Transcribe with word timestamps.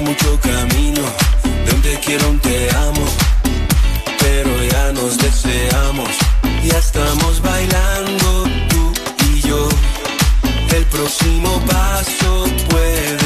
mucho 0.00 0.38
camino, 0.40 1.02
de 1.64 1.72
un 1.74 1.82
te 1.82 1.98
quiero 2.00 2.28
un 2.28 2.38
te 2.40 2.70
amo, 2.70 3.06
pero 4.18 4.50
ya 4.70 4.92
nos 4.92 5.16
deseamos, 5.18 6.08
ya 6.64 6.78
estamos 6.78 7.40
bailando 7.40 8.44
tú 8.68 8.92
y 9.32 9.40
yo, 9.40 9.68
el 10.74 10.84
próximo 10.86 11.60
paso 11.66 12.44
puede 12.68 13.25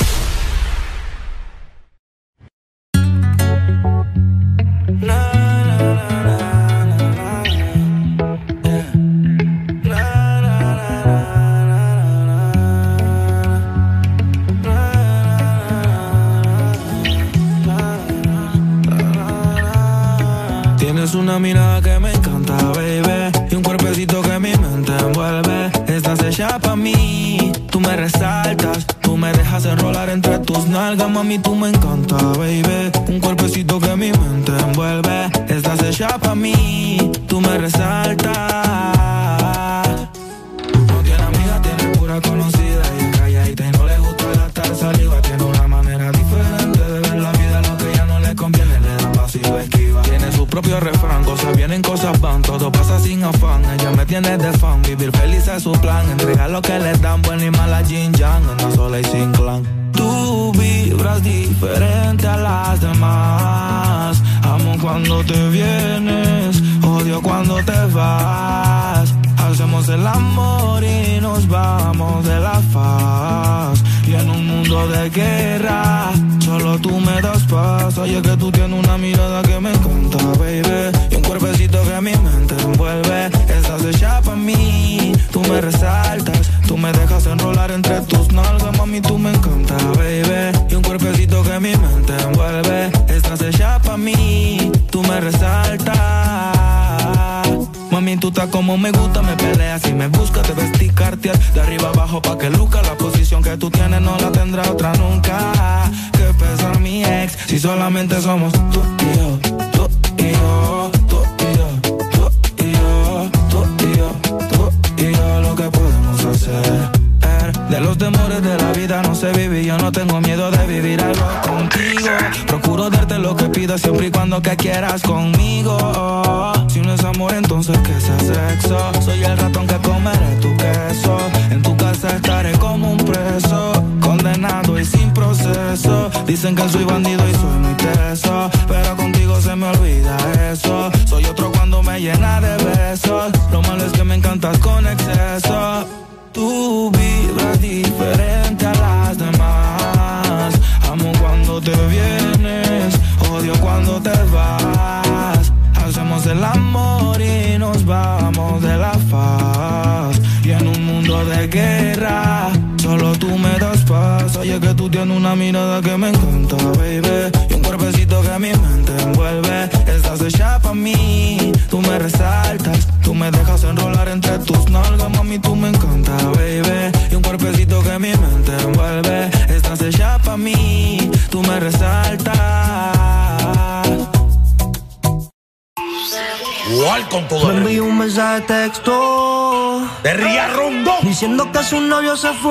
Que 192.21 192.33
su 192.39 192.50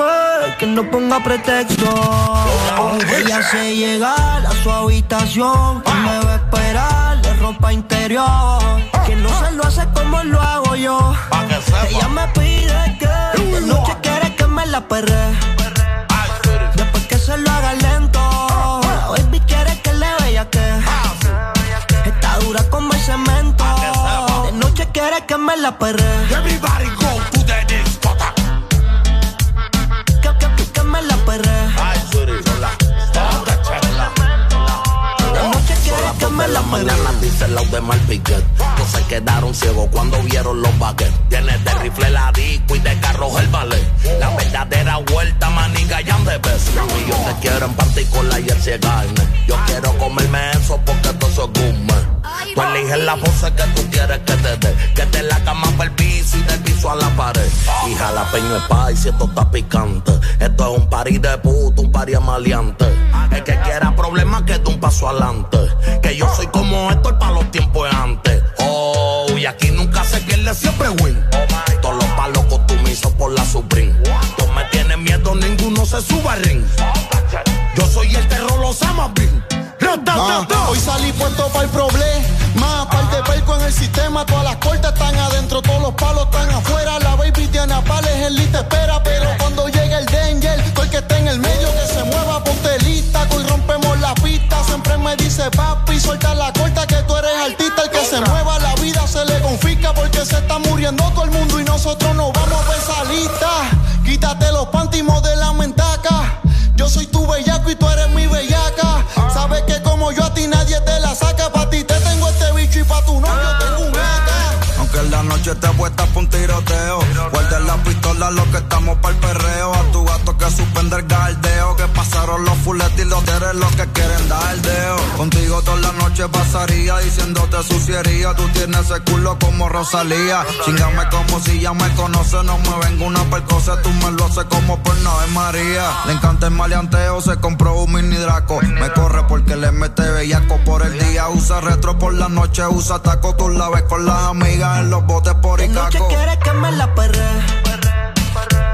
tienes 128.60 128.90
ese 128.90 129.00
culo 129.00 129.38
como 129.38 129.70
Rosalía. 129.70 130.44
Chingame 130.64 131.08
como 131.10 131.40
si 131.40 131.60
ya 131.60 131.72
me 131.72 131.88
conoces. 131.94 132.44
No 132.44 132.58
me 132.58 132.86
vengo 132.86 133.06
una 133.06 133.24
percosa, 133.30 133.80
tú 133.80 133.88
me 133.90 134.10
lo 134.10 134.26
haces 134.26 134.44
como 134.44 134.82
por 134.82 134.96
Nave 134.98 135.26
María. 135.28 135.84
Le 136.06 136.12
encanta 136.12 136.48
el 136.48 136.52
maleanteo, 136.52 137.22
se 137.22 137.36
compró 137.36 137.74
un 137.74 137.92
mini 137.92 138.16
draco. 138.16 138.60
Me 138.60 138.92
corre 138.92 139.24
porque 139.28 139.56
le 139.56 139.72
mete 139.72 140.02
bellaco 140.02 140.58
por 140.64 140.82
el 140.82 140.98
día. 140.98 141.28
Usa 141.30 141.60
retro 141.62 141.98
por 141.98 142.12
la 142.12 142.28
noche, 142.28 142.66
usa 142.66 143.00
taco. 143.00 143.34
Tú 143.34 143.48
la 143.48 143.70
ves 143.70 143.82
con 143.84 144.04
las 144.04 144.24
amigas 144.24 144.80
en 144.80 144.90
los 144.90 145.06
botes 145.06 145.34
por 145.34 145.58
De 145.58 145.68
noche 145.68 145.96
Icaco. 145.96 146.08
quiere 146.08 146.38
que 146.38 146.52
me 146.52 146.72
la 146.72 146.94
perre. 146.94 147.28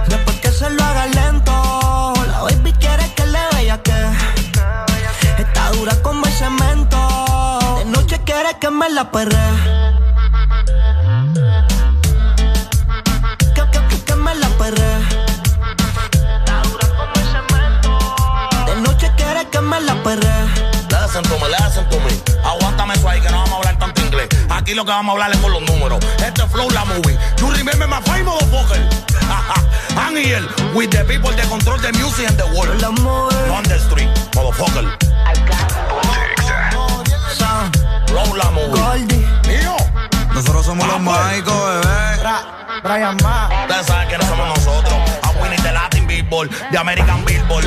Después 0.08 0.40
que 0.40 0.50
se 0.50 0.68
lo 0.68 0.82
haga 0.82 1.06
lento. 1.06 2.12
La 2.26 2.42
baby 2.42 2.72
quiere 2.72 3.14
que 3.14 3.24
le 3.26 3.40
vea 3.52 3.80
que. 3.82 3.94
Está 5.38 5.70
dura 5.70 5.94
como 6.02 6.26
el 6.26 6.32
cemento. 6.32 6.98
De 7.78 7.84
noche 7.84 8.20
quiere 8.24 8.58
que 8.58 8.70
me 8.70 8.88
la 8.90 9.12
perre. 9.12 9.75
Que 24.86 24.92
vamos 24.92 25.10
a 25.10 25.12
hablar 25.14 25.32
es 25.32 25.38
con 25.38 25.52
los 25.52 25.62
números. 25.62 25.98
Este 26.24 26.42
es 26.42 26.50
flow 26.50 26.70
la 26.70 26.84
movie. 26.84 27.18
You 27.38 27.50
remember 27.50 27.88
my 27.88 28.00
motherfucker. 28.22 28.80
I'm 29.98 30.14
here 30.14 30.46
with 30.74 30.90
the 30.90 31.04
people 31.04 31.32
that 31.32 31.48
control 31.48 31.78
the 31.78 31.92
music 31.92 32.28
and 32.28 32.38
the 32.38 32.46
world. 32.54 32.82
On 32.84 33.62
the 33.64 33.78
street, 33.78 34.08
motherfucker. 34.34 34.86
Sound. 37.34 37.76
Flow 38.06 38.36
la 38.36 38.50
movie. 38.52 38.80
Goldie. 38.80 39.26
Mío. 39.48 39.76
Nosotros 40.32 40.64
somos 40.64 40.86
los 40.86 41.00
mágicos, 41.00 41.54
bebé. 41.54 41.96
Brian 42.82 43.16
Ma. 43.22 43.48
Ustedes 43.62 43.86
saben 43.86 44.08
quiénes 44.08 44.28
somos 44.28 44.48
nosotros. 44.48 44.94
A 45.22 45.30
Winnie 45.42 45.60
de 45.62 45.72
Latin 45.72 46.06
Billboard, 46.06 46.50
de 46.70 46.78
American 46.78 47.24
Billboard. 47.24 47.66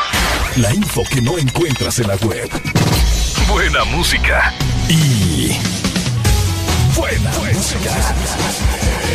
La 0.57 0.73
info 0.73 1.03
que 1.09 1.21
no 1.21 1.37
encuentras 1.37 1.99
en 1.99 2.07
la 2.07 2.15
web. 2.17 2.49
Buena 3.47 3.85
música. 3.85 4.53
Y. 4.89 5.57
Buena, 6.95 7.31
música. 7.53 7.91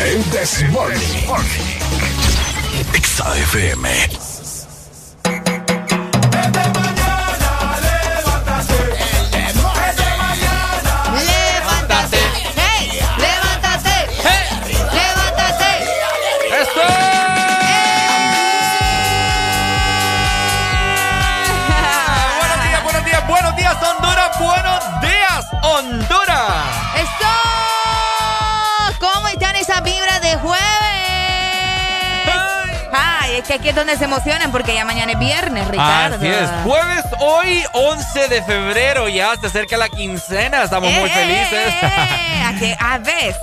El 0.03 0.23
This 0.25 0.65
Morning. 0.71 1.27
Es 33.39 33.45
que 33.45 33.55
aquí 33.55 33.69
es 33.71 33.75
donde 33.75 33.97
se 33.97 34.05
emocionan 34.05 34.51
porque 34.53 34.75
ya 34.75 34.85
mañana 34.85 35.13
es 35.13 35.19
viernes, 35.19 35.67
Ricardo. 35.69 36.17
Así 36.17 36.27
es. 36.27 36.49
Jueves 36.65 37.05
hoy, 37.21 37.63
11 37.73 38.29
de 38.29 38.43
febrero, 38.43 39.09
ya 39.09 39.35
se 39.41 39.47
acerca 39.47 39.77
la 39.77 39.89
quincena, 39.89 40.63
estamos 40.65 40.91
muy 40.93 41.09
Eh, 41.11 41.13
felices. 41.13 41.75
eh, 41.83 42.43
a 42.47 42.59
que- 42.59 42.77
a 42.79 42.99
ver, 42.99 43.35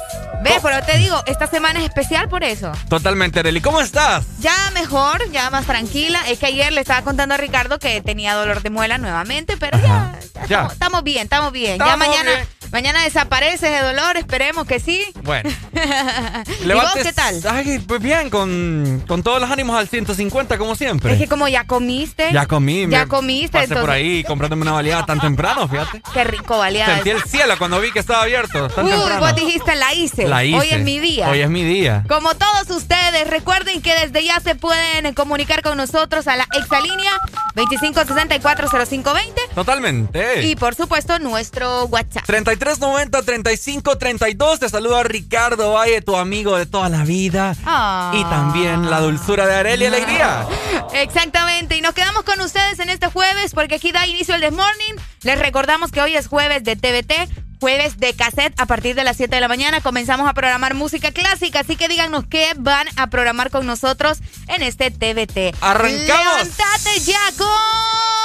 ves, 0.42 0.60
pero 0.62 0.82
te 0.84 0.98
digo, 0.98 1.22
esta 1.26 1.48
semana 1.48 1.80
es 1.80 1.86
especial 1.86 2.28
por 2.30 2.44
eso. 2.44 2.72
Totalmente, 2.90 3.40
Arely. 3.40 3.62
¿Cómo 3.62 3.82
estás? 3.82 4.24
Ya 4.40 4.56
mejor, 4.74 5.30
ya 5.32 5.50
más 5.50 5.66
tranquila. 5.66 6.20
Es 6.28 6.40
que 6.40 6.48
ayer 6.48 6.72
le 6.74 6.82
estaba 6.82 7.02
contando 7.02 7.36
a 7.36 7.38
Ricardo 7.38 7.80
que 7.80 8.02
tenía 8.02 8.34
dolor 8.34 8.62
de 8.62 8.70
muela 8.70 8.98
nuevamente, 8.98 9.58
pero 9.58 9.78
ya, 9.80 10.14
ya 10.34 10.42
Ya. 10.42 10.44
Estamos, 10.44 10.74
estamos 10.74 11.04
bien, 11.04 11.24
estamos 11.24 11.52
bien. 11.52 11.78
ya 11.80 11.96
mañana, 11.96 12.32
bien. 12.32 12.48
Mañana 12.74 13.04
desaparece 13.04 13.68
ese 13.68 13.84
dolor, 13.84 14.18
esperemos 14.18 14.66
que 14.66 14.80
sí. 14.80 15.06
Bueno. 15.22 15.50
¿Y 16.64 16.72
vos 16.74 16.92
qué 17.02 17.14
tal? 17.14 17.40
Ay, 17.48 17.80
pues 17.88 18.02
bien, 18.02 18.30
con, 18.32 19.04
con 19.08 19.22
todos 19.22 19.40
los 19.40 19.50
ánimos 19.50 19.78
al 19.78 19.88
150, 19.88 20.58
como 20.58 20.76
siempre. 20.76 21.14
Es 21.14 21.20
que 21.20 21.28
como 21.28 21.48
ya 21.48 21.66
comiste. 21.66 22.32
Ya 22.34 22.48
comí. 22.48 22.88
Ya 22.90 23.06
comiste, 23.06 23.60
Pasé 23.60 23.76
por 23.76 23.92
ahí 23.92 24.24
comprándome 24.24 24.64
una 24.64 24.72
baleada 24.72 25.06
tan 25.06 25.20
temprano, 25.20 25.68
fíjate. 25.68 26.02
Qué 26.14 26.24
rico, 26.24 26.58
baleada. 26.58 26.96
Sentí 26.96 27.12
el 27.12 27.24
cielo 27.24 27.54
cuando 27.60 27.80
vi 27.80 27.92
que 27.92 28.00
estaba 28.00 28.24
abierto 28.24 28.68
tan 28.70 28.86
Uy, 28.86 28.92
temprano. 28.92 29.20
vos 29.22 29.36
dijiste 29.36 29.76
la 29.76 29.94
hice. 29.94 30.28
La 30.28 30.44
hice. 30.44 30.60
Hoy 30.60 30.68
es 30.72 30.82
mi 30.82 31.00
día. 31.00 31.30
Hoy 31.30 31.42
es 31.42 31.50
mi 31.50 31.64
día. 31.64 32.04
Como 32.10 32.34
todos 32.34 32.70
ustedes, 32.72 33.30
recuerden 33.30 33.82
que 33.82 33.94
desde 33.94 34.24
ya 34.26 34.40
se 34.40 34.56
pueden 34.56 35.14
comunicar 35.14 35.62
con 35.62 35.78
nosotros 35.78 36.28
a 36.28 36.36
la 36.36 36.48
exalínea 36.54 37.12
25640520 37.56 39.54
Totalmente. 39.54 40.44
y 40.44 40.56
por 40.56 40.74
supuesto 40.74 41.20
nuestro 41.20 41.86
WhatsApp. 41.86 42.26
3390-3532. 42.64 44.60
Te 44.60 44.70
saluda 44.70 45.04
Ricardo 45.04 45.74
Valle, 45.74 46.02
tu 46.02 46.16
amigo 46.16 46.58
de 46.58 46.66
toda 46.66 46.88
la 46.90 47.04
vida. 47.04 47.56
Ah. 47.66 48.12
Y 48.14 48.24
también 48.24 48.90
la 48.90 49.02
dulzura 49.02 49.46
de 49.46 49.56
Arely 49.56 49.86
Alegría. 49.88 50.48
Exactamente, 50.94 51.76
y 51.76 51.82
nos 51.82 51.94
quedamos 51.94 52.24
con 52.24 52.40
ustedes 52.40 52.80
en 52.80 52.90
este 52.90 53.08
jueves 53.08 53.54
porque 53.54 53.76
aquí 53.76 53.92
da 53.92 54.08
inicio 54.08 54.36
el 54.36 54.42
The 54.42 54.52
Morning. 54.52 54.96
Les 55.24 55.38
recordamos 55.38 55.92
que 55.92 56.02
hoy 56.02 56.16
es 56.16 56.28
jueves 56.28 56.64
de 56.64 56.76
TVT, 56.76 57.30
jueves 57.60 57.98
de 57.98 58.14
cassette 58.14 58.54
a 58.60 58.66
partir 58.66 58.96
de 58.96 59.04
las 59.04 59.18
7 59.18 59.36
de 59.36 59.42
la 59.42 59.48
mañana. 59.48 59.82
Comenzamos 59.82 60.30
a 60.30 60.34
programar 60.34 60.74
música 60.74 61.12
clásica, 61.12 61.62
así 61.62 61.76
que 61.76 61.88
díganos 61.88 62.26
qué 62.30 62.52
van 62.58 62.88
a 62.96 63.08
programar 63.08 63.52
con 63.52 63.66
nosotros 63.66 64.20
en 64.48 64.64
este 64.64 64.92
TVT. 64.92 65.56
¡Arrancamos! 65.62 66.08
¡Levántate 66.08 67.00
ya 67.02 67.20
con... 67.38 68.23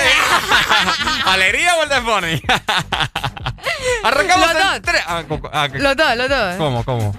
El 0.00 1.28
Alegría 1.28 1.74
o 1.76 1.82
el 1.84 1.88
demonio. 1.88 2.40
Arrancamos 4.04 4.46
Los 4.52 4.56
en 4.62 4.68
dos. 4.68 4.82
tres- 4.82 5.02
ah, 5.06 5.22
ah, 5.52 5.68
¿qué- 5.70 5.78
Los 5.78 5.96
dos, 5.96 6.16
los 6.16 6.28
dos. 6.28 6.56
¿Cómo, 6.56 6.84
cómo? 6.84 7.14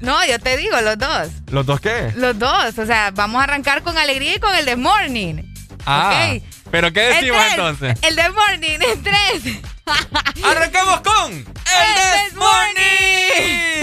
No, 0.00 0.24
yo 0.26 0.38
te 0.40 0.56
digo, 0.56 0.80
los 0.80 0.98
dos. 0.98 1.28
¿Los 1.48 1.64
dos 1.66 1.80
qué? 1.80 2.12
Los 2.16 2.38
dos. 2.38 2.76
O 2.78 2.86
sea, 2.86 3.10
vamos 3.12 3.40
a 3.40 3.44
arrancar 3.44 3.82
con 3.82 3.96
alegría 3.98 4.34
y 4.36 4.40
con 4.40 4.54
el 4.54 4.64
The 4.64 4.76
Morning. 4.76 5.42
Ah. 5.86 6.34
¿pero 6.70 6.92
qué 6.92 7.00
decimos 7.00 7.38
tres, 7.40 7.50
entonces? 7.52 7.98
El 8.02 8.16
The 8.16 8.30
Morning, 8.30 8.78
en 8.80 9.02
tres. 9.02 9.42
Arrancamos 10.44 11.00
con 11.02 11.32
el 11.32 11.44
This 11.44 12.34
Morning. 12.36 13.82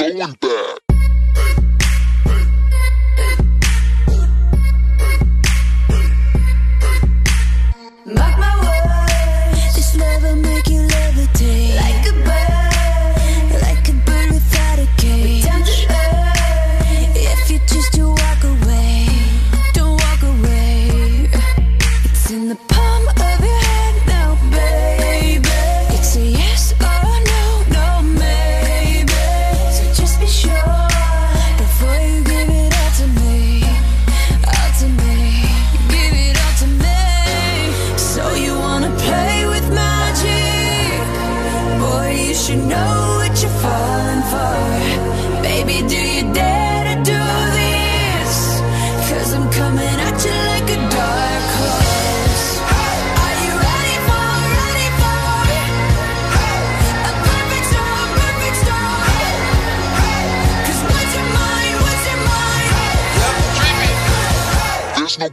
going 0.00 0.32
back. 0.40 0.89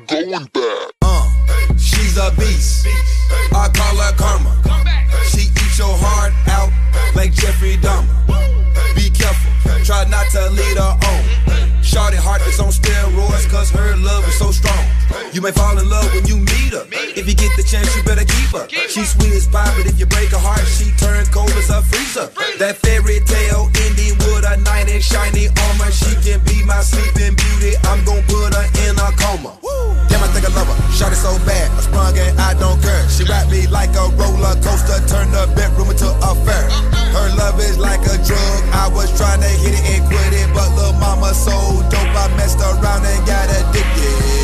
Going 0.07 0.31
back. 0.31 0.91
Uh, 1.01 1.29
she's 1.77 2.17
a 2.17 2.31
beast. 2.37 2.87
I 3.51 3.69
call 3.73 3.97
her 3.97 4.13
karma. 4.15 4.55
She 5.27 5.51
eats 5.51 5.77
your 5.77 5.91
heart 5.91 6.33
out 6.47 6.71
like 7.15 7.33
Jeffrey 7.33 7.75
Dahmer. 7.77 8.07
Be 8.95 9.09
careful, 9.09 9.51
try 9.83 10.05
not 10.05 10.29
to 10.31 10.49
lead 10.49 10.77
her 10.77 10.95
on. 10.95 11.83
Shorty 11.83 12.17
heart 12.17 12.41
is 12.47 12.59
on 12.59 12.69
steroids 12.69 13.49
cause 13.49 13.71
her 13.71 13.95
love 13.97 14.27
is 14.27 14.37
so 14.37 14.51
strong. 14.51 14.85
You 15.33 15.41
may 15.41 15.51
fall 15.51 15.77
in 15.77 15.89
love 15.89 16.13
when 16.13 16.25
you 16.25 16.37
meet 16.37 16.73
her. 16.73 16.85
If 16.91 17.27
you 17.27 17.35
get 17.35 17.51
the 17.57 17.63
chance, 17.63 17.95
you 17.95 18.03
better 18.03 18.25
keep 18.25 18.49
her. 18.55 18.67
She's 18.87 19.11
sweet 19.11 19.33
as 19.33 19.47
pie, 19.47 19.71
but 19.75 19.87
if 19.87 19.99
you 19.99 20.05
break 20.05 20.29
her 20.31 20.39
heart, 20.39 20.65
she 20.67 20.91
turn 20.97 21.25
cold 21.31 21.51
as 21.51 21.69
a 21.69 21.81
freezer. 21.81 22.31
That 22.59 22.77
fairy 22.77 23.19
tale 23.25 23.71
ending 23.87 24.17
with 24.23 24.45
a 24.45 24.57
knight 24.63 24.89
in 24.89 25.01
shiny 25.01 25.47
armor. 25.47 25.91
She 25.91 26.15
can 26.23 26.39
be 26.43 26.63
my 26.63 26.81
sleeping 26.81 27.35
beauty. 27.35 27.75
I'm 27.83 28.03
gonna 28.05 28.23
put 28.27 28.53
her 28.55 28.67
in 28.87 28.95
a 28.99 29.11
coma 29.15 29.57
lover. 30.57 30.77
Shot 30.91 31.13
it 31.13 31.21
so 31.21 31.37
bad, 31.45 31.69
I 31.77 31.81
sprung 31.85 32.17
and 32.17 32.39
I 32.41 32.57
don't 32.57 32.81
care. 32.81 33.03
She 33.09 33.23
wrapped 33.29 33.51
me 33.51 33.67
like 33.67 33.93
a 33.93 34.09
roller 34.17 34.57
coaster, 34.65 34.97
turned 35.05 35.33
the 35.33 35.45
bedroom 35.53 35.93
into 35.93 36.09
a 36.09 36.31
fair. 36.45 36.65
Her 37.13 37.29
love 37.37 37.59
is 37.61 37.77
like 37.77 38.01
a 38.01 38.17
drug. 38.25 38.59
I 38.73 38.89
was 38.89 39.09
trying 39.17 39.41
to 39.41 39.51
hit 39.61 39.77
it 39.77 39.85
and 39.93 40.01
quit 40.09 40.33
it, 40.33 40.49
but 40.53 40.69
little 40.73 40.97
mama 40.97 41.33
so 41.33 41.53
dope, 41.93 42.17
I 42.17 42.25
messed 42.37 42.59
around 42.59 43.05
and 43.05 43.21
got 43.29 43.45
addicted. 43.53 44.36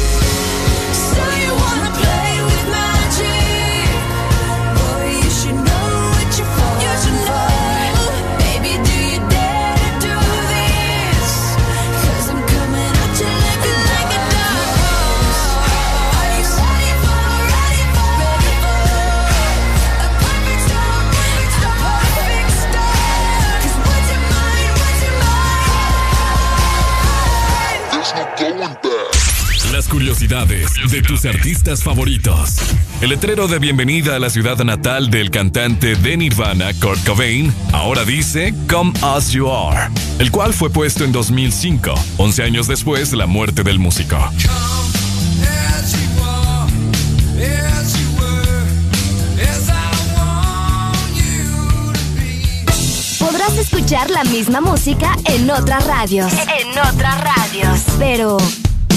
Curiosidades 29.89 30.71
de 30.89 31.01
tus 31.01 31.25
artistas 31.25 31.83
favoritos. 31.83 32.57
El 33.01 33.09
letrero 33.09 33.47
de 33.47 33.59
bienvenida 33.59 34.15
a 34.15 34.19
la 34.19 34.29
ciudad 34.29 34.57
natal 34.63 35.09
del 35.09 35.29
cantante 35.29 35.95
de 35.95 36.17
Nirvana, 36.17 36.73
Kurt 36.73 37.05
Cobain, 37.05 37.53
ahora 37.71 38.03
dice 38.03 38.53
Come 38.69 38.93
As 39.01 39.31
You 39.31 39.49
Are, 39.49 39.91
el 40.19 40.31
cual 40.31 40.53
fue 40.53 40.69
puesto 40.69 41.03
en 41.03 41.11
2005, 41.11 41.93
11 42.17 42.43
años 42.43 42.67
después 42.67 43.11
de 43.11 43.17
la 43.17 43.25
muerte 43.25 43.63
del 43.63 43.79
músico. 43.79 44.17
Podrás 53.19 53.57
escuchar 53.57 54.09
la 54.09 54.23
misma 54.25 54.61
música 54.61 55.15
en 55.25 55.49
otras 55.49 55.85
radios. 55.87 56.31
En 56.33 56.69
otras 56.71 57.21
radios. 57.21 57.79
Pero, 57.97 58.37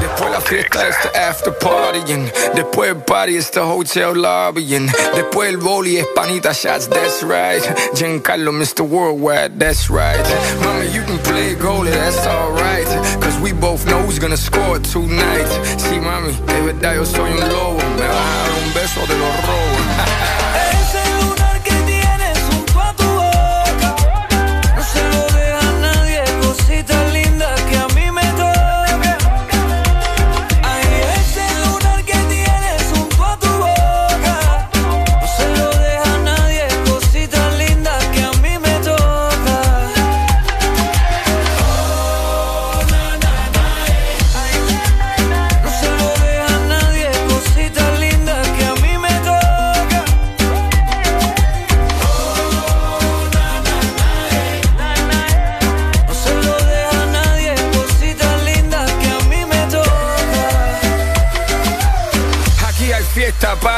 Después 0.00 0.30
la 0.30 0.40
fiesta 0.40 0.88
es 0.88 0.96
the 1.02 1.18
after 1.18 1.52
partying. 1.58 2.30
Después 2.54 2.90
el 2.90 2.96
party 2.96 3.36
es 3.36 3.50
the 3.50 3.60
hotel 3.60 4.14
lobbying. 4.20 4.90
Después 5.14 5.48
el 5.48 5.56
boli 5.56 5.98
es 5.98 6.06
panita 6.14 6.52
shots, 6.52 6.88
that's 6.88 7.22
right. 7.22 7.62
Giancarlo, 7.94 8.52
Mr. 8.52 8.82
Worldwide, 8.82 9.58
that's 9.58 9.88
right. 9.88 10.20
Mama, 10.62 10.84
you 10.84 11.02
can 11.02 11.18
play 11.18 11.54
goalie, 11.54 11.90
that's 11.90 12.26
alright. 12.26 12.86
Cause 13.20 13.38
we 13.40 13.52
both 13.52 13.86
know 13.86 14.00
who's 14.02 14.18
gonna 14.18 14.36
score 14.36 14.78
tonight. 14.78 15.48
Sí, 15.78 15.98
mami, 16.00 16.32
de 16.46 16.72
verdad 16.72 16.94
yo 16.94 17.04
soy 17.04 17.30
un 17.30 17.40
lobo. 17.48 17.78
Me 17.96 18.06
dar 18.06 18.50
un 18.64 18.74
beso 18.74 19.00
de 19.06 19.18
los 19.18 19.46
robos. 19.46 20.38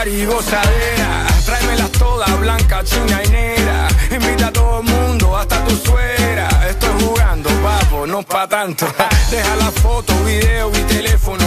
party 0.04 0.22
y 0.22 0.26
gozadera. 0.26 1.26
Tráemelas 1.44 1.90
todas, 1.92 2.40
blanca, 2.40 2.82
china 2.84 3.20
y 3.24 3.28
negra. 3.28 3.88
Invita 4.10 4.48
a 4.48 4.52
todo 4.52 4.80
el 4.80 4.84
mundo, 4.84 5.36
hasta 5.36 5.64
tu 5.64 5.76
suegra. 5.76 6.48
Estoy 6.68 6.90
jugando, 7.02 7.50
papo, 7.62 8.06
no 8.06 8.22
pa' 8.22 8.48
tanto. 8.48 8.86
Deja 9.30 9.56
la 9.56 9.70
foto, 9.70 10.12
video 10.24 10.70
y 10.70 10.82
teléfono. 10.94 11.44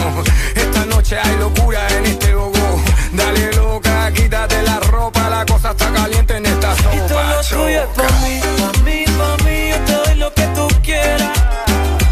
Esta 0.54 0.84
noche 0.86 1.18
hay 1.18 1.36
locura 1.36 1.86
en 1.96 2.06
este 2.06 2.34
gogo. 2.34 2.82
Dale 3.12 3.52
loca, 3.54 4.12
quítate 4.12 4.62
la 4.62 4.80
ropa. 4.80 5.28
La 5.28 5.44
cosa 5.46 5.70
está 5.70 5.92
caliente 5.92 6.36
en 6.36 6.46
esta 6.46 6.76
sopa. 6.76 6.94
Y 6.94 7.00
todo 7.08 7.22
lo 7.22 7.40
tuyo 7.42 7.82
es 7.82 7.88
pa' 7.96 8.12
mí, 8.22 8.40
pa' 8.58 8.82
mí, 8.84 9.04
pa' 9.18 9.44
mí. 9.44 9.68
Yo 9.70 9.78
te 9.84 9.92
doy 9.92 10.14
lo 10.16 10.34
que 10.34 10.46
tú 10.48 10.68
quieras. 10.82 11.38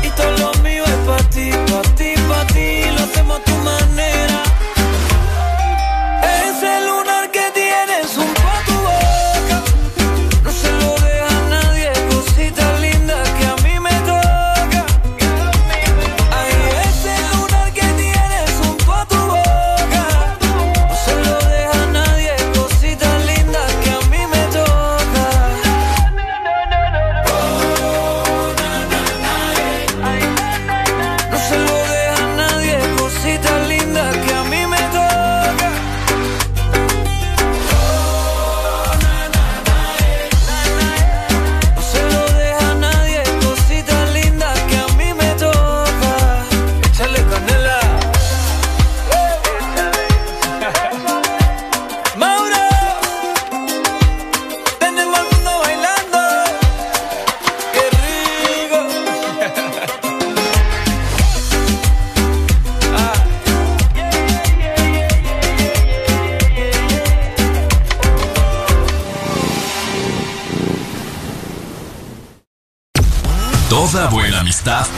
Y 0.03 0.09
todo 0.11 0.31
lo 0.39 0.55
mío 0.63 0.85
es 0.85 1.01
pa' 1.07 1.31
ti, 1.31 1.51
pa' 1.71 1.95
ti. 1.97 2.16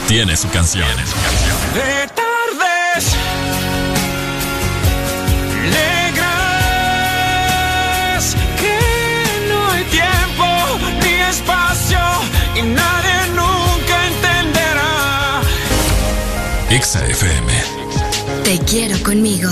Tiene 0.09 0.35
su 0.35 0.49
canción. 0.49 0.89
De 1.75 2.07
tardes 2.15 3.15
negras 6.09 6.25
que 8.59 8.79
no 9.47 9.69
hay 9.69 9.83
tiempo 9.83 10.45
ni 11.03 11.13
espacio 11.29 11.99
y 12.55 12.63
nadie 12.63 13.27
nunca 13.35 14.07
entenderá. 14.07 15.41
Exa 16.71 17.05
FM. 17.05 17.53
Te 18.45 18.57
quiero 18.65 18.97
conmigo. 19.03 19.51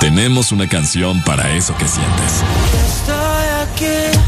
Tenemos 0.00 0.52
una 0.52 0.68
canción 0.68 1.22
para 1.24 1.50
eso 1.56 1.76
que 1.76 1.88
sientes. 1.88 2.42
Estoy 2.86 3.48
aquí 3.62 4.18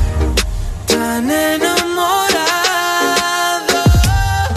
tan 0.87 1.31
enamorado 1.31 2.65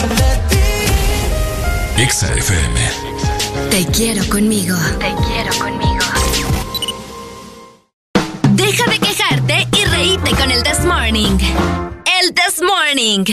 de 0.08 0.36
ti. 0.48 2.02
Exa 2.02 2.32
FM. 2.34 2.80
Te 3.70 3.86
quiero 3.86 4.28
conmigo. 4.28 4.76
Te 4.98 5.14
quiero 5.26 5.52
conmigo. 5.58 6.04
Deja 8.50 8.90
de 8.90 8.98
quejarte 8.98 9.68
y 9.72 9.84
reíte 9.84 10.30
con 10.32 10.50
el 10.50 10.62
This 10.62 10.84
Morning. 10.84 11.38
El 12.20 12.34
This 12.34 12.60
Morning. 12.60 13.24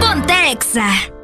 Ponte 0.00 0.52
Exa. 0.52 1.17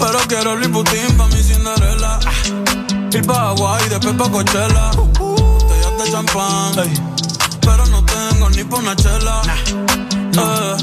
Pero 0.00 0.18
quiero 0.26 0.56
Louis 0.56 0.70
Vuitton 0.70 1.16
pa' 1.16 1.26
mi 1.26 1.42
Cinderella. 1.42 2.18
Ir 3.12 3.26
pa' 3.26 3.50
Hawaii, 3.50 3.88
después 3.88 4.14
pa' 4.14 4.30
Coachella. 4.30 4.90
Botellas 5.18 5.98
de 5.98 6.10
champán. 6.10 6.72
pero 7.60 7.86
no 7.86 8.04
tengo 8.04 8.50
ni 8.50 8.64
pa' 8.64 8.76
una 8.76 8.96
chela. 8.96 9.42
Eh, 10.42 10.76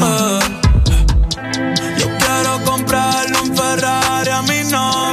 eh. 0.00 0.40
Yo 1.98 2.06
quiero 2.18 2.64
comprarle 2.64 3.40
un 3.40 3.56
Ferrari 3.56 4.30
a 4.30 4.42
mi 4.42 4.64
novia. 4.70 5.11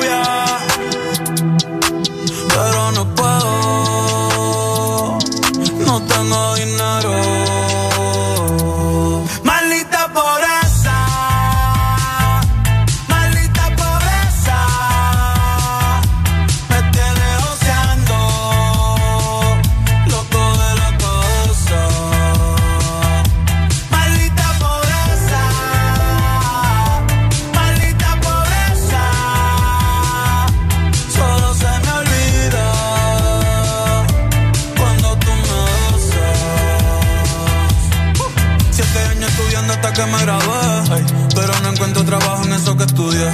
Que 42.80 42.86
estudié. 42.86 43.30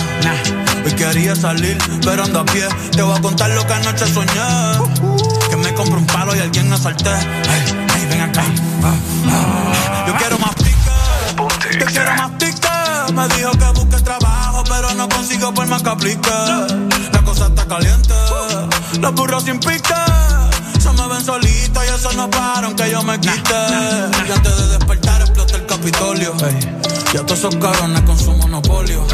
Hoy 0.86 0.92
quería 0.94 1.36
salir, 1.36 1.78
pero 2.04 2.24
ando 2.24 2.40
a 2.40 2.46
pie. 2.46 2.68
Te 2.92 3.02
voy 3.02 3.16
a 3.16 3.22
contar 3.22 3.50
lo 3.52 3.66
que 3.66 3.74
anoche 3.74 4.08
soñé. 4.12 4.32
Que 5.50 5.56
me 5.56 5.74
compro 5.76 6.00
un 6.00 6.08
palo 6.08 6.36
y 6.36 6.40
alguien 6.40 6.68
me 6.68 6.76
asalté. 6.76 7.10
Ay, 7.10 7.88
ay, 7.94 8.06
ven 8.10 8.22
acá. 8.22 8.44
Ah, 8.84 8.94
ah. 9.30 10.06
Yo 10.08 10.16
quiero 10.18 10.40
más 10.40 10.56
pique. 10.56 11.80
Yo 11.80 11.86
quiero 11.86 12.16
más 12.16 12.32
pique. 12.40 13.14
Me 13.14 13.28
dijo 13.36 13.52
que 13.52 13.80
busque 13.80 14.04
trabajo, 14.04 14.64
pero 14.68 14.94
no 14.96 15.08
consigo 15.10 15.54
por 15.54 15.68
más 15.68 15.84
que 15.84 15.90
aplique. 15.90 16.30
La 17.14 17.22
cosa 17.24 17.48
está 17.48 17.66
caliente. 17.66 18.14
Los 19.00 19.14
burros 19.14 19.44
sin 19.44 19.60
pique. 19.60 19.94
Se 20.80 20.92
me 20.92 21.08
ven 21.08 21.24
solitos 21.24 21.84
y 21.86 21.94
eso 21.94 22.12
no 22.14 22.30
paran 22.32 22.76
que 22.76 22.90
yo 22.90 23.04
me 23.04 23.20
quite. 23.20 23.62
Y 24.28 24.32
antes 24.32 24.58
de 24.58 24.68
despertar 24.70 25.22
explota 25.22 25.56
el 25.56 25.66
Capitolio. 25.68 26.36
Y 27.14 27.18
a 27.18 27.26
todos 27.26 27.40
esos 27.40 27.56
cabrones 27.58 28.02
con 28.02 28.18
su 28.18 28.32
monopolio. 28.34 29.06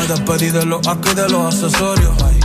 Me 0.00 0.06
despedí 0.06 0.50
de 0.50 0.64
los 0.66 0.86
aquí 0.88 1.10
y 1.10 1.14
de 1.14 1.28
los 1.28 1.54
accesorios. 1.54 2.14
Ey, 2.22 2.40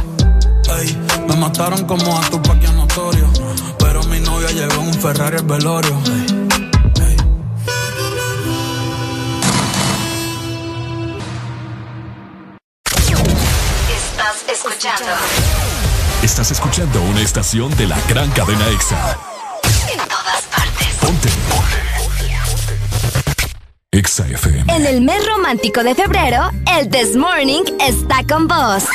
ey, 0.80 0.98
me 1.28 1.36
mataron 1.36 1.86
como 1.86 2.18
a 2.18 2.22
tu 2.30 2.42
paquia 2.42 2.72
notorio. 2.72 3.28
Pero 3.80 4.04
mi 4.04 4.20
novia 4.20 4.52
llegó 4.52 4.82
en 4.82 4.88
un 4.88 4.94
Ferrari 4.94 5.38
al 5.38 5.46
velorio. 5.46 5.98
Ey, 6.06 7.16
Estás 13.90 14.44
escuchando. 14.52 15.12
Estás 16.22 16.52
escuchando 16.52 17.02
una 17.02 17.22
estación 17.22 17.76
de 17.78 17.88
la 17.88 17.98
gran 18.08 18.30
cadena 18.32 18.68
EXA. 18.70 19.18
EXA. 24.00 24.26
En 24.70 24.86
el 24.86 25.02
mes 25.02 25.28
romántico 25.28 25.84
de 25.84 25.94
febrero, 25.94 26.50
el 26.78 26.90
This 26.90 27.18
Morning 27.18 27.64
está 27.82 28.24
con 28.26 28.48
vos. 28.48 28.86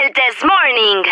El 0.00 0.12
This 0.14 0.42
Morning. 0.42 1.02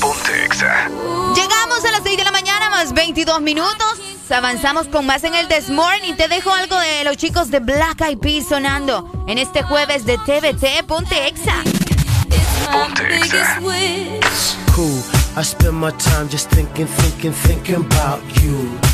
Ponte 0.00 0.44
EXA. 0.44 0.88
Llegamos 1.36 1.84
a 1.84 1.92
las 1.92 2.02
6 2.02 2.16
de 2.16 2.24
la 2.24 2.32
mañana, 2.32 2.70
más 2.70 2.92
22 2.92 3.40
minutos. 3.40 4.00
Avanzamos 4.30 4.88
con 4.88 5.06
más 5.06 5.22
en 5.22 5.36
el 5.36 5.46
This 5.46 5.70
Morning. 5.70 6.14
Te 6.14 6.26
dejo 6.26 6.52
algo 6.52 6.76
de 6.76 7.04
los 7.04 7.16
chicos 7.16 7.52
de 7.52 7.60
Black 7.60 8.00
Eyed 8.00 8.18
Peas 8.18 8.48
sonando 8.48 9.08
en 9.28 9.38
este 9.38 9.62
jueves 9.62 10.04
de 10.04 10.18
TVT. 10.18 10.84
Ponte 10.88 11.28
Exa. 11.28 11.62
Cool. 14.74 15.02
I 15.36 15.44
spend 15.44 15.74
my 15.74 15.92
time 15.92 16.28
just 16.28 16.50
thinking, 16.50 16.88
thinking, 16.88 17.32
thinking 17.32 17.76
about 17.76 18.20
you. 18.42 18.81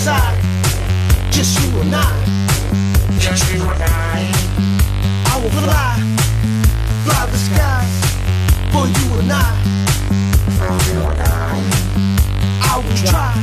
Side. 0.00 0.40
Just 1.30 1.60
you 1.60 1.80
and 1.82 1.94
I. 1.94 2.08
Just 3.18 3.52
you 3.52 3.60
and 3.60 3.82
I. 3.82 4.32
I 5.30 5.34
will 5.42 5.52
fly, 5.60 5.92
fly 7.04 7.22
the 7.32 7.36
skies 7.36 7.96
for 8.72 8.86
you 8.96 9.06
and 9.20 9.30
I. 9.30 9.50
For 10.56 10.72
you 10.88 11.00
and 11.04 11.20
I. 11.20 11.52
I 12.70 12.74
will 12.80 12.98
try 13.10 13.36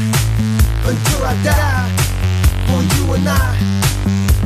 until 0.89 1.21
I 1.31 1.35
die 1.45 1.89
for 2.65 2.81
you 2.93 3.03
and 3.15 3.29
I. 3.29 3.53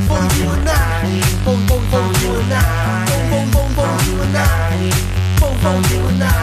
For 0.08 0.22
you 0.36 0.46
and 0.52 0.68
I. 0.68 1.08
For, 1.44 1.56
for, 1.66 1.80
for 1.90 2.06
you 2.20 2.32
and 2.40 2.52
I. 2.52 3.08
For, 3.08 3.22
for, 3.32 3.44
for, 3.56 3.66
for 3.76 3.92
you 4.04 4.20
and 4.20 4.36
I. 4.36 4.90
For, 5.40 5.52
for 5.62 5.94
you 5.94 6.08
and 6.08 6.24
I. 6.24 6.41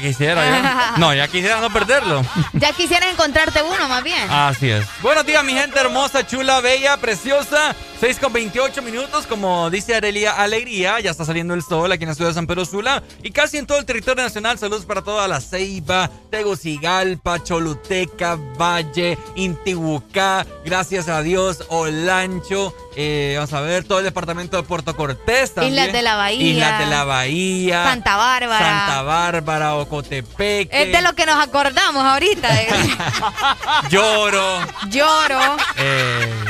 quisiera. 0.00 0.94
No, 0.98 1.12
ya 1.14 1.28
quisiera 1.28 1.60
no 1.60 1.70
perderlo. 1.70 2.22
Ya 2.66 2.72
quisieras 2.72 3.12
encontrarte 3.12 3.62
uno 3.62 3.88
más 3.88 4.02
bien. 4.02 4.28
Así 4.28 4.68
es. 4.68 4.84
Buenos 5.00 5.24
días, 5.24 5.44
mi 5.44 5.52
gente 5.52 5.78
hermosa, 5.78 6.26
chula, 6.26 6.60
bella, 6.60 6.96
preciosa. 6.96 7.76
6 8.00 8.18
con 8.18 8.32
28 8.32 8.82
minutos, 8.82 9.24
como 9.26 9.70
dice 9.70 9.94
Arelia 9.94 10.32
Alegría. 10.32 10.98
Ya 11.00 11.12
está 11.12 11.24
saliendo 11.24 11.54
el 11.54 11.62
sol 11.62 11.92
aquí 11.92 12.02
en 12.02 12.08
la 12.08 12.14
ciudad 12.16 12.30
de 12.30 12.34
San 12.34 12.46
Pedro 12.48 12.64
Sula. 12.64 13.04
Y 13.22 13.30
casi 13.30 13.58
en 13.58 13.66
todo 13.66 13.78
el 13.78 13.86
territorio 13.86 14.24
nacional. 14.24 14.58
Saludos 14.58 14.84
para 14.84 15.02
toda 15.02 15.28
la 15.28 15.40
Ceiba, 15.40 16.10
Tegucigalpa, 16.30 17.42
Choluteca, 17.42 18.36
Valle, 18.60 19.16
Intibucá. 19.36 20.44
Gracias 20.64 21.08
a 21.08 21.22
Dios, 21.22 21.64
Olancho. 21.68 22.74
eh, 22.96 23.34
vamos 23.36 23.52
a 23.52 23.60
ver, 23.60 23.84
todo 23.84 24.00
el 24.00 24.04
departamento 24.04 24.56
de 24.56 24.64
Puerto 24.64 24.96
Cortés 24.96 25.54
también. 25.54 25.74
Islas 25.74 25.92
de 25.92 26.02
la 26.02 26.16
Bahía. 26.16 26.52
Islas 26.52 26.78
de 26.80 26.86
la 26.86 27.04
Bahía. 27.04 27.84
Santa 27.84 28.16
Bárbara. 28.16 28.58
Santa 28.66 29.02
Bárbara, 29.02 29.74
Ocotepeque. 29.76 30.82
Es 30.82 30.92
de 30.92 31.00
lo 31.02 31.14
que 31.14 31.24
nos 31.24 31.36
acordamos 31.36 32.04
ahorita. 32.04 32.55
Lloro. 33.90 34.60
Lloro. 34.88 35.56
eh, 35.76 36.44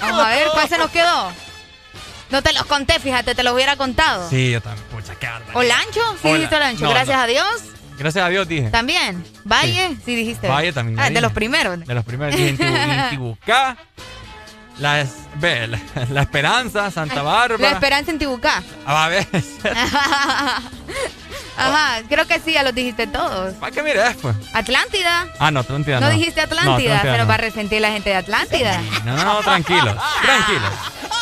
Vamos 0.00 0.24
a 0.24 0.28
ver, 0.30 0.48
¿cuál 0.52 0.68
se 0.68 0.78
nos 0.78 0.90
quedó? 0.90 1.32
No 2.30 2.42
te 2.42 2.52
los 2.52 2.64
conté, 2.66 2.98
fíjate, 3.00 3.34
te 3.34 3.42
los 3.42 3.52
hubiera 3.54 3.76
contado. 3.76 4.28
Sí, 4.30 4.52
yo 4.52 4.60
también. 4.60 4.86
Pucha, 4.88 5.14
qué 5.16 5.26
bárbaro. 5.26 5.58
¿Olancho? 5.58 6.00
Sí 6.22 6.28
Hola. 6.28 6.34
dijiste 6.34 6.56
Olancho. 6.56 6.84
No, 6.84 6.90
Gracias 6.90 7.16
no. 7.16 7.22
a 7.22 7.26
Dios. 7.26 7.46
Gracias 7.98 8.24
a 8.24 8.28
Dios 8.28 8.48
dije. 8.48 8.68
También. 8.70 9.24
Valle, 9.44 9.96
sí, 10.04 10.14
dijiste. 10.14 10.46
Valle 10.48 10.72
también. 10.72 10.98
Ah, 11.00 11.04
de 11.04 11.10
dije. 11.10 11.20
los 11.22 11.32
primeros. 11.32 11.80
De 11.84 11.94
los 11.94 12.04
primeros. 12.04 12.38
Intibucá. 12.38 13.76
La, 14.78 15.00
es- 15.02 15.10
ve, 15.34 15.66
la, 15.66 15.78
la 16.10 16.22
Esperanza, 16.22 16.90
Santa 16.90 17.16
La 17.16 17.22
Bárbara. 17.22 17.72
esperanza 17.72 18.10
en 18.12 18.18
Tibucá. 18.18 18.62
Ah, 18.86 19.04
a 19.04 19.08
ver. 19.08 19.26
Ajá, 21.60 22.02
creo 22.08 22.26
que 22.26 22.40
sí, 22.40 22.52
ya 22.54 22.62
los 22.62 22.74
dijiste 22.74 23.06
todos. 23.06 23.54
¿Para 23.54 23.72
qué 23.72 23.82
mires, 23.82 24.16
pues? 24.22 24.34
Atlántida. 24.54 25.26
Ah, 25.38 25.50
no, 25.50 25.60
Atlántida 25.60 26.00
No, 26.00 26.08
no. 26.08 26.12
dijiste 26.14 26.40
No, 26.40 26.46
Atlántida, 26.46 27.00
se 27.02 27.08
nos 27.08 27.18
no. 27.18 27.26
va 27.26 27.34
a 27.34 27.38
resentir 27.38 27.80
la 27.80 27.90
gente 27.92 28.10
de 28.10 28.16
Atlántida. 28.16 28.80
No, 29.04 29.16
no, 29.16 29.24
no, 29.24 29.40
tranquilos. 29.40 29.94
Tranquilos. 30.22 30.70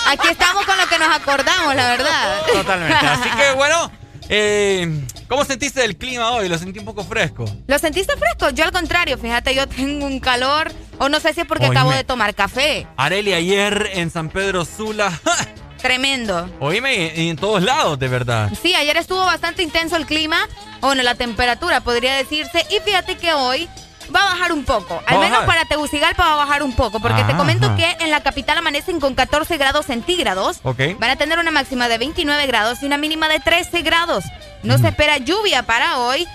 Aquí 0.07 0.29
estamos 0.29 0.65
con 0.65 0.77
lo 0.79 0.87
que 0.87 0.99
nos 0.99 1.09
acordamos, 1.15 1.75
la 1.75 1.89
verdad. 1.89 2.41
Totalmente. 2.53 2.95
Así 3.07 3.29
que 3.31 3.53
bueno, 3.53 3.91
eh, 4.29 5.05
¿cómo 5.29 5.45
sentiste 5.45 5.85
el 5.85 5.97
clima 5.97 6.31
hoy? 6.31 6.49
Lo 6.49 6.57
sentí 6.59 6.79
un 6.79 6.85
poco 6.85 7.05
fresco. 7.05 7.45
¿Lo 7.67 7.79
sentiste 7.79 8.15
fresco? 8.17 8.51
Yo 8.51 8.65
al 8.65 8.73
contrario, 8.73 9.19
fíjate, 9.19 9.55
yo 9.55 9.67
tengo 9.67 10.07
un 10.07 10.21
calor, 10.21 10.73
o 10.99 11.09
no 11.09 11.21
sé 11.21 11.35
si 11.35 11.41
es 11.41 11.47
porque 11.47 11.65
Oíme. 11.65 11.77
acabo 11.77 11.91
de 11.93 12.05
tomar 12.05 12.35
café. 12.35 12.87
Areli 12.97 13.33
ayer 13.35 13.91
en 13.95 14.11
San 14.11 14.29
Pedro 14.31 14.65
Sula. 14.65 15.13
Tremendo. 15.81 16.49
Oíme, 16.61 17.13
y 17.17 17.29
en 17.31 17.37
todos 17.37 17.63
lados, 17.63 17.99
de 17.99 18.09
verdad. 18.09 18.51
Sí, 18.61 18.75
ayer 18.75 18.97
estuvo 18.97 19.25
bastante 19.25 19.63
intenso 19.63 19.97
el 19.97 20.07
clima, 20.07 20.49
bueno, 20.81 21.03
la 21.03 21.15
temperatura 21.15 21.81
podría 21.81 22.15
decirse, 22.17 22.67
y 22.71 22.81
fíjate 22.81 23.17
que 23.17 23.33
hoy 23.33 23.69
va 24.15 24.23
a 24.23 24.25
bajar 24.35 24.53
un 24.53 24.65
poco. 24.65 25.03
Al 25.07 25.19
menos 25.19 25.45
para 25.45 25.65
Tegucigalpa 25.67 26.25
va 26.25 26.33
a 26.35 26.37
bajar 26.37 26.63
un 26.63 26.73
poco, 26.75 26.99
porque 27.01 27.23
te 27.23 27.31
Ajá. 27.33 27.37
comento 27.37 27.75
que 27.77 27.97
en 28.01 28.11
la 28.11 28.23
capital 28.23 28.59
amanecen 28.59 29.01
con 29.01 29.15
14 29.15 29.57
grados 29.57 29.87
centígrados. 29.87 30.61
Ok. 30.63 30.81
Van 30.99 31.11
a 31.11 31.17
tener 31.17 31.39
una 31.39 31.51
máxima 31.51 31.89
de 31.89 31.99
29 31.99 32.47
grados 32.47 32.83
y 32.83 32.87
una 32.87 32.97
mínima 32.99 33.29
de 33.29 33.39
13 33.41 33.83
grados. 33.83 34.25
No 34.63 34.79
se 34.79 34.89
espera 34.89 35.19
lluvia 35.19 35.63
para 35.63 35.99
hoy. 35.99 36.27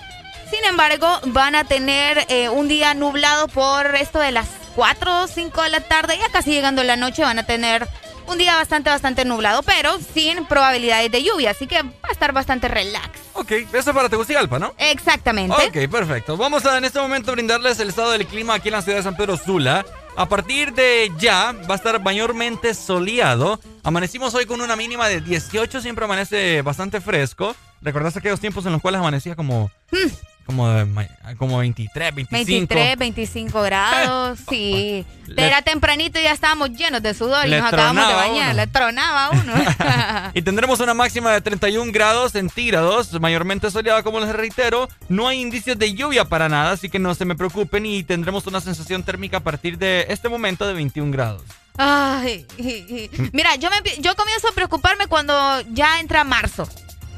Sin 0.50 0.64
embargo, 0.64 1.20
van 1.26 1.54
a 1.56 1.64
tener 1.64 2.26
eh, 2.28 2.48
un 2.48 2.68
día 2.68 2.94
nublado 2.94 3.48
por 3.48 3.94
esto 3.96 4.20
de 4.20 4.30
las 4.30 4.46
4 4.76 5.22
o 5.22 5.26
5 5.26 5.62
de 5.62 5.68
la 5.70 5.80
tarde. 5.80 6.16
Ya 6.18 6.28
casi 6.30 6.52
llegando 6.52 6.82
la 6.84 6.96
noche 6.96 7.22
van 7.22 7.38
a 7.38 7.42
tener 7.44 7.88
un 8.26 8.38
día 8.38 8.56
bastante, 8.56 8.90
bastante 8.90 9.24
nublado, 9.24 9.62
pero 9.62 9.98
sin 10.14 10.46
probabilidades 10.46 11.10
de 11.10 11.22
lluvia. 11.22 11.50
Así 11.50 11.66
que 11.66 11.82
va 11.82 12.08
a 12.08 12.12
estar 12.12 12.32
bastante 12.32 12.68
relax. 12.68 13.20
Ok, 13.34 13.50
eso 13.50 13.90
es 13.90 13.96
para 13.96 14.08
Tegucigalpa, 14.08 14.58
¿no? 14.58 14.74
Exactamente. 14.78 15.54
Ok, 15.54 15.90
perfecto. 15.90 16.36
Vamos 16.36 16.64
a 16.66 16.78
en 16.78 16.84
este 16.84 17.00
momento 17.00 17.32
brindarles 17.32 17.78
el 17.80 17.88
estado 17.88 18.12
del 18.12 18.26
clima 18.26 18.54
aquí 18.54 18.68
en 18.68 18.74
la 18.74 18.82
ciudad 18.82 18.98
de 18.98 19.04
San 19.04 19.16
Pedro 19.16 19.36
Sula. 19.36 19.84
A 20.16 20.28
partir 20.28 20.72
de 20.72 21.10
ya 21.18 21.52
va 21.68 21.74
a 21.74 21.76
estar 21.76 22.00
mayormente 22.00 22.74
soleado. 22.74 23.58
Amanecimos 23.82 24.34
hoy 24.34 24.46
con 24.46 24.60
una 24.60 24.76
mínima 24.76 25.08
de 25.08 25.20
18, 25.20 25.80
siempre 25.80 26.04
amanece 26.04 26.62
bastante 26.62 27.00
fresco. 27.00 27.56
¿Recordás 27.84 28.16
aquellos 28.16 28.40
tiempos 28.40 28.64
en 28.66 28.72
los 28.72 28.80
cuales 28.80 28.98
amanecía 28.98 29.36
como, 29.36 29.70
como, 30.46 30.68
de 30.70 30.84
ma- 30.86 31.06
como 31.38 31.58
23, 31.58 32.14
25? 32.14 32.74
23, 32.74 32.96
25 32.98 33.62
grados, 33.62 34.38
sí. 34.48 35.04
Le- 35.26 35.46
Era 35.46 35.60
tempranito 35.62 36.18
y 36.18 36.22
ya 36.22 36.32
estábamos 36.32 36.70
llenos 36.70 37.02
de 37.02 37.12
sudor 37.14 37.46
y 37.46 37.50
nos 37.50 37.62
acabamos 37.66 38.08
de 38.08 38.14
bañar. 38.14 38.46
uno. 38.54 38.54
Le 38.54 38.66
tronaba 38.68 39.30
uno. 39.30 39.52
Y 40.34 40.40
tendremos 40.42 40.80
una 40.80 40.94
máxima 40.94 41.30
de 41.32 41.40
31 41.42 41.92
grados 41.92 42.32
centígrados, 42.32 43.12
mayormente 43.20 43.70
soleada, 43.70 44.02
como 44.02 44.18
les 44.18 44.30
reitero. 44.34 44.88
No 45.10 45.28
hay 45.28 45.40
indicios 45.42 45.78
de 45.78 45.94
lluvia 45.94 46.24
para 46.24 46.48
nada, 46.48 46.72
así 46.72 46.88
que 46.88 46.98
no 46.98 47.14
se 47.14 47.24
me 47.26 47.34
preocupen 47.36 47.84
y 47.86 48.02
tendremos 48.02 48.46
una 48.46 48.60
sensación 48.60 49.02
térmica 49.02 49.36
a 49.36 49.40
partir 49.40 49.76
de 49.78 50.06
este 50.08 50.28
momento 50.30 50.66
de 50.66 50.72
21 50.72 51.12
grados. 51.12 51.42
Ay, 51.76 52.46
mira, 53.32 53.56
yo, 53.56 53.68
me, 53.70 53.76
yo 54.00 54.16
comienzo 54.16 54.48
a 54.48 54.52
preocuparme 54.52 55.06
cuando 55.06 55.60
ya 55.72 56.00
entra 56.00 56.24
marzo. 56.24 56.66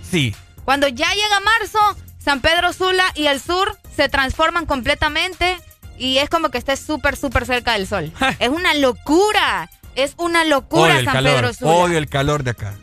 Sí. 0.02 0.34
Cuando 0.66 0.88
ya 0.88 1.08
llega 1.14 1.40
marzo, 1.40 1.78
San 2.18 2.40
Pedro 2.40 2.72
Sula 2.72 3.04
y 3.14 3.28
el 3.28 3.40
sur 3.40 3.78
se 3.94 4.08
transforman 4.08 4.66
completamente 4.66 5.56
y 5.96 6.18
es 6.18 6.28
como 6.28 6.50
que 6.50 6.58
estés 6.58 6.80
súper, 6.80 7.16
súper 7.16 7.46
cerca 7.46 7.74
del 7.74 7.86
sol. 7.86 8.12
es 8.40 8.48
una 8.48 8.74
locura. 8.74 9.70
Es 9.96 10.14
una 10.18 10.44
locura 10.44 10.94
Odio 10.94 11.04
San 11.04 11.14
calor, 11.14 11.34
Pedro 11.34 11.52
Sula. 11.54 11.70
odio 11.72 11.98
el 11.98 12.08
calor 12.08 12.44
de 12.44 12.50
acá. 12.52 12.74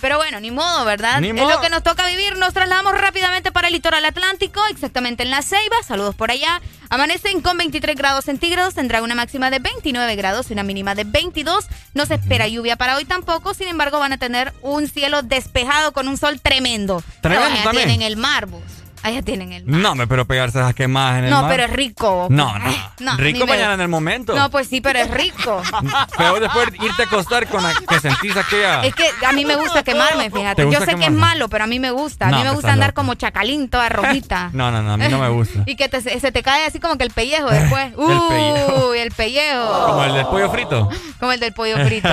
Pero 0.00 0.16
bueno, 0.16 0.40
ni 0.40 0.50
modo, 0.50 0.84
¿verdad? 0.84 1.20
Ni 1.20 1.28
es 1.28 1.34
modo. 1.34 1.50
lo 1.50 1.60
que 1.60 1.68
nos 1.68 1.82
toca 1.82 2.06
vivir. 2.06 2.36
Nos 2.38 2.54
trasladamos 2.54 2.98
rápidamente 2.98 3.52
para 3.52 3.68
el 3.68 3.74
litoral 3.74 4.04
atlántico, 4.04 4.60
exactamente 4.70 5.22
en 5.22 5.30
La 5.30 5.42
Ceiba. 5.42 5.76
Saludos 5.86 6.14
por 6.14 6.30
allá. 6.30 6.60
Amanecen 6.88 7.40
con 7.40 7.56
23 7.56 7.96
grados 7.96 8.24
centígrados, 8.24 8.74
tendrá 8.74 9.02
una 9.02 9.14
máxima 9.14 9.50
de 9.50 9.58
29 9.58 10.16
grados 10.16 10.50
y 10.50 10.54
una 10.54 10.62
mínima 10.62 10.94
de 10.94 11.04
22. 11.04 11.66
No 11.94 12.06
se 12.06 12.14
espera 12.14 12.48
lluvia 12.48 12.76
para 12.76 12.96
hoy 12.96 13.04
tampoco, 13.04 13.54
sin 13.54 13.68
embargo 13.68 13.98
van 13.98 14.12
a 14.12 14.18
tener 14.18 14.52
un 14.62 14.88
cielo 14.88 15.22
despejado 15.22 15.92
con 15.92 16.08
un 16.08 16.16
sol 16.16 16.40
tremendo. 16.40 17.02
Tremendo 17.20 17.62
también. 17.62 17.88
tienen 17.88 18.02
el 18.02 18.16
mar, 18.16 18.46
vos. 18.46 18.62
Allá 19.02 19.22
tienen 19.22 19.52
el. 19.52 19.62
No, 19.66 19.94
me 19.94 20.06
pero 20.06 20.26
pegarse 20.26 20.60
a 20.60 20.72
quemadas 20.74 21.18
en 21.20 21.24
el 21.24 21.30
No, 21.30 21.42
mar. 21.42 21.50
pero 21.50 21.64
es 21.64 21.70
rico. 21.70 22.26
No, 22.30 22.58
no. 22.58 22.70
No, 23.00 23.16
Rico 23.16 23.46
mañana 23.46 23.74
en 23.74 23.80
el 23.80 23.88
momento. 23.88 24.34
No, 24.34 24.50
pues 24.50 24.68
sí, 24.68 24.80
pero 24.82 24.98
es 24.98 25.10
rico. 25.10 25.62
Pero 26.18 26.38
después 26.38 26.68
irte 26.82 27.02
a 27.02 27.06
acostar 27.06 27.46
con 27.48 27.62
la 27.62 27.72
que 27.74 27.98
sentís 27.98 28.36
aquella... 28.36 28.82
Es 28.84 28.94
que 28.94 29.04
a 29.26 29.32
mí 29.32 29.44
me 29.46 29.56
gusta 29.56 29.82
quemarme, 29.82 30.30
fíjate. 30.30 30.64
¿Te 30.66 30.70
Yo 30.70 30.80
sé 30.84 30.94
que 30.96 31.06
es 31.06 31.10
malo, 31.12 31.48
pero 31.48 31.64
a 31.64 31.66
mí 31.66 31.78
me 31.80 31.90
gusta. 31.90 32.26
A 32.28 32.30
No, 32.30 32.38
mí 32.38 32.44
me 32.44 32.50
gusta 32.50 32.72
andar 32.72 32.92
como 32.92 33.14
chacalín, 33.14 33.68
toda 33.70 33.88
rojita. 33.88 34.50
No, 34.60 34.70
no, 34.70 34.82
no, 34.82 34.92
a 34.92 34.96
mí 34.98 35.08
no 35.08 35.18
me 35.18 35.28
gusta. 35.30 35.62
Y 35.66 35.76
que 35.76 35.88
te- 35.88 36.00
se 36.20 36.32
te 36.32 36.42
cae 36.42 36.66
así 36.66 36.78
como 36.80 36.96
que 36.98 37.04
el 37.04 37.10
pellejo 37.10 37.48
después. 37.48 37.92
Uy, 37.96 38.14
pellejo. 38.28 38.94
el 38.94 39.10
pellejo. 39.12 39.86
Como 39.86 40.04
el 40.04 40.12
del 40.14 40.26
pollo 40.26 40.50
frito. 40.50 40.90
Como 41.18 41.32
el 41.32 41.40
del 41.40 41.52
pollo 41.54 41.76
frito. 41.86 42.08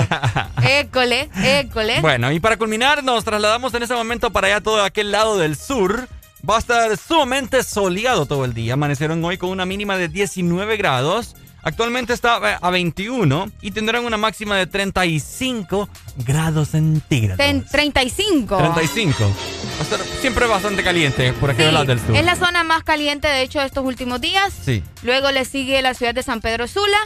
école, 0.64 1.30
école. 1.44 2.02
Bueno, 2.02 2.32
y 2.32 2.40
para 2.40 2.58
culminar, 2.58 3.04
nos 3.04 3.24
trasladamos 3.24 3.74
en 3.74 3.84
ese 3.84 3.94
momento 3.94 4.32
para 4.32 4.48
allá 4.48 4.62
todo 4.62 4.84
aquel 4.84 5.12
lado 5.12 5.38
del 5.38 5.56
sur. 5.58 6.08
Va 6.48 6.56
a 6.58 6.60
estar 6.60 6.98
sumamente 6.98 7.64
soleado 7.64 8.26
todo 8.26 8.46
el 8.46 8.54
día. 8.54 8.74
Amanecieron 8.74 9.24
hoy 9.26 9.38
con 9.38 9.50
una 9.50 9.66
mínima 9.66 9.98
de 9.98 10.08
19 10.08 10.78
grados. 10.78 11.36
Actualmente 11.64 12.14
está 12.14 12.40
eh, 12.54 12.58
a 12.62 12.70
21 12.70 13.52
y 13.62 13.72
tendrán 13.72 14.06
una 14.06 14.16
máxima 14.16 14.56
de 14.56 14.68
35 14.68 15.90
grados 16.26 16.70
centígrados. 16.70 17.38
Ten- 17.38 17.66
35. 17.66 18.56
35. 18.58 19.24
Va 19.24 19.80
a 19.80 19.84
estar 19.84 20.00
siempre 20.22 20.46
bastante 20.46 20.84
caliente 20.84 21.34
por 21.34 21.50
aquellos 21.50 21.70
Sí, 21.70 21.74
lados 21.74 21.88
del 21.88 22.00
sur. 22.00 22.16
es 22.16 22.24
la 22.26 22.36
zona 22.36 22.64
más 22.64 22.84
caliente, 22.84 23.28
de 23.28 23.42
hecho, 23.42 23.62
estos 23.62 23.84
últimos 23.84 24.22
días. 24.22 24.54
Sí. 24.64 24.84
Luego 25.04 25.32
le 25.32 25.44
sigue 25.44 25.82
la 25.82 25.94
ciudad 25.94 26.14
de 26.14 26.24
San 26.24 26.40
Pedro 26.40 26.68
Sula. 26.68 26.98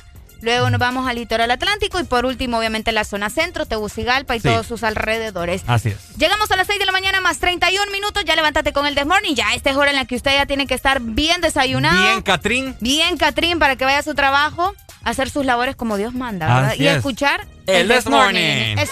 Luego 0.42 0.70
nos 0.70 0.80
vamos 0.80 1.08
al 1.08 1.16
litoral 1.16 1.50
atlántico 1.52 2.00
y 2.00 2.04
por 2.04 2.26
último, 2.26 2.58
obviamente, 2.58 2.92
la 2.92 3.04
zona 3.04 3.30
centro, 3.30 3.66
Tegucigalpa 3.66 4.36
y 4.36 4.40
Sí. 4.40 4.48
todos 4.48 4.66
sus 4.68 4.84
alrededores. 4.84 5.64
Así 5.68 5.90
es. 5.90 6.16
Llegamos 6.18 6.50
a 6.52 6.56
las 6.56 6.68
6 6.68 6.80
de 6.80 6.86
la 6.86 6.92
mañana 6.92 7.22
más 7.22 7.38
31 7.40 7.92
minutos. 7.92 8.24
Ya 8.26 8.36
levántate 8.36 8.74
con 8.74 8.86
el 8.88 8.96
Desmorning. 8.96 9.36
Ya 9.36 9.54
esta 9.54 9.70
es 9.70 9.76
hora 9.78 9.92
en 9.92 9.96
la 9.98 10.06
que 10.06 10.16
usted 10.16 10.34
ya 10.34 10.46
tiene 10.46 10.68
que 10.68 10.74
estar 10.74 11.00
bien 11.02 11.42
desayunado. 11.42 12.02
Bien, 12.02 12.22
Catrín. 12.22 12.76
Bien, 12.80 13.18
Catrín, 13.18 13.60
para 13.60 13.76
que 13.76 13.86
vaya 13.86 14.00
a 14.00 14.04
su 14.04 14.14
trabajo, 14.16 14.74
a 15.04 15.10
hacer 15.10 15.30
sus 15.30 15.46
labores 15.46 15.76
como 15.76 15.98
Dios 15.98 16.14
manda, 16.14 16.48
¿verdad? 16.48 16.72
Así 16.72 16.84
y 16.84 16.88
es. 16.88 16.98
escuchar 16.98 17.46
El 17.68 17.88
This 17.88 18.08
Morning. 18.08 18.78
¡Eso! 18.78 18.92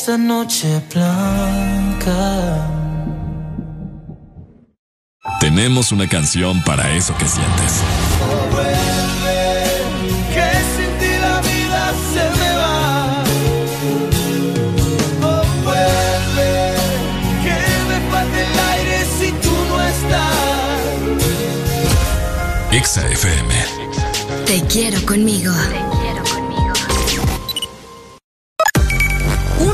Esta 0.00 0.16
noche 0.16 0.80
blanca? 0.94 2.66
Tenemos 5.40 5.92
una 5.92 6.08
canción 6.08 6.62
para 6.64 6.90
eso 6.96 7.14
que 7.18 7.26
sientes. 7.26 7.82
Que 10.34 10.52
sin 10.74 10.90
ti 11.00 11.12
la 11.20 11.40
vida 11.42 11.92
se 12.12 12.24
me 12.38 12.50
va. 12.56 13.24
Oh, 15.22 15.44
vuelve, 15.64 16.50
que 17.44 17.56
me 17.90 17.98
falta 18.10 18.38
el 18.40 18.58
aire 18.72 18.98
si 19.18 19.28
tú 19.32 19.54
no 19.68 19.76
estás. 19.82 20.80
Exa 22.72 23.02
FM. 23.06 23.52
Te 24.46 24.62
quiero 24.62 24.98
conmigo. 25.04 25.52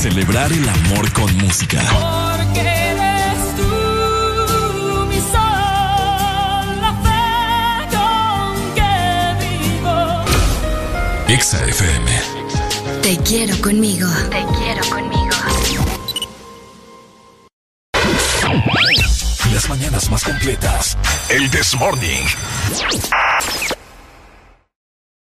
Celebrar 0.00 0.50
el 0.50 0.66
amor 0.66 1.12
con 1.12 1.36
música. 1.36 1.78
Porque 1.92 2.60
eres 2.60 3.54
tú 3.54 5.06
mi 5.10 5.16
sol, 5.16 6.80
la 6.80 6.92
fe 7.04 7.86
con 7.94 8.74
que 8.76 8.94
vivo. 9.44 9.94
Exa 11.28 11.62
FM. 11.66 12.10
Te 13.02 13.18
quiero 13.18 13.60
conmigo. 13.60 14.08
Te 14.30 14.42
quiero 14.56 14.82
conmigo. 14.88 15.36
Las 19.52 19.68
mañanas 19.68 20.10
más 20.10 20.24
completas. 20.24 20.96
El 21.28 21.50
This 21.50 21.76
Morning. 21.78 22.24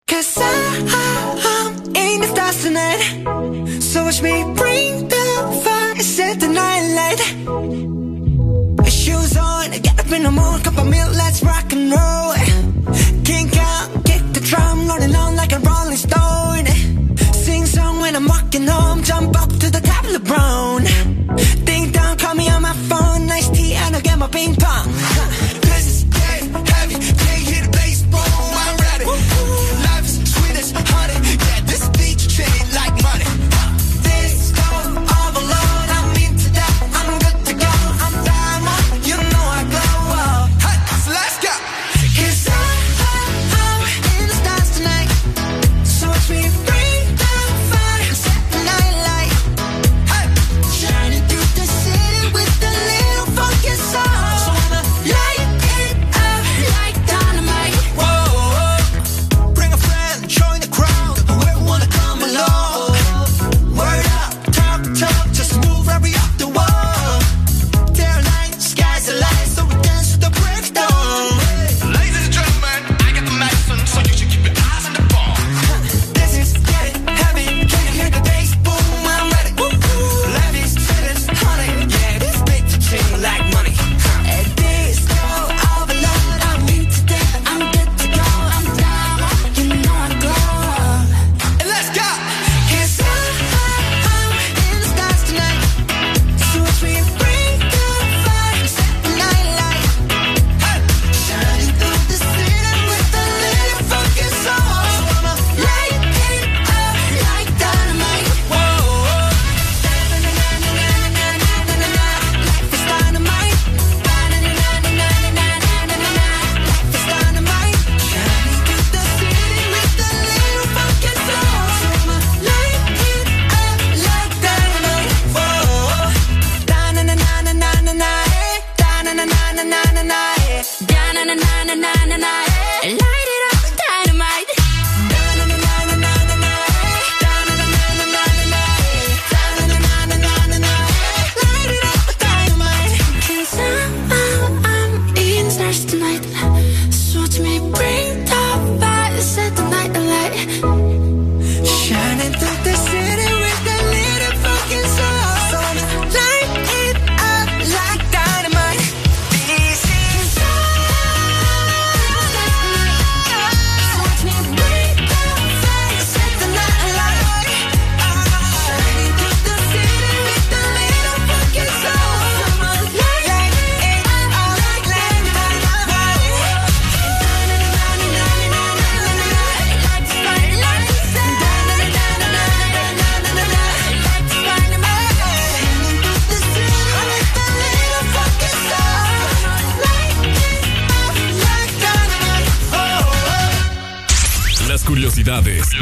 Cause 0.08 0.38
I'm 0.40 1.96
in 1.96 2.22
the 2.22 2.28
stars 2.28 2.62
tonight. 2.62 3.82
So 3.82 4.04
watch 4.06 4.22
me 4.22 4.44
up 10.08 10.14
in 10.14 10.24
the 10.24 10.32
morning, 10.32 10.64
cup 10.64 10.78
of 10.78 10.88
milk, 10.88 11.10
let's 11.16 11.44
rock 11.44 11.72
and 11.74 11.92
roll. 11.92 12.34
Kink 13.24 13.58
out, 13.58 13.90
kick 14.06 14.24
the 14.34 14.40
drum, 14.40 14.88
rolling 14.88 15.16
on 15.16 15.36
like 15.36 15.52
a 15.52 15.60
rolling 15.60 15.98
stone. 15.98 16.66
Sing 17.34 17.66
song 17.66 18.00
when 18.00 18.16
I'm 18.16 18.26
walking 18.26 18.68
home, 18.68 19.04
jump 19.04 19.36
up 19.42 19.50
to 19.50 19.70
the 19.70 19.82
top 19.82 20.06
of 20.06 20.14
the 20.14 20.20
brown. 20.20 20.84
Ding 21.66 21.92
dong, 21.92 22.18
call 22.18 22.36
me 22.36 22.50
on 22.50 22.62
my 22.62 22.74
phone, 22.90 23.26
nice 23.26 23.50
tea, 23.50 23.74
and 23.74 23.96
I'll 23.96 24.02
get 24.02 24.18
my 24.18 24.28
ping 24.28 24.56
pong. 24.56 25.57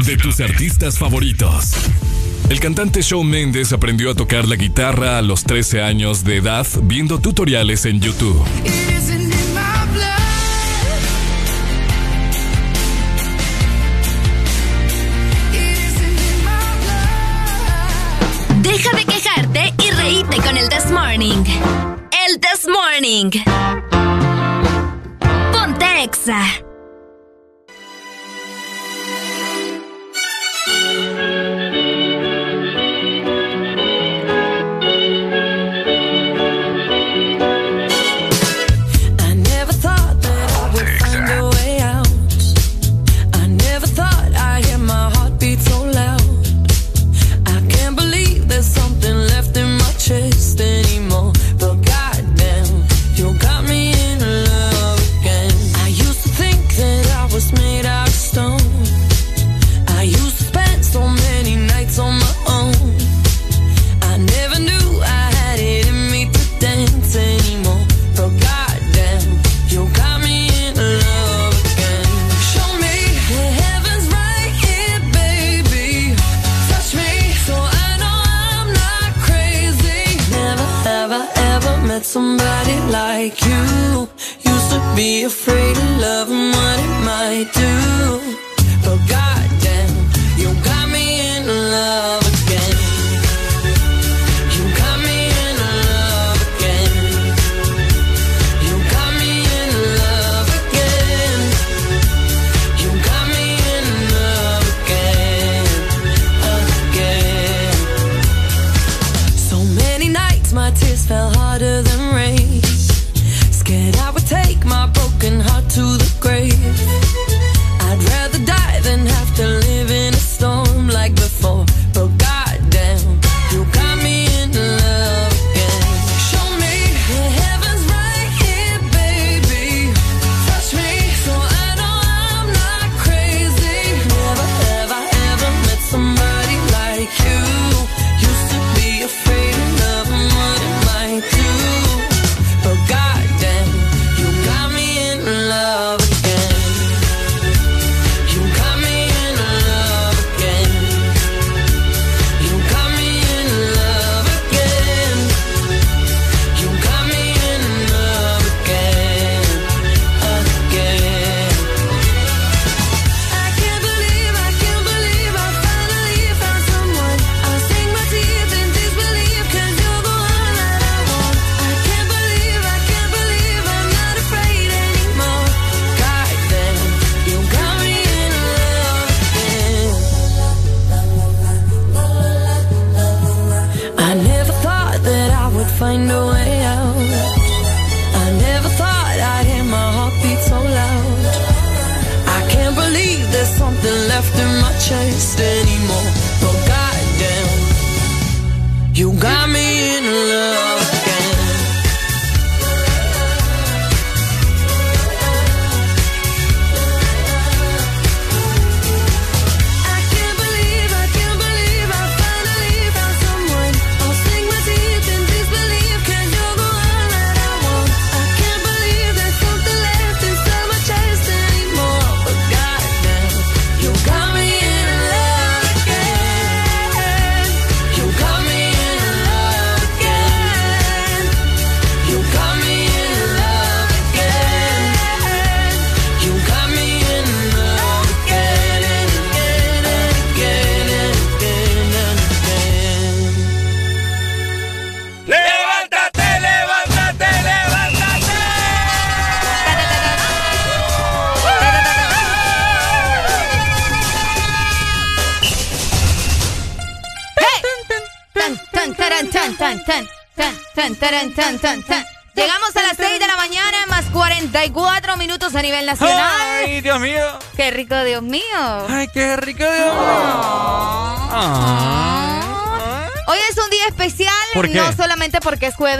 de 0.06 0.16
tus 0.16 0.40
artistas 0.40 0.98
favoritos. 0.98 1.72
El 2.48 2.60
cantante 2.60 3.02
Shawn 3.02 3.28
Mendes 3.28 3.72
aprendió 3.72 4.12
a 4.12 4.14
tocar 4.14 4.46
la 4.46 4.54
guitarra 4.54 5.18
a 5.18 5.22
los 5.22 5.42
13 5.42 5.82
años 5.82 6.22
de 6.22 6.36
edad 6.36 6.64
viendo 6.84 7.18
tutoriales 7.18 7.86
en 7.86 8.00
YouTube. 8.00 8.40
Deja 18.62 18.96
de 18.96 19.04
quejarte 19.04 19.74
y 19.84 19.90
reíte 19.90 20.36
con 20.36 20.56
el 20.56 20.68
This 20.68 20.92
Morning. 20.92 21.44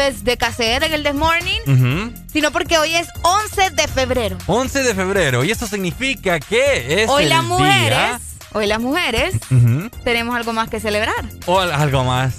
pues 0.06 0.22
de 0.22 0.36
cassette 0.36 0.84
en 0.84 0.94
el 0.94 1.02
This 1.02 1.14
Morning, 1.14 1.60
uh 1.66 1.70
-huh. 1.70 2.12
sino 2.32 2.52
porque 2.52 2.78
hoy 2.78 2.94
es 2.94 3.08
11 3.22 3.70
de 3.70 3.88
febrero. 3.88 4.38
11 4.46 4.84
de 4.84 4.94
febrero, 4.94 5.42
y 5.42 5.50
eso 5.50 5.66
significa 5.66 6.38
que 6.38 7.02
es. 7.02 7.10
Hoy 7.10 7.24
el 7.24 7.30
las 7.30 7.42
mujeres, 7.42 7.88
día... 7.88 8.20
hoy 8.52 8.66
las 8.68 8.80
mujeres, 8.80 9.34
uh 9.50 9.54
-huh. 9.54 9.90
tenemos 10.04 10.36
algo 10.36 10.52
más 10.52 10.68
que 10.68 10.78
celebrar. 10.78 11.24
O 11.46 11.58
algo 11.58 12.04
más. 12.04 12.34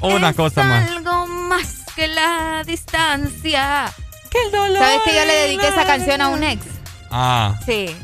O 0.00 0.08
una 0.08 0.30
es 0.30 0.36
cosa 0.36 0.62
más. 0.62 0.90
Algo 0.90 1.26
más 1.26 1.84
que 1.96 2.06
la 2.08 2.64
distancia. 2.66 3.90
Que 4.30 4.38
el 4.46 4.52
dolor. 4.52 4.78
¿Sabes 4.78 5.00
que 5.06 5.14
yo 5.14 5.24
le 5.24 5.32
dediqué 5.32 5.68
esa 5.68 5.86
canción 5.86 6.20
a 6.20 6.28
un 6.28 6.42
ex? 6.42 6.66
Ah. 7.10 7.58
Sí. 7.64 7.96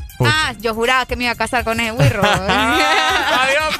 Yo 0.59 0.73
juraba 0.73 1.05
que 1.05 1.15
me 1.15 1.25
iba 1.25 1.33
a 1.33 1.35
casar 1.35 1.63
con 1.63 1.79
ese 1.79 1.91
wirro. 1.91 2.23
Adiós. 2.25 3.75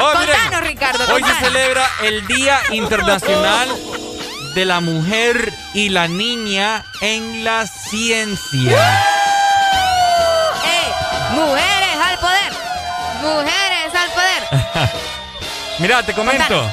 Oh, 0.00 0.12
Contanos, 0.12 0.60
Ricardo. 0.62 1.14
Hoy 1.14 1.22
se 1.22 1.34
celebra 1.44 1.88
el 2.02 2.26
Día 2.26 2.60
Internacional 2.70 3.68
de 4.54 4.64
la 4.64 4.80
Mujer 4.80 5.52
y 5.74 5.88
la 5.88 6.08
Niña 6.08 6.84
en 7.00 7.44
la 7.44 7.66
Ciencia. 7.66 9.02
¡Ey! 10.64 11.36
¡Mujeres 11.36 11.96
al 12.04 12.18
poder! 12.18 12.52
¡Mujeres 13.22 13.94
al 13.94 14.10
poder! 14.10 14.90
Mira, 15.78 16.02
te 16.02 16.12
comento. 16.12 16.70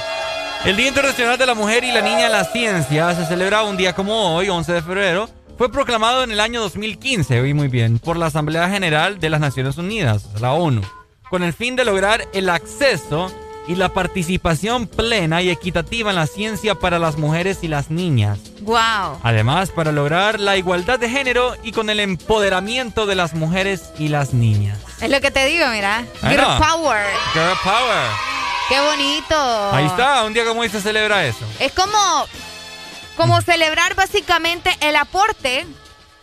El 0.65 0.75
Día 0.75 0.87
Internacional 0.87 1.37
de 1.37 1.45
la 1.45 1.53
Mujer 1.53 1.83
y 1.83 1.91
la 1.91 2.01
Niña 2.01 2.25
en 2.25 2.31
la 2.31 2.43
Ciencia 2.45 3.13
se 3.15 3.25
celebra 3.25 3.63
un 3.63 3.77
día 3.77 3.93
como 3.93 4.35
hoy, 4.35 4.49
11 4.49 4.73
de 4.73 4.81
febrero. 4.81 5.29
Fue 5.59 5.69
proclamado 5.69 6.23
en 6.23 6.31
el 6.31 6.39
año 6.39 6.61
2015, 6.61 7.41
oí 7.41 7.53
muy 7.53 7.67
bien, 7.67 7.99
por 7.99 8.15
la 8.15 8.27
Asamblea 8.27 8.69
General 8.69 9.19
de 9.19 9.29
las 9.29 9.41
Naciones 9.41 9.77
Unidas, 9.77 10.23
la 10.39 10.53
ONU, 10.53 10.81
con 11.29 11.43
el 11.43 11.51
fin 11.51 11.75
de 11.75 11.83
lograr 11.83 12.25
el 12.31 12.49
acceso 12.49 13.29
y 13.67 13.75
la 13.75 13.89
participación 13.89 14.87
plena 14.87 15.41
y 15.41 15.49
equitativa 15.49 16.11
en 16.11 16.15
la 16.15 16.27
ciencia 16.27 16.75
para 16.75 16.97
las 16.97 17.17
mujeres 17.17 17.59
y 17.61 17.67
las 17.67 17.91
niñas. 17.91 18.39
¡Wow! 18.61 19.19
Además, 19.21 19.71
para 19.71 19.91
lograr 19.91 20.39
la 20.39 20.55
igualdad 20.55 20.97
de 20.97 21.09
género 21.09 21.57
y 21.61 21.73
con 21.73 21.89
el 21.89 21.99
empoderamiento 21.99 23.05
de 23.05 23.15
las 23.15 23.33
mujeres 23.33 23.89
y 23.99 24.07
las 24.07 24.33
niñas. 24.33 24.79
Es 25.01 25.11
lo 25.11 25.19
que 25.19 25.29
te 25.29 25.45
digo, 25.45 25.65
mira. 25.71 26.05
Girl 26.21 26.57
power. 26.57 27.05
Girl 27.33 27.57
Power. 27.65 28.07
¡Qué 28.69 28.79
bonito! 28.79 29.71
Ahí 29.73 29.87
está, 29.87 30.23
un 30.23 30.33
día 30.33 30.45
como 30.45 30.61
hoy 30.61 30.69
se 30.69 30.79
celebra 30.79 31.25
eso. 31.25 31.45
Es 31.59 31.73
como, 31.73 31.97
como 33.19 33.41
celebrar 33.41 33.95
básicamente 33.95 34.71
el 34.79 34.95
aporte 34.95 35.67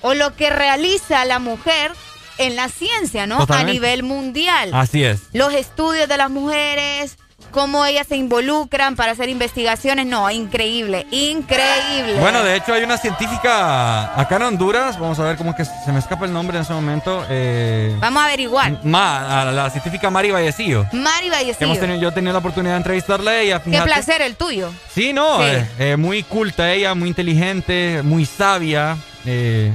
o 0.00 0.14
lo 0.14 0.34
que 0.34 0.48
realiza 0.48 1.26
la 1.26 1.38
mujer 1.38 1.92
en 2.38 2.56
la 2.56 2.70
ciencia, 2.70 3.26
¿no? 3.26 3.36
Totalmente. 3.36 3.70
A 3.70 3.74
nivel 3.74 4.02
mundial. 4.02 4.70
Así 4.72 5.04
es. 5.04 5.24
Los 5.34 5.52
estudios 5.52 6.08
de 6.08 6.16
las 6.16 6.30
mujeres, 6.30 7.18
cómo 7.56 7.86
ellas 7.86 8.06
se 8.06 8.16
involucran 8.18 8.96
para 8.96 9.12
hacer 9.12 9.30
investigaciones. 9.30 10.04
No, 10.04 10.30
increíble, 10.30 11.06
increíble. 11.10 12.20
Bueno, 12.20 12.42
de 12.42 12.54
hecho 12.56 12.74
hay 12.74 12.82
una 12.82 12.98
científica 12.98 14.20
acá 14.20 14.36
en 14.36 14.42
Honduras, 14.42 14.98
vamos 14.98 15.18
a 15.18 15.22
ver 15.24 15.38
cómo 15.38 15.52
es 15.52 15.56
que 15.56 15.64
se 15.64 15.90
me 15.90 15.98
escapa 15.98 16.26
el 16.26 16.34
nombre 16.34 16.58
en 16.58 16.64
ese 16.64 16.74
momento. 16.74 17.24
Eh, 17.30 17.96
Vamos 17.98 18.22
a 18.22 18.26
averiguar. 18.26 18.84
Ma, 18.84 19.40
a 19.40 19.44
la, 19.46 19.52
la 19.52 19.70
científica 19.70 20.10
Mari 20.10 20.32
Vallecillo. 20.32 20.84
Mari 20.92 21.30
Vallecillo. 21.30 21.64
hemos 21.64 21.80
tenido, 21.80 21.98
yo 21.98 22.08
he 22.10 22.12
tenido 22.12 22.34
la 22.34 22.40
oportunidad 22.40 22.74
de 22.74 22.76
entrevistarla 22.78 23.30
a 23.30 23.40
ella. 23.40 23.62
Qué 23.62 23.80
placer 23.80 24.20
el 24.20 24.36
tuyo. 24.36 24.70
Sí, 24.94 25.14
no, 25.14 25.38
Sí. 25.38 25.44
eh, 25.46 25.66
eh, 25.78 25.96
muy 25.96 26.24
culta 26.24 26.70
ella, 26.70 26.94
muy 26.94 27.08
inteligente, 27.08 28.02
muy 28.04 28.26
sabia. 28.26 28.98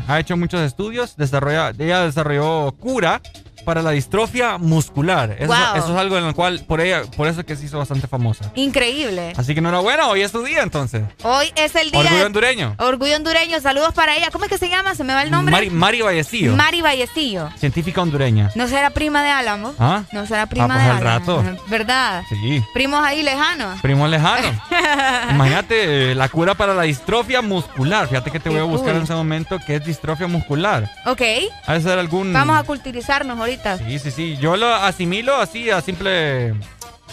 ha 0.08 0.20
hecho 0.20 0.38
muchos 0.38 0.62
estudios. 0.62 1.16
Desarrolla, 1.18 1.72
ella 1.80 2.02
desarrolló 2.06 2.74
cura 2.80 3.22
para 3.62 3.82
la 3.82 3.92
distrofia 3.92 4.58
muscular. 4.58 5.36
Eso, 5.40 5.48
Wow. 5.48 5.76
eso 5.76 5.94
es 5.94 5.98
algo 6.00 6.18
en 6.18 6.26
lo 6.28 6.34
cual, 6.36 6.64
por 6.68 6.82
ella, 6.82 7.04
por 7.16 7.28
eso 7.28 7.42
es 7.42 7.46
que 7.46 7.56
se 7.56 7.66
hizo 7.66 7.78
bastante 7.78 8.08
famosa. 8.08 8.52
Increíble. 8.56 9.34
Así 9.38 9.54
que 9.54 9.60
enhorabuena, 9.60 10.08
hoy 10.08 10.22
es 10.22 10.32
tu 10.32 10.44
día 10.44 10.64
entonces. 10.64 11.04
Hoy 11.24 11.52
es 11.56 11.76
el 11.76 11.92
día. 11.92 12.00
Orgullo 12.02 12.26
hondureño. 12.26 12.76
Orgullo 12.80 13.16
hondureño. 13.16 13.60
Saludos 13.62 13.94
para 13.94 14.16
ella. 14.16 14.30
¿Cómo 14.32 14.46
es 14.46 14.50
que 14.52 14.58
se 14.58 14.70
llama? 14.70 14.96
¿Se 14.96 15.04
me 15.04 15.14
va 15.14 15.24
el 15.24 15.32
nombre? 15.32 15.52
Mari, 15.52 15.70
Mari 15.70 16.02
Vallecillo. 16.02 16.56
Mari 16.56 16.82
Vallecillo. 16.82 17.50
Científica 17.58 18.02
hondureña. 18.02 18.50
¿No 18.56 18.68
será 18.68 18.90
prima 18.90 19.24
de 19.24 19.30
Álamo? 19.30 19.74
¿Ah? 19.80 20.04
No 20.12 20.26
será 20.26 20.46
prima 20.48 20.66
Ah, 20.66 20.68
pues 20.74 20.84
de 20.84 20.90
al 20.92 20.98
Álamo. 21.08 21.42
rato. 21.44 21.64
¿Verdad? 21.68 22.24
Sí. 22.30 22.64
Primos 22.74 23.04
ahí 23.06 23.24
lejanos. 23.24 23.80
Primo 23.82 24.08
lejano. 24.08 24.48
Imagínate 25.32 26.12
eh, 26.12 26.16
la 26.16 26.30
cura 26.30 26.56
para 26.56 26.74
la 26.74 26.84
distrofia 26.84 27.42
muscular. 27.42 28.08
Fíjate 28.08 28.32
que 28.32 28.40
te 28.40 28.50
voy 28.50 28.60
a 28.60 28.64
buscar 28.64 28.90
cool. 28.92 28.98
en 28.98 29.04
ese 29.04 29.14
momento 29.14 29.58
qué 29.66 29.76
es 29.76 29.86
distrofia 29.86 30.28
muscular. 30.28 30.90
ok. 31.06 31.22
De 31.68 31.82
ser 31.82 32.00
algún. 32.00 32.34
Vamos 32.34 32.58
a 32.60 32.64
culturizarnos 32.64 33.38
ahorita. 33.40 33.51
Sí, 33.78 34.00
sí, 34.00 34.12
sí. 34.12 34.38
Yo 34.38 34.56
lo 34.58 34.74
asimilo 34.74 35.36
así 35.36 35.70
a 35.70 35.82
simple. 35.82 36.54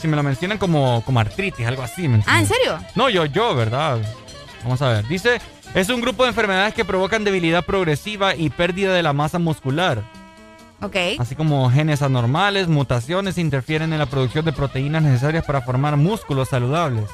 Si 0.01 0.07
me 0.07 0.17
lo 0.17 0.23
mencionan 0.23 0.59
como, 0.59 1.03
como 1.05 1.19
artritis, 1.21 1.67
algo 1.67 1.83
así. 1.83 2.09
¿me 2.09 2.23
Ah, 2.27 2.39
¿en 2.39 2.47
serio? 2.47 2.79
No, 2.95 3.09
yo, 3.09 3.25
yo, 3.25 3.55
¿verdad? 3.55 3.99
Vamos 4.63 4.81
a 4.83 4.89
ver. 4.89 5.09
Dice: 5.09 5.41
es 5.75 5.89
un 5.89 6.01
grupo 6.01 6.23
de 6.23 6.31
enfermedades 6.31 6.75
que 6.75 6.85
provocan 6.85 7.25
debilidad 7.25 7.65
progresiva 7.65 8.35
y 8.35 8.51
pérdida 8.51 8.93
de 8.95 9.03
la 9.03 9.13
masa 9.13 9.39
muscular. 9.39 10.03
Ok. 10.81 10.97
Así 11.19 11.35
como 11.35 11.69
genes 11.71 12.03
anormales, 12.03 12.69
mutaciones 12.69 13.37
interfieren 13.39 13.93
en 13.93 13.99
la 13.99 14.07
producción 14.07 14.45
de 14.45 14.53
proteínas 14.53 15.03
necesarias 15.03 15.45
para 15.45 15.63
formar 15.63 15.97
músculos 15.97 16.49
saludables. 16.49 17.05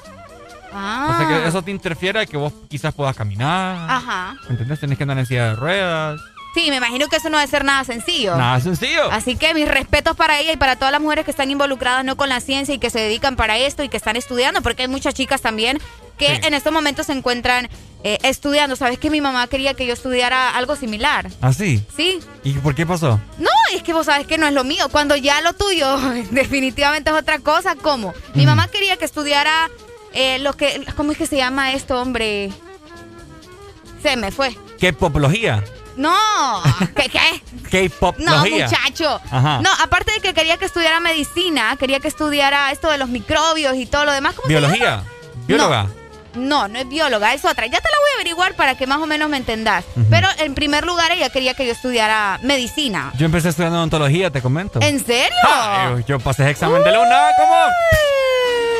Ah. 0.72 1.08
O 1.10 1.16
sea 1.16 1.28
que 1.28 1.48
eso 1.48 1.62
te 1.62 1.70
interfiere 1.70 2.20
a 2.20 2.26
que 2.26 2.36
vos 2.36 2.52
quizás 2.68 2.92
puedas 2.92 3.16
caminar. 3.16 3.90
Ajá. 3.90 4.36
¿Entendés? 4.50 4.80
Tenés 4.80 4.98
que 4.98 5.04
andar 5.04 5.18
en 5.18 5.26
silla 5.26 5.48
de 5.50 5.54
ruedas. 5.54 6.20
Sí, 6.54 6.70
me 6.70 6.76
imagino 6.76 7.08
que 7.08 7.16
eso 7.16 7.28
no 7.30 7.38
debe 7.38 7.50
ser 7.50 7.64
nada 7.64 7.82
sencillo. 7.84 8.36
Nada 8.36 8.60
sencillo. 8.60 9.10
Así 9.10 9.34
que 9.36 9.52
mis 9.54 9.66
respetos 9.68 10.16
para 10.16 10.38
ella 10.38 10.52
y 10.52 10.56
para 10.56 10.76
todas 10.76 10.92
las 10.92 11.00
mujeres 11.00 11.24
que 11.24 11.32
están 11.32 11.50
involucradas 11.50 12.04
no 12.04 12.16
con 12.16 12.28
la 12.28 12.40
ciencia 12.40 12.74
y 12.74 12.78
que 12.78 12.90
se 12.90 13.00
dedican 13.00 13.34
para 13.36 13.58
esto 13.58 13.82
y 13.82 13.88
que 13.88 13.96
están 13.96 14.14
estudiando, 14.16 14.62
porque 14.62 14.82
hay 14.82 14.88
muchas 14.88 15.14
chicas 15.14 15.40
también 15.40 15.78
que 16.16 16.26
Sí. 16.36 16.40
en 16.46 16.54
estos 16.54 16.72
momentos 16.72 17.06
se 17.06 17.12
encuentran 17.12 17.68
eh, 18.04 18.18
estudiando. 18.22 18.76
¿Sabes 18.76 18.98
que 18.98 19.08
mi 19.10 19.20
mamá 19.20 19.46
quería 19.48 19.74
que 19.74 19.86
yo 19.86 19.94
estudiara 19.94 20.50
algo 20.50 20.76
similar? 20.76 21.28
¿Ah, 21.40 21.52
sí? 21.52 21.82
Sí. 21.96 22.20
¿Y 22.44 22.52
por 22.52 22.74
qué 22.74 22.84
pasó? 22.86 23.18
No, 23.38 23.48
es 23.74 23.82
que 23.82 23.92
vos 23.94 24.06
sabes 24.06 24.26
que 24.26 24.36
no 24.38 24.46
es 24.46 24.52
lo 24.52 24.62
mío. 24.62 24.88
Cuando 24.90 25.16
ya 25.16 25.40
lo 25.40 25.54
tuyo 25.54 25.96
definitivamente 26.30 27.10
es 27.10 27.16
otra 27.16 27.38
cosa, 27.40 27.74
¿cómo? 27.76 28.12
Mi 28.34 28.44
mamá 28.46 28.68
quería 28.68 28.96
que 28.98 29.06
estudiara 29.06 29.70
eh, 30.12 30.38
lo 30.38 30.52
que... 30.52 30.84
¿Cómo 30.96 31.12
es 31.12 31.18
que 31.18 31.26
se 31.26 31.36
llama 31.38 31.72
esto, 31.72 32.00
hombre? 32.00 32.52
Se 34.02 34.16
me 34.16 34.30
fue. 34.30 34.56
¿Qué 34.78 34.92
popología? 34.92 35.64
No, 35.96 36.62
¿qué 36.96 37.08
qué? 37.08 37.88
K-pop. 37.88 38.16
No, 38.18 38.44
muchacho. 38.44 39.20
Ajá. 39.30 39.60
No, 39.62 39.70
aparte 39.82 40.12
de 40.12 40.20
que 40.20 40.34
quería 40.34 40.56
que 40.56 40.64
estudiara 40.64 41.00
medicina, 41.00 41.76
quería 41.78 42.00
que 42.00 42.08
estudiara 42.08 42.70
esto 42.72 42.90
de 42.90 42.98
los 42.98 43.08
microbios 43.08 43.76
y 43.76 43.86
todo 43.86 44.04
lo 44.04 44.12
demás. 44.12 44.34
¿Cómo? 44.34 44.48
Biología. 44.48 45.04
Bióloga. 45.46 45.86
No, 46.34 46.66
no 46.66 46.78
es 46.80 46.88
bióloga, 46.88 47.32
es 47.32 47.44
otra. 47.44 47.66
Ya 47.66 47.80
te 47.80 47.88
la 47.88 47.96
voy 47.98 48.08
a 48.10 48.14
averiguar 48.16 48.54
para 48.56 48.76
que 48.76 48.88
más 48.88 48.98
o 48.98 49.06
menos 49.06 49.28
me 49.28 49.36
entendas. 49.36 49.84
Ujú. 49.94 50.06
Pero 50.10 50.28
en 50.38 50.54
primer 50.54 50.84
lugar 50.84 51.12
ella 51.12 51.30
quería 51.30 51.54
que 51.54 51.64
yo 51.64 51.72
estudiara 51.72 52.40
medicina. 52.42 53.12
Yo 53.16 53.26
empecé 53.26 53.50
estudiando 53.50 53.78
odontología, 53.78 54.30
te 54.30 54.42
comento. 54.42 54.80
¿En 54.82 55.04
serio? 55.04 55.36
Ah, 55.44 55.90
yo, 55.90 56.00
yo 56.00 56.18
pasé 56.18 56.42
el 56.42 56.48
examen 56.48 56.82
de 56.82 56.90
la 56.90 57.00
UNA, 57.00 57.20
¿cómo? 57.38 57.54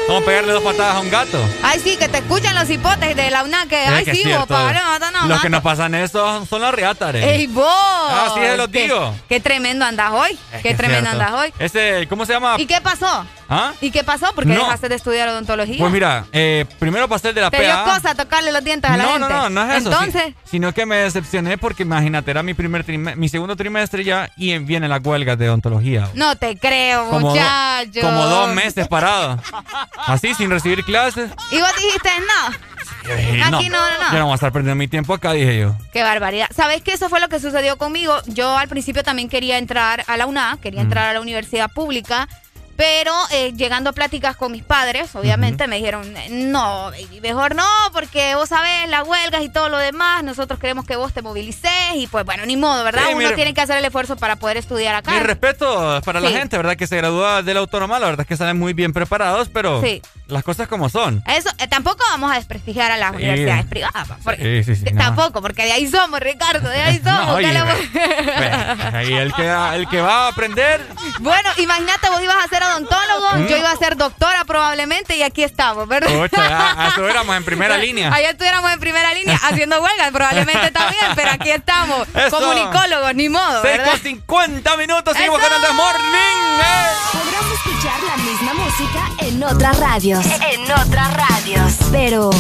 Vamos 0.06 0.22
a 0.22 0.26
pegarle 0.26 0.52
dos 0.52 0.62
patadas 0.62 0.96
a 0.96 1.00
un 1.00 1.10
gato. 1.10 1.38
Ay, 1.62 1.80
sí, 1.80 1.96
que 1.96 2.08
te 2.08 2.18
escuchan 2.18 2.54
los 2.54 2.68
hipotes 2.68 3.16
de 3.16 3.30
la 3.30 3.42
UNA 3.42 3.66
que, 3.66 3.84
Es 3.84 3.90
ay, 3.90 4.04
que 4.04 4.14
sí, 4.14 4.32
vos, 4.34 4.46
padre, 4.46 4.78
mata, 4.86 5.10
no, 5.10 5.26
Los 5.26 5.40
que 5.40 5.48
nos 5.48 5.62
pasan 5.62 5.94
eso 5.94 6.44
son 6.44 6.60
las 6.60 6.74
riátares. 6.74 7.24
¡Ey, 7.24 7.46
vos! 7.46 7.66
Así 8.12 8.40
se 8.40 8.56
los 8.58 8.70
digo. 8.70 9.14
Qué 9.30 9.40
tremendo 9.40 9.84
andas 9.86 10.10
hoy. 10.12 10.38
Es 10.52 10.62
Qué 10.62 10.74
tremendo 10.74 11.08
cierto. 11.10 11.24
andas 11.26 11.40
hoy. 11.40 11.52
Ese, 11.58 12.06
¿cómo 12.08 12.26
se 12.26 12.34
llama? 12.34 12.56
¿Y 12.58 12.66
qué 12.66 12.80
pasó? 12.82 13.24
¿Ah? 13.48 13.72
¿Y 13.80 13.90
qué 13.90 14.04
pasó? 14.04 14.32
¿Por 14.34 14.44
qué 14.44 14.50
No. 14.54 14.60
dejaste 14.64 14.88
de 14.88 14.94
estudiar 14.94 15.28
odontología? 15.28 15.76
Pues 15.78 15.92
mira, 15.92 16.24
eh, 16.32 16.64
primero 16.78 17.08
pasé 17.08 17.30
el 17.30 17.34
de 17.34 17.40
la 17.42 17.50
Te 17.50 17.60
dio 17.60 17.70
PA. 17.72 17.84
cosa 17.96 18.14
tocarle 18.14 18.52
los 18.52 18.64
dientes 18.64 18.90
a 18.90 18.96
la 18.96 19.02
no, 19.04 19.12
gente. 19.12 19.28
no, 19.28 19.28
no, 19.28 19.50
no 19.50 19.70
es 19.72 19.78
eso. 19.80 19.90
Entonces, 19.90 20.22
sí, 20.28 20.34
sino 20.52 20.72
que 20.72 20.86
me 20.86 20.96
decepcioné 20.96 21.56
porque 21.58 21.82
imagínate, 21.82 22.30
era 22.30 22.42
mi 22.42 22.54
primer 22.54 22.84
mi 23.16 23.28
segundo 23.28 23.54
trimestre 23.56 24.02
ya 24.04 24.30
y 24.36 24.56
viene 24.58 24.88
la 24.88 24.96
huelga 24.98 25.36
de 25.36 25.48
odontología. 25.48 26.08
no 26.14 26.36
te 26.36 26.56
creo, 26.58 27.06
Como, 27.08 27.28
do- 27.28 27.34
muchacho. 27.34 28.00
como 28.00 28.24
dos 28.26 28.48
meses 28.54 28.86
parado. 28.88 29.38
Así, 30.06 30.34
sin 30.34 30.50
recibir 30.50 30.84
clases. 30.84 31.30
Y 31.50 31.58
vos 31.60 31.70
dijiste, 31.76 32.10
no, 32.20 33.16
dije, 33.16 33.42
Aquí 33.42 33.68
no, 33.68 33.78
no, 33.78 33.98
no. 34.04 34.12
Yo 34.12 34.18
no 34.18 34.24
voy 34.24 34.32
a 34.32 34.34
estar 34.34 34.52
perdiendo 34.52 34.76
mi 34.76 34.88
tiempo 34.88 35.14
acá, 35.14 35.32
dije 35.32 35.60
yo. 35.60 35.76
qué 35.92 36.02
barbaridad. 36.02 36.48
¿Sabes 36.54 36.82
qué? 36.82 36.92
Eso 36.92 37.08
fue 37.08 37.20
lo 37.20 37.28
que 37.28 37.40
sucedió 37.40 37.76
conmigo. 37.76 38.16
Yo 38.26 38.56
al 38.56 38.68
principio 38.68 39.02
también 39.02 39.28
quería 39.28 39.58
entrar 39.58 40.04
a 40.06 40.16
la 40.16 40.26
UNA, 40.26 40.58
quería 40.62 40.80
entrar 40.80 41.08
a 41.08 41.12
la 41.12 41.20
universidad 41.20 41.70
pública. 41.70 42.28
Pero 42.76 43.12
eh, 43.30 43.52
llegando 43.54 43.90
a 43.90 43.92
pláticas 43.92 44.36
con 44.36 44.50
mis 44.52 44.64
padres, 44.64 45.14
obviamente 45.14 45.66
me 45.68 45.76
dijeron, 45.76 46.12
no, 46.30 46.90
mejor 47.22 47.54
no, 47.54 47.66
porque 47.92 48.34
vos 48.34 48.48
sabés 48.48 48.88
las 48.88 49.06
huelgas 49.06 49.42
y 49.42 49.48
todo 49.48 49.68
lo 49.68 49.78
demás, 49.78 50.24
nosotros 50.24 50.58
queremos 50.58 50.84
que 50.84 50.96
vos 50.96 51.12
te 51.12 51.22
movilices 51.22 51.70
y 51.94 52.06
pues 52.08 52.24
bueno, 52.24 52.44
ni 52.46 52.56
modo, 52.56 52.82
¿verdad? 52.82 53.02
Sí, 53.08 53.14
Uno 53.14 53.32
tiene 53.32 53.54
que 53.54 53.60
hacer 53.60 53.78
el 53.78 53.84
esfuerzo 53.84 54.16
para 54.16 54.36
poder 54.36 54.56
estudiar 54.56 54.94
acá. 54.96 55.12
Mi 55.12 55.20
respeto 55.20 56.00
para 56.04 56.18
la 56.20 56.30
gente, 56.30 56.56
¿verdad? 56.56 56.76
Que 56.76 56.86
se 56.88 56.96
gradúa 56.96 57.42
de 57.42 57.54
la 57.54 57.60
autónoma, 57.60 57.98
la 58.00 58.06
verdad 58.06 58.22
es 58.22 58.26
que 58.26 58.36
salen 58.36 58.58
muy 58.58 58.72
bien 58.72 58.92
preparados, 58.92 59.48
pero 59.52 59.80
Sí. 59.80 60.02
las 60.26 60.42
cosas 60.42 60.66
como 60.66 60.88
son. 60.88 61.22
Eso, 61.28 61.50
eh, 61.58 61.68
tampoco 61.68 62.04
vamos 62.10 62.32
a 62.32 62.34
desprestigiar 62.36 62.90
a 62.90 62.96
las 62.96 63.12
universidades 63.14 63.66
privadas. 63.66 64.08
porque- 64.24 64.64
Sí, 64.64 64.74
sí, 64.74 64.84
sí. 64.84 64.92
no. 64.92 65.00
Tampoco, 65.00 65.40
porque 65.42 65.64
de 65.64 65.72
ahí 65.72 65.86
somos, 65.86 66.18
Ricardo, 66.18 66.68
de 66.68 66.82
ahí 66.82 66.98
somos. 67.04 67.26
No, 67.26 67.36
¿qué 67.36 67.46
oye, 67.46 67.52
le- 67.52 67.62
ve, 67.62 68.96
Ahí 68.96 69.12
el 69.14 69.32
que, 69.32 69.46
el 69.76 69.88
que 69.88 70.00
va 70.00 70.24
a 70.26 70.28
aprender. 70.28 70.84
Bueno, 71.20 71.48
imagínate, 71.58 72.10
vos 72.10 72.20
ibas 72.22 72.36
a 72.44 72.48
ser 72.48 72.63
odontólogo, 72.70 73.24
Mm. 73.34 73.46
yo 73.46 73.56
iba 73.56 73.70
a 73.70 73.76
ser 73.76 73.96
doctora 73.96 74.44
probablemente 74.44 75.16
y 75.16 75.22
aquí 75.22 75.42
estamos, 75.42 75.88
¿verdad? 75.88 76.08
Ya 76.32 76.86
estuviéramos 76.88 77.36
en 77.36 77.44
primera 77.44 77.76
línea. 77.78 78.12
Allá 78.12 78.30
estuviéramos 78.30 78.70
en 78.72 78.80
primera 78.80 79.12
línea 79.14 79.36
haciendo 79.42 79.80
huelgas, 79.82 80.10
probablemente 80.12 80.70
también, 80.70 81.04
pero 81.14 81.30
aquí 81.32 81.50
estamos, 81.50 82.06
Eso. 82.14 82.38
comunicólogos, 82.38 83.14
ni 83.14 83.28
modo, 83.28 83.62
6 83.62 83.76
¿verdad? 83.78 83.90
con 83.92 84.00
50 84.00 84.76
minutos, 84.76 85.16
seguimos 85.16 85.40
¡Eso! 85.40 85.48
con 85.48 85.56
el 85.60 85.66
The 85.68 85.72
Morning. 85.74 86.60
eh. 86.60 86.86
Podrás 87.12 87.52
escuchar 87.52 88.02
la 88.02 88.16
misma 88.18 88.54
música 88.54 89.08
en 89.20 89.42
otras 89.44 89.78
radios. 89.80 90.26
En 90.50 90.62
otras 90.72 91.14
radios. 91.14 91.72
Pero, 91.90 92.30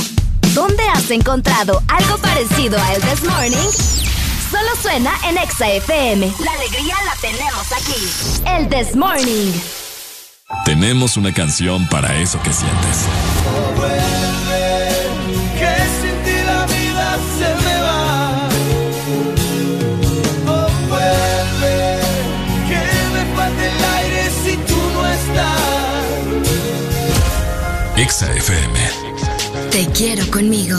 ¿dónde 0.54 0.82
has 0.88 1.10
encontrado 1.10 1.82
algo 1.88 2.18
parecido 2.18 2.78
a 2.80 2.92
el 2.94 3.02
This 3.02 3.22
Morning? 3.24 3.70
solo 4.50 4.70
suena 4.80 5.12
en 5.24 5.36
Exa 5.38 5.68
FM. 5.68 6.32
La 6.38 6.52
alegría 6.52 6.94
la 7.04 7.14
tenemos 7.20 7.72
aquí. 7.72 8.46
El 8.46 8.68
This 8.68 8.94
Morning. 8.94 9.52
Tenemos 10.64 11.16
una 11.16 11.32
canción 11.32 11.86
para 11.88 12.14
eso 12.20 12.40
que 12.42 12.52
sientes. 12.52 13.06
Que 15.58 15.76
sin 16.00 16.16
ti 16.24 16.36
la 16.44 16.66
vida 16.66 17.18
se 17.38 17.48
me 17.64 17.80
va. 17.80 18.48
Oh, 20.46 20.68
vuelve, 20.88 22.00
que 22.68 22.82
me 23.14 23.22
falta 23.36 23.62
el 23.64 23.84
aire 23.96 24.22
si 24.44 24.56
tú 24.56 24.80
no 24.94 25.06
estás. 25.06 26.04
Exa 27.96 28.32
FM. 28.34 28.78
Te 29.70 29.86
quiero 29.92 30.24
conmigo. 30.30 30.78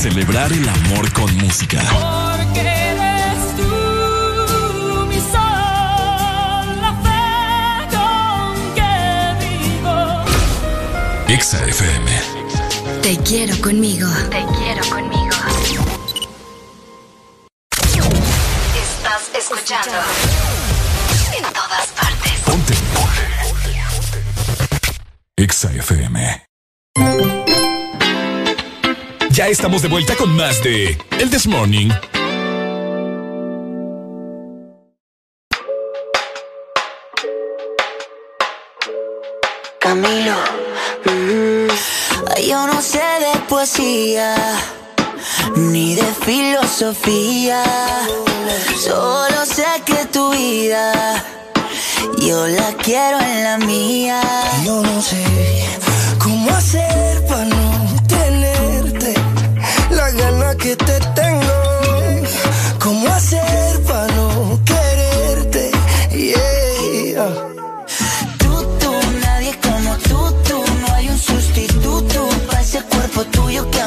Celebrar 0.00 0.50
el 0.50 0.66
amor 0.66 1.12
con 1.12 1.30
música. 1.36 1.78
Porque 1.92 2.60
eres 2.60 3.54
tú 3.54 5.06
mi 5.06 5.16
sol, 5.16 6.80
la 6.80 6.96
fe 7.04 7.86
con 7.94 8.74
que 8.74 8.94
vivo. 9.44 10.24
Exa 11.28 11.62
FM. 11.66 12.10
Te 13.02 13.18
quiero 13.18 13.60
conmigo. 13.60 14.08
Te 14.30 14.42
quiero 14.56 14.88
conmigo. 14.88 15.36
Estás 18.72 19.30
escuchando. 19.38 19.98
En 21.36 21.42
todas 21.52 21.88
partes. 21.88 22.40
Ponte. 22.46 22.74
Exa 25.36 25.70
FM. 25.74 26.46
Ya 29.30 29.48
estamos 29.48 29.82
de 29.82 29.88
vuelta 29.88 30.16
con 30.16 30.34
más 30.36 30.62
de 30.62 30.98
El 31.18 31.30
This 31.30 31.46
Morning. 31.46 31.88
Camilo, 39.80 40.36
mm, 41.04 41.68
yo 42.48 42.66
no 42.66 42.82
sé 42.82 42.98
de 42.98 43.40
poesía 43.48 44.34
ni 45.56 45.94
de 45.94 46.04
filosofía, 46.24 47.62
solo 48.76 49.46
sé 49.46 49.64
que 49.86 50.06
tu 50.06 50.30
vida 50.30 51.24
yo 52.18 52.46
la 52.46 52.72
quiero 52.74 53.18
en 53.20 53.44
la 53.44 53.58
mía. 53.58 54.20
Yo 54.64 54.82
no 54.82 55.02
sé 55.02 55.24
cómo 56.18 56.50
hacer 56.50 56.89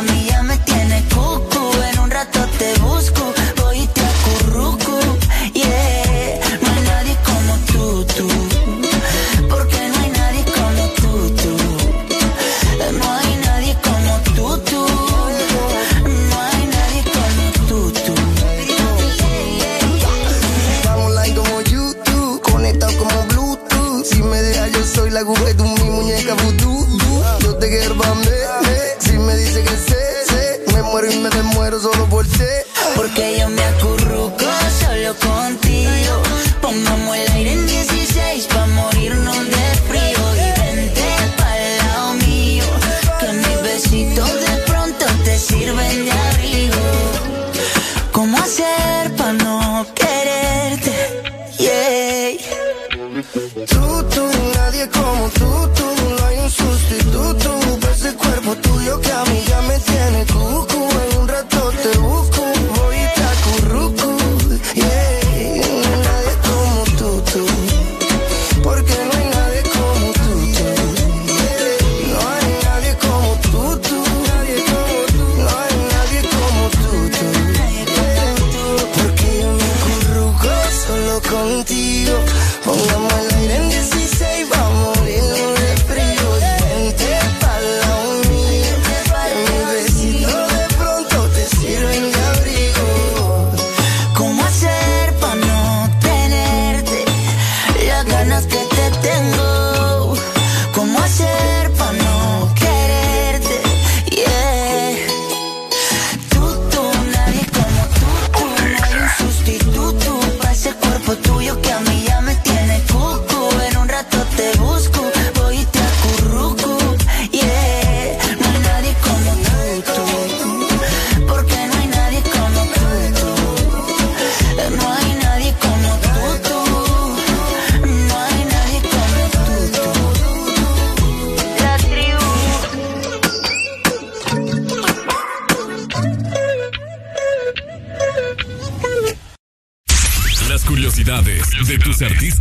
me 0.05 0.32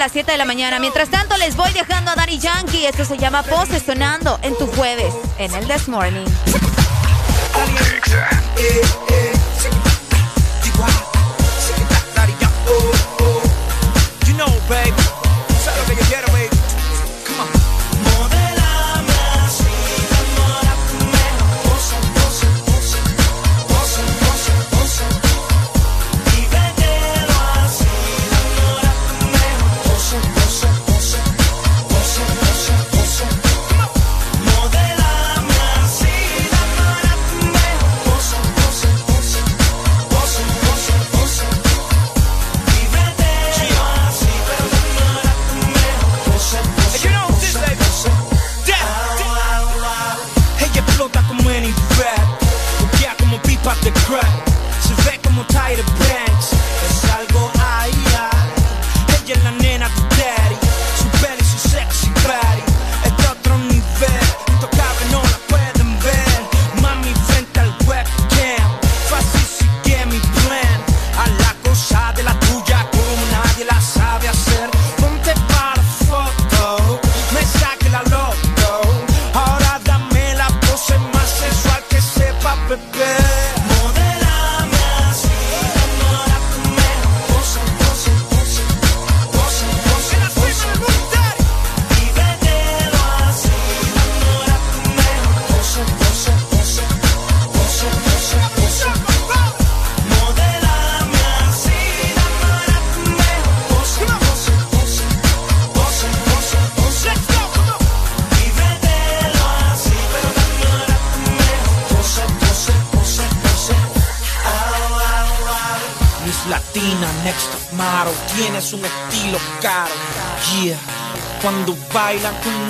las 0.00 0.12
7 0.12 0.32
de 0.32 0.38
la 0.38 0.46
mañana. 0.46 0.78
Mientras 0.78 1.10
tanto, 1.10 1.36
les 1.36 1.56
voy 1.56 1.70
dejando 1.74 2.10
a 2.10 2.14
Daddy 2.14 2.38
Yankee. 2.38 2.86
Esto 2.86 3.04
se 3.04 3.18
llama 3.18 3.42
Pose 3.42 3.78
Sonando 3.80 4.40
en 4.42 4.56
tu 4.56 4.66
jueves, 4.66 5.12
en 5.36 5.54
el 5.54 5.68
This 5.68 5.88
Morning. 5.88 6.24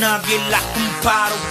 una 0.00 0.16
vieja 0.20 0.58
compadre 0.72 1.49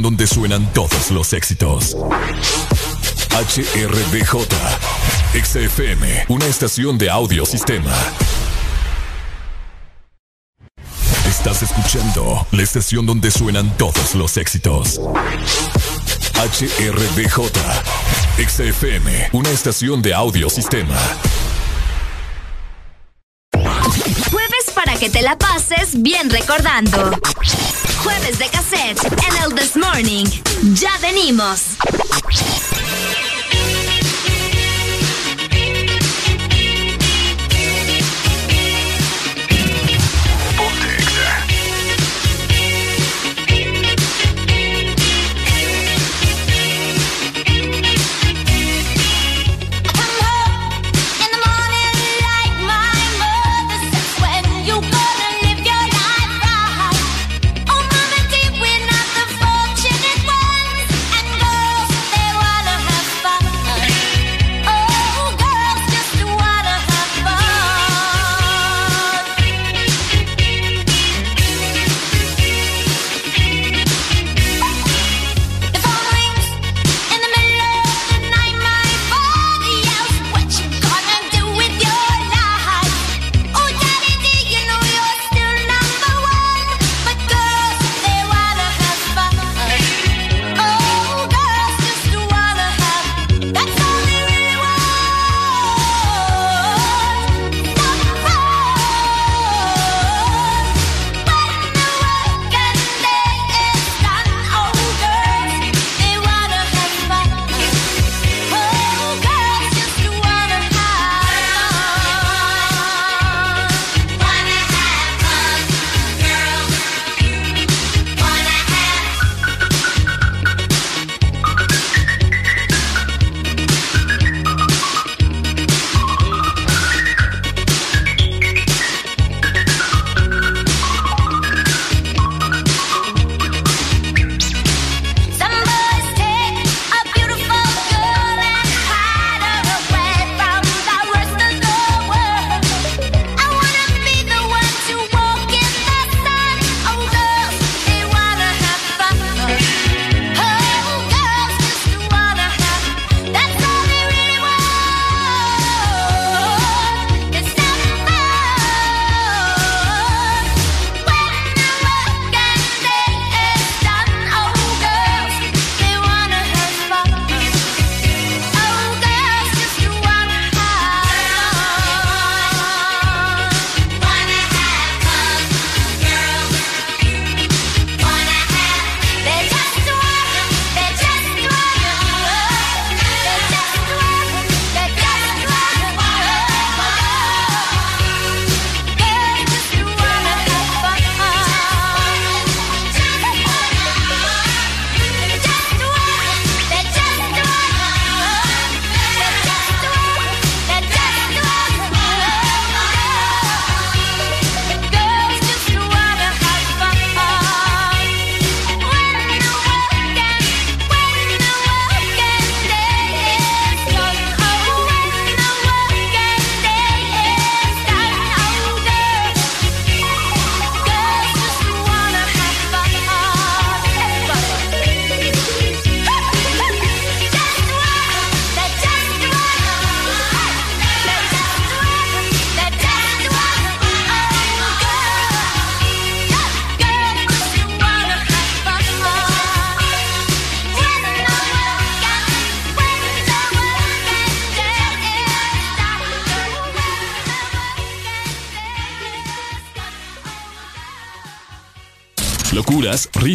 donde 0.00 0.26
suenan 0.26 0.72
todos 0.72 1.10
los 1.10 1.34
éxitos. 1.34 1.96
HRBJ, 3.30 4.46
XFM, 5.34 6.24
una 6.28 6.46
estación 6.46 6.96
de 6.96 7.10
audio 7.10 7.44
sistema. 7.44 7.92
Estás 11.28 11.62
escuchando 11.62 12.46
la 12.52 12.62
estación 12.62 13.04
donde 13.04 13.30
suenan 13.30 13.76
todos 13.76 14.14
los 14.14 14.38
éxitos. 14.38 14.98
HRBJ, 16.36 17.50
XFM, 18.48 19.28
una 19.32 19.50
estación 19.50 20.00
de 20.00 20.14
audio 20.14 20.48
sistema. 20.48 20.96
Jueves 23.52 24.70
para 24.74 24.96
que 24.96 25.10
te 25.10 25.20
la 25.20 25.36
pases 25.36 26.00
bien 26.00 26.30
recordando 26.30 27.10
desde 28.22 28.48
cassette 28.48 28.98
en 29.04 29.42
el 29.42 29.54
This 29.54 29.76
Morning. 29.76 30.26
Ya 30.74 30.92
venimos. 31.00 31.71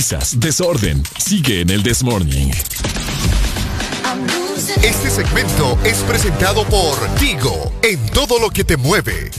Risas, 0.08 0.40
desorden. 0.40 1.04
Sigue 1.18 1.60
en 1.62 1.70
el 1.70 1.84
This 1.84 2.04
Morning. 2.04 2.50
Este 4.82 5.10
segmento 5.10 5.78
es 5.84 5.98
presentado 6.00 6.64
por 6.66 6.98
Tigo 7.16 7.74
en 7.84 8.00
todo 8.12 8.40
lo 8.40 8.50
que 8.50 8.64
te 8.64 8.78
mueve. 8.78 9.30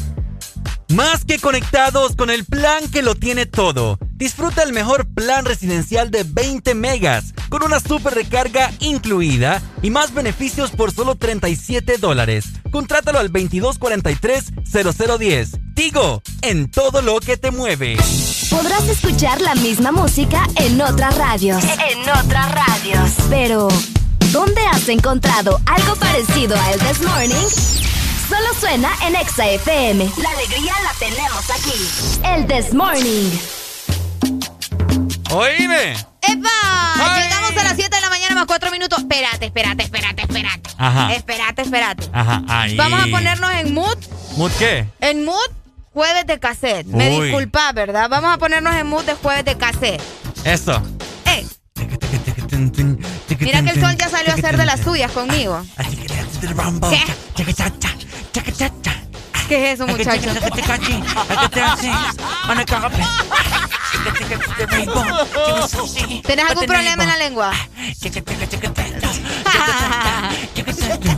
Más 0.89 1.25
que 1.25 1.39
conectados 1.39 2.15
con 2.17 2.29
el 2.29 2.45
plan 2.45 2.87
que 2.91 3.01
lo 3.03 3.15
tiene 3.15 3.47
todo. 3.47 3.99
Disfruta 4.15 4.63
el 4.63 4.75
mejor 4.75 5.07
plan 5.15 5.47
residencial 5.47 6.11
de 6.11 6.25
20 6.25 6.75
megas 6.75 7.33
con 7.49 7.63
una 7.63 7.81
super 7.81 8.13
recarga 8.15 8.71
incluida 8.79 9.63
y 9.81 9.89
más 9.89 10.13
beneficios 10.13 10.73
por 10.73 10.93
solo 10.93 11.15
37 11.15 11.97
dólares. 11.97 12.45
Contrátalo 12.71 13.21
al 13.21 13.33
2243-0010. 13.33 15.75
Tigo, 15.75 16.23
en 16.43 16.71
todo 16.71 17.01
lo 17.01 17.21
que 17.21 17.39
te 17.39 17.51
mueve. 17.51 17.97
Podrás 18.59 18.89
escuchar 18.89 19.41
la 19.41 19.55
misma 19.55 19.93
música 19.93 20.45
en 20.57 20.81
otras 20.81 21.17
radios. 21.17 21.63
En 21.63 22.01
otras 22.11 22.51
radios. 22.51 23.11
Pero, 23.31 23.69
¿dónde 24.33 24.61
has 24.67 24.89
encontrado 24.89 25.61
algo 25.65 25.95
parecido 25.95 26.57
a 26.61 26.73
El 26.73 26.81
This 26.81 27.01
Morning? 27.03 27.47
Solo 28.29 28.53
suena 28.59 28.91
en 29.07 29.15
Exa 29.15 29.47
FM. 29.47 30.11
La 30.21 30.31
alegría 30.31 30.73
la 30.83 30.93
tenemos 30.99 31.49
aquí. 31.51 32.25
El 32.25 32.47
This 32.49 32.75
Morning. 32.75 33.31
Oíme. 35.31 35.93
¡Epa! 36.23 37.17
Llegamos 37.17 37.57
a 37.57 37.63
las 37.63 37.77
7 37.77 37.95
de 37.95 38.01
la 38.03 38.11
mañana 38.11 38.35
más 38.35 38.47
4 38.47 38.73
minutos. 38.73 38.99
Espérate, 38.99 39.47
espérate, 39.47 39.85
espérate, 39.85 40.23
espérate. 40.23 40.71
Ajá. 40.79 41.15
Espérate, 41.15 41.63
espérate. 41.63 42.09
Ajá, 42.13 42.43
ahí. 42.49 42.77
Vamos 42.77 43.05
a 43.05 43.07
ponernos 43.07 43.53
en 43.53 43.73
mood. 43.73 43.99
¿Mood 44.37 44.51
qué? 44.59 44.85
En 45.01 45.25
mood 45.25 45.49
jueves 45.93 46.27
de 46.27 46.39
cassette. 46.39 46.87
Me 46.87 47.11
disculpa, 47.11 47.73
¿verdad? 47.73 48.09
Vamos 48.09 48.35
a 48.35 48.39
ponernos 48.39 48.75
en 48.75 48.87
mood 48.87 49.05
de 49.05 49.15
jueves 49.15 49.45
de 49.45 49.57
cassette. 49.57 50.01
Eso. 50.45 50.83
Eh. 51.27 51.47
Mira 53.41 53.63
que 53.63 53.71
el 53.71 53.81
sol 53.81 53.97
ya 53.97 54.09
salió 54.09 54.33
a 54.33 54.35
hacer 54.35 54.57
de 54.57 54.67
las 54.67 54.81
suyas 54.81 55.13
conmigo. 55.13 55.63
¿Qué? 56.91 57.03
¿Qué 59.49 59.73
es 59.73 59.81
eso, 59.81 59.87
muchacho? 59.87 60.31
¿Tienes 66.27 66.45
algún 66.51 66.67
problema 66.67 67.03
en 67.03 67.09
la 67.09 67.17
lengua? 67.17 67.53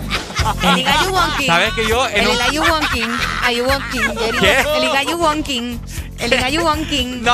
El 0.63 0.79
Igayu 0.79 1.11
Wonking. 1.13 1.47
¿Sabes 1.47 1.73
que 1.75 1.87
yo 1.89 2.09
en 2.09 2.17
El 2.23 2.29
un- 2.29 2.35
Igayu 2.35 2.63
Wonking. 2.63 3.11
Ayu 3.43 3.65
Wonking. 3.65 4.41
¿Qué? 4.41 4.59
El 4.77 4.85
Igayu 4.85 5.17
Wonking. 5.19 5.81
El 6.19 6.61
Wonking. 6.61 7.23
No. 7.23 7.33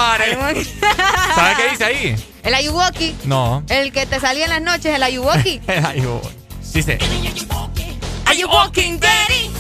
¿Sabes 1.35 1.57
qué 1.57 1.69
dice 1.71 1.85
ahí? 1.85 2.17
El 2.45 2.55
Ayuwoki. 2.55 3.17
No. 3.25 3.65
El 3.69 3.91
que 3.93 4.07
te 4.07 4.21
salía 4.21 4.45
en 4.45 4.51
las 4.51 4.63
noches, 4.63 4.95
el 4.95 5.03
Ayuwoki. 5.03 5.61
Ahí 5.67 6.01
voy. 6.01 6.21
Dice. 6.73 6.99
Are 8.27 8.37
you 8.39 8.47
walking, 8.49 8.99
daddy? 9.01 9.51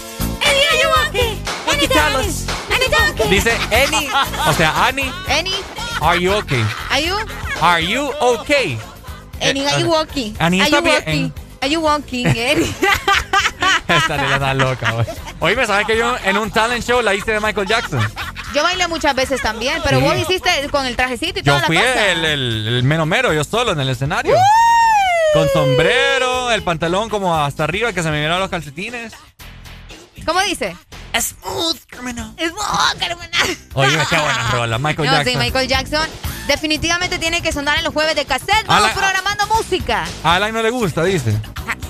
Are 0.41 0.79
you 0.81 0.89
walking? 0.89 1.39
Any 1.69 1.87
dollars? 1.89 2.47
Any 2.71 2.87
donkey? 2.89 3.29
Dice 3.29 3.53
Annie. 3.73 4.09
O 4.47 4.53
sea, 4.53 4.87
Annie. 4.87 5.11
Any? 5.29 5.55
Are 6.01 6.17
you 6.21 6.33
okay? 6.35 6.65
Are 6.91 7.01
you? 7.03 7.17
Are 7.61 7.81
you 7.83 8.13
okay? 8.21 8.79
Any? 9.41 9.61
Eh, 9.61 9.69
Are 9.69 9.81
you 9.81 9.89
walking? 9.89 10.37
Annie 10.39 10.61
está 10.63 10.77
you 10.79 10.83
bien. 10.83 11.33
Are 11.61 11.69
you 11.71 11.81
walking? 11.81 12.27
Any? 12.27 12.65
Esta 13.89 14.17
nena 14.17 14.35
está 14.35 14.55
loca, 14.55 14.91
güey. 14.93 15.07
Oíme, 15.41 15.67
¿sabes 15.67 15.87
que 15.87 15.97
yo 15.97 16.17
en 16.25 16.37
un 16.39 16.51
talent 16.51 16.85
show 16.85 17.01
la 17.03 17.15
hice 17.15 17.33
de 17.33 17.41
Michael 17.41 17.67
Jackson? 17.67 18.01
Yo 18.55 18.63
bailé 18.63 18.87
muchas 18.89 19.15
veces 19.15 19.41
también, 19.43 19.81
pero 19.85 19.99
Sí. 19.99 20.05
vos 20.05 20.17
hiciste 20.19 20.51
con 20.71 20.87
el 20.87 20.97
trajecito 20.97 21.41
y 21.41 21.43
Yo 21.43 21.53
toda 21.53 21.61
la 21.61 21.67
fui 21.67 21.77
cosa. 21.77 22.11
el, 22.13 22.25
el, 22.25 22.69
el 22.69 22.83
mero 22.83 23.07
mero, 23.07 23.33
yo 23.33 23.45
solo 23.45 23.73
en 23.73 23.81
el 23.81 23.89
escenario. 23.89 24.35
Con 25.35 25.49
sombrero, 25.51 26.51
el 26.53 26.63
pantalón 26.63 27.09
como 27.09 27.37
hasta 27.37 27.65
arriba 27.65 27.93
que 27.93 28.03
se 28.03 28.11
me 28.11 28.19
miraban 28.19 28.41
los 28.41 28.51
calcetines. 28.51 29.13
¿Cómo 30.25 30.41
dice? 30.43 30.77
Smooth 31.21 31.79
criminal. 31.89 32.35
Smooth 32.39 32.99
criminal. 32.99 33.57
Oye, 33.75 33.99
qué 34.09 34.17
buena 34.17 34.51
rola, 34.51 34.79
Michael 34.79 35.09
no, 35.09 35.13
Jackson. 35.17 35.33
sí, 35.33 35.39
Michael 35.39 35.69
Jackson 35.69 36.09
definitivamente 36.47 37.19
tiene 37.19 37.43
que 37.43 37.53
sonar 37.53 37.79
en 37.79 37.85
los 37.85 37.93
jueves 37.93 38.15
de 38.15 38.25
cassette. 38.25 38.67
Vamos 38.67 38.91
programando 38.93 39.47
música. 39.49 40.05
A 40.23 40.35
Alan 40.37 40.53
no 40.55 40.63
le 40.63 40.71
gusta, 40.71 41.03
dice. 41.05 41.37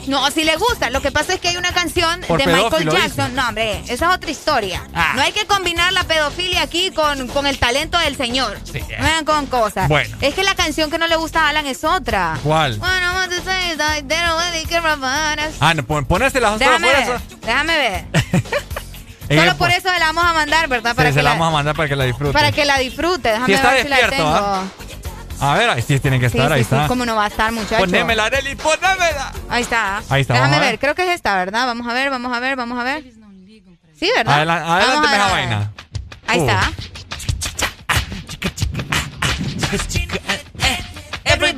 No, 0.06 0.30
si 0.30 0.44
le 0.44 0.56
gusta. 0.56 0.88
Lo 0.90 1.02
que 1.02 1.10
pasa 1.10 1.34
es 1.34 1.40
que 1.40 1.48
hay 1.48 1.56
una 1.56 1.72
canción 1.72 2.20
Por 2.28 2.38
de 2.38 2.46
Michael 2.46 2.88
Jackson. 2.88 3.34
No, 3.34 3.48
hombre, 3.48 3.82
esa 3.88 4.08
es 4.08 4.14
otra 4.14 4.30
historia. 4.30 4.82
Ah. 4.94 5.12
No 5.16 5.22
hay 5.22 5.32
que 5.32 5.46
combinar 5.46 5.92
la 5.92 6.04
pedofilia 6.04 6.62
aquí 6.62 6.92
con, 6.92 7.26
con 7.28 7.46
el 7.46 7.58
talento 7.58 7.98
del 7.98 8.16
señor. 8.16 8.56
Sí, 8.64 8.78
eh. 8.78 8.96
No 8.98 9.04
vengan 9.04 9.24
con 9.24 9.46
cosas. 9.46 9.88
Bueno. 9.88 10.16
Es 10.20 10.34
que 10.34 10.44
la 10.44 10.54
canción 10.54 10.90
que 10.90 10.98
no 10.98 11.08
le 11.08 11.16
gusta 11.16 11.46
a 11.46 11.48
Alan 11.48 11.66
es 11.66 11.82
otra. 11.84 12.38
¿Cuál? 12.42 12.78
Bueno, 12.78 13.12
what 13.14 13.28
to 13.28 13.42
say 13.44 13.72
is 13.72 13.78
that 13.78 14.04
they 14.06 14.18
don't 14.18 14.40
really 14.40 14.64
care 14.66 14.86
about 14.86 15.38
us. 15.40 15.56
Ah, 15.60 15.74
no, 15.74 15.82
pon, 15.84 16.04
poneste 16.04 16.40
las 16.40 16.58
Déjame 16.58 16.86
ver. 16.86 17.02
eso. 17.02 17.20
Déjame 17.44 17.76
ver. 17.76 18.04
Solo 19.28 19.50
por 19.56 19.68
pon- 19.68 19.70
eso 19.72 19.88
se 19.92 19.98
la 19.98 20.06
vamos 20.06 20.24
a 20.24 20.32
mandar, 20.32 20.68
¿verdad? 20.68 20.94
Para, 20.94 21.08
Sí, 21.08 21.14
que, 21.14 21.20
se 21.20 21.22
la 21.22 21.30
vamos 21.30 21.48
a 21.48 21.50
mandar 21.52 21.74
para 21.76 21.88
que 21.88 21.96
la 21.96 22.04
disfrute. 22.04 22.32
para 22.32 22.52
que 22.52 22.64
la 22.64 22.78
disfrute. 22.78 23.28
Déjame 23.28 23.46
Si 23.46 23.52
está 23.54 23.70
ver 23.72 23.82
si 23.82 23.88
la 23.88 23.96
despierto, 23.96 24.16
tengo. 24.24 24.36
¿ah? 24.36 24.64
A 25.38 25.54
ver, 25.54 25.68
ahí 25.70 25.82
sí 25.82 25.98
tiene 26.00 26.18
que 26.20 26.30
Sí, 26.30 26.38
estar, 26.38 26.52
ahí 26.52 26.62
sí, 26.64 26.68
sí. 26.70 26.74
está. 26.76 26.88
¿Cómo 26.88 27.04
no 27.04 27.14
va 27.16 27.24
a 27.24 27.28
estar, 27.28 27.52
muchacho? 27.52 27.76
Ponémela, 27.78 28.24
Arely, 28.24 28.54
ponémela. 28.56 29.32
Ahí 29.50 29.62
está. 29.62 30.02
Ahí 30.08 30.22
está, 30.22 30.34
Déjame 30.34 30.58
ver. 30.60 30.70
ver. 30.70 30.78
creo 30.78 30.94
que 30.94 31.02
es 31.02 31.14
esta, 31.14 31.36
¿verdad? 31.36 31.66
Vamos 31.66 31.86
a 31.86 31.92
ver, 31.92 32.08
vamos 32.10 32.32
a 32.34 32.40
ver, 32.40 32.56
vamos 32.56 32.78
a 32.78 32.84
ver. 32.84 33.04
Sí, 33.98 34.10
¿verdad? 34.16 34.34
Adela- 34.34 34.76
adelante 34.76 35.08
esa 35.14 35.28
vaina. 35.30 35.70
Ahí 36.26 36.38
Uh. 36.40 36.48
está. 36.48 36.70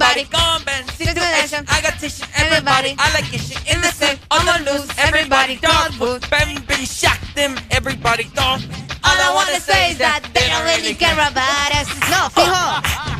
Everybody 0.00 0.30
come 0.30 0.62
situation. 0.94 1.66
I 1.66 1.82
got 1.82 1.98
tissue. 1.98 2.22
Everybody, 2.36 2.94
I 2.98 3.10
like 3.14 3.34
it. 3.34 3.40
Shit 3.40 3.58
in 3.66 3.80
the 3.82 3.90
same. 3.90 4.16
I'm 4.30 4.46
on 4.46 4.62
loose. 4.64 4.86
Everybody 4.96 5.56
dog 5.56 5.90
food. 5.98 6.22
Been, 6.30 6.62
been 6.66 6.86
shock 6.86 7.18
them, 7.34 7.58
everybody 7.72 8.30
don't. 8.32 8.62
All 9.02 9.18
I 9.18 9.34
wanna 9.34 9.58
say 9.58 9.90
is 9.90 9.98
that 9.98 10.22
they 10.34 10.46
don't 10.46 10.62
really 10.70 10.94
care 10.94 11.18
about 11.18 11.70
us. 11.74 11.90
No, 12.14 12.30
fijo. 12.30 12.62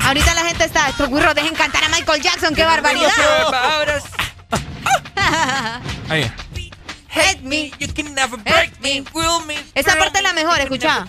Ahorita 0.07 0.35
la 0.35 0.47
gente 0.47 0.65
está. 0.71 0.89
Estos 0.89 1.11
burros 1.11 1.35
dejen 1.35 1.57
cantar 1.57 1.83
a 1.83 1.89
Michael 1.89 2.23
Jackson. 2.23 2.55
¡Qué 2.55 2.63
barbaridad! 2.65 3.11
Ahí. 6.09 6.31
Hate 7.09 7.43
me. 7.43 7.73
You 7.81 7.89
can 7.89 8.15
never 8.15 8.39
break 8.39 8.81
me, 8.81 9.03
will 9.13 9.45
me. 9.47 9.57
Esa 9.75 9.97
parte 9.99 10.19
es 10.19 10.23
la 10.23 10.33
mejor, 10.33 10.61
escucha. 10.61 11.09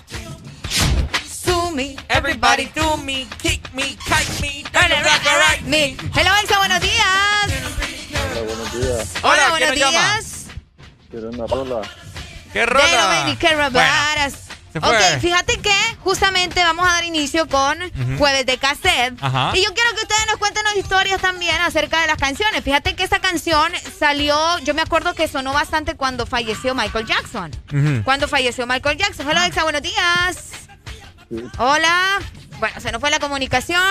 Me. 1.73 1.95
Everybody 2.09 2.65
do 2.75 2.97
me, 2.97 3.25
kick 3.41 3.73
me, 3.73 3.95
kite 3.95 4.41
me, 4.41 4.63
turn 4.71 4.91
it 4.91 5.03
rock, 5.03 5.23
right 5.25 5.61
Me. 5.65 5.95
Hello, 6.13 6.31
Elsa, 6.41 6.57
buenos 6.57 6.79
días. 6.81 7.49
Hola, 8.31 8.41
buenos 8.43 8.73
días. 8.73 9.09
Hola, 9.21 9.35
¿quién 9.35 9.49
buenos 9.69 9.79
llama? 9.79 10.13
días. 10.13 10.45
Quiero 11.09 11.29
una 11.29 11.47
rola. 11.47 11.81
¿Qué 12.51 12.59
They 12.59 12.65
rola? 12.65 13.69
Bueno, 13.71 14.35
se 14.73 14.79
fue. 14.81 14.89
Ok, 14.89 15.21
fíjate 15.21 15.57
que 15.59 15.73
justamente 16.01 16.63
vamos 16.63 16.87
a 16.87 16.93
dar 16.93 17.03
inicio 17.05 17.47
con. 17.47 17.77
Jueves 18.17 18.45
de 18.45 18.57
Cassette. 18.57 19.17
Ajá. 19.21 19.51
Y 19.55 19.63
yo 19.63 19.73
quiero 19.73 19.89
que 19.95 20.01
ustedes 20.01 20.27
nos 20.27 20.37
cuenten 20.37 20.63
las 20.63 20.75
historias 20.75 21.21
también 21.21 21.59
acerca 21.61 22.01
de 22.01 22.07
las 22.07 22.17
canciones. 22.17 22.63
Fíjate 22.63 22.95
que 22.95 23.03
esta 23.03 23.19
canción 23.19 23.71
salió, 23.97 24.59
yo 24.59 24.73
me 24.73 24.81
acuerdo 24.81 25.13
que 25.15 25.27
sonó 25.27 25.53
bastante 25.53 25.95
cuando 25.95 26.25
falleció 26.25 26.75
Michael 26.75 27.05
Jackson. 27.05 27.51
Cuando 28.03 28.27
falleció 28.27 28.67
Michael 28.67 28.97
Jackson. 28.97 29.27
Hola, 29.27 29.43
Alexa, 29.43 29.63
buenos 29.63 29.81
días. 29.81 30.37
Hola. 31.57 32.19
Bueno, 32.59 32.77
se 32.81 32.91
nos 32.91 32.99
fue 32.99 33.09
la 33.09 33.19
comunicación. 33.19 33.81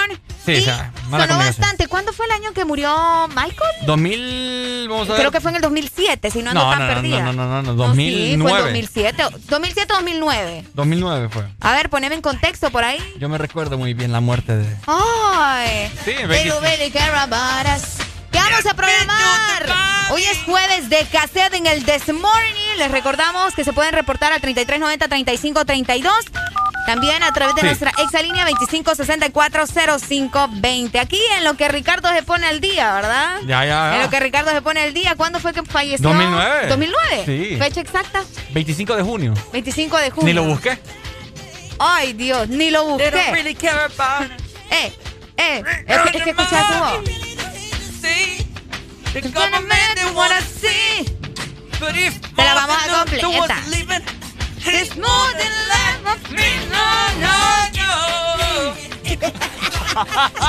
Sí, 0.44 0.52
y 0.52 0.58
o 0.58 0.60
sea, 0.62 0.92
mala 1.08 1.24
sonó 1.24 1.34
comunicación. 1.36 1.46
bastante. 1.62 1.86
¿Cuándo 1.88 2.12
fue 2.12 2.26
el 2.26 2.32
año 2.32 2.52
que 2.52 2.66
murió 2.66 3.26
Michael? 3.28 3.86
2000, 3.86 4.86
vamos 4.90 5.08
a 5.08 5.12
ver. 5.12 5.20
Creo 5.20 5.30
que 5.30 5.40
fue 5.40 5.50
en 5.52 5.56
el 5.56 5.62
2007, 5.62 6.30
si 6.30 6.42
no 6.42 6.50
ando 6.50 6.64
No, 6.64 6.70
tan 6.70 6.80
no, 6.80 6.86
no, 6.86 6.94
perdida. 6.94 7.22
no, 7.22 7.32
no, 7.32 7.46
no, 7.48 7.62
no, 7.62 7.72
Sí, 7.72 8.36
2009. 8.36 8.50
fue 8.50 8.58
el 8.58 8.64
2007. 8.66 9.22
2007 9.48 9.92
2009. 9.94 10.64
2009 10.74 11.28
fue. 11.30 11.44
A 11.60 11.72
ver, 11.74 11.88
poneme 11.88 12.14
en 12.16 12.20
contexto 12.22 12.70
por 12.70 12.84
ahí. 12.84 12.98
Yo 13.18 13.30
me 13.30 13.38
recuerdo 13.38 13.78
muy 13.78 13.94
bien 13.94 14.12
la 14.12 14.20
muerte 14.20 14.54
de... 14.56 14.76
Ay. 14.86 15.90
Sí, 16.04 16.12
ve 16.26 16.42
They 18.38 18.46
que- 18.46 18.46
don't 18.46 18.46
really 18.46 18.46
care 18.46 18.46
about 18.46 18.46
us. 18.46 18.46
¿Qué 18.46 18.46
vamos 18.50 18.66
a 18.66 18.74
programar? 18.74 19.66
Hoy 20.10 20.24
es 20.24 20.38
jueves 20.44 20.88
de 20.88 21.04
cassette 21.12 21.54
en 21.54 21.66
el 21.66 21.84
This 21.84 22.08
Morning. 22.12 22.76
Les 22.78 22.90
recordamos 22.90 23.54
que 23.54 23.62
se 23.64 23.72
pueden 23.72 23.92
reportar 23.92 24.32
al 24.32 24.40
3390-3532. 24.40 26.12
También 26.86 27.22
a 27.22 27.30
través 27.32 27.54
de 27.54 27.60
Sí. 27.60 27.66
nuestra 27.66 27.92
exalínea 28.02 28.46
25640520. 28.46 30.98
Aquí 30.98 31.20
en 31.36 31.44
lo 31.44 31.54
que 31.54 31.68
Ricardo 31.68 32.08
se 32.14 32.22
pone 32.22 32.46
al 32.46 32.60
día, 32.62 32.94
¿verdad? 32.94 33.40
Ya, 33.46 33.62
ya, 33.66 33.96
En 33.96 34.02
lo 34.02 34.08
que 34.10 34.18
Ricardo 34.20 34.50
se 34.52 34.62
pone 34.62 34.80
al 34.80 34.94
día. 34.94 35.14
¿Cuándo 35.14 35.38
fue 35.38 35.52
que 35.52 35.62
falleció? 35.64 36.08
2009. 36.08 36.68
¿2009? 36.70 37.24
Sí. 37.26 37.56
Fecha 37.58 37.80
exacta. 37.82 38.24
25 38.52 38.96
de 38.96 39.02
junio. 39.02 39.34
25 39.52 39.98
de 39.98 40.10
junio. 40.10 40.26
Ni 40.26 40.32
lo 40.32 40.44
busqué. 40.44 40.78
Ay, 41.78 42.14
Dios, 42.14 42.48
ni 42.48 42.70
lo 42.70 42.84
busqué. 42.86 43.10
They 43.10 43.20
don't 43.20 43.34
really 43.34 43.54
care 43.54 43.80
about 43.84 44.30
Eh, 44.70 44.90
eh, 45.36 45.62
es 45.86 45.98
que, 46.10 46.18
es 46.18 46.24
que 46.24 46.32
voz. 46.32 46.48
The 49.12 49.22
make 49.22 49.94
them 49.96 50.14
wanna 50.14 50.40
see. 50.42 51.04
But 51.80 51.96
if 51.96 52.20
Te 52.20 52.44
la 52.44 52.54
vamos 52.54 52.76
a 52.76 52.88
more 52.88 53.04
than 53.06 53.20
completa. 53.20 53.54
was 53.54 53.68
leaving, 53.70 54.02
It's 54.66 54.96
more 54.96 55.32
than 55.32 55.52
life 55.72 56.04
of 56.12 56.30
me, 56.30 56.48
no, 56.68 56.86
no, 57.24 57.36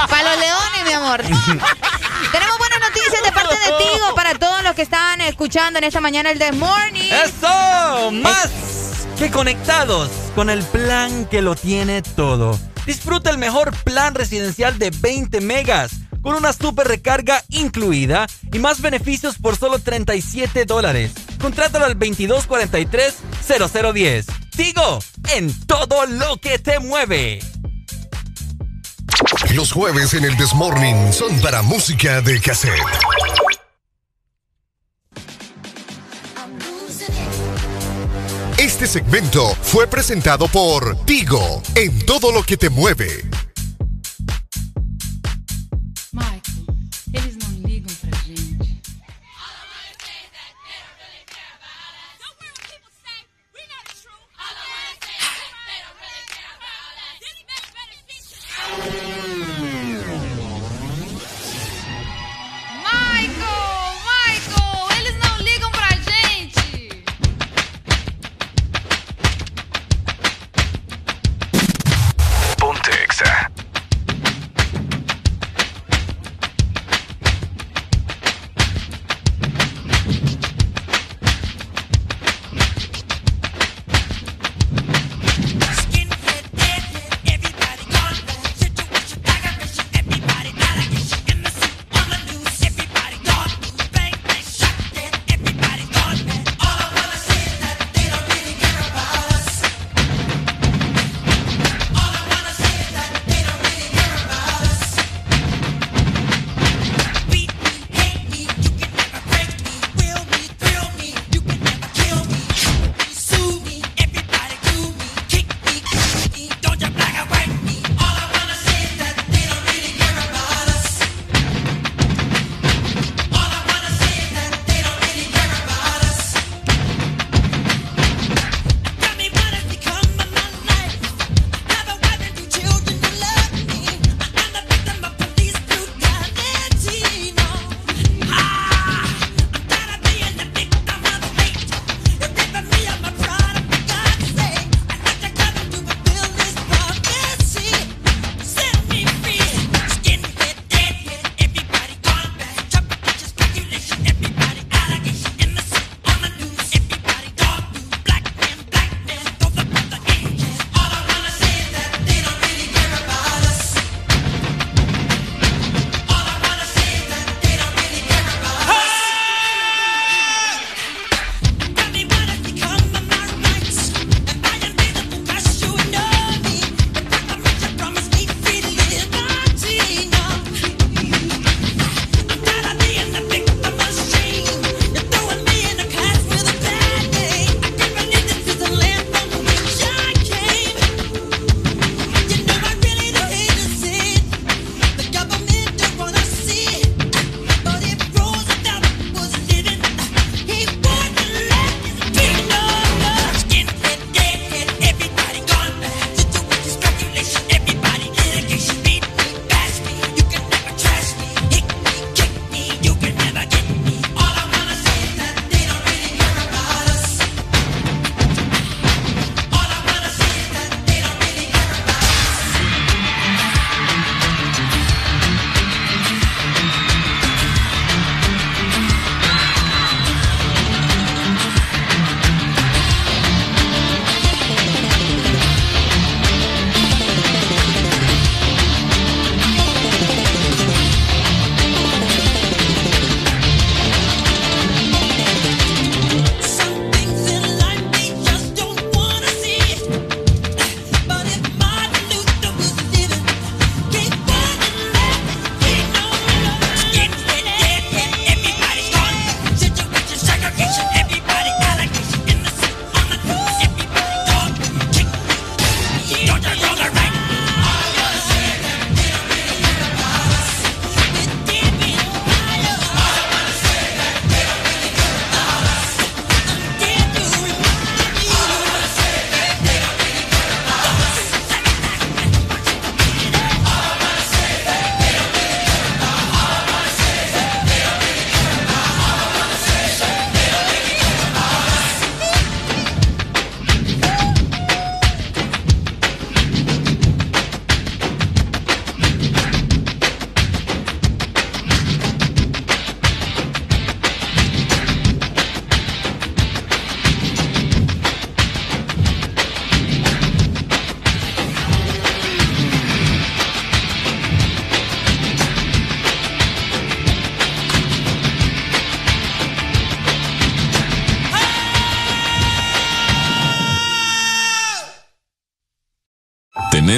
Para 0.09 0.23
los 0.23 0.37
leones, 0.39 0.83
mi 0.85 0.91
amor. 0.91 1.21
Tenemos 2.31 2.57
buenas 2.57 2.79
noticias 2.81 3.23
de 3.23 3.31
parte 3.31 3.55
de 3.55 3.77
Tigo 3.77 4.13
para 4.13 4.33
todos 4.35 4.61
los 4.61 4.75
que 4.75 4.81
están 4.81 5.21
escuchando 5.21 5.79
en 5.79 5.85
esta 5.85 6.01
mañana 6.01 6.29
el 6.29 6.37
The 6.37 6.51
Morning. 6.51 7.11
¡Eso! 7.11 8.11
¡Más 8.11 8.49
que 9.17 9.31
conectados 9.31 10.09
con 10.35 10.49
el 10.49 10.63
plan 10.63 11.25
que 11.27 11.41
lo 11.41 11.55
tiene 11.55 12.01
todo! 12.01 12.59
Disfruta 12.85 13.29
el 13.29 13.37
mejor 13.37 13.73
plan 13.83 14.15
residencial 14.15 14.77
de 14.77 14.89
20 14.91 15.39
megas 15.41 15.91
con 16.21 16.35
una 16.35 16.53
super 16.53 16.87
recarga 16.87 17.43
incluida 17.49 18.27
y 18.51 18.59
más 18.59 18.81
beneficios 18.81 19.37
por 19.37 19.57
solo 19.57 19.79
37 19.79 20.65
dólares. 20.65 21.11
Contrátalo 21.41 21.85
al 21.85 21.97
2243-0010. 21.97 24.25
Tigo, 24.55 24.99
en 25.35 25.51
todo 25.65 26.05
lo 26.05 26.37
que 26.37 26.59
te 26.59 26.79
mueve. 26.79 27.39
Los 29.53 29.71
jueves 29.71 30.13
en 30.13 30.25
el 30.25 30.37
Desmorning 30.37 31.13
son 31.13 31.39
para 31.41 31.61
música 31.61 32.21
de 32.21 32.39
cassette. 32.39 32.79
Este 38.57 38.87
segmento 38.87 39.55
fue 39.61 39.87
presentado 39.87 40.47
por 40.49 40.97
Tigo 41.05 41.61
en 41.75 42.05
todo 42.05 42.31
lo 42.31 42.43
que 42.43 42.57
te 42.57 42.69
mueve. 42.69 43.25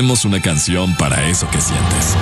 Tenemos 0.02 0.26
una 0.26 0.42
canción 0.42 0.96
para 0.96 1.30
eso 1.30 1.48
que 1.52 1.62
sientes. 1.62 2.16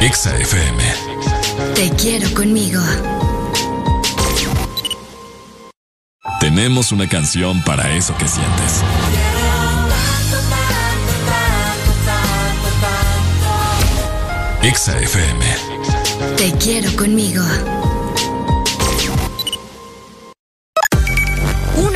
Exa 0.00 0.36
FM. 0.36 0.84
Te 1.74 1.90
quiero 1.96 2.32
conmigo. 2.32 2.80
Tenemos 6.38 6.92
una 6.92 7.08
canción 7.08 7.60
para 7.64 7.90
eso 7.96 8.16
que 8.16 8.28
sientes. 8.28 8.84
Exa 14.62 14.96
FM. 15.00 15.44
Te 16.36 16.52
quiero 16.52 16.94
conmigo. 16.94 17.42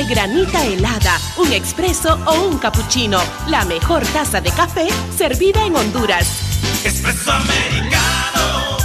De 0.00 0.06
granita 0.06 0.64
helada, 0.64 1.18
un 1.36 1.52
expreso 1.52 2.18
o 2.24 2.48
un 2.48 2.58
cappuccino. 2.58 3.20
La 3.48 3.64
mejor 3.64 4.02
taza 4.06 4.40
de 4.40 4.50
café 4.50 4.88
servida 5.16 5.64
en 5.64 5.76
Honduras. 5.76 6.26
Espresso 6.84 7.32
americano, 7.32 8.78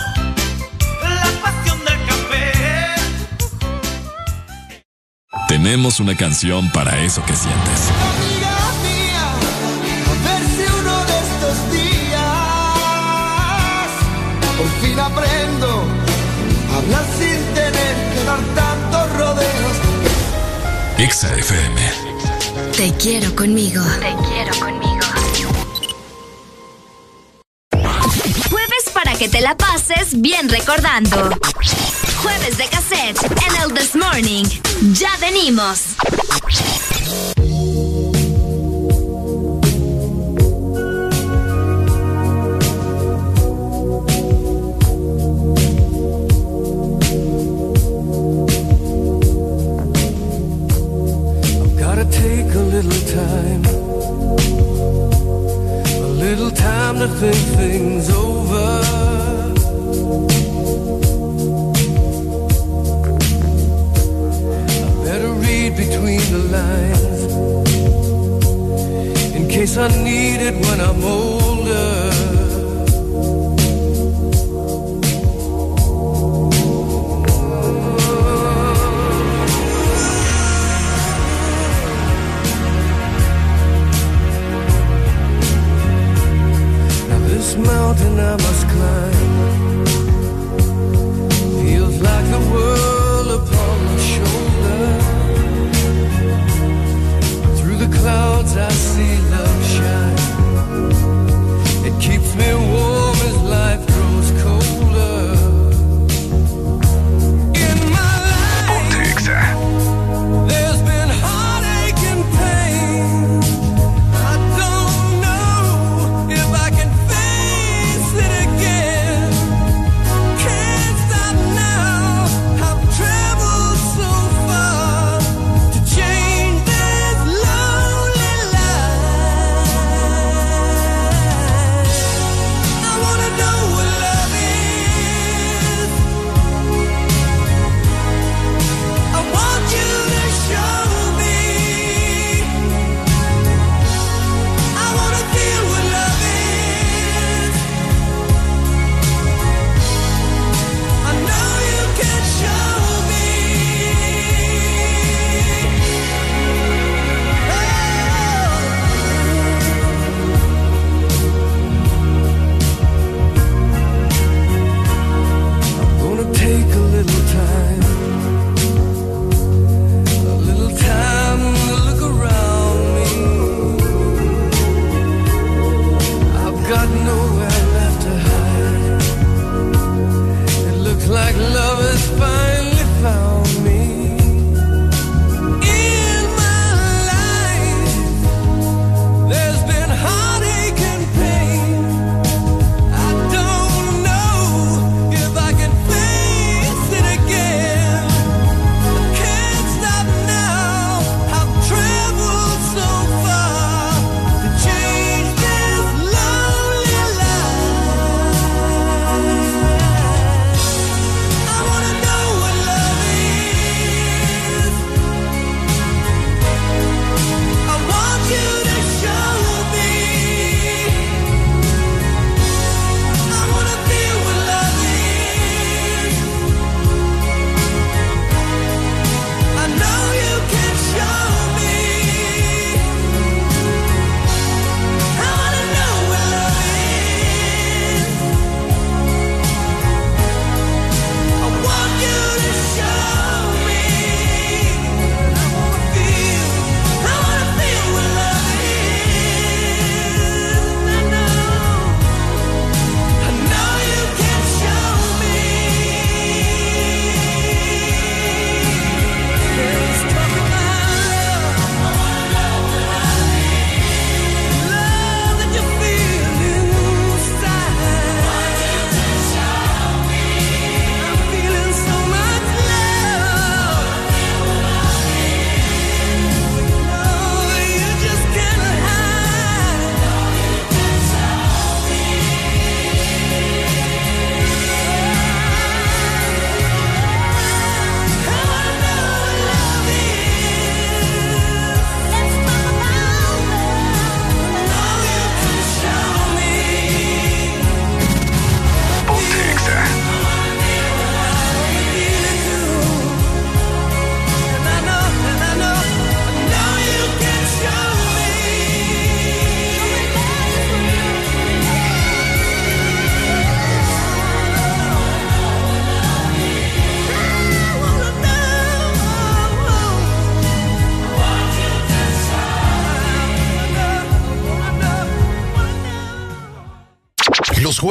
la 1.03 1.31
pasión 1.41 1.79
del 1.85 2.05
café. 2.05 2.51
Tenemos 5.47 5.99
una 5.99 6.15
canción 6.17 6.69
para 6.71 6.97
eso 6.99 7.23
que 7.25 7.35
sientes. 7.35 7.91
FM. 21.33 21.81
Te 22.77 22.93
quiero 22.97 23.35
conmigo. 23.35 23.83
Te 23.99 24.15
quiero 24.27 24.59
conmigo. 24.59 25.05
Jueves 28.49 28.89
para 28.93 29.13
que 29.15 29.27
te 29.27 29.41
la 29.41 29.57
pases 29.57 30.21
bien 30.21 30.47
recordando. 30.49 31.29
Jueves 32.21 32.57
de 32.57 32.67
cassette 32.67 33.21
en 33.23 33.61
el 33.63 33.73
This 33.73 33.95
Morning. 33.95 34.45
Ya 34.93 35.15
venimos. 35.19 35.94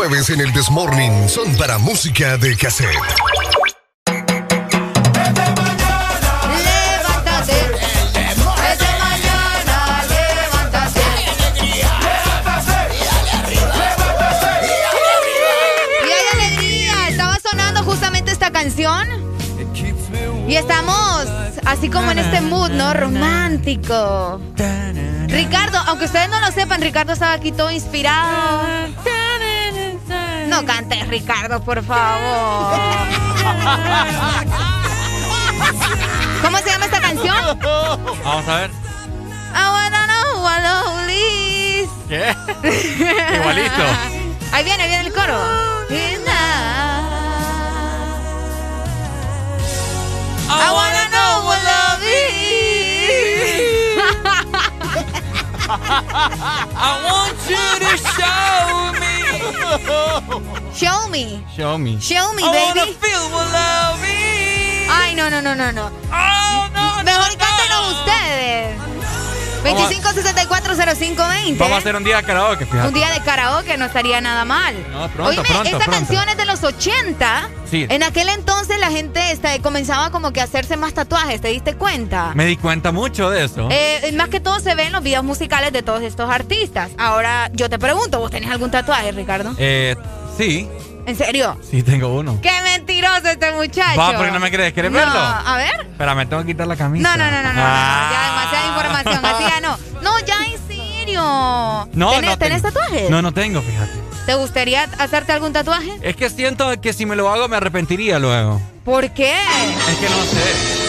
Jueves 0.07 0.29
en 0.29 0.41
el 0.41 0.53
Desmorning 0.53 1.29
son 1.31 1.57
para 1.57 1.79
música 1.79 2.37
de 2.37 2.55
cassette. 2.57 2.89
Canción. 18.53 19.09
Y 20.47 20.55
estamos 20.55 21.27
así 21.67 21.89
como 21.91 22.13
en 22.13 22.19
este 22.19 22.41
mood, 22.41 22.71
¿no? 22.71 22.95
Romántico. 22.95 24.41
Ricardo, 25.27 25.79
aunque 25.87 26.05
ustedes 26.05 26.29
no 26.29 26.41
lo 26.41 26.53
sepan, 26.53 26.81
Ricardo 26.81 27.13
estaba 27.15 27.33
aquí 27.33 27.51
todo 27.51 27.71
inspirado. 27.71 28.63
No 30.55 30.65
cantes, 30.65 31.09
Ricardo, 31.09 31.61
por 31.65 31.83
favor. 31.83 32.79
¿Cómo 36.43 36.59
se 36.59 36.71
llama 36.71 36.85
esta 36.85 37.01
canción? 37.01 37.59
Vamos 38.25 38.49
a 38.49 38.57
ver. 38.59 38.71
I 39.53 39.69
wanna 39.69 40.07
know 40.07 40.43
what 40.45 40.63
love 40.63 41.11
is. 41.11 41.89
¿Qué? 42.09 42.37
Igualito. 43.35 43.83
Ahí 44.53 44.63
viene, 44.63 44.87
viene 44.87 45.09
el 45.09 45.13
coro. 45.13 45.37
I 50.47 50.71
wanna 50.73 51.09
know 51.11 51.47
what 51.47 51.59
love 51.65 52.01
is. 52.05 52.15
I 56.79 57.01
want 57.11 57.39
you 57.51 57.67
to 57.81 57.97
show 58.15 58.93
me. 59.01 59.15
Show 60.75 61.09
me. 61.09 61.45
Show 61.57 61.79
me. 61.79 61.99
Show 62.01 62.33
me, 62.35 62.43
I 62.43 62.73
baby. 62.75 62.97
feel 63.01 63.21
love. 63.31 64.01
Ay, 64.91 65.15
no, 65.15 65.31
no, 65.31 65.41
no, 65.41 65.55
no, 65.55 65.71
no. 65.73 65.91
Mejor 67.05 67.37
cántenlo 67.39 67.91
ustedes. 67.93 68.77
25640520. 69.65 71.59
Vamos 71.59 71.77
a 71.77 71.79
hacer 71.79 71.97
un 71.97 72.05
día 72.05 72.17
de 72.19 72.23
karaoke, 72.25 72.67
fíjate. 72.67 72.89
Un 72.89 72.95
día 72.95 73.11
de 73.11 73.21
karaoke 73.21 73.77
no 73.79 73.87
estaría 73.87 74.21
nada 74.21 74.45
mal. 74.45 74.75
No, 74.93 75.09
pronto, 75.09 75.31
Oíme, 75.31 75.43
pronto, 75.45 75.65
esta 75.65 75.79
pronto. 75.79 75.91
canción 75.93 76.29
es 76.29 76.37
de 76.37 76.45
los 76.45 76.63
80. 76.63 77.49
Sí. 77.71 77.87
En 77.89 78.03
aquel 78.03 78.29
entonces 78.29 78.79
la 78.79 78.91
gente 78.91 79.33
este, 79.33 79.61
comenzaba 79.61 80.11
como 80.11 80.33
que 80.33 80.41
a 80.41 80.45
hacerse 80.45 80.77
más 80.77 80.93
tatuajes, 80.93 81.41
¿te 81.41 81.49
diste 81.49 81.75
cuenta? 81.77 82.33
Me 82.35 82.45
di 82.47 82.57
cuenta 82.57 82.93
mucho 82.93 83.31
de 83.31 83.45
eso. 83.45 83.69
Eh, 83.71 84.13
más 84.17 84.29
que 84.29 84.41
todo 84.41 84.61
se 84.61 84.75
ve 84.75 84.85
en 84.85 84.93
los 84.93 85.03
videos 85.03 85.25
musicales 85.25 85.73
de 85.73 85.83
todos 85.83 86.03
estos 86.03 86.29
artistas. 86.31 86.91
Ahora 86.99 87.49
yo 87.55 87.71
te 87.71 87.79
pregunto, 87.79 88.19
¿vos 88.21 88.31
tenés 88.31 88.51
algún 88.51 88.71
tatuaje, 88.71 89.13
Ricardo? 89.13 89.55
Eh, 89.59 89.97
sí, 90.37 90.69
¿En 91.07 91.17
serio? 91.17 91.59
sí 91.71 91.83
tengo 91.83 92.09
uno. 92.15 92.39
¡Qué 92.43 92.51
mentiroso 92.63 93.29
este 93.29 93.53
muchacho! 93.53 94.01
Va, 94.01 94.17
porque 94.17 94.33
no 94.33 94.41
me 94.41 94.51
crees. 94.51 94.73
¿Quieres 94.73 94.91
No, 94.91 94.99
verlo? 94.99 95.19
A 95.19 95.57
ver. 95.59 95.81
Espera, 95.91 96.15
me 96.15 96.25
tengo 96.27 96.43
que 96.43 96.49
quitar 96.49 96.67
la 96.67 96.77
camisa. 96.77 97.09
No, 97.17 97.17
no, 97.25 97.31
no, 97.31 97.37
no, 97.43 97.49
no, 97.49 97.55
no, 97.55 97.61
Ah. 97.63 98.11
Ya 98.13 98.31
demasiada 98.31 98.67
información. 98.69 99.25
Así 99.27 99.45
ya 99.55 99.61
no. 99.61 99.79
No, 100.01 100.19
ya 100.21 100.37
en 100.47 100.67
serio. 100.67 101.21
No, 101.93 102.11
¿Tenés, 102.13 102.31
no 102.31 102.39
¿tenés 102.39 102.63
tengo. 102.63 102.75
tatuajes? 102.75 103.11
No, 103.11 103.21
no 103.23 103.33
tengo, 103.33 103.61
fíjate. 103.63 103.93
¿Te 104.27 104.35
gustaría 104.37 104.85
hacerte 104.99 105.33
algún 105.33 105.53
tatuaje? 105.53 105.93
Es 106.01 106.17
que 106.17 106.31
siento 106.31 106.81
que 106.81 106.95
si 106.95 107.05
me 107.05 107.15
lo 107.17 107.29
hago 107.31 107.47
me 107.49 107.57
arrepentiría 107.59 108.19
luego. 108.19 108.61
¿Por 108.85 109.11
qué? 109.11 109.35
Es 109.35 109.97
que 109.99 110.09
no 110.09 110.23
sé. 110.23 110.85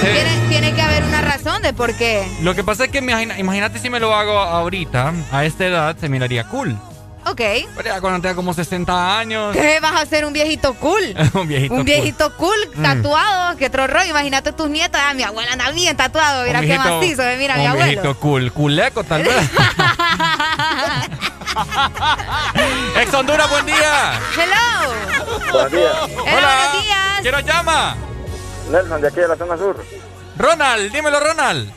Sí. 0.00 0.06
Tiene, 0.06 0.48
tiene 0.48 0.74
que 0.74 0.80
haber 0.80 1.04
una 1.04 1.20
razón 1.20 1.60
de 1.60 1.74
por 1.74 1.92
qué. 1.94 2.26
Lo 2.40 2.54
que 2.54 2.64
pasa 2.64 2.86
es 2.86 2.90
que 2.90 2.98
imagínate 2.98 3.78
si 3.78 3.90
me 3.90 4.00
lo 4.00 4.14
hago 4.14 4.38
ahorita, 4.38 5.12
a 5.30 5.44
esta 5.44 5.66
edad, 5.66 5.96
se 6.00 6.08
miraría 6.08 6.44
cool. 6.44 6.74
Ok. 7.26 7.36
Pero 7.76 7.84
ya 7.84 8.00
cuando 8.00 8.20
tenga 8.20 8.34
como 8.34 8.52
60 8.54 9.18
años. 9.18 9.52
¿Qué 9.54 9.78
vas 9.80 10.00
a 10.00 10.06
ser 10.06 10.24
un 10.24 10.32
viejito 10.32 10.74
cool? 10.74 11.02
un 11.34 11.46
viejito 11.48 11.74
un 11.74 11.80
cool. 11.80 11.84
viejito 11.84 12.36
cool, 12.36 12.56
Mm. 12.74 12.82
tatuado, 12.82 13.56
que 13.56 13.66
otro 13.66 13.86
rollo. 13.86 14.06
Imagínate 14.10 14.52
tus 14.52 14.68
nietas. 14.70 15.00
Ah, 15.04 15.14
mi 15.14 15.22
abuela 15.22 15.52
anda 15.52 15.70
bien 15.70 15.96
tatuado. 15.96 16.44
Mira 16.44 16.60
Un 16.60 16.66
qué 16.66 16.72
viejito- 16.78 16.96
macizo. 17.00 17.22
eh, 17.22 17.36
Mira 17.36 17.54
mi 17.56 17.62
Un 17.64 17.68
abuelo. 17.68 17.86
viejito 17.86 18.18
cool. 18.18 18.52
Culeco, 18.52 19.04
tal 19.04 19.22
vez. 19.24 19.34
Ex 22.96 23.14
Honduras, 23.14 23.50
buen 23.50 23.66
día. 23.66 24.12
Hello. 24.36 24.94
Buenos 25.52 25.72
días. 25.72 25.92
Hola. 26.02 26.32
Buenos 26.32 26.82
días. 26.84 27.20
¿Quién 27.22 27.32
nos 27.34 27.44
llama? 27.44 27.96
Nelson, 28.70 29.00
de 29.00 29.08
aquí 29.08 29.20
de 29.20 29.28
la 29.28 29.36
zona 29.36 29.56
sur. 29.56 29.84
Ronald, 30.36 30.92
dímelo, 30.92 31.20
Ronald. 31.20 31.70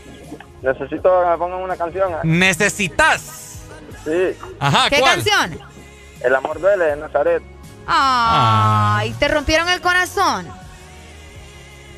Necesito 0.62 1.22
que 1.24 1.30
me 1.30 1.38
pongan 1.38 1.60
una 1.60 1.76
canción. 1.76 2.12
¿eh? 2.14 2.18
¿Necesitas? 2.24 3.43
Sí. 4.04 4.38
Ajá, 4.60 4.90
¿Qué 4.90 5.00
¿cuál? 5.00 5.16
canción? 5.24 5.60
El 6.24 6.36
amor 6.36 6.60
duele 6.60 6.86
de 6.86 6.96
Nazaret. 6.98 7.44
Ay, 7.88 9.12
¿te 9.20 9.28
rompieron 9.28 9.68
el 9.70 9.82
corazón? 9.82 10.48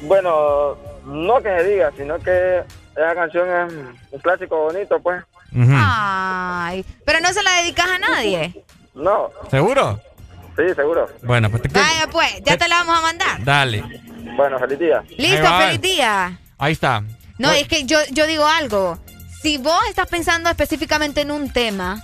Bueno, 0.02 0.78
no 1.06 1.42
que 1.42 1.50
se 1.58 1.64
diga, 1.64 1.92
sino 1.98 2.20
que 2.20 2.64
esa 2.96 3.16
canción 3.16 3.48
es 3.50 3.74
un 4.12 4.20
clásico 4.20 4.58
bonito, 4.58 5.00
pues. 5.02 5.24
Ay, 5.74 6.86
pero 7.06 7.20
no 7.22 7.32
se 7.34 7.42
la 7.44 7.52
dedicas 7.62 7.88
a 7.88 8.00
nadie. 8.00 8.64
No, 8.94 9.30
¿Seguro? 9.50 10.00
sí, 10.58 10.64
seguro. 10.76 11.08
Bueno, 11.24 11.50
pues 11.50 11.62
te 11.64 11.70
Vaya 11.70 12.08
pues, 12.12 12.42
ya 12.44 12.58
te 12.58 12.68
la 12.68 12.78
vamos 12.80 12.98
a 12.98 13.02
mandar. 13.02 13.44
Dale. 13.44 13.84
Bueno, 14.36 14.58
feliz 14.60 14.80
día. 14.80 15.04
Listo, 15.18 15.58
feliz 15.58 15.82
día. 15.82 16.40
Ahí 16.58 16.74
está. 16.74 17.02
No, 17.38 17.50
Pues- 17.50 17.62
es 17.64 17.68
que 17.68 17.84
yo, 17.86 18.00
yo 18.12 18.26
digo 18.28 18.46
algo. 18.48 18.98
Si 19.46 19.60
vos 19.60 19.80
estás 19.88 20.08
pensando 20.08 20.50
específicamente 20.50 21.22
en 21.22 21.30
un 21.30 21.52
tema, 21.54 22.04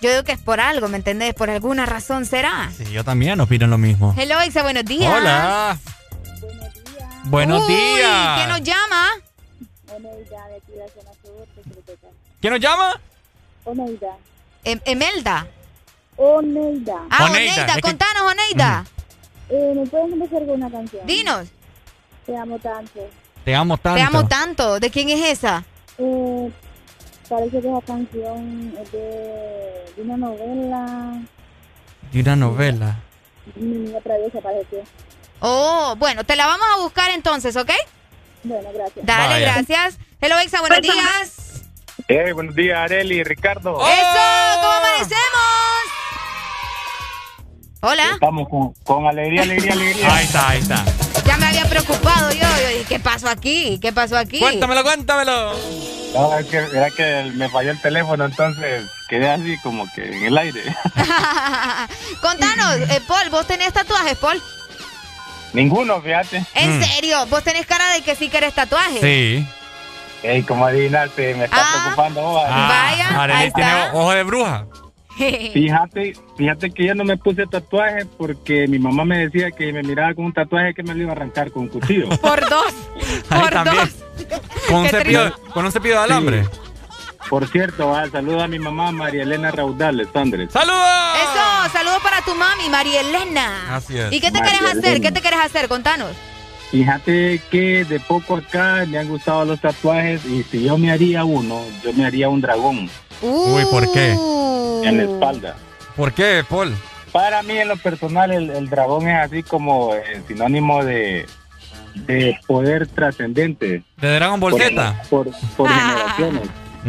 yo 0.00 0.10
digo 0.10 0.22
que 0.22 0.30
es 0.30 0.38
por 0.38 0.60
algo, 0.60 0.86
¿me 0.86 0.96
entendés? 0.96 1.34
Por 1.34 1.50
alguna 1.50 1.86
razón 1.86 2.24
será. 2.24 2.70
Sí, 2.76 2.84
yo 2.92 3.02
también 3.02 3.40
opino 3.40 3.66
lo 3.66 3.78
mismo. 3.78 4.14
Hello, 4.16 4.40
Exa, 4.40 4.62
buenos 4.62 4.84
días. 4.84 5.12
Hola. 5.12 5.76
Buenos 7.24 7.66
Uy, 7.66 7.74
días. 7.74 8.36
¿Quién 8.36 8.48
nos 8.48 8.62
llama? 8.62 9.08
¿Quién 12.40 12.52
nos 12.52 12.60
llama? 12.60 13.00
Oneida. 13.64 14.16
Em- 14.62 14.80
Emelda. 14.84 15.48
Oneida. 16.16 16.94
Ah, 17.10 17.24
Oneida, 17.24 17.54
Oneida. 17.54 17.66
es 17.66 17.74
que- 17.74 17.80
Contanos, 17.80 18.22
Oneida. 18.22 18.84
Eh, 19.48 19.72
¿Me 19.74 19.84
pueden 19.86 20.12
empezar 20.12 20.46
con 20.46 20.50
una 20.50 20.70
canción? 20.70 21.04
Dinos. 21.08 21.48
Te 22.24 22.36
amo 22.36 22.56
tanto. 22.60 23.00
Te 23.44 23.52
amo 23.52 23.76
tanto. 23.78 23.96
Te 23.96 24.02
amo 24.02 24.28
tanto. 24.28 24.78
¿De 24.78 24.90
quién 24.92 25.08
es 25.08 25.28
esa? 25.28 25.64
Eh, 25.98 26.50
parece 27.28 27.60
que 27.60 27.68
esa 27.68 27.80
canción 27.86 28.74
es 28.80 28.92
de, 28.92 29.84
de 29.96 30.02
una 30.02 30.16
novela. 30.16 31.22
De 32.12 32.20
una 32.20 32.36
novela. 32.36 32.96
Mi 33.56 33.76
niña 33.78 34.00
traviesa 34.00 34.40
parece. 34.40 34.84
Oh, 35.40 35.94
bueno, 35.98 36.24
te 36.24 36.36
la 36.36 36.46
vamos 36.46 36.66
a 36.74 36.80
buscar 36.82 37.10
entonces, 37.10 37.56
¿ok? 37.56 37.70
Bueno, 38.44 38.68
gracias. 38.72 39.04
Dale, 39.06 39.34
Vaya. 39.34 39.52
gracias. 39.54 39.98
Hello, 40.20 40.38
Exa, 40.38 40.60
buenos 40.60 40.80
días. 40.82 41.64
Hey, 42.08 42.32
buenos 42.32 42.54
días, 42.54 42.78
Areli 42.78 43.16
y 43.16 43.24
Ricardo. 43.24 43.74
Oh. 43.76 43.86
¡Eso! 43.86 44.60
¿Cómo 44.60 44.72
amanecemos? 44.72 45.51
Hola. 47.84 48.10
Estamos 48.14 48.48
con, 48.48 48.72
con 48.84 49.06
alegría, 49.08 49.42
alegría, 49.42 49.72
alegría. 49.72 50.14
Ahí 50.14 50.24
está, 50.24 50.48
ahí 50.50 50.60
está. 50.60 50.84
Ya 51.26 51.36
me 51.36 51.46
había 51.46 51.64
preocupado 51.68 52.30
yo. 52.32 52.40
yo 52.40 52.68
dije, 52.68 52.84
¿Qué 52.88 53.00
pasó 53.00 53.28
aquí? 53.28 53.78
¿Qué 53.82 53.92
pasó 53.92 54.16
aquí? 54.16 54.38
Cuéntamelo, 54.38 54.84
cuéntamelo. 54.84 55.52
No, 56.14 56.38
es 56.38 56.46
que, 56.46 56.58
era 56.58 56.90
que 56.90 57.32
me 57.34 57.48
falló 57.48 57.72
el 57.72 57.80
teléfono, 57.80 58.24
entonces 58.26 58.84
quedé 59.08 59.28
así 59.30 59.56
como 59.62 59.90
que 59.94 60.04
en 60.16 60.26
el 60.26 60.38
aire. 60.38 60.62
Contanos, 62.20 62.88
eh, 62.90 63.00
Paul, 63.08 63.30
¿vos 63.30 63.46
tenés 63.46 63.72
tatuajes, 63.72 64.16
Paul? 64.18 64.40
Ninguno, 65.52 66.00
fíjate. 66.00 66.44
¿En 66.54 66.78
Mm. 66.78 66.82
serio? 66.84 67.26
¿Vos 67.26 67.42
tenés 67.42 67.66
cara 67.66 67.92
de 67.94 68.02
que 68.02 68.14
sí 68.14 68.28
querés 68.28 68.54
tatuajes? 68.54 69.00
Sí. 69.00 69.44
Ey, 70.22 70.42
como 70.44 70.66
adivinaste, 70.66 71.34
me 71.34 71.44
está 71.46 71.56
Ah. 71.58 71.80
preocupando 71.82 72.22
vos. 72.22 72.44
Arely. 72.44 73.16
Vaya, 73.16 73.38
ahí 73.38 73.50
tiene 73.52 73.70
está. 73.70 73.90
ojo 73.94 74.12
de 74.12 74.22
bruja. 74.22 74.66
Fíjate, 75.52 76.14
fíjate 76.36 76.70
que 76.70 76.86
yo 76.86 76.94
no 76.94 77.04
me 77.04 77.16
puse 77.16 77.46
tatuaje 77.46 78.06
porque 78.16 78.66
mi 78.66 78.78
mamá 78.78 79.04
me 79.04 79.18
decía 79.18 79.50
que 79.50 79.72
me 79.72 79.82
miraba 79.82 80.14
con 80.14 80.24
un 80.26 80.32
tatuaje 80.32 80.74
que 80.74 80.82
me 80.82 80.94
lo 80.94 81.02
iba 81.02 81.10
a 81.10 81.16
arrancar 81.16 81.50
con 81.50 81.64
un 81.64 81.68
cuchillo. 81.68 82.08
Por 82.20 82.48
dos. 82.48 82.74
Ahí 83.28 83.40
Por 83.40 83.50
también. 83.50 83.76
dos. 83.76 84.36
Con 84.68 84.76
un, 84.80 84.88
cepillo, 84.88 85.32
con 85.52 85.64
un 85.64 85.72
cepillo 85.72 85.94
de 85.98 86.04
alambre. 86.04 86.46
Por 87.28 87.46
cierto, 87.48 87.88
va, 87.88 88.08
saluda 88.10 88.44
a 88.44 88.48
mi 88.48 88.58
mamá 88.58 88.90
María 88.92 89.22
Elena 89.22 89.50
Raudales, 89.50 90.08
Andrés. 90.14 90.50
¡Saludos! 90.52 91.16
Eso, 91.22 91.72
saludos 91.72 92.02
para 92.02 92.20
tu 92.22 92.34
mami, 92.34 92.68
María 92.68 93.00
Elena. 93.00 93.74
Así 93.74 93.96
es. 93.96 94.12
¿Y 94.12 94.20
qué 94.20 94.30
te 94.30 94.40
María 94.40 94.58
querés 94.58 94.70
hacer? 94.72 94.84
Elena. 94.84 95.08
¿Qué 95.08 95.12
te 95.12 95.20
querés 95.22 95.40
hacer? 95.40 95.68
Contanos. 95.68 96.10
Fíjate 96.72 97.40
que 97.50 97.84
de 97.84 98.00
poco 98.00 98.36
acá 98.36 98.84
me 98.88 98.98
han 98.98 99.06
gustado 99.08 99.44
los 99.44 99.60
tatuajes 99.60 100.24
y 100.24 100.42
si 100.42 100.64
yo 100.64 100.76
me 100.78 100.90
haría 100.90 101.22
uno, 101.24 101.60
yo 101.84 101.92
me 101.92 102.04
haría 102.06 102.28
un 102.30 102.40
dragón 102.40 102.88
Uy, 103.20 103.62
¿por 103.70 103.92
qué? 103.92 104.12
en 104.84 104.96
la 104.96 105.02
espalda. 105.04 105.54
¿Por 105.94 106.12
qué, 106.12 106.42
Paul? 106.48 106.74
Para 107.12 107.42
mí, 107.42 107.58
en 107.58 107.68
lo 107.68 107.76
personal, 107.76 108.32
el, 108.32 108.48
el 108.50 108.70
dragón 108.70 109.06
es 109.06 109.16
así 109.18 109.42
como 109.42 109.94
eh, 109.94 110.22
sinónimo 110.26 110.82
de, 110.82 111.26
de 111.94 112.38
poder 112.46 112.86
trascendente. 112.86 113.82
¿De 114.00 114.14
Dragon 114.14 114.40
Ball 114.40 114.52
Por- 114.52 114.62
Z? 114.62 115.02
Por, 115.10 115.28
por 115.56 115.68
generaciones. 115.68 116.48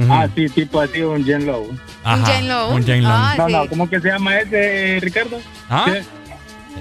Ah, 0.10 0.28
sí, 0.34 0.48
tipo 0.50 0.80
así, 0.80 1.02
un 1.02 1.24
Jen 1.26 1.46
Low. 1.46 1.70
Ajá, 2.06 2.26
Jen 2.26 2.48
Low. 2.48 2.74
Un 2.74 2.84
Jen 2.86 3.04
Low. 3.04 3.12
Ah, 3.14 3.36
No, 3.38 3.46
sí. 3.48 3.52
no, 3.54 3.68
¿cómo 3.68 3.90
que 3.90 4.00
se 4.00 4.08
llama 4.08 4.40
ese, 4.40 4.98
Ricardo? 5.02 5.40
¿Ah? 5.70 5.84
¿Qué? 5.86 6.04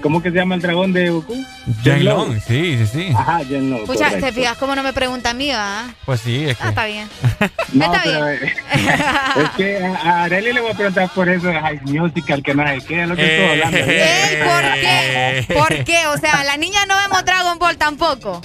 ¿Cómo 0.01 0.21
que 0.21 0.31
se 0.31 0.35
llama 0.35 0.55
el 0.55 0.61
dragón 0.61 0.91
de 0.91 1.09
Goku? 1.09 1.33
Jen 1.81 2.03
Long, 2.03 2.37
sí, 2.45 2.77
sí, 2.77 2.87
sí. 2.87 3.13
Ajá, 3.15 3.39
Jen 3.45 3.69
Low. 3.69 3.83
Escucha, 3.83 4.05
correcto. 4.05 4.25
¿te 4.25 4.31
fijas 4.33 4.57
cómo 4.57 4.75
no 4.75 4.83
me 4.83 4.91
pregunta 4.91 5.29
a 5.29 5.33
mí, 5.33 5.49
va? 5.51 5.85
Pues 6.05 6.19
sí, 6.21 6.43
es 6.49 6.57
que. 6.57 6.63
Ah, 6.63 6.69
está 6.69 6.85
bien. 6.85 7.09
No, 7.73 7.85
Está 7.85 8.01
pero, 8.03 8.25
bien. 8.27 8.39
eh, 8.43 8.53
es 9.43 9.49
que 9.57 9.77
a 9.85 10.23
Arely 10.23 10.53
le 10.53 10.61
voy 10.61 10.71
a 10.71 10.75
preguntar 10.75 11.09
por 11.09 11.27
eso 11.29 11.47
de 11.47 11.59
High 11.59 11.81
Musical, 11.85 12.43
que 12.43 12.53
no 12.53 12.67
sé 12.67 12.77
qué, 12.87 13.01
es 13.03 13.07
lo 13.07 13.15
que 13.15 13.23
estoy 13.35 13.49
hablando. 13.49 13.77
Ey, 13.77 14.37
¿por 14.43 14.73
qué? 14.73 15.53
¿Por 15.55 15.83
qué? 15.85 16.07
O 16.07 16.17
sea, 16.17 16.43
la 16.43 16.57
niña 16.57 16.85
no 16.85 16.95
vemos 16.97 17.25
Dragon 17.25 17.57
Ball 17.57 17.77
tampoco. 17.77 18.41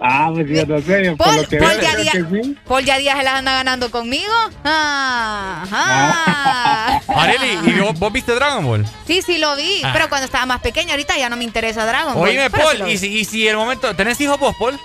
Ah, 0.00 0.30
pues 0.32 0.46
yo 0.48 0.64
no 0.66 0.80
sé, 0.80 1.14
por 1.16 1.34
lo 1.34 1.48
que 1.48 1.56
Paul 1.58 1.70
veo, 1.72 1.80
ya 1.82 1.92
creo 1.92 2.02
día- 2.04 2.12
que 2.12 2.42
sí. 2.42 2.56
Paul 2.66 2.84
ya 2.84 2.98
días 2.98 3.16
se 3.18 3.24
las 3.24 3.34
anda 3.34 3.52
ganando 3.52 3.90
conmigo. 3.90 4.32
Ah, 4.64 5.64
ah. 5.72 7.00
Areli, 7.08 7.58
¿y 7.70 7.80
vos, 7.80 7.98
vos 7.98 8.12
viste 8.12 8.32
Dragon 8.34 8.64
Ball? 8.64 8.86
Sí, 9.06 9.22
sí 9.22 9.38
lo 9.38 9.56
vi, 9.56 9.80
Ah. 9.84 9.90
pero 9.92 10.08
cuando 10.08 10.26
estaba 10.26 10.46
más 10.46 10.60
pequeña, 10.60 10.92
ahorita 10.92 11.16
ya 11.18 11.28
no 11.28 11.36
me 11.36 11.44
interesa 11.44 11.84
Dragon 11.84 12.14
Ball. 12.14 12.28
Oíme, 12.28 12.46
sí 12.46 12.52
Paul. 12.56 12.88
¿y 12.90 12.98
si, 12.98 13.06
y 13.18 13.24
si 13.24 13.48
el 13.48 13.56
momento. 13.56 13.94
¿Tenés 13.94 14.20
hijos 14.20 14.38
vos, 14.38 14.54
Paul? 14.58 14.78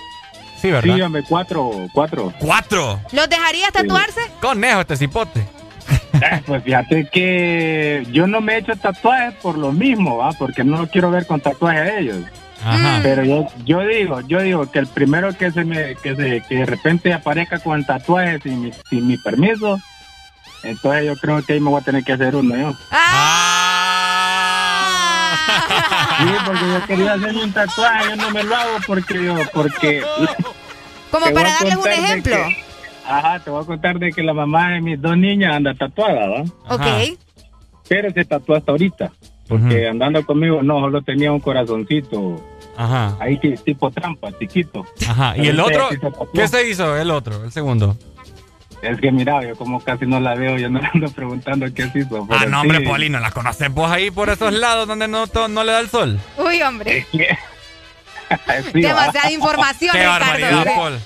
Sí, 0.61 0.71
¿verdad? 0.71 0.95
Sí, 0.95 1.01
hombre, 1.01 1.23
cuatro, 1.27 1.87
cuatro. 1.93 2.33
¡Cuatro! 2.39 2.99
¿Los 3.11 3.27
dejarías 3.29 3.71
tatuarse? 3.73 4.21
Conejo 4.41 4.79
este 4.81 4.95
cipote. 4.97 5.41
Eh, 6.13 6.41
Pues 6.45 6.63
fíjate 6.63 7.09
que 7.11 8.07
yo 8.11 8.27
no 8.27 8.39
me 8.39 8.53
he 8.55 8.57
hecho 8.59 8.73
tatuajes 8.77 9.33
por 9.41 9.57
lo 9.57 9.71
mismo, 9.73 10.17
¿va? 10.17 10.31
Porque 10.31 10.63
no 10.63 10.87
quiero 10.87 11.11
ver 11.11 11.27
con 11.27 11.41
tatuajes 11.41 11.81
a 11.81 11.97
ellos. 11.99 12.17
Ajá. 12.65 12.99
Pero 13.03 13.23
yo, 13.25 13.47
yo 13.65 13.81
digo, 13.81 14.21
yo 14.21 14.41
digo 14.41 14.71
que 14.71 14.79
el 14.79 14.87
primero 14.87 15.35
que 15.37 15.51
se 15.51 15.63
me, 15.65 15.95
que 15.95 16.15
se, 16.15 16.41
que 16.47 16.55
de 16.55 16.65
repente 16.65 17.13
aparezca 17.13 17.59
con 17.59 17.77
el 17.79 17.85
tatuaje 17.85 18.39
sin 18.41 18.61
mi, 18.61 18.71
sin 18.89 19.07
mi 19.07 19.17
permiso, 19.17 19.79
entonces 20.63 21.05
yo 21.05 21.15
creo 21.17 21.43
que 21.43 21.53
ahí 21.53 21.59
me 21.59 21.69
voy 21.69 21.81
a 21.81 21.83
tener 21.83 22.03
que 22.03 22.13
hacer 22.13 22.35
uno 22.35 22.55
yo. 22.55 22.71
Sí, 26.19 26.29
porque 26.45 26.61
yo 26.67 26.85
quería 26.87 27.13
hacerme 27.13 27.43
un 27.43 27.51
tatuaje, 27.53 28.09
yo 28.09 28.15
no 28.15 28.31
me 28.31 28.43
lo 28.43 28.55
hago 28.55 28.77
porque 28.87 29.23
yo, 29.23 29.35
porque 29.53 30.01
Como 31.11 31.25
para 31.33 31.49
darles 31.51 31.75
un 31.75 31.87
ejemplo. 31.87 32.35
que- 32.35 32.63
Ajá, 33.05 33.39
te 33.39 33.49
voy 33.49 33.61
a 33.61 33.65
contar 33.65 33.99
de 33.99 34.11
que 34.13 34.23
la 34.23 34.33
mamá 34.33 34.69
de 34.71 34.81
mis 34.81 35.01
dos 35.01 35.17
niñas 35.17 35.55
anda 35.55 35.73
tatuada, 35.73 36.27
¿va? 36.29 36.41
Ok. 36.69 37.17
Pero 37.89 38.09
se 38.11 38.23
tatuó 38.23 38.55
hasta 38.55 38.71
ahorita. 38.71 39.11
Porque 39.49 39.89
andando 39.89 40.25
conmigo, 40.25 40.63
no, 40.63 40.79
solo 40.79 41.01
tenía 41.01 41.31
un 41.33 41.41
corazoncito 41.41 42.41
Ajá. 42.77 43.15
ahí 43.19 43.37
ti- 43.39 43.55
tipo 43.63 43.91
trampa, 43.91 44.29
chiquito. 44.39 44.85
Ajá. 45.07 45.35
¿Y 45.37 45.47
el 45.47 45.59
otro? 45.59 45.89
¿Qué 46.33 46.47
se 46.47 46.67
hizo 46.69 46.97
el 46.97 47.11
otro, 47.11 47.43
el 47.43 47.51
segundo? 47.51 47.95
Es 48.81 48.99
que 48.99 49.11
mira, 49.11 49.41
yo 49.47 49.55
como 49.55 49.79
casi 49.79 50.05
no 50.05 50.19
la 50.19 50.35
veo, 50.35 50.57
yo 50.57 50.69
no 50.69 50.81
le 50.81 50.89
ando 50.93 51.09
preguntando 51.11 51.65
qué 51.73 51.89
se 51.89 51.99
hizo. 51.99 52.27
Ah, 52.29 52.45
no, 52.47 52.61
hombre, 52.61 52.79
sí. 52.79 52.85
Polino, 52.85 53.19
¿la 53.19 53.31
conoces 53.31 53.73
vos 53.73 53.89
ahí 53.89 54.11
por 54.11 54.29
esos 54.29 54.51
lados 54.53 54.87
donde 54.87 55.07
no, 55.07 55.27
to- 55.27 55.47
no 55.47 55.63
le 55.63 55.71
da 55.71 55.79
el 55.79 55.89
sol? 55.89 56.19
Uy, 56.37 56.61
hombre. 56.61 57.05
Sí. 58.73 58.81
Demasiada 58.81 59.31
información, 59.31 59.91
Qué 59.91 59.99
Ricardo. 59.99 60.25
barbaridad, 60.25 60.65
Paul. 60.75 60.99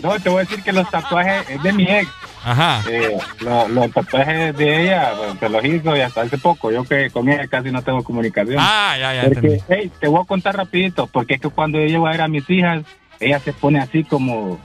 No, 0.00 0.20
te 0.20 0.28
voy 0.28 0.38
a 0.38 0.44
decir 0.44 0.62
que 0.62 0.72
los 0.72 0.88
tatuajes 0.90 1.48
es 1.50 1.60
de 1.62 1.72
mi 1.72 1.82
ex. 1.84 2.08
Ajá. 2.50 2.82
Eh, 2.90 3.16
lo- 3.40 3.68
los 3.68 3.90
tatuajes 3.92 4.56
de 4.56 4.82
ella, 4.82 5.12
bueno, 5.16 5.36
se 5.38 5.48
los 5.48 5.64
hizo 5.64 5.96
y 5.96 6.00
hasta 6.00 6.22
hace 6.22 6.38
poco. 6.38 6.70
Yo 6.70 6.84
que 6.84 7.10
con 7.10 7.28
ella 7.28 7.46
casi 7.48 7.70
no 7.70 7.82
tengo 7.82 8.02
comunicación. 8.02 8.56
Ah, 8.58 8.96
ya, 8.98 9.14
ya 9.14 9.24
Porque, 9.28 9.60
hey, 9.68 9.90
te 10.00 10.08
voy 10.08 10.22
a 10.22 10.26
contar 10.26 10.56
rapidito, 10.56 11.06
porque 11.06 11.34
es 11.34 11.40
que 11.40 11.48
cuando 11.48 11.78
yo 11.78 11.86
llego 11.86 12.06
a 12.06 12.10
ver 12.12 12.22
a 12.22 12.28
mis 12.28 12.48
hijas, 12.50 12.82
ella 13.20 13.38
se 13.40 13.52
pone 13.52 13.80
así 13.80 14.04
como, 14.04 14.58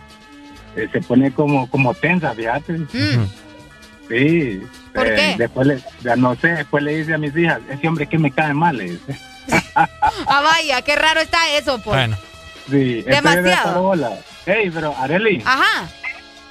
eh, 0.76 0.88
se 0.92 1.02
pone 1.02 1.32
como, 1.32 1.70
como 1.70 1.94
tensa, 1.94 2.34
fíjate. 2.34 2.78
Sí. 4.10 4.62
¿Por 4.94 5.08
Eh, 5.08 5.16
qué? 5.16 5.36
Después 5.38 5.68
le, 5.68 5.80
ya 6.04 6.16
no 6.16 6.36
sé, 6.36 6.50
después 6.50 6.84
le 6.84 6.96
dice 6.98 7.14
a 7.14 7.18
mis 7.18 7.36
hijas, 7.36 7.60
ese 7.70 7.88
hombre 7.88 8.06
que 8.08 8.20
me 8.20 8.32
cae 8.32 8.54
mal, 8.54 8.78
le 8.78 8.92
dice. 8.92 9.18
Ah, 9.76 10.42
vaya, 10.42 10.82
qué 10.84 10.96
raro 10.96 11.20
está 11.20 11.38
eso, 11.58 11.78
Paul. 11.80 11.96
Bueno. 11.98 12.18
Sí, 12.70 13.02
Demasiado. 13.02 13.94
Hey, 14.46 14.70
pero 14.74 14.96
Areli, 14.98 15.42
Ajá. 15.46 15.88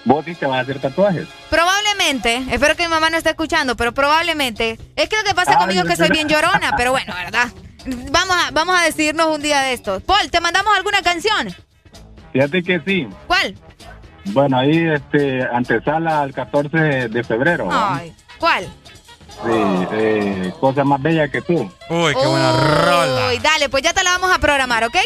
Vos 0.05 0.25
sí 0.25 0.35
te 0.35 0.47
vas 0.47 0.59
a 0.59 0.61
hacer 0.61 0.81
tatuajes. 0.81 1.27
Probablemente, 1.51 2.43
espero 2.51 2.77
que 2.77 2.85
mi 2.85 2.91
mamá 2.91 3.11
no 3.11 3.17
esté 3.17 3.31
escuchando, 3.31 3.77
pero 3.77 3.93
probablemente. 3.93 4.79
Es 4.97 5.09
que 5.09 5.17
lo 5.17 5.25
que 5.25 5.35
pasa 5.35 5.53
Ay, 5.53 5.59
conmigo 5.59 5.83
es 5.83 5.89
que 5.89 5.97
soy 5.97 6.11
bien 6.11 6.29
llorona, 6.29 6.75
pero 6.77 6.93
bueno, 6.93 7.15
¿verdad? 7.15 7.49
Vamos 8.11 8.37
a, 8.37 8.51
vamos 8.53 8.81
a 8.81 8.85
decidirnos 8.85 9.27
un 9.35 9.43
día 9.43 9.61
de 9.63 9.73
esto. 9.73 10.01
Paul, 10.01 10.31
¿te 10.31 10.41
mandamos 10.41 10.77
alguna 10.77 11.03
canción? 11.03 11.55
Fíjate 12.33 12.63
que 12.63 12.81
sí. 12.87 13.09
¿Cuál? 13.27 13.57
Bueno, 14.27 14.59
ahí 14.59 14.87
este, 14.87 15.43
antesala 15.53 16.23
al 16.23 16.33
14 16.33 17.09
de 17.09 17.25
febrero. 17.25 17.69
Ay, 17.71 18.15
¿cuál? 18.39 18.67
Sí, 19.45 19.87
eh, 19.93 20.53
cosa 20.61 20.85
más 20.85 21.03
bella 21.03 21.27
que 21.27 21.43
tú. 21.43 21.55
Uy, 21.89 22.15
qué 22.15 22.27
buena 22.27 22.53
rola. 22.53 23.29
Uy, 23.29 23.39
dale, 23.39 23.69
pues 23.69 23.83
ya 23.83 23.93
te 23.93 24.05
la 24.05 24.13
vamos 24.13 24.31
a 24.33 24.39
programar, 24.39 24.85
¿ok? 24.85 24.97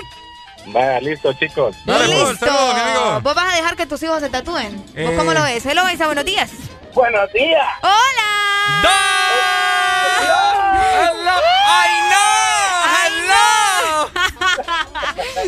Vaya, 0.67 1.01
listo, 1.01 1.33
chicos. 1.35 1.77
Listo. 1.85 3.21
¿Vos 3.23 3.35
vas 3.35 3.53
a 3.53 3.57
dejar 3.57 3.77
que 3.77 3.87
tus 3.87 4.03
hijos 4.03 4.21
se 4.21 4.29
tatúen? 4.29 4.77
¿Vos 4.87 4.95
Eh. 4.97 5.15
cómo 5.17 5.33
lo 5.33 5.43
ves? 5.43 5.65
Hello, 5.65 5.89
Isa, 5.91 6.07
buenos 6.07 6.25
días. 6.25 6.51
Buenos 6.95 7.33
días. 7.33 7.67
¡Hola! 7.83 8.87
¡Ay, 11.69 13.13
no! 13.29 14.11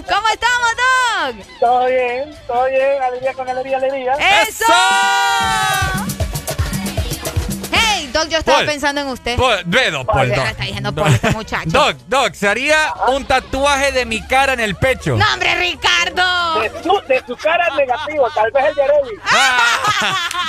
¿Cómo 0.14 0.28
estamos, 0.28 0.70
Doc? 0.76 1.46
Todo 1.60 1.86
bien, 1.86 2.36
todo 2.46 2.64
bien. 2.66 3.02
Alegría 3.02 3.34
con 3.34 3.48
alegría, 3.48 3.76
alegría. 3.78 4.12
¡Eso! 4.42 4.64
Doc, 8.12 8.28
yo 8.28 8.38
estaba 8.38 8.58
Paul, 8.58 8.66
pensando 8.66 9.00
en 9.00 9.06
usted. 9.08 9.36
Paul, 9.36 9.56
ve, 9.66 9.90
Doc, 9.90 10.06
Paul, 10.06 10.28
Doc. 10.28 10.38
está 10.46 10.64
diciendo 10.64 10.94
Paul, 10.94 11.12
este 11.14 11.30
muchacho. 11.30 11.70
Doc, 11.70 11.96
Doc, 12.08 12.34
se 12.34 12.48
haría 12.48 12.92
un 13.08 13.24
tatuaje 13.24 13.92
de 13.92 14.04
mi 14.06 14.20
cara 14.26 14.52
en 14.52 14.60
el 14.60 14.74
pecho. 14.76 15.16
¡No, 15.16 15.24
hombre, 15.32 15.54
Ricardo! 15.56 16.60
De 16.60 16.70
su, 16.82 17.00
de 17.08 17.22
su 17.26 17.36
cara 17.36 17.68
es 17.68 17.74
negativo, 17.76 18.28
tal 18.34 18.50
vez 18.52 18.64
el 18.66 18.74
de 18.74 18.82
Arely. 18.82 19.18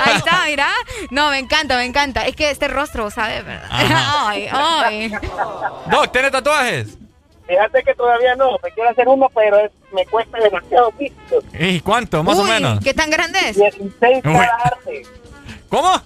Ahí 0.00 0.16
está, 0.16 0.44
mira. 0.46 0.68
No, 1.10 1.30
me 1.30 1.38
encanta, 1.38 1.76
me 1.76 1.84
encanta. 1.84 2.26
Es 2.26 2.34
que 2.36 2.50
este 2.50 2.68
rostro, 2.68 3.10
¿sabes? 3.10 3.44
Ay, 3.70 4.48
ay. 4.50 5.12
Doc, 5.90 6.12
¿tienes 6.12 6.32
tatuajes? 6.32 6.98
Fíjate 7.46 7.82
que 7.84 7.94
todavía 7.94 8.34
no, 8.34 8.58
me 8.60 8.70
quiero 8.72 8.90
hacer 8.90 9.06
uno, 9.06 9.28
pero 9.32 9.56
es- 9.60 9.70
me 9.92 10.04
cuesta 10.06 10.36
demasiado 10.38 10.90
visto. 10.98 11.38
¿Y 11.56 11.78
cuánto, 11.80 12.24
más 12.24 12.36
o 12.38 12.44
menos? 12.44 12.80
¿Qué 12.82 12.92
tan 12.92 13.08
grande 13.08 13.38
es? 13.48 13.56
16 13.56 14.16
Uy. 14.16 14.22
cada 14.32 14.56
arte. 14.64 15.02
¿Cómo? 15.68 16.02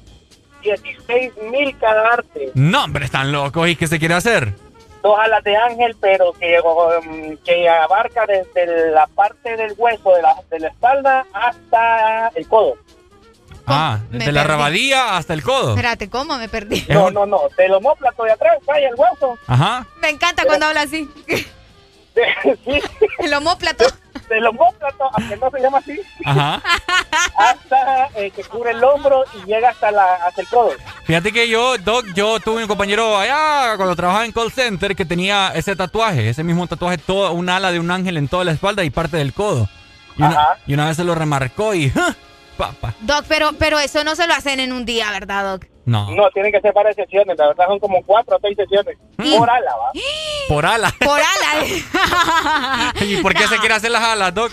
16 0.63 1.33
mil 1.51 1.77
cada 1.79 2.13
arte. 2.15 2.51
No, 2.55 2.85
hombre, 2.85 3.05
están 3.05 3.33
locos. 3.33 3.69
¿Y 3.69 3.77
qué 3.77 3.87
se 3.87 3.99
quiere 3.99 4.15
hacer? 4.15 4.55
Dos 5.03 5.19
alas 5.19 5.43
de 5.45 5.57
ángel, 5.57 5.97
pero 6.01 6.33
que, 6.35 6.59
um, 6.61 7.37
que 7.39 7.69
abarca 7.69 8.27
desde 8.27 8.91
la 8.91 9.07
parte 9.07 9.57
del 9.57 9.73
hueso 9.77 10.11
de 10.15 10.23
la, 10.23 10.35
de 10.51 10.61
la 10.61 10.69
espalda 10.69 11.27
hasta 11.33 12.29
el 12.35 12.47
codo. 12.47 12.75
Ah, 13.67 14.01
desde 14.11 14.33
la 14.33 14.45
rabadilla 14.45 15.17
hasta 15.17 15.33
el 15.33 15.43
codo. 15.43 15.71
Espérate, 15.71 16.11
¿cómo 16.11 16.37
me 16.39 16.49
perdí? 16.49 16.85
Un- 16.91 17.15
no, 17.15 17.25
no, 17.25 17.43
del 17.57 17.73
homóplato 17.75 18.25
de 18.25 18.33
atrás, 18.33 18.59
vaya 18.67 18.89
el 18.89 18.95
hueso. 18.97 19.39
Ajá. 19.47 19.87
Me 20.03 20.09
encanta 20.11 20.45
cuando 20.45 20.67
habla 20.67 20.83
así. 20.83 21.09
sí, 22.15 22.81
El 23.19 23.35
homóplato. 23.35 23.85
del 24.29 24.47
homóplato, 24.47 25.11
aunque 25.13 25.37
no 25.37 25.51
se 25.51 25.61
llama 25.61 25.79
así, 25.79 26.01
Ajá. 26.25 26.63
hasta 27.37 28.09
eh, 28.15 28.31
que 28.31 28.45
cubre 28.45 28.71
el 28.73 28.83
hombro 28.85 29.25
y 29.35 29.47
llega 29.47 29.71
hasta, 29.71 29.91
la, 29.91 30.15
hasta 30.27 30.41
el 30.43 30.49
codo. 30.49 30.73
Fíjate 31.05 31.33
que 31.33 31.49
yo, 31.49 31.77
Doc, 31.79 32.07
yo 32.15 32.39
tuve 32.41 32.63
un 32.63 32.69
compañero 32.69 33.19
allá 33.19 33.77
cuando 33.77 33.97
trabajaba 33.97 34.25
en 34.25 34.33
call 34.33 34.53
center 34.53 34.95
que 34.95 35.05
tenía 35.05 35.53
ese 35.55 35.75
tatuaje, 35.77 36.29
ese 36.29 36.45
mismo 36.45 36.67
tatuaje, 36.67 36.99
todo, 36.99 37.33
un 37.33 37.49
ala 37.49 37.73
de 37.73 37.81
un 37.81 37.91
ángel 37.91 38.17
en 38.17 38.29
toda 38.29 38.45
la 38.45 38.53
espalda 38.53 38.85
y 38.85 38.91
parte 38.91 39.17
del 39.17 39.33
codo. 39.33 39.69
Y 40.17 40.23
una, 40.23 40.31
Ajá. 40.31 40.59
y 40.67 40.75
una 40.75 40.87
vez 40.87 40.97
se 40.97 41.05
lo 41.05 41.15
remarcó 41.15 41.75
y 41.75 41.91
¡ja! 41.91 42.15
papa. 42.57 42.95
Doc, 43.01 43.25
pero, 43.27 43.53
pero 43.59 43.79
eso 43.79 44.05
no 44.05 44.15
se 44.17 44.27
lo 44.27 44.35
hacen 44.35 44.61
en 44.61 44.73
un 44.73 44.85
día, 44.85 45.11
¿verdad, 45.11 45.53
Doc? 45.53 45.67
No, 45.91 46.09
No, 46.13 46.31
tienen 46.31 46.53
que 46.53 46.61
ser 46.61 46.73
varias 46.73 46.95
sesiones, 46.95 47.37
la 47.37 47.49
verdad 47.49 47.67
son 47.67 47.81
como 47.81 48.01
cuatro 48.05 48.37
o 48.37 48.41
seis 48.41 48.57
sesiones. 48.57 48.97
Por 49.17 49.51
ala, 49.51 49.73
¿va? 49.77 49.91
por 50.49 50.65
ala. 50.65 50.95
Por 51.01 51.21
ala. 51.21 52.93
¿Y 53.01 53.17
por 53.21 53.35
qué 53.35 53.49
se 53.49 53.59
quiere 53.59 53.75
hacer 53.75 53.91
las 53.91 54.05
alas, 54.05 54.33
Doc? 54.33 54.53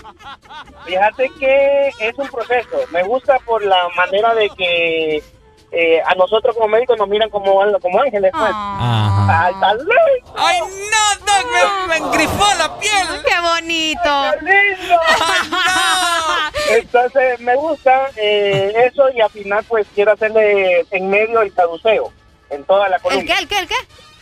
Fíjate 0.84 1.30
que 1.38 1.88
es 2.00 2.18
un 2.18 2.26
proceso. 2.26 2.78
Me 2.90 3.04
gusta 3.04 3.38
por 3.46 3.64
la 3.64 3.88
manera 3.96 4.34
de 4.34 4.50
que 4.50 5.22
eh, 5.70 6.00
a 6.06 6.14
nosotros 6.14 6.54
como 6.56 6.68
médicos 6.68 6.96
nos 6.98 7.08
miran 7.08 7.28
como, 7.30 7.60
como 7.80 8.00
ángeles. 8.00 8.30
Pues. 8.32 8.50
Ajá. 8.52 9.46
Ay, 9.46 9.54
tal 9.60 9.78
vez. 9.78 10.24
¡Ay, 10.36 10.60
no, 10.60 11.26
Doc! 11.26 11.52
Me, 11.52 11.86
me 11.88 11.96
engrifó 12.06 12.46
la 12.58 12.78
piel. 12.78 13.22
¡Qué 13.26 13.40
bonito! 13.40 14.22
¡Qué 14.40 14.46
lindo! 14.46 15.00
Entonces 16.70 17.40
me 17.40 17.54
gusta 17.56 18.10
eh, 18.16 18.72
eso 18.90 19.08
y 19.14 19.20
al 19.20 19.30
final 19.30 19.64
pues 19.68 19.86
quiero 19.94 20.12
hacerle 20.12 20.86
en 20.90 21.08
medio 21.08 21.40
el 21.40 21.52
caduceo. 21.52 22.12
En 22.50 22.64
toda 22.64 22.88
la 22.88 22.96
¿El 22.96 23.02
columna. 23.02 23.24
qué, 23.34 23.40
el 23.42 23.48
qué, 23.48 23.58
el 23.58 23.68
qué? 23.68 23.74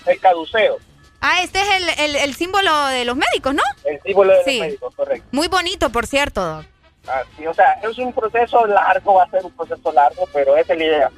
El 0.07 0.21
caduceo. 0.21 0.79
Ah, 1.21 1.43
este 1.43 1.61
es 1.61 1.69
el, 1.77 1.89
el, 1.89 2.17
el 2.17 2.35
símbolo 2.35 2.87
de 2.87 3.05
los 3.05 3.17
médicos, 3.17 3.55
¿no? 3.55 3.63
El 3.85 4.01
símbolo 4.03 4.33
de 4.33 4.45
Sí. 4.45 4.59
los 4.59 4.67
médicos, 4.67 4.95
correcto. 4.95 5.29
Muy 5.33 5.49
bonito, 5.49 5.91
por 5.91 6.07
cierto, 6.07 6.45
Doc. 6.45 6.65
Así, 7.09 7.47
o 7.47 7.55
sea, 7.55 7.73
es 7.83 7.99
un 7.99 8.13
proceso 8.13 8.67
largo, 8.67 9.15
va 9.15 9.25
a 9.25 9.31
ser 9.31 9.45
un 9.45 9.53
proceso 9.53 9.93
largo, 9.93 10.29
pero 10.33 10.57
esa 10.57 10.73
es 10.73 10.79
la 10.79 10.85
idea. 10.85 11.11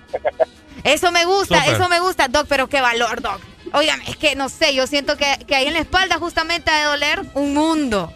Eso 0.84 1.10
me 1.10 1.24
gusta, 1.24 1.64
eso 1.66 1.88
me 1.88 2.00
gusta, 2.00 2.28
Doc, 2.28 2.46
pero 2.48 2.68
qué 2.68 2.80
valor, 2.80 3.20
Doc. 3.20 3.40
Oigan, 3.72 4.00
es 4.02 4.16
que 4.16 4.34
no 4.36 4.48
sé, 4.48 4.74
yo 4.74 4.86
siento 4.86 5.16
que, 5.16 5.44
que 5.46 5.54
ahí 5.54 5.66
en 5.66 5.74
la 5.74 5.80
espalda 5.80 6.18
justamente 6.18 6.70
ha 6.70 6.78
de 6.78 6.84
doler 6.84 7.22
un 7.34 7.54
mundo. 7.54 8.12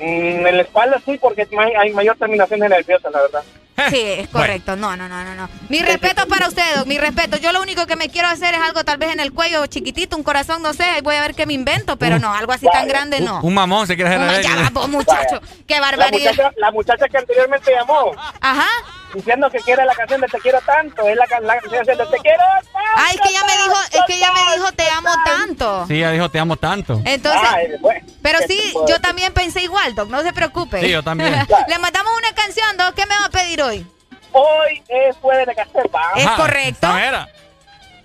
Mm, 0.00 0.46
en 0.46 0.56
la 0.56 0.62
espalda 0.62 1.00
sí, 1.04 1.18
porque 1.20 1.46
hay 1.58 1.72
hay 1.78 1.92
mayor 1.92 2.16
terminación 2.16 2.60
de 2.60 2.68
nerviosa, 2.68 3.10
la 3.10 3.20
verdad. 3.22 3.42
Sí, 3.88 3.96
es 4.02 4.28
correcto. 4.28 4.76
No, 4.76 4.94
no, 4.94 5.08
no, 5.08 5.24
no, 5.24 5.34
no. 5.34 5.48
Mi 5.70 5.80
respeto 5.80 6.26
para 6.28 6.48
usted, 6.48 6.62
Doc, 6.76 6.86
mi 6.86 6.98
respeto. 6.98 7.38
Yo 7.38 7.50
lo 7.52 7.62
único 7.62 7.86
que 7.86 7.96
me 7.96 8.10
quiero 8.10 8.28
hacer 8.28 8.52
es 8.54 8.60
algo 8.60 8.84
tal 8.84 8.98
vez 8.98 9.10
en 9.12 9.20
el 9.20 9.32
cuello 9.32 9.64
chiquitito, 9.66 10.18
un 10.18 10.22
corazón, 10.22 10.60
no 10.62 10.74
sé, 10.74 10.82
ahí 10.82 11.00
voy 11.00 11.14
a 11.14 11.22
ver 11.22 11.34
qué 11.34 11.46
me 11.46 11.54
invento, 11.54 11.96
pero 11.96 12.18
no, 12.18 12.30
algo 12.34 12.52
así 12.52 12.66
tan 12.70 12.86
grande 12.86 13.20
no. 13.20 13.40
Un 13.42 13.54
mamón 13.54 13.86
se 13.86 13.96
quiere 13.96 14.10
hacer 14.10 14.20
Un- 14.20 14.28
a 14.28 14.40
ya 14.42 14.52
él. 14.52 14.64
va, 14.66 14.70
vos, 14.70 14.88
muchacho, 14.88 15.40
qué 15.66 15.76
La 15.76 15.80
barbaridad. 15.80 16.30
muchacha, 16.30 16.50
la 16.58 16.70
muchacha 16.72 17.08
que 17.08 17.16
anteriormente 17.18 17.72
llamó. 17.72 18.12
Ajá. 18.42 18.68
Diciendo 19.14 19.50
que 19.50 19.58
quiere 19.58 19.84
la 19.84 19.94
canción 19.94 20.20
de 20.20 20.26
Te 20.28 20.38
quiero 20.38 20.60
tanto. 20.60 21.02
Es 21.08 21.16
la, 21.16 21.26
can- 21.26 21.44
la 21.46 21.58
canción 21.60 21.84
de 21.84 21.96
Te 21.96 22.18
quiero 22.18 22.42
tanto. 22.62 22.70
Ay, 22.96 23.14
es 23.16 23.20
que 23.20 23.28
ella 23.28 23.40
me 23.46 23.52
dijo, 23.62 23.80
es 23.92 24.00
que 24.06 24.14
ella 24.14 24.32
me 24.32 24.54
dijo 24.56 24.72
te 24.72 24.90
amo 24.90 25.10
tanto. 25.24 25.86
Sí, 25.86 25.94
ella 25.96 26.10
dijo 26.12 26.28
te 26.30 26.38
amo 26.38 26.56
tanto. 26.56 27.00
Entonces, 27.04 27.48
Ay, 27.52 27.66
bueno, 27.80 28.06
pero 28.22 28.38
¿qué 28.40 28.46
sí, 28.48 28.72
yo 28.74 28.80
decir? 28.86 29.00
también 29.02 29.32
pensé 29.32 29.62
igual, 29.62 29.94
Doc, 29.94 30.08
no 30.08 30.22
se 30.22 30.32
preocupe. 30.32 30.80
Sí, 30.80 30.90
yo 30.90 31.02
también. 31.02 31.32
Le 31.68 31.78
mandamos 31.78 32.12
una 32.16 32.32
canción, 32.34 32.76
Doc, 32.76 32.94
¿qué 32.94 33.06
me 33.06 33.16
va 33.18 33.26
a 33.26 33.30
pedir 33.30 33.62
hoy? 33.62 33.86
Hoy 34.32 34.82
es 34.88 35.16
jueves 35.16 35.46
de 35.46 35.54
cassette, 35.54 35.90
¿va? 35.94 36.12
Es 36.16 36.28
correcto. 36.30 36.88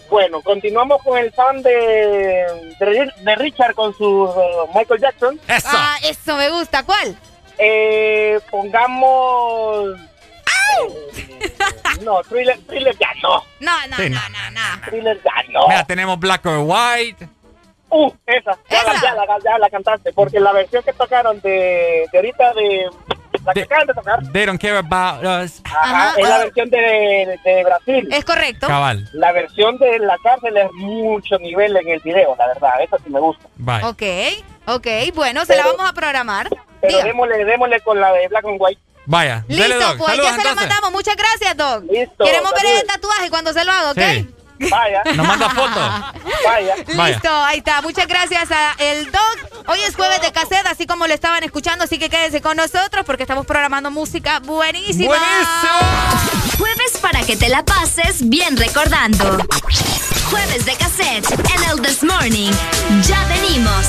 Bueno, 0.10 0.42
continuamos 0.42 1.02
con 1.04 1.18
el 1.18 1.32
fan 1.34 1.62
de, 1.64 1.72
de, 2.80 3.12
de 3.22 3.36
Richard 3.36 3.74
con 3.74 3.96
su 3.98 4.06
uh, 4.24 4.68
Michael 4.76 5.02
Jackson. 5.02 5.40
Ah, 5.66 5.98
eso 6.04 6.36
me 6.36 6.50
gusta. 6.50 6.84
¿Cuál? 6.84 7.16
Eh, 7.58 8.40
pongamos... 8.52 9.90
no, 12.04 12.22
thriller, 12.24 12.58
thriller 12.68 12.96
ya 12.98 13.10
no. 13.24 13.44
No, 13.60 13.72
no, 13.90 13.98
Sí, 13.98 14.10
no, 14.10 14.20
no. 14.30 14.52
no, 14.52 14.76
no. 14.78 14.90
Thriller 14.90 15.20
ya 15.24 15.44
no. 15.52 15.68
Mira, 15.68 15.84
tenemos 15.86 16.20
Black 16.20 16.46
or 16.46 16.60
White. 16.60 17.28
Uh, 17.90 18.12
esa, 18.26 18.58
ya, 18.70 18.84
La, 18.84 18.94
ya, 19.02 19.14
la, 19.14 19.26
ya 19.44 19.58
la 19.58 19.70
cantaste, 19.70 20.12
porque 20.14 20.40
la 20.40 20.52
versión 20.52 20.84
que 20.84 20.92
tocaron 20.94 21.40
de, 21.42 22.06
de 22.12 22.18
ahorita 22.18 22.54
de... 22.54 22.86
La 23.46 23.54
que 23.54 23.62
acaban 23.62 23.86
de 23.88 23.94
tocar, 23.94 24.20
They 24.34 24.46
don't 24.46 24.60
care 24.60 24.78
about 24.78 25.24
us. 25.24 25.62
ajá, 25.66 26.16
es 26.20 26.28
la 26.28 26.38
versión 26.40 26.70
de, 26.72 27.40
de 27.44 27.64
Brasil. 27.64 28.08
Es 28.12 28.26
correcto. 28.26 28.66
Cabal. 28.68 29.08
La 29.14 29.32
versión 29.34 29.78
de 29.78 30.00
la 30.00 30.18
cárcel 30.24 30.58
es 30.58 30.72
mucho 30.74 31.38
nivel 31.38 31.78
en 31.78 31.88
el 31.90 32.00
video, 32.00 32.36
la 32.40 32.48
verdad. 32.48 32.82
Esa 32.82 32.98
sí 32.98 33.10
me 33.10 33.20
gusta. 33.20 33.46
Bye. 33.58 33.84
Ok, 33.84 34.04
ok, 34.66 34.88
bueno, 35.14 35.46
se 35.46 35.56
la 35.56 35.68
vamos 35.68 35.88
a 35.88 35.94
programar. 35.94 36.50
Pero 36.82 36.98
Diga. 36.98 37.04
démosle, 37.04 37.46
démosle 37.46 37.80
con 37.82 38.02
la 38.02 38.12
de 38.14 38.28
Black 38.30 38.46
and 38.46 38.58
White. 38.60 38.82
Vaya. 39.06 39.44
Dele, 39.48 39.68
Listo, 39.70 39.88
Doc. 39.88 39.98
pues 39.98 40.10
Saludos, 40.12 40.26
ya 40.32 40.36
se 40.36 40.44
la 40.44 40.50
entonces. 40.50 40.56
mandamos. 40.70 40.92
Muchas 40.92 41.16
gracias, 41.16 41.58
Doc. 41.58 41.84
Listo, 41.92 42.24
Queremos 42.26 42.52
ver 42.54 42.66
el 42.82 42.88
tatuaje 42.88 43.30
cuando 43.30 43.54
se 43.54 43.64
lo 43.66 43.72
haga, 43.72 43.92
¿ok? 43.92 43.98
Sí. 44.00 44.30
Vaya. 44.72 45.02
Nos 45.16 45.28
manda 45.28 45.50
fotos. 45.50 45.92
Vaya. 46.46 46.76
Listo, 46.88 47.30
ahí 47.44 47.58
está. 47.58 47.82
Muchas 47.82 48.08
gracias 48.08 48.50
a 48.52 48.74
el 48.80 49.12
Doc. 49.12 49.38
Hoy 49.68 49.80
es 49.82 49.96
jueves 49.96 50.22
de 50.22 50.32
cassette, 50.32 50.66
así 50.68 50.88
como 50.88 51.08
lo 51.08 51.14
estaban 51.14 51.44
escuchando, 51.44 51.84
así 51.84 52.00
que 52.00 52.10
quédense 52.10 52.42
con 52.42 52.56
nosotros 52.56 53.04
porque 53.06 53.24
estamos 53.24 53.46
programando 53.46 53.92
música 53.92 54.40
buenísima. 54.40 55.16
Jueves 56.58 56.98
para 57.02 57.22
que 57.24 57.36
te 57.36 57.50
la 57.50 57.64
pases 57.66 58.30
bien 58.30 58.56
recordando. 58.56 59.38
Jueves 60.30 60.66
de 60.66 60.76
cassette 60.76 61.30
en 61.56 61.64
el 61.70 61.82
This 61.82 62.04
Morning. 62.04 62.52
Ya 63.04 63.26
venimos. 63.26 63.86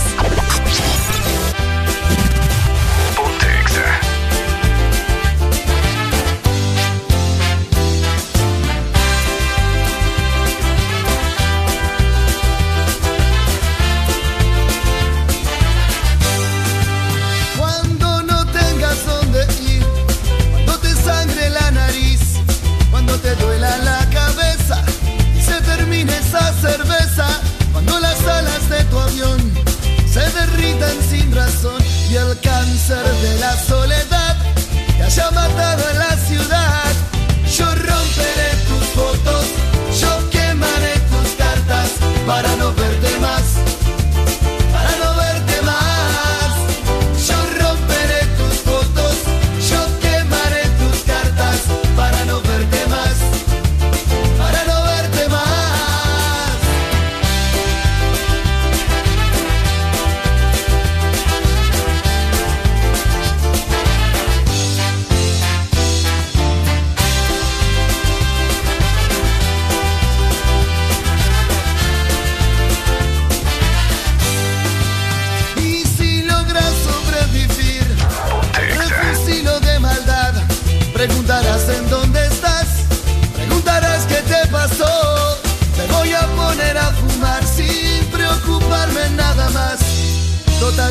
Cáncer 32.42 33.04
de 33.22 33.38
la 33.40 33.56
soledad 33.56 34.36
te 34.96 35.02
haya 35.02 35.30
matado 35.30 35.90
en 35.90 35.98
la 35.98 36.05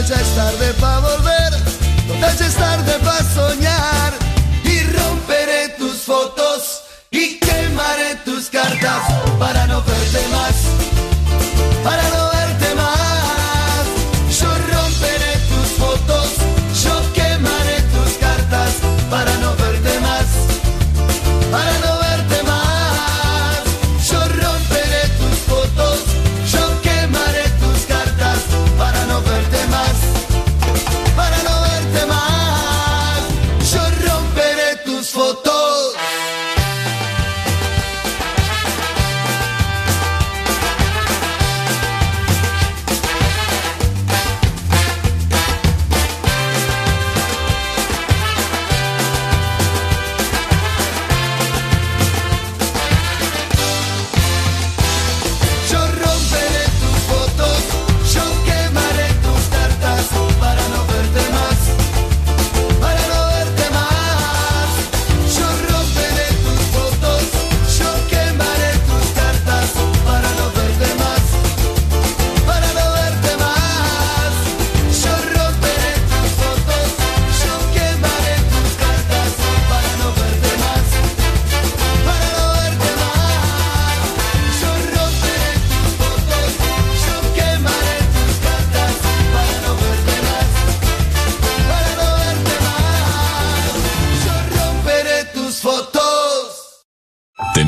Ya 0.01 0.15
es 0.17 0.35
tarde 0.35 0.73
para 0.73 0.99
volver, 0.99 1.53
total 2.07 2.37
ya 2.37 2.45
es 2.45 2.55
tarde 2.55 2.93
para 2.99 3.23
soñar. 3.33 4.13
Y 4.65 4.83
romperé 4.91 5.69
tus 5.77 6.01
fotos 6.01 6.81
y 7.11 7.39
quemaré 7.39 8.15
tus 8.25 8.49
cartas 8.49 9.01
para 9.39 9.65
no 9.67 9.81
verte 9.83 10.27
más 10.31 10.54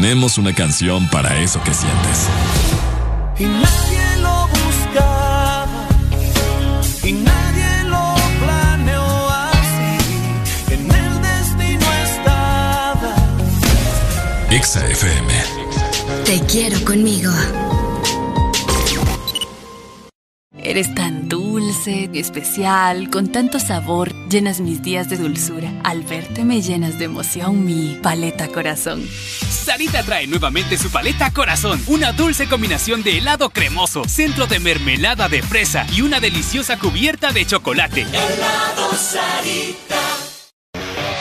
tenemos 0.07 0.38
una 0.38 0.55
canción 0.55 1.05
para 1.09 1.38
eso 1.38 1.61
que 1.65 1.73
sientes. 1.73 2.29
Y 3.38 3.43
nadie 3.43 4.21
lo 4.21 4.47
buscaba 4.47 5.67
y 7.03 7.11
nadie 7.11 7.84
lo 7.89 8.15
planeó 8.39 9.29
así. 9.29 10.73
En 10.75 10.89
el 10.89 11.21
destino 11.21 11.85
estaba. 12.05 13.15
Exa 14.49 14.88
FM. 14.88 15.34
Te 16.23 16.39
quiero 16.45 16.85
conmigo. 16.85 17.34
Eres 20.63 20.95
tan 20.95 21.27
dulce, 21.27 22.09
especial, 22.13 23.09
con 23.09 23.27
tanto 23.27 23.59
sabor, 23.59 24.13
llenas 24.29 24.61
mis 24.61 24.81
días 24.81 25.09
de 25.09 25.17
dulzura. 25.17 25.69
Al 25.84 26.03
verte 26.03 26.45
me 26.45 26.61
llenas 26.61 26.97
de 26.97 27.05
emoción 27.05 27.65
mi 27.65 27.99
paleta 28.01 28.47
corazón. 28.47 29.03
Sarita 29.68 30.02
trae 30.02 30.27
nuevamente 30.27 30.77
su 30.77 30.89
paleta 30.89 31.34
Corazón, 31.34 31.84
una 31.88 32.14
dulce 32.14 32.48
combinación 32.48 33.03
de 33.03 33.18
helado 33.18 33.49
cremoso, 33.49 34.07
centro 34.07 34.48
de 34.48 34.61
mermelada 34.61 35.27
de 35.27 35.41
fresa 35.41 35.85
y 35.91 36.03
una 36.03 36.22
deliciosa 36.22 36.80
cubierta 36.80 37.34
de 37.34 37.45
chocolate. 37.45 38.03
Helado 38.03 38.94
Sarita. 38.95 40.26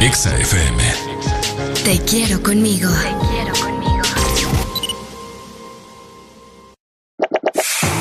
Exa 0.00 0.34
FM. 0.38 0.82
Te 1.84 1.98
quiero 2.04 2.42
conmigo. 2.42 2.88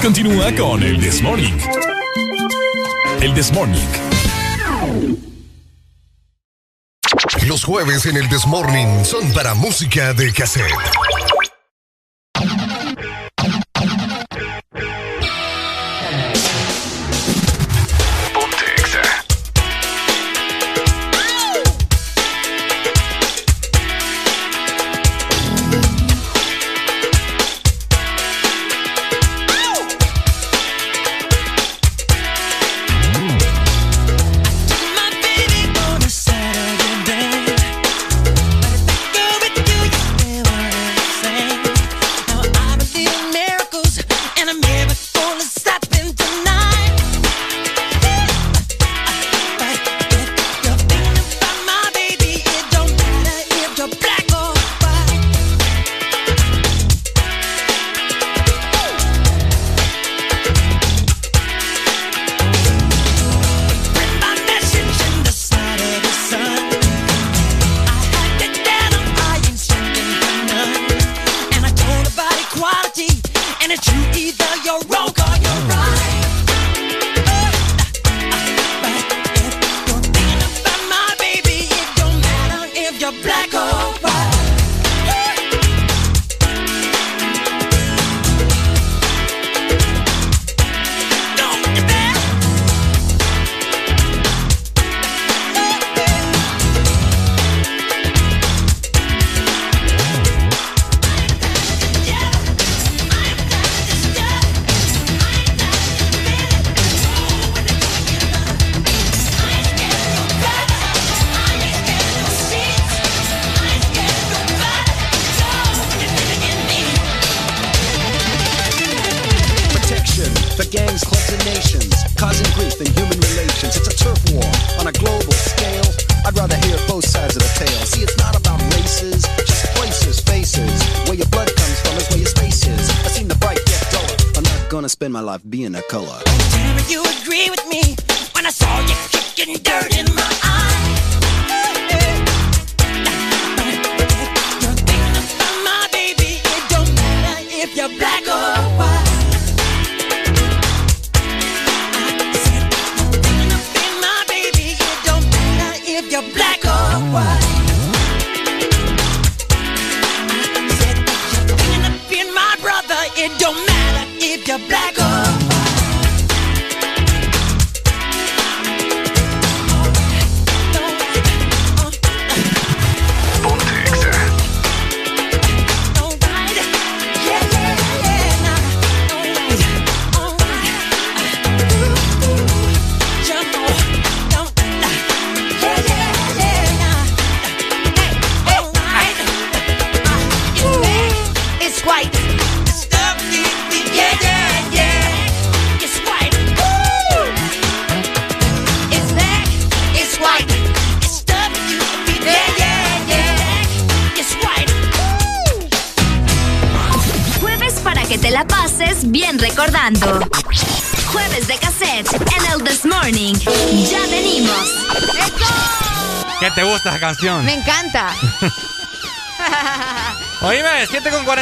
Continúa 0.02 0.56
con 0.56 0.82
el 0.82 0.98
This 1.02 1.22
Morning. 1.22 1.58
El 3.22 3.34
This 3.34 3.52
Morning. 3.52 3.88
Los 7.48 7.66
jueves 7.66 8.06
en 8.06 8.16
el 8.16 8.30
Desmorning 8.30 9.04
son 9.04 9.34
para 9.34 9.54
música 9.54 10.14
de 10.14 10.32
cassette. 10.32 10.72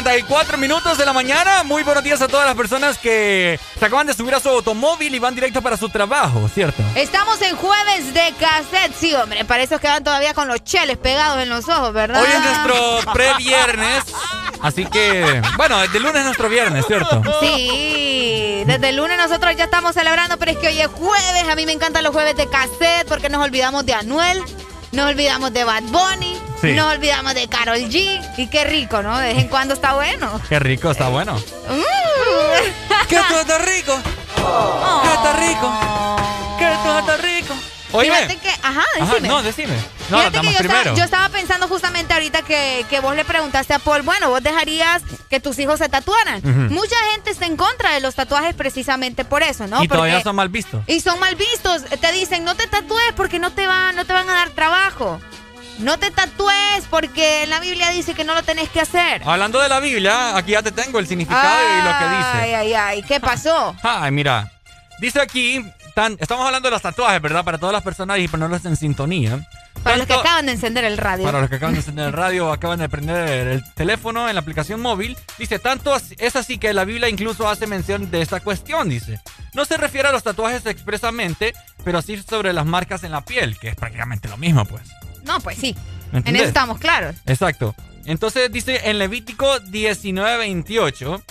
7 0.07 0.21
con 0.21 0.27
44 0.27 0.57
minutos 0.57 0.97
de 0.97 1.05
la 1.05 1.11
mañana. 1.11 1.63
Muy 1.63 1.83
buenos 1.83 2.01
días 2.03 2.21
a 2.21 2.27
todas 2.27 2.45
las 2.45 2.55
personas 2.55 2.97
que 2.97 3.59
se 3.77 3.85
acaban 3.85 4.07
de 4.07 4.13
subir 4.13 4.33
a 4.35 4.39
su 4.39 4.47
automóvil 4.47 5.13
y 5.13 5.19
van 5.19 5.35
directo 5.35 5.61
para 5.61 5.75
su 5.75 5.89
trabajo, 5.89 6.47
¿cierto? 6.53 6.81
Estamos 6.95 7.41
en 7.41 7.55
jueves 7.57 8.13
de 8.13 8.33
cassette, 8.39 8.93
sí, 8.97 9.13
hombre. 9.15 9.43
Para 9.43 9.63
esos 9.63 9.81
que 9.81 9.87
van 9.87 10.03
todavía 10.03 10.33
con 10.33 10.47
los 10.47 10.63
cheles 10.63 10.97
pegados 10.97 11.41
en 11.41 11.49
los 11.49 11.67
ojos, 11.67 11.91
¿verdad? 11.91 12.21
Hoy 12.21 12.29
es 12.31 12.41
nuestro 12.41 13.13
pre-viernes. 13.13 14.03
Así 14.61 14.85
que, 14.85 15.41
bueno, 15.57 15.77
desde 15.79 15.99
lunes 15.99 16.17
es 16.17 16.25
nuestro 16.25 16.47
viernes, 16.47 16.85
¿cierto? 16.87 17.21
Sí, 17.41 18.63
desde 18.65 18.89
el 18.89 18.95
lunes 18.95 19.17
nosotros 19.17 19.55
ya 19.57 19.65
estamos 19.65 19.93
celebrando, 19.93 20.37
pero 20.37 20.51
es 20.51 20.57
que 20.57 20.67
hoy 20.67 20.79
es 20.79 20.87
jueves. 20.87 21.49
A 21.49 21.55
mí 21.55 21.65
me 21.65 21.73
encantan 21.73 22.03
los 22.03 22.13
jueves 22.13 22.37
de 22.37 22.47
cassette 22.47 23.07
porque 23.07 23.29
nos 23.29 23.43
olvidamos 23.43 23.85
de 23.85 23.93
Anuel, 23.93 24.41
nos 24.93 25.09
olvidamos 25.09 25.51
de 25.51 25.65
Bad 25.65 25.83
Bunny, 25.83 26.26
Sí. 26.61 26.73
nos 26.73 26.93
olvidamos 26.93 27.33
de 27.35 27.47
Carol 27.47 27.77
G. 27.77 28.21
Y 28.37 28.47
qué 28.47 28.63
rico, 28.63 29.01
¿no? 29.03 29.17
De 29.17 29.27
vez 29.33 29.37
en 29.37 29.47
cuando 29.47 29.73
está 29.73 29.93
bueno. 29.93 30.41
Qué 30.49 30.59
rico, 30.59 30.91
está 30.91 31.09
bueno. 31.09 31.35
Mm. 31.35 33.07
¿Qué 33.07 33.15
esto 33.15 33.39
está 33.39 33.57
rico? 33.59 33.99
¿Qué 34.35 35.13
está 35.13 35.33
rico? 35.33 36.17
¿Qué 36.59 36.71
esto 36.71 36.99
está 36.99 37.17
rico? 37.17 37.53
Oíme. 37.93 38.15
Fíjate 38.15 38.37
que, 38.37 38.49
ajá, 38.49 38.83
Ajá, 38.99 39.05
decime. 39.13 39.27
no, 39.29 39.43
decime. 39.43 39.75
No, 40.09 40.17
Fíjate 40.19 40.39
que 40.41 40.45
yo 40.45 40.51
estaba, 40.51 40.67
primero. 40.81 40.95
yo 40.97 41.03
estaba 41.05 41.29
pensando 41.29 41.67
justamente 41.69 42.13
ahorita 42.13 42.41
que, 42.41 42.85
que 42.89 42.99
vos 42.99 43.15
le 43.15 43.23
preguntaste 43.23 43.73
a 43.73 43.79
Paul, 43.79 44.01
bueno, 44.01 44.29
vos 44.29 44.43
dejarías 44.43 45.03
que 45.29 45.39
tus 45.39 45.57
hijos 45.59 45.79
se 45.79 45.87
tatuaran. 45.87 46.41
Mucha 46.69 46.95
gente 47.13 47.31
está 47.31 47.45
en 47.45 47.55
contra 47.55 47.93
de 47.93 48.01
los 48.01 48.15
tatuajes 48.15 48.55
precisamente 48.55 49.23
por 49.23 49.41
eso, 49.41 49.67
¿no? 49.67 49.81
y 49.83 49.87
todavía 49.87 50.21
son 50.21 50.35
mal 50.35 50.49
vistos. 50.49 50.81
y 50.87 50.99
son 50.99 51.17
mal 51.19 51.35
vistos. 51.35 51.83
Te 51.85 52.11
dicen, 52.11 52.43
no 52.43 52.55
te 52.55 52.67
tatúes 52.67 53.13
porque 53.15 53.39
no 53.39 53.51
te, 53.53 53.65
van, 53.67 53.95
no 53.95 54.03
te 54.05 54.11
van 54.13 54.29
a 54.29 54.33
dar 54.33 54.49
trabajo. 54.49 55.21
No 55.79 55.99
te 55.99 56.09
tatúes 56.11 56.85
porque 56.89 57.43
en 57.43 57.49
la 57.51 57.59
Biblia 57.59 57.89
dice 57.89 58.13
que 58.15 58.23
no 58.23 58.33
lo 58.33 58.41
tenés 58.43 58.69
que 58.69 58.81
hacer. 58.81 59.21
Hablando 59.25 59.59
de 59.59 59.69
la 59.69 59.79
Biblia, 59.79 60.35
aquí 60.35 60.51
ya 60.53 60.63
te 60.63 60.71
tengo 60.71 60.97
el 60.99 61.07
significado 61.07 61.57
y 61.79 61.83
lo 61.83 61.97
que 61.99 62.15
dice. 62.17 62.31
Ay, 62.33 62.53
ay, 62.53 62.73
ay. 62.73 63.03
¿Qué 63.03 63.19
pasó? 63.19 63.75
Ay, 63.83 64.11
mira. 64.11 64.51
Dice 64.99 65.21
aquí, 65.21 65.63
tan, 65.93 66.17
estamos 66.19 66.43
hablando 66.47 66.67
de 66.67 66.71
los 66.71 66.81
tatuajes, 66.81 67.21
¿verdad? 67.21 67.43
Para 67.45 67.59
todas 67.59 67.73
las 67.73 67.83
personas 67.83 68.17
y 68.17 68.27
ponerlos 68.27 68.65
en 68.65 68.75
sintonía. 68.75 69.47
Para 69.83 69.97
los 69.97 70.07
que 70.07 70.13
Tanto- 70.13 70.27
acaban 70.27 70.47
de 70.47 70.53
encender 70.53 70.83
el 70.85 70.97
radio. 70.97 71.23
Para 71.23 71.39
los 71.41 71.49
que 71.51 71.57
acaban 71.57 71.73
de 71.75 71.81
encender 71.81 72.07
el 72.07 72.13
radio 72.13 72.47
o 72.47 72.51
acaban 72.51 72.79
de 72.79 72.89
prender 72.89 73.47
el 73.47 73.73
teléfono 73.75 74.27
en 74.27 74.33
la 74.33 74.41
aplicación 74.41 74.81
móvil, 74.81 75.15
dice, 75.37 75.59
tanto 75.59 75.95
es 76.17 76.35
así 76.35 76.57
que 76.57 76.73
la 76.73 76.83
Biblia 76.85 77.07
incluso 77.09 77.47
hace 77.47 77.67
mención 77.67 78.09
de 78.09 78.23
esta 78.23 78.39
cuestión, 78.39 78.89
dice. 78.89 79.21
No 79.53 79.65
se 79.65 79.77
refiere 79.77 80.07
a 80.07 80.11
los 80.11 80.23
tatuajes 80.23 80.65
expresamente, 80.65 81.53
pero 81.83 82.01
sí 82.01 82.19
sobre 82.27 82.51
las 82.53 82.65
marcas 82.65 83.03
en 83.03 83.11
la 83.11 83.21
piel, 83.21 83.59
que 83.59 83.69
es 83.69 83.75
prácticamente 83.75 84.27
lo 84.27 84.37
mismo, 84.37 84.65
pues. 84.65 84.81
No, 85.27 85.39
pues 85.41 85.57
sí. 85.57 85.75
¿Me 86.11 86.19
En 86.19 86.35
eso 86.35 86.45
estamos 86.45 86.79
claros. 86.79 87.15
Exacto. 87.25 87.75
Entonces 88.05 88.49
dice 88.51 88.89
en 88.89 88.99
Levítico 88.99 89.59
19:28, 89.59 91.21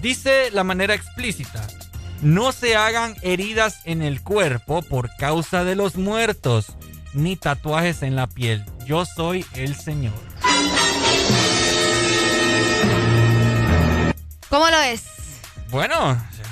dice 0.00 0.50
la 0.52 0.62
manera 0.62 0.94
explícita, 0.94 1.66
no 2.20 2.52
se 2.52 2.76
hagan 2.76 3.16
heridas 3.22 3.80
en 3.84 4.02
el 4.02 4.22
cuerpo 4.22 4.82
por 4.82 5.14
causa 5.16 5.64
de 5.64 5.74
los 5.74 5.96
muertos, 5.96 6.76
ni 7.12 7.34
tatuajes 7.34 8.02
en 8.02 8.14
la 8.14 8.28
piel. 8.28 8.64
Yo 8.86 9.04
soy 9.04 9.44
el 9.54 9.74
Señor. 9.74 10.14
¿Cómo 14.48 14.70
lo 14.70 14.80
es? 14.82 15.02
Bueno, 15.70 15.94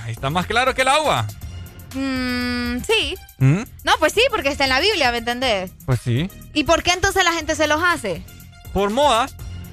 ahí 0.05 0.13
está 0.13 0.31
más 0.31 0.47
claro 0.47 0.75
que 0.75 0.83
el 0.83 0.89
agua. 0.89 1.27
Mm, 1.95 2.83
sí. 2.83 3.17
¿Mm? 3.39 3.63
No, 3.85 3.93
pues 3.99 4.13
sí, 4.13 4.23
porque 4.31 4.49
está 4.49 4.65
en 4.65 4.71
la 4.71 4.81
Biblia, 4.81 5.11
¿me 5.13 5.19
entendés? 5.19 5.73
Pues 5.87 6.01
sí. 6.01 6.31
¿Y 6.55 6.65
por 6.65 6.83
qué 6.83 6.93
entonces 6.93 7.25
la 7.25 7.33
gente 7.33 7.55
se 7.55 7.67
los 7.67 7.83
hace? 7.83 8.23
Por 8.73 8.91
moda. 8.91 9.29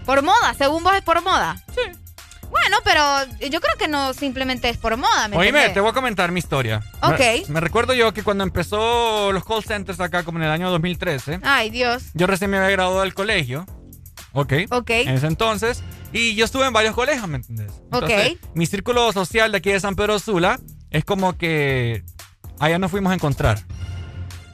Por 0.05 0.23
moda, 0.23 0.53
según 0.57 0.83
vos 0.83 0.95
es 0.95 1.01
por 1.01 1.21
moda. 1.21 1.61
Sí. 1.75 1.81
Bueno, 2.49 2.77
pero 2.83 3.03
yo 3.49 3.59
creo 3.59 3.75
que 3.77 3.87
no 3.87 4.13
simplemente 4.13 4.69
es 4.69 4.77
por 4.77 4.95
moda, 4.95 5.27
¿me 5.27 5.35
Oíme, 5.35 5.49
entendés? 5.49 5.73
te 5.73 5.79
voy 5.81 5.89
a 5.89 5.93
comentar 5.93 6.31
mi 6.31 6.39
historia. 6.39 6.81
Ok. 7.01 7.49
Me, 7.49 7.59
recuerdo 7.59 7.93
yo 7.93 8.13
que 8.13 8.23
cuando 8.23 8.43
empezó 8.43 9.31
los 9.33 9.43
call 9.43 9.63
centers 9.63 9.99
acá, 9.99 10.23
como 10.23 10.39
en 10.39 10.45
el 10.45 10.51
año 10.51 10.69
2013, 10.71 11.41
Ay, 11.43 11.69
Dios. 11.69 12.05
Yo 12.13 12.25
recién 12.25 12.49
me 12.49 12.57
había 12.57 12.69
graduado 12.69 13.01
del 13.01 13.13
colegio. 13.13 13.65
Ok. 14.31 14.53
Ok. 14.69 14.89
En 14.91 15.15
ese 15.15 15.27
entonces. 15.27 15.83
Y 16.13 16.35
yo 16.35 16.45
estuve 16.45 16.65
en 16.65 16.73
varios 16.73 16.95
colegios, 16.95 17.27
¿me 17.27 17.37
entiendes? 17.37 17.73
Entonces, 17.83 18.37
Mi 18.53 18.65
círculo 18.65 19.11
social 19.11 19.51
de 19.51 19.57
aquí 19.57 19.71
de 19.71 19.79
San 19.79 19.95
Pedro 19.95 20.19
Sula 20.19 20.59
es 20.97 21.05
como 21.05 21.37
que 21.37 22.03
allá 22.59 22.79
nos 22.79 22.91
fuimos 22.91 23.11
a 23.11 23.15
encontrar. 23.15 23.59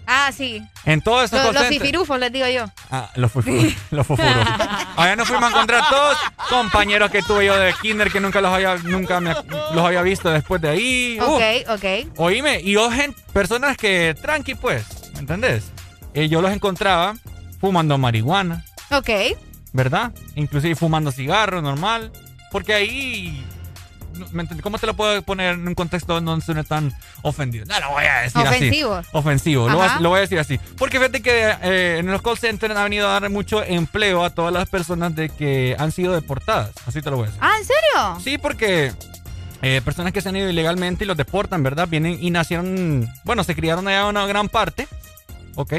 Ah, 0.06 0.32
sí. 0.36 0.62
En 0.84 1.02
todos 1.02 1.24
esos 1.24 1.40
Los, 1.40 1.46
call 1.48 1.54
los 1.56 1.64
centers- 1.64 1.80
fifirufos, 1.80 2.20
les 2.20 2.32
digo 2.34 2.46
yo. 2.48 2.66
Ah, 2.92 3.10
los 3.16 3.32
fufuros. 3.32 3.74
los 3.92 4.06
fufuros. 4.06 4.36
Allá 4.98 5.16
nos 5.16 5.28
fuimos 5.30 5.46
a 5.46 5.50
encontrar 5.50 5.82
todos 5.90 6.18
compañeros 6.50 7.10
que 7.10 7.22
tuve 7.22 7.46
yo 7.46 7.58
de 7.58 7.74
kinder 7.82 8.12
que 8.12 8.20
nunca 8.20 8.42
los 8.42 8.52
había, 8.52 8.76
nunca 8.76 9.22
me- 9.22 9.34
los 9.74 9.86
había 9.86 10.02
visto 10.02 10.30
después 10.30 10.62
de 10.62 10.70
ahí. 10.70 11.18
Uh, 11.22 11.24
Ok, 11.24 11.42
ok. 11.70 12.18
Oíme, 12.18 12.60
y 12.62 12.74
yo, 12.74 12.90
personas 13.32 13.78
que 13.78 14.14
tranqui, 14.22 14.56
pues, 14.56 14.86
¿me 15.14 15.20
entendés? 15.20 15.72
Eh, 16.14 16.28
yo 16.28 16.42
los 16.42 16.52
encontraba 16.52 17.16
fumando 17.62 17.98
marihuana. 17.98 18.66
Ok. 18.92 19.10
¿verdad? 19.72 20.12
Inclusive 20.36 20.76
fumando 20.76 21.12
cigarro 21.14 21.62
normal, 21.62 22.12
porque 22.52 22.74
ahí. 22.74 23.44
¿Cómo 24.62 24.78
te 24.78 24.86
lo 24.86 24.96
puedo 24.96 25.22
poner 25.22 25.56
en 25.56 25.68
un 25.68 25.76
contexto 25.76 26.14
donde 26.14 26.32
no 26.32 26.42
suene 26.42 26.64
tan 26.64 26.94
ofendido? 27.22 27.66
No 27.66 27.80
lo 27.80 27.90
voy 27.90 28.06
a 28.06 28.22
decir 28.22 28.42
Ofensivo. 28.42 28.94
así. 28.96 29.10
Ofensivo. 29.12 29.70
Ajá. 29.70 30.00
lo 30.00 30.10
voy 30.10 30.18
a 30.18 30.22
decir 30.22 30.40
así. 30.40 30.60
Porque 30.78 30.98
fíjate 30.98 31.22
que 31.22 31.56
eh, 31.62 31.98
en 32.00 32.08
los 32.08 32.22
call 32.22 32.38
centers 32.38 32.76
ha 32.76 32.84
venido 32.84 33.08
a 33.08 33.20
dar 33.20 33.30
mucho 33.30 33.64
empleo 33.64 34.24
a 34.24 34.30
todas 34.30 34.54
las 34.54 34.70
personas 34.70 35.16
de 35.16 35.30
que 35.30 35.76
han 35.80 35.92
sido 35.92 36.14
deportadas. 36.14 36.72
Así 36.86 37.02
te 37.02 37.10
lo 37.10 37.18
voy 37.18 37.26
a 37.26 37.28
decir. 37.28 37.42
Ah, 37.44 37.54
¿en 37.58 37.66
serio? 37.66 38.20
Sí, 38.24 38.38
porque 38.38 38.92
eh, 39.62 39.82
personas 39.84 40.14
que 40.14 40.22
se 40.22 40.30
han 40.30 40.36
ido 40.36 40.50
ilegalmente 40.50 41.06
y 41.06 41.08
los 41.08 41.18
deportan, 41.18 41.64
¿verdad? 41.64 41.88
Vienen 41.88 42.18
y 42.22 42.32
nacieron, 42.32 43.08
bueno, 43.24 43.44
se 43.44 43.56
criaron 43.56 43.88
allá 43.88 44.06
una 44.08 44.26
gran 44.28 44.50
parte, 44.50 44.88
¿ok? 45.56 45.74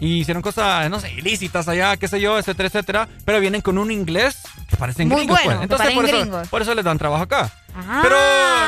Y 0.00 0.20
hicieron 0.20 0.42
cosas, 0.42 0.88
no 0.90 0.98
sé, 0.98 1.12
ilícitas 1.12 1.68
allá, 1.68 1.96
qué 1.98 2.08
sé 2.08 2.20
yo, 2.20 2.38
etcétera, 2.38 2.68
etcétera. 2.68 3.08
Pero 3.24 3.38
vienen 3.38 3.60
con 3.60 3.78
un 3.78 3.90
inglés 3.90 4.38
que 4.68 4.76
parecen 4.76 5.08
Muy 5.08 5.18
gringos, 5.18 5.38
bueno, 5.44 5.60
pues. 5.60 5.62
Entonces, 5.64 5.86
por 5.94 5.96
parecen 5.96 6.20
eso, 6.20 6.30
gringos. 6.30 6.48
por 6.48 6.62
eso 6.62 6.74
les 6.74 6.84
dan 6.84 6.98
trabajo 6.98 7.22
acá. 7.22 7.52
Ah. 7.74 8.00
Pero 8.02 8.16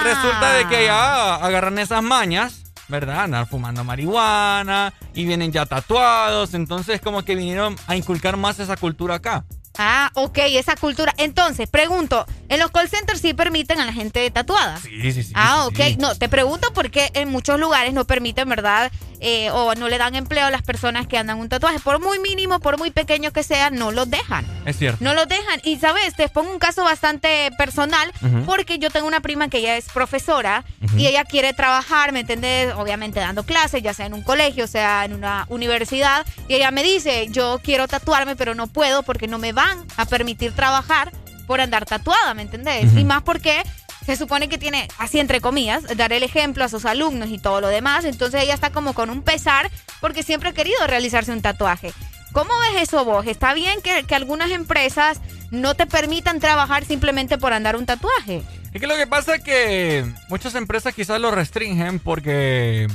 resulta 0.05 0.53
de 0.53 0.69
que 0.69 0.85
ya 0.85 1.37
agarran 1.37 1.79
esas 1.79 2.03
mañas, 2.03 2.65
¿verdad? 2.89 3.23
Andan 3.25 3.47
fumando 3.47 3.83
marihuana 3.83 4.93
y 5.15 5.25
vienen 5.25 5.51
ya 5.53 5.65
tatuados. 5.65 6.53
Entonces, 6.55 7.01
como 7.01 7.25
que 7.25 7.35
vinieron 7.35 7.77
a 7.87 7.97
inculcar 7.97 8.37
más 8.37 8.59
esa 8.61 8.77
cultura 8.77 9.15
acá. 9.17 9.45
Ah, 9.79 10.11
ok, 10.15 10.39
esa 10.49 10.77
cultura. 10.77 11.15
Entonces, 11.17 11.69
pregunto, 11.69 12.27
¿en 12.49 12.59
los 12.59 12.71
call 12.71 12.89
centers 12.89 13.21
sí 13.21 13.35
permiten 13.35 13.81
a 13.81 13.87
la 13.87 13.93
gente 13.93 14.31
tatuada? 14.31 14.79
Sí, 14.81 15.13
sí, 15.13 15.23
sí. 15.23 15.33
Ah, 15.35 15.67
ok. 15.67 15.77
sí. 15.77 15.97
No, 15.99 16.15
te 16.15 16.29
pregunto 16.29 16.73
porque 16.75 17.11
en 17.15 17.31
muchos 17.31 17.59
lugares 17.59 17.93
no 17.93 18.05
permiten, 18.05 18.49
¿verdad? 18.49 18.93
Eh, 19.25 19.51
o 19.53 19.77
no 19.77 19.89
le 19.89 19.99
dan 19.99 20.17
empleo 20.17 20.47
a 20.47 20.51
las 20.51 20.63
personas 20.63 21.07
que 21.07 21.17
andan 21.17 21.39
un 21.39 21.49
tatuaje. 21.49 21.79
Por 21.79 22.01
muy 22.01 22.19
mínimo, 22.19 22.59
por 22.59 22.77
muy 22.77 22.91
pequeño 22.91 23.33
que 23.33 23.45
sea, 23.45 23.71
no 23.71 23.93
los 23.93 24.11
dejan. 24.11 24.45
Es 24.67 24.77
cierto. 24.79 24.99
No 25.03 25.15
los 25.15 25.29
dejan. 25.29 25.61
Y, 25.63 25.79
¿sabes? 25.79 26.17
Te 26.17 26.29
pongo 26.29 26.51
un 26.51 26.59
caso 26.59 26.83
bastante 26.83 27.51
personal 27.57 28.13
porque 28.47 28.81
yo 28.81 28.91
tengo 28.91 29.07
una 29.07 29.21
prima 29.21 29.49
que 29.49 29.59
ella 29.59 29.77
es 29.77 29.85
profesora 29.91 30.65
y 30.97 31.07
ella 31.07 31.25
quiere 31.25 31.53
trabajar, 31.53 32.11
¿me 32.11 32.21
entiendes? 32.21 32.75
Obviamente 32.75 33.21
dando 33.21 33.45
clases, 33.45 33.81
ya 33.81 33.95
sea 33.95 34.07
en 34.07 34.15
un 34.15 34.23
colegio, 34.23 34.67
sea 34.67 35.05
en 35.05 35.13
una 35.13 35.47
universidad. 35.49 36.27
Y 36.49 36.55
ella 36.55 36.73
me 36.73 36.83
dice, 36.83 37.29
yo 37.31 37.61
quiero 37.63 37.87
tatuarme, 37.87 38.35
pero 38.35 38.57
no 38.57 38.67
puedo 38.67 39.05
porque 39.05 39.29
no 39.29 39.39
me 39.39 39.53
van 39.63 39.87
a 39.97 40.05
permitir 40.07 40.53
trabajar 40.53 41.13
por 41.47 41.61
andar 41.61 41.85
tatuada, 41.85 42.35
¿me 42.35 42.43
entendés? 42.43 42.95
Y 42.97 43.05
más 43.05 43.23
porque 43.23 43.63
se 44.05 44.17
supone 44.17 44.49
que 44.49 44.59
tiene, 44.59 44.89
así 44.99 45.21
entre 45.21 45.41
comillas, 45.41 45.85
dar 45.97 46.13
el 46.13 46.23
ejemplo 46.23 46.65
a 46.65 46.69
sus 46.69 46.85
alumnos 46.85 47.31
y 47.31 47.39
todo 47.39 47.61
lo 47.61 47.69
demás. 47.69 48.05
Entonces 48.05 48.43
ella 48.43 48.55
está 48.55 48.71
como 48.71 48.95
con 48.95 49.11
un 49.11 49.23
pesar 49.23 49.71
porque 50.01 50.23
siempre 50.23 50.51
ha 50.51 50.53
querido 50.53 50.87
realizarse 50.87 51.33
un 51.33 51.43
tatuaje. 51.43 51.93
¿Cómo 52.33 52.51
ves 52.61 52.83
eso 52.83 53.05
vos? 53.05 53.27
¿Está 53.27 53.53
bien 53.55 53.83
que, 53.83 54.05
que 54.05 54.15
algunas 54.15 54.51
empresas 54.51 55.21
no 55.51 55.75
te 55.75 55.87
permitan 55.87 56.41
trabajar 56.41 56.85
simplemente 56.85 57.37
por 57.39 57.53
andar 57.53 57.77
un 57.77 57.85
tatuaje? 57.85 58.43
Es 58.73 58.81
que 58.81 58.87
lo 58.87 58.97
que 58.97 59.07
pasa 59.07 59.37
es 59.37 59.43
que 59.43 60.07
muchas 60.29 60.55
empresas 60.55 60.95
quizás 60.95 61.21
lo 61.21 61.31
restringen 61.31 61.99
porque. 61.99 62.89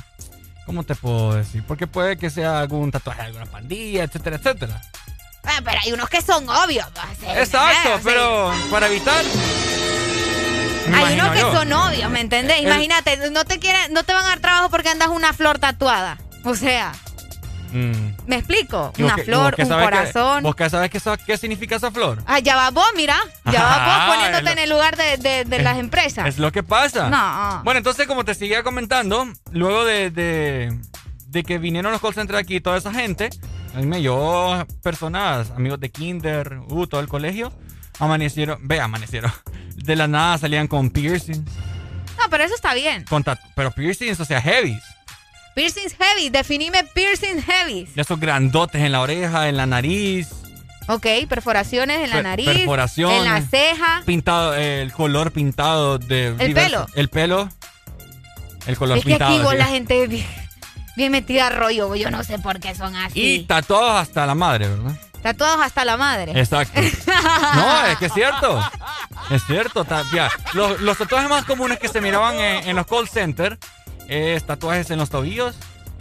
¿Cómo 0.65 0.83
te 0.83 0.95
puedo 0.95 1.35
decir? 1.35 1.63
Porque 1.65 1.87
puede 1.87 2.17
que 2.17 2.29
sea 2.29 2.59
algún 2.59 2.91
tatuaje 2.91 3.21
de 3.21 3.27
alguna 3.27 3.45
pandilla, 3.45 4.03
etcétera, 4.03 4.35
etcétera. 4.35 4.81
Pero 5.63 5.79
hay 5.83 5.91
unos 5.93 6.09
que 6.09 6.21
son 6.21 6.47
obvios. 6.49 6.87
Exacto, 7.35 7.95
eh, 7.95 7.99
pero 8.03 8.51
para 8.69 8.87
evitar. 8.87 9.23
Hay 10.93 11.19
unos 11.19 11.31
que 11.33 11.39
yo. 11.39 11.53
son 11.53 11.73
obvios, 11.73 12.09
¿me 12.09 12.21
entendés? 12.21 12.59
El- 12.59 12.65
Imagínate, 12.67 13.29
no 13.29 13.43
te 13.45 13.59
quieren, 13.59 13.91
no 13.93 14.03
te 14.03 14.13
van 14.13 14.23
a 14.25 14.29
dar 14.29 14.39
trabajo 14.39 14.69
porque 14.69 14.89
andas 14.89 15.09
una 15.09 15.33
flor 15.33 15.59
tatuada. 15.59 16.17
O 16.43 16.55
sea, 16.55 16.93
Mm. 17.73 18.13
¿Me 18.27 18.37
explico? 18.37 18.93
¿Y 18.95 19.03
vos 19.03 19.11
Una 19.13 19.23
flor, 19.25 19.55
un 19.57 19.67
corazón. 19.67 20.41
¿Vos 20.41 20.55
qué 20.55 20.69
sabes 20.69 20.89
qué, 21.25 21.37
significa 21.37 21.75
esa 21.75 21.91
flor? 21.91 22.23
Ah, 22.25 22.39
ya 22.39 22.55
va 22.55 22.69
vos, 22.71 22.87
mira. 22.95 23.17
Ya 23.51 23.61
va 23.61 23.75
Ajá, 23.75 24.05
vos 24.07 24.15
poniéndote 24.15 24.43
lo- 24.45 24.51
en 24.51 24.59
el 24.59 24.69
lugar 24.69 24.95
de, 24.95 25.17
de- 25.17 25.43
de 25.43 25.59
las 25.61 25.77
empresas. 25.77 26.25
Es 26.27 26.37
lo 26.37 26.53
que 26.53 26.63
pasa. 26.63 27.09
No. 27.09 27.61
Bueno, 27.65 27.79
entonces, 27.79 28.07
como 28.07 28.23
te 28.23 28.35
seguía 28.35 28.63
comentando, 28.63 29.27
luego 29.51 29.83
de, 29.83 30.11
de, 30.11 30.79
de 31.27 31.43
que 31.43 31.57
vinieron 31.57 31.91
los 31.91 31.99
call 31.99 32.13
centers 32.13 32.39
aquí, 32.39 32.61
toda 32.61 32.77
esa 32.77 32.93
gente, 32.93 33.29
a 33.73 33.79
mí 33.79 33.85
me 33.85 34.01
yo, 34.01 34.65
personas, 34.83 35.51
amigos 35.51 35.79
de 35.79 35.89
kinder, 35.89 36.59
uh, 36.69 36.87
todo 36.87 37.01
el 37.01 37.07
colegio, 37.07 37.51
amanecieron, 37.99 38.59
ve, 38.67 38.79
amanecieron. 38.79 39.31
De 39.75 39.95
la 39.95 40.07
nada 40.07 40.37
salían 40.37 40.67
con 40.67 40.89
piercings, 40.89 41.39
No, 42.19 42.29
pero 42.29 42.43
eso 42.43 42.55
está 42.55 42.73
bien. 42.73 43.05
con 43.09 43.23
pero 43.55 43.71
piercings, 43.71 44.19
o 44.19 44.25
sea, 44.25 44.41
heavy. 44.41 44.77
Piercings 45.55 45.95
heavy. 45.95 46.29
Definime 46.29 46.83
piercings 46.93 47.43
heavy. 47.43 47.85
De 47.95 48.01
esos 48.01 48.19
grandotes 48.19 48.81
en 48.81 48.91
la 48.91 49.01
oreja, 49.01 49.49
en 49.49 49.57
la 49.57 49.65
nariz, 49.65 50.29
Ok, 50.89 51.05
perforaciones 51.27 51.97
en 52.01 52.09
la 52.11 52.15
Per- 52.17 52.23
nariz. 52.23 52.45
perforaciones. 52.47 53.17
En 53.17 53.25
la 53.25 53.41
ceja. 53.41 54.03
pintado, 54.05 54.55
el 54.55 54.93
color 54.93 55.31
pintado 55.33 55.97
de... 55.99 56.27
El 56.39 56.53
pelo. 56.53 56.87
El 56.95 57.09
pelo. 57.09 57.49
El 58.67 58.77
color 58.77 58.97
Es 58.99 59.03
que 59.03 59.09
pintado. 59.09 59.33
aquí 59.35 59.43
vos 59.43 59.53
la 59.55 59.65
gente 59.65 60.07
bien, 60.97 61.11
metida 61.13 61.47
a 61.47 61.49
rollo. 61.51 61.95
Yo 61.95 62.11
no 62.11 62.23
sé 62.25 62.37
por 62.39 62.59
qué 62.59 62.75
son 62.75 62.93
Y 62.95 62.97
así. 62.97 63.45
tatuados 63.47 64.01
hasta 64.01 64.25
la 64.25 64.35
madre, 64.35 64.67
¿verdad? 64.67 64.91
Tatuados 65.21 65.61
hasta 65.65 65.85
la 65.85 65.95
madre. 65.97 66.33
Exacto. 66.37 66.79
No, 67.55 67.85
es 67.85 67.97
que 67.97 68.05
es 68.07 68.13
cierto. 68.13 68.61
Es 69.29 69.43
cierto. 69.45 69.85
ya, 70.13 70.29
Los, 70.53 70.79
los 70.81 70.97
tatuajes 70.97 71.29
más 71.29 71.45
comunes 71.45 71.79
que 71.79 71.87
se 71.87 72.01
miraban 72.01 72.35
en, 72.39 72.67
en 72.69 72.75
los 72.75 72.85
call 72.85 73.07
centers 73.07 73.57
es 74.07 74.45
tatuajes 74.45 74.89
en 74.91 74.99
los 74.99 75.09
tobillos. 75.09 75.55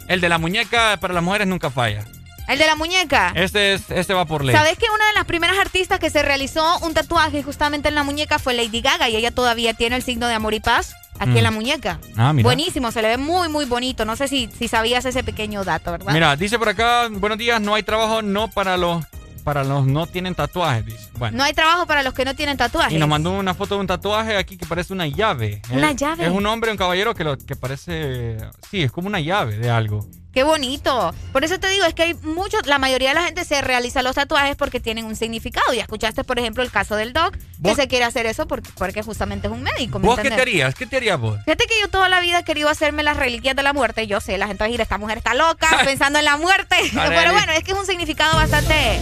El 0.07 0.21
de 0.21 0.29
la 0.29 0.37
muñeca 0.37 0.97
para 1.01 1.13
las 1.13 1.23
mujeres 1.23 1.47
nunca 1.47 1.69
falla. 1.69 2.03
El 2.47 2.57
de 2.59 2.65
la 2.65 2.75
muñeca. 2.75 3.31
Ese, 3.35 3.73
es, 3.73 3.89
ese 3.91 4.13
va 4.13 4.25
por 4.25 4.43
ley. 4.45 4.55
¿Sabes 4.55 4.77
que 4.77 4.85
una 4.93 5.05
de 5.07 5.13
las 5.15 5.25
primeras 5.25 5.57
artistas 5.57 5.99
que 5.99 6.09
se 6.09 6.21
realizó 6.21 6.79
un 6.79 6.93
tatuaje 6.93 7.43
justamente 7.43 7.89
en 7.89 7.95
la 7.95 8.03
muñeca 8.03 8.39
fue 8.39 8.53
Lady 8.53 8.81
Gaga 8.81 9.09
y 9.09 9.15
ella 9.17 9.31
todavía 9.31 9.73
tiene 9.73 9.97
el 9.97 10.01
signo 10.03 10.27
de 10.27 10.33
amor 10.33 10.53
y 10.53 10.59
paz 10.61 10.95
aquí 11.19 11.31
Mm. 11.31 11.37
en 11.37 11.43
la 11.43 11.51
muñeca? 11.51 11.99
Ah, 12.15 12.31
mira. 12.31 12.45
Buenísimo, 12.47 12.91
se 12.91 13.01
le 13.01 13.09
ve 13.09 13.17
muy, 13.17 13.49
muy 13.49 13.65
bonito. 13.65 14.05
No 14.05 14.15
sé 14.15 14.27
si, 14.27 14.49
si 14.57 14.67
sabías 14.67 15.03
ese 15.05 15.23
pequeño 15.23 15.63
dato, 15.65 15.91
¿verdad? 15.91 16.13
Mira, 16.13 16.35
dice 16.35 16.57
por 16.57 16.69
acá, 16.69 17.07
buenos 17.11 17.37
días, 17.37 17.59
no 17.59 17.75
hay 17.75 17.83
trabajo 17.83 18.21
no 18.21 18.47
para 18.49 18.77
los 18.77 19.03
para 19.43 19.63
los 19.63 19.85
no 19.87 20.07
tienen 20.07 20.35
tatuajes, 20.35 20.85
dice. 20.85 21.09
Bueno. 21.17 21.37
No 21.37 21.43
hay 21.45 21.53
trabajo 21.53 21.85
para 21.87 22.03
los 22.03 22.13
que 22.13 22.25
no 22.25 22.35
tienen 22.35 22.57
tatuajes. 22.57 22.91
Y 22.91 22.97
nos 22.97 23.07
mandó 23.07 23.31
una 23.31 23.53
foto 23.53 23.75
de 23.75 23.79
un 23.81 23.87
tatuaje 23.87 24.35
aquí 24.35 24.57
que 24.57 24.65
parece 24.65 24.91
una 24.91 25.07
llave. 25.07 25.61
¿Una 25.71 25.91
Es- 25.91 25.95
llave? 25.95 26.25
Es 26.25 26.31
un 26.31 26.45
hombre, 26.45 26.69
un 26.69 26.75
caballero 26.77 27.15
que, 27.15 27.23
lo, 27.23 27.37
que 27.37 27.55
parece... 27.55 28.35
Sí, 28.69 28.81
es 28.83 28.91
como 28.91 29.07
una 29.07 29.21
llave 29.21 29.57
de 29.57 29.69
algo. 29.69 30.05
Qué 30.37 30.43
bonito. 30.43 31.15
Por 31.33 31.43
eso 31.43 31.59
te 31.59 31.67
digo, 31.67 31.83
es 31.85 31.95
que 31.95 32.03
hay 32.03 32.13
muchos, 32.13 32.67
la 32.67 32.77
mayoría 32.77 33.09
de 33.09 33.15
la 33.15 33.23
gente 33.23 33.43
se 33.43 33.59
realiza 33.61 34.03
los 34.03 34.13
tatuajes 34.13 34.55
porque 34.55 34.79
tienen 34.79 35.05
un 35.05 35.15
significado. 35.15 35.73
Ya 35.73 35.81
escuchaste, 35.81 36.23
por 36.23 36.37
ejemplo, 36.37 36.61
el 36.61 36.69
caso 36.69 36.95
del 36.95 37.11
doc, 37.11 37.31
que 37.33 37.41
¿Vos- 37.57 37.75
se 37.75 37.87
quiere 37.87 38.05
hacer 38.05 38.27
eso 38.27 38.47
porque, 38.47 38.69
porque 38.77 39.01
justamente 39.01 39.47
es 39.47 39.53
un 39.53 39.63
médico. 39.63 39.97
¿me 39.97 40.05
¿Vos 40.05 40.19
qué 40.19 40.29
te 40.29 40.39
harías? 40.39 40.75
¿Qué 40.75 40.85
te 40.85 40.97
harías 40.97 41.19
vos? 41.19 41.39
Fíjate 41.43 41.65
que 41.65 41.81
yo 41.81 41.87
toda 41.89 42.07
la 42.07 42.19
vida 42.19 42.37
he 42.37 42.43
querido 42.43 42.69
hacerme 42.69 43.01
las 43.01 43.17
reliquias 43.17 43.55
de 43.55 43.63
la 43.63 43.73
muerte. 43.73 44.05
Yo 44.05 44.21
sé, 44.21 44.37
la 44.37 44.45
gente 44.45 44.59
va 44.59 44.65
a 44.65 44.67
decir, 44.67 44.79
esta 44.81 44.99
mujer 44.99 45.17
está 45.17 45.33
loca 45.33 45.69
pensando 45.83 46.19
en 46.19 46.25
la 46.25 46.37
muerte. 46.37 46.75
Pero 46.93 47.31
bueno, 47.33 47.51
es 47.53 47.63
que 47.63 47.71
es 47.71 47.77
un 47.79 47.87
significado 47.87 48.35
bastante, 48.37 48.99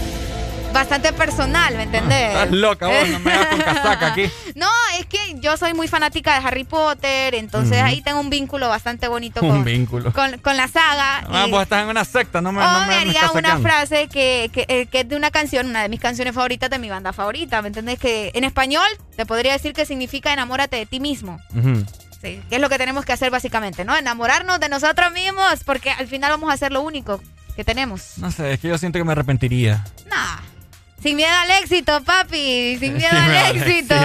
bastante 0.76 1.12
personal, 1.14 1.76
¿me 1.76 1.84
entendés? 1.84 2.28
Estás 2.30 2.52
loca 2.52 2.88
vos, 2.88 3.08
no 3.10 3.20
me 3.20 3.32
das 3.32 3.46
con 3.48 3.60
casaca 3.62 4.08
aquí. 4.08 4.30
No, 4.56 4.68
es 5.00 5.06
que 5.08 5.18
yo 5.40 5.58
soy 5.58 5.74
muy 5.74 5.88
fanática 5.90 6.40
de 6.40 6.48
Harry 6.48 6.64
Potter, 6.64 7.36
entonces 7.36 7.82
ahí 7.82 8.02
tengo 8.02 8.20
un 8.22 8.30
vínculo 8.30 8.70
bastante 8.70 9.08
bonito 9.10 9.42
Un 9.42 9.50
con, 9.50 9.64
vínculo. 9.66 10.14
con, 10.14 10.38
con 10.40 10.56
la 10.56 10.68
saga. 10.70 11.26
Ah, 11.30 11.46
y- 11.48 11.52
vos 11.52 11.62
estás 11.64 11.84
en 11.84 11.90
una 11.90 12.06
secta, 12.06 12.42
no 12.42 12.52
me, 12.54 12.62
o 12.62 12.64
no 12.64 12.74
me, 12.74 12.80
me 12.82 12.88
me 12.88 12.96
haría 12.96 13.12
estás 13.22 13.36
una 13.36 13.58
frase 13.60 14.08
que, 14.08 14.50
que, 14.54 14.66
eh, 14.70 14.86
que 14.86 15.02
es 15.02 15.10
de 15.10 15.16
una 15.18 15.30
canción, 15.32 15.68
una 15.68 15.82
de 15.82 15.90
mis 15.90 16.00
canciones 16.00 16.34
favoritas 16.34 16.70
de 16.70 16.80
mi 16.80 16.90
banda 16.90 17.12
favorita, 17.12 17.62
¿me 17.62 17.68
entiendes? 17.68 18.00
Que 18.00 18.32
en 18.34 18.44
español 18.46 18.88
te 19.18 19.26
podría 19.26 19.52
decir 19.54 19.74
que 19.74 19.86
significa 19.86 20.32
enamórate 20.32 20.78
de 20.78 20.86
ti 20.86 21.00
mismo. 21.02 21.40
Sí, 22.22 22.42
que 22.50 22.56
es 22.56 22.62
lo 22.62 22.70
que 22.70 22.78
tenemos 22.78 23.04
que 23.06 23.12
hacer 23.14 23.30
básicamente, 23.30 23.84
¿no? 23.86 23.96
Enamorarnos 23.96 24.60
de 24.62 24.70
nosotros 24.70 25.12
mismos, 25.12 25.64
porque 25.66 25.92
al 25.92 26.08
final 26.08 26.32
vamos 26.32 26.50
a 26.50 26.54
hacer 26.54 26.72
lo 26.72 26.82
único 26.82 27.22
que 27.58 27.64
tenemos. 27.64 28.18
No 28.18 28.32
sé, 28.32 28.54
es 28.54 28.60
que 28.60 28.68
yo 28.70 28.78
siento 28.78 29.00
que 29.00 29.04
me 29.06 29.12
arrepentiría. 29.12 29.84
Sin 31.06 31.18
miedo 31.18 31.32
al 31.32 31.64
éxito, 31.64 32.02
papi. 32.04 32.78
Sin 32.80 32.96
miedo 32.96 33.10
Sin 33.12 33.20
al 33.20 33.30
miedo 33.30 33.46
al 33.46 33.58
éxito. 33.58 33.96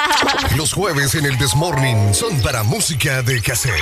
Los 0.56 0.72
jueves 0.72 1.14
en 1.14 1.26
el 1.26 1.36
Desmorning 1.36 2.14
son 2.14 2.40
para 2.40 2.62
música 2.62 3.20
de 3.20 3.42
cassette. 3.42 3.74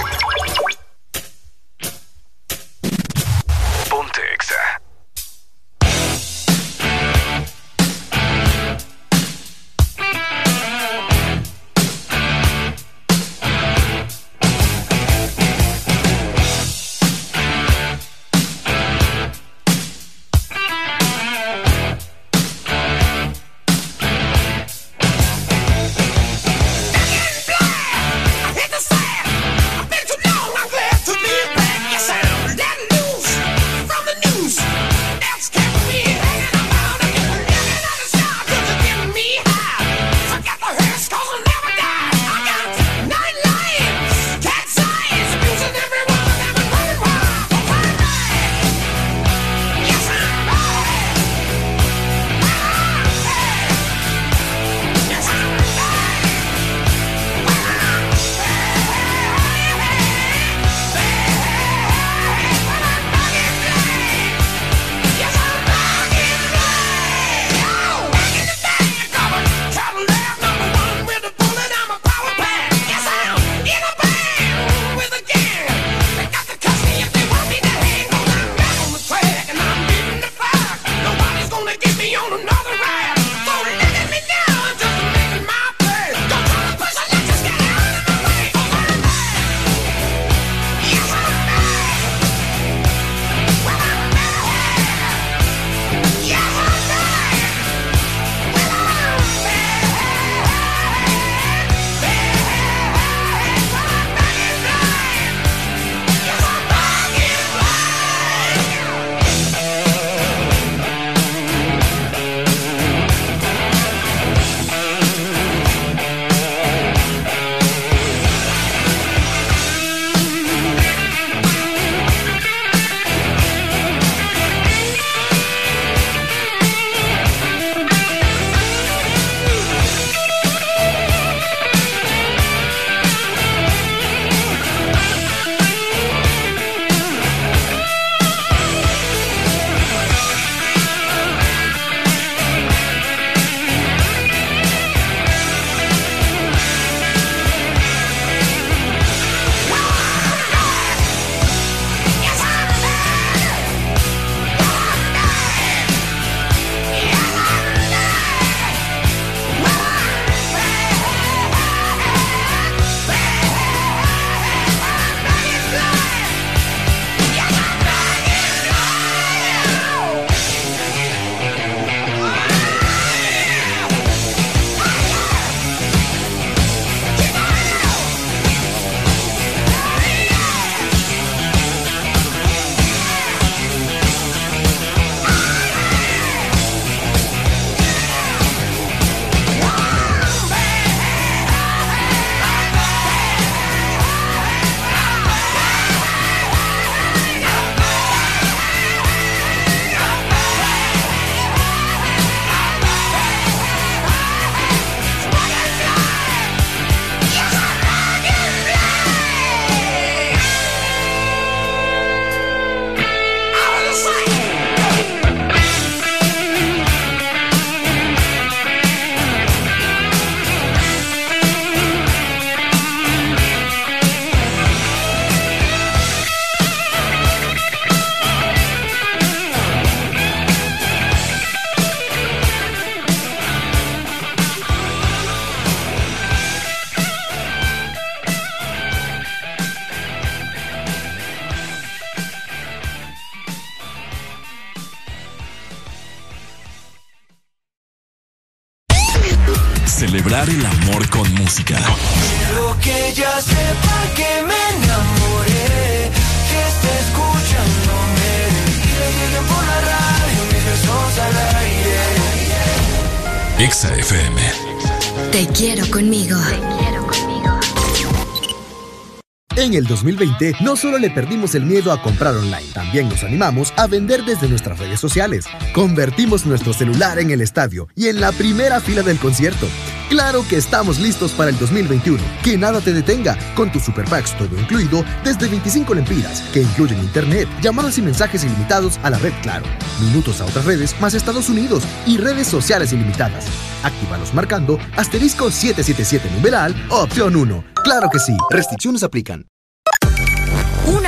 En 269.80 269.86
el 269.86 269.88
2020 269.88 270.56
no 270.60 270.76
solo 270.76 270.98
le 270.98 271.08
perdimos 271.08 271.54
el 271.54 271.64
miedo 271.64 271.90
a 271.90 272.02
comprar 272.02 272.36
online, 272.36 272.66
también 272.74 273.08
nos 273.08 273.24
animamos 273.24 273.72
a 273.78 273.86
vender 273.86 274.22
desde 274.26 274.46
nuestras 274.46 274.78
redes 274.78 275.00
sociales. 275.00 275.46
Convertimos 275.72 276.44
nuestro 276.44 276.74
celular 276.74 277.18
en 277.18 277.30
el 277.30 277.40
estadio 277.40 277.88
y 277.94 278.08
en 278.08 278.20
la 278.20 278.30
primera 278.32 278.80
fila 278.80 279.00
del 279.00 279.18
concierto. 279.18 279.66
Claro 280.10 280.44
que 280.46 280.58
estamos 280.58 280.98
listos 280.98 281.32
para 281.32 281.48
el 281.48 281.58
2021. 281.58 282.22
Que 282.44 282.58
nada 282.58 282.82
te 282.82 282.92
detenga 282.92 283.38
con 283.54 283.72
tus 283.72 283.84
super 283.84 284.04
packs 284.04 284.36
todo 284.36 284.54
incluido 284.60 285.02
desde 285.24 285.48
25 285.48 285.94
lempiras, 285.94 286.42
que 286.52 286.60
incluyen 286.60 286.98
internet, 286.98 287.48
llamadas 287.62 287.96
y 287.96 288.02
mensajes 288.02 288.44
ilimitados 288.44 289.00
a 289.02 289.08
la 289.08 289.16
red 289.16 289.32
Claro, 289.40 289.64
minutos 290.02 290.42
a 290.42 290.44
otras 290.44 290.66
redes 290.66 290.94
más 291.00 291.14
Estados 291.14 291.48
Unidos 291.48 291.84
y 292.06 292.18
redes 292.18 292.48
sociales 292.48 292.92
ilimitadas. 292.92 293.46
Actívalos 293.82 294.34
marcando 294.34 294.78
asterisco 294.98 295.50
777 295.50 296.28
numeral 296.34 296.74
opción 296.90 297.34
1. 297.34 297.64
Claro 297.82 298.10
que 298.12 298.18
sí, 298.18 298.36
restricciones 298.50 299.02
aplican. 299.04 299.46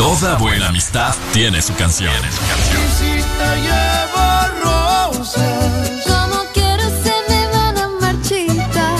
Toda 0.00 0.38
buena 0.38 0.68
amistad 0.68 1.14
tiene 1.34 1.60
su 1.60 1.74
canción. 1.74 2.14
Y 2.14 2.88
si 2.98 3.22
te 3.38 3.56
llevo 3.60 4.24
rosas, 4.64 6.06
Como 6.06 6.42
quiero 6.54 6.84
se 7.04 7.14
me 7.28 7.46
van 7.48 7.76
a 7.76 7.86
marchitar. 8.00 8.96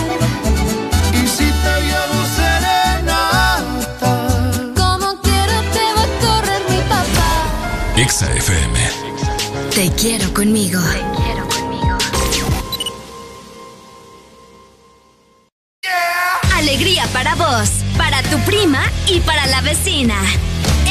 y 1.14 1.26
si 1.26 1.46
te 1.64 1.74
llevo 1.88 2.18
serenata, 2.36 4.12
Como 4.76 5.18
quiero 5.22 5.56
te 5.72 5.84
va 5.96 6.02
a 6.02 6.20
correr 6.20 6.62
mi 6.68 6.80
papá. 6.82 7.32
Exa 7.96 8.30
FM. 8.34 8.78
Te 9.74 9.90
quiero 9.92 10.34
conmigo. 10.34 10.80
Alegría 16.56 17.06
para 17.12 17.34
vos, 17.36 17.70
para 17.96 18.22
tu 18.24 18.38
prima 18.40 18.82
y 19.06 19.20
para 19.20 19.46
la 19.46 19.60
vecina. 19.62 20.16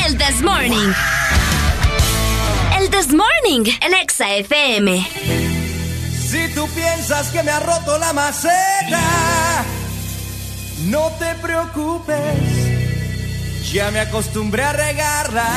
El 0.09 0.17
This 0.17 0.41
Morning. 0.41 0.91
El 2.79 2.89
This 2.89 3.13
Morning, 3.13 3.63
el 3.79 3.93
Exa 3.93 4.33
FM. 4.37 5.07
Si 6.27 6.47
tú 6.55 6.67
piensas 6.69 7.27
que 7.27 7.43
me 7.43 7.51
ha 7.51 7.59
roto 7.59 7.95
la 7.99 8.11
maceta, 8.11 9.63
no 10.85 11.11
te 11.19 11.35
preocupes, 11.35 12.17
ya 13.71 13.91
me 13.91 13.99
acostumbré 13.99 14.63
a 14.63 14.73
regarla. 14.73 15.47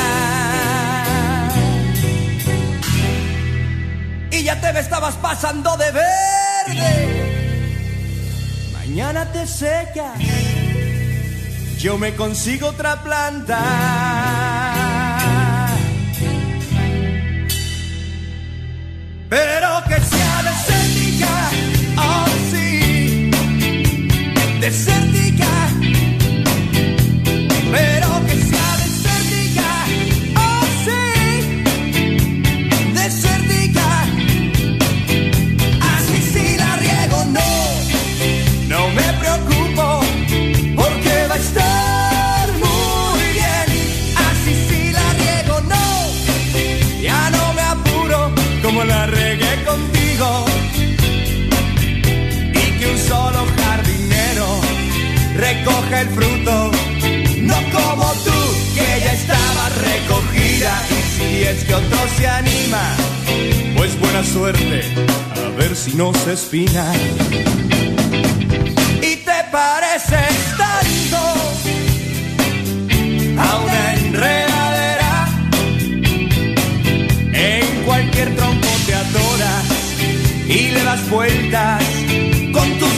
Y 4.33 4.43
ya 4.43 4.61
te 4.61 4.71
me 4.75 4.81
estabas 4.81 5.15
pasando 5.15 5.79
de 5.79 5.91
verde. 5.93 7.23
Mañana 8.75 9.33
te 9.33 9.47
secas, 9.47 10.19
yo 11.79 11.97
me 11.97 12.15
consigo 12.15 12.69
otra 12.69 13.03
planta. 13.03 14.42
Pero 19.33 19.83
que 19.89 19.99
sea 19.99 20.43
desértica, 20.43 21.51
oh 21.97 22.27
sí, 22.51 23.31
desértica. 24.61 25.72
El 55.95 56.09
fruto, 56.09 56.71
no 57.41 57.55
como 57.71 58.13
tú 58.25 58.39
que 58.75 59.01
ya 59.05 59.13
estaba 59.13 59.69
recogida. 59.69 60.83
Y 60.91 61.19
si 61.19 61.43
es 61.45 61.65
que 61.65 61.75
otro 61.75 61.99
se 62.17 62.27
anima, 62.27 62.95
pues 63.77 63.99
buena 63.99 64.25
suerte, 64.25 64.83
a 65.37 65.49
ver 65.59 65.77
si 65.77 65.95
no 65.95 66.13
se 66.15 66.33
espina. 66.33 66.93
Y 69.03 69.17
te 69.17 69.39
pareces 69.51 70.37
tanto 70.57 71.19
a 73.39 73.59
una 73.59 73.95
enredadera. 73.95 75.29
En 77.33 77.85
cualquier 77.85 78.35
tronco 78.37 78.69
te 78.87 78.95
adoras 78.95 79.65
y 80.49 80.71
le 80.71 80.85
das 80.85 81.09
vueltas 81.11 81.82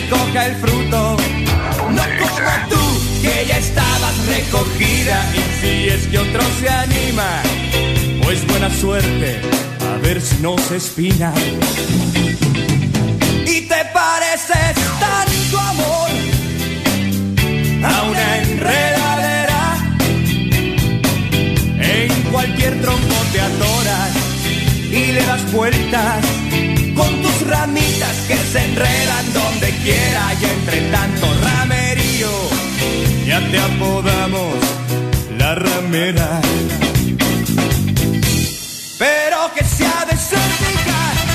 Recoja 0.00 0.46
el 0.46 0.56
fruto. 0.56 1.16
No 1.90 2.02
como 2.20 2.52
tú, 2.70 3.22
que 3.22 3.46
ya 3.46 3.58
estabas 3.58 4.26
recogida. 4.26 5.24
Y 5.34 5.60
si 5.60 5.88
es 5.88 6.06
que 6.08 6.18
otro 6.18 6.42
se 6.60 6.68
anima, 6.68 7.42
pues 8.22 8.46
buena 8.46 8.70
suerte, 8.70 9.40
a 9.80 9.98
ver 9.98 10.20
si 10.20 10.36
no 10.42 10.56
se 10.58 10.76
espina. 10.76 11.32
Y 13.46 13.60
te 13.62 13.84
pareces 13.92 14.74
tanto 15.00 15.58
amor 15.58 16.10
a 17.84 18.02
una 18.02 18.38
enredadera. 18.38 19.62
En 21.78 22.22
cualquier 22.30 22.80
tronco 22.80 23.14
te 23.32 23.40
adoras 23.40 24.12
y 24.90 25.12
le 25.12 25.24
das 25.24 25.52
vueltas 25.52 26.29
ramitas 27.60 28.16
que 28.26 28.36
se 28.36 28.58
enredan 28.64 29.32
donde 29.34 29.68
quiera 29.84 30.22
y 30.40 30.44
entre 30.46 30.80
tanto 30.90 31.26
ramerío 31.42 32.30
ya 33.26 33.38
te 33.50 33.58
apodamos 33.58 34.54
la 35.38 35.54
ramera. 35.54 36.40
Pero 38.98 39.38
que 39.54 39.64
sea 39.64 40.06
desértica, 40.10 40.98
oh 41.22 41.29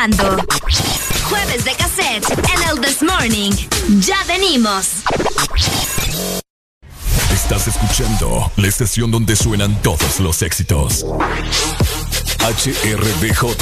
Jueves 0.00 1.62
de 1.62 1.74
cassette 1.74 2.24
en 2.30 2.62
el 2.70 2.80
This 2.80 3.02
Morning. 3.02 3.50
Ya 3.98 4.16
venimos. 4.26 5.02
Estás 7.30 7.68
escuchando 7.68 8.50
la 8.56 8.66
estación 8.66 9.10
donde 9.10 9.36
suenan 9.36 9.74
todos 9.82 10.20
los 10.20 10.40
éxitos. 10.40 11.04
HRDJ, 12.38 13.58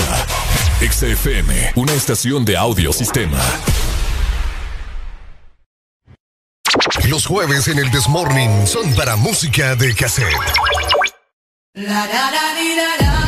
XFM, 0.89 1.73
una 1.74 1.93
estación 1.94 2.44
de 2.44 2.56
audio 2.56 2.93
sistema. 2.93 3.40
Los 7.09 7.27
jueves 7.27 7.66
en 7.66 7.81
el 7.81 7.90
Desmorning 7.90 8.65
son 8.65 8.94
para 8.94 9.16
música 9.16 9.74
de 9.74 9.93
cassette. 9.93 10.36
La 11.74 12.06
da 12.06 12.31
da 12.31 13.28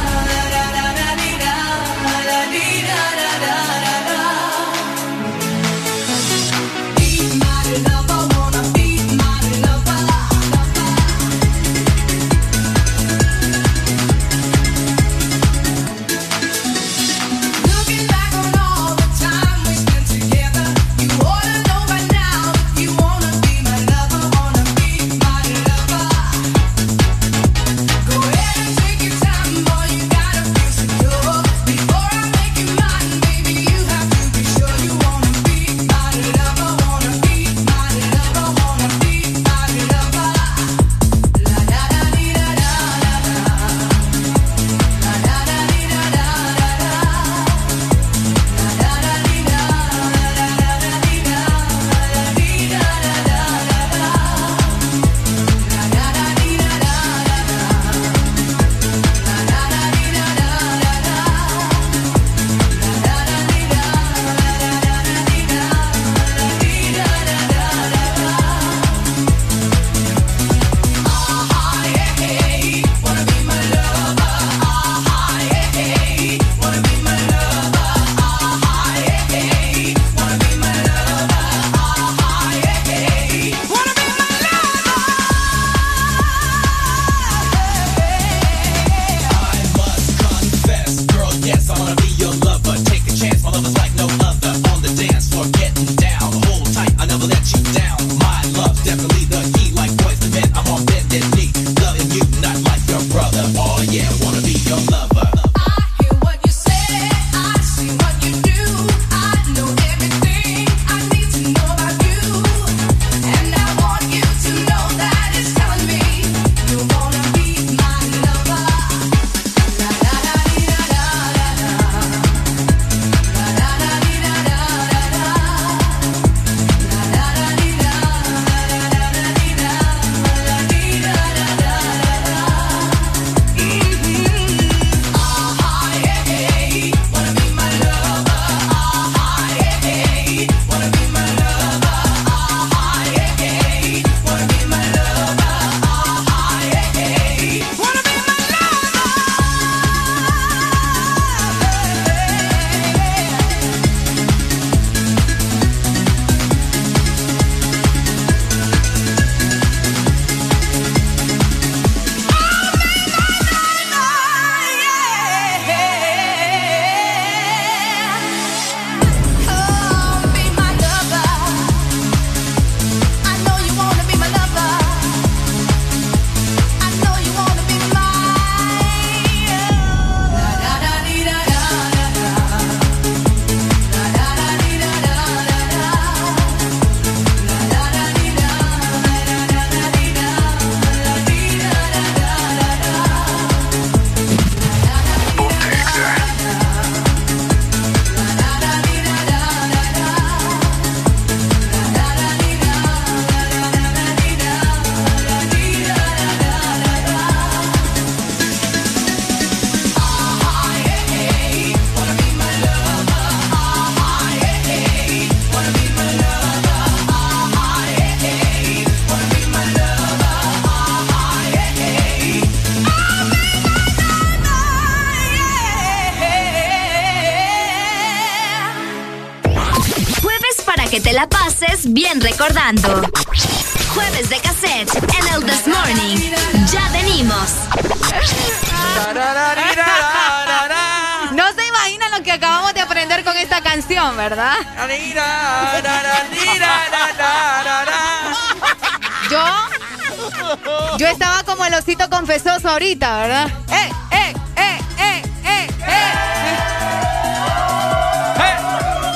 ¿verdad? 252.99 253.47
¡Eh, 253.69 253.89
eh, 254.11 254.33
eh, 254.57 254.79
eh, 254.99 255.21
eh, 255.45 255.67
eh! 255.87 256.07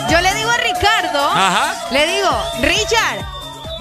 Yo 0.10 0.22
le 0.22 0.34
digo 0.36 0.50
a 0.50 0.58
Ricardo, 0.58 1.30
Ajá. 1.32 1.74
le 1.92 2.08
digo, 2.08 2.30
Richard, 2.62 3.26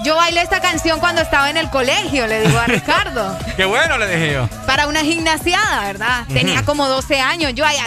yo 0.03 0.15
bailé 0.15 0.41
esta 0.41 0.59
canción 0.59 0.99
cuando 0.99 1.21
estaba 1.21 1.49
en 1.49 1.57
el 1.57 1.69
colegio, 1.69 2.27
le 2.27 2.41
digo 2.41 2.59
a 2.59 2.65
Ricardo. 2.67 3.37
Qué 3.55 3.65
bueno 3.65 3.97
le 3.97 4.07
dije 4.07 4.33
yo. 4.33 4.47
Para 4.65 4.87
una 4.87 5.01
gimnasiada, 5.01 5.81
¿verdad? 5.85 6.25
Tenía 6.27 6.63
como 6.63 6.87
12 6.87 7.19
años. 7.21 7.53
Yo 7.55 7.65
allá, 7.65 7.85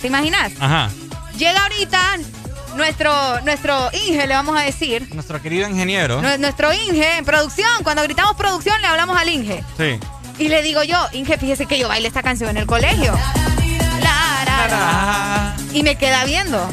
¿te 0.00 0.06
imaginas? 0.06 0.52
Ajá. 0.60 0.90
Llega 1.36 1.60
ahorita 1.62 2.00
nuestro, 2.76 3.40
nuestro 3.40 3.90
Inge, 3.92 4.26
le 4.26 4.34
vamos 4.34 4.56
a 4.56 4.60
decir. 4.62 5.08
Nuestro 5.14 5.42
querido 5.42 5.68
ingeniero. 5.68 6.22
Nu- 6.22 6.38
Nuestro 6.38 6.72
Inge 6.72 7.18
en 7.18 7.24
producción. 7.24 7.82
Cuando 7.82 8.02
gritamos 8.04 8.36
producción, 8.36 8.80
le 8.80 8.86
hablamos 8.86 9.18
al 9.18 9.28
Inge. 9.28 9.64
Sí. 9.76 9.98
Y 10.38 10.48
le 10.48 10.62
digo 10.62 10.82
yo, 10.82 10.98
Inge, 11.12 11.38
fíjese 11.38 11.66
que 11.66 11.78
yo 11.78 11.88
bailé 11.88 12.08
esta 12.08 12.22
canción 12.22 12.50
en 12.50 12.56
el 12.56 12.66
colegio. 12.66 13.14
La. 14.02 15.54
Y 15.72 15.82
me 15.82 15.96
queda 15.96 16.24
viendo. 16.24 16.68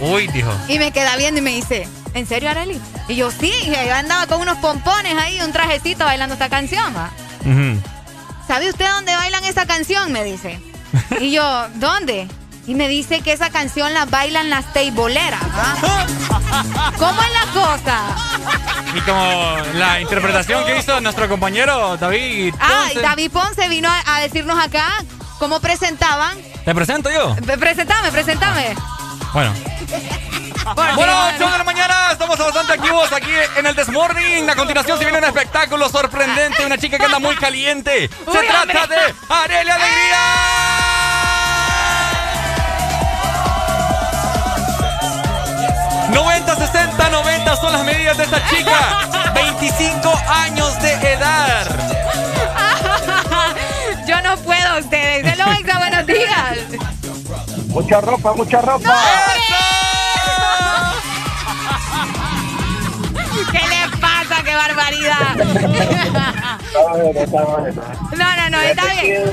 Uy, 0.00 0.26
dijo. 0.28 0.50
Y 0.68 0.78
me 0.78 0.90
queda 0.92 1.16
viendo 1.16 1.40
y 1.40 1.42
me 1.42 1.50
dice, 1.50 1.88
¿en 2.14 2.26
serio, 2.26 2.50
Arely? 2.50 2.80
Y 3.08 3.16
yo, 3.16 3.30
sí, 3.30 3.52
Inge, 3.64 3.86
yo 3.86 3.94
andaba 3.94 4.26
con 4.26 4.40
unos 4.40 4.58
pompones 4.58 5.14
ahí, 5.16 5.40
un 5.40 5.52
trajecito 5.52 6.04
bailando 6.04 6.34
esta 6.34 6.48
canción, 6.48 6.94
va. 6.94 7.10
Ujú. 7.40 7.80
¿Sabe 8.46 8.68
usted 8.68 8.86
dónde 8.90 9.14
bailan 9.14 9.44
esa 9.44 9.66
canción? 9.66 10.12
Me 10.12 10.24
dice. 10.24 10.60
Y 11.20 11.32
yo, 11.32 11.68
¿dónde? 11.76 12.28
Y 12.66 12.74
me 12.74 12.88
dice 12.88 13.20
que 13.20 13.32
esa 13.32 13.50
canción 13.50 13.92
la 13.92 14.06
bailan 14.06 14.50
las 14.50 14.72
teiboleras. 14.72 15.42
¿ah? 15.42 16.92
¿Cómo 16.98 17.20
es 17.22 17.32
la 17.32 17.52
cosa? 17.52 18.33
Y 18.94 19.00
como 19.00 19.56
la 19.74 20.00
interpretación 20.00 20.64
que 20.64 20.78
hizo 20.78 21.00
nuestro 21.00 21.28
compañero 21.28 21.96
David. 21.96 22.54
Ah, 22.60 22.84
Ponce. 22.88 23.00
David 23.00 23.30
Ponce 23.32 23.68
vino 23.68 23.88
a, 23.90 24.16
a 24.16 24.20
decirnos 24.20 24.58
acá 24.62 24.86
cómo 25.38 25.60
presentaban. 25.60 26.38
¿Te 26.64 26.74
presento 26.74 27.10
yo? 27.10 27.34
Pre- 27.44 27.58
Presentame, 27.58 28.10
presentame. 28.12 28.74
Bueno. 29.32 29.52
Bueno, 30.74 30.94
Dios. 30.96 31.34
8 31.36 31.50
de 31.52 31.58
la 31.58 31.64
mañana, 31.64 31.94
estamos 32.12 32.38
bastante 32.38 32.72
activos 32.72 33.12
aquí 33.12 33.30
en 33.56 33.66
el 33.66 33.74
Desmorning. 33.76 34.48
A 34.48 34.56
continuación 34.56 34.96
se 34.96 35.04
viene 35.04 35.18
un 35.18 35.24
espectáculo 35.24 35.90
sorprendente, 35.90 36.64
una 36.64 36.78
chica 36.78 36.96
que 36.96 37.04
anda 37.04 37.18
muy 37.18 37.36
caliente. 37.36 38.08
Se 38.08 38.14
Uy, 38.30 38.46
trata 38.48 38.62
hombre. 38.62 38.96
de 38.96 39.14
Arelia 39.28 39.74
Alegría. 39.74 40.16
90, 46.14 46.54
60, 46.54 47.10
90 47.10 47.56
son 47.56 47.72
las 47.72 47.84
medidas 47.84 48.16
de 48.16 48.22
esta 48.22 48.46
chica. 48.46 49.32
25 49.34 50.14
años 50.28 50.80
de 50.80 50.92
edad. 51.12 51.66
Yo 54.06 54.22
no 54.22 54.36
puedo, 54.36 54.78
ustedes. 54.78 55.26
Hello, 55.26 55.50
Exa, 55.52 55.78
buenos 55.78 56.06
días. 56.06 56.58
Mucha 57.66 58.00
ropa, 58.00 58.32
mucha 58.34 58.60
ropa. 58.60 58.96
¿Qué 63.50 63.58
le 63.68 63.88
pasa? 64.00 64.40
¡Qué 64.44 64.54
barbaridad! 64.54 65.34
No, 68.16 68.36
no, 68.36 68.50
no, 68.50 68.60
está 68.60 68.84
bien. 69.02 69.32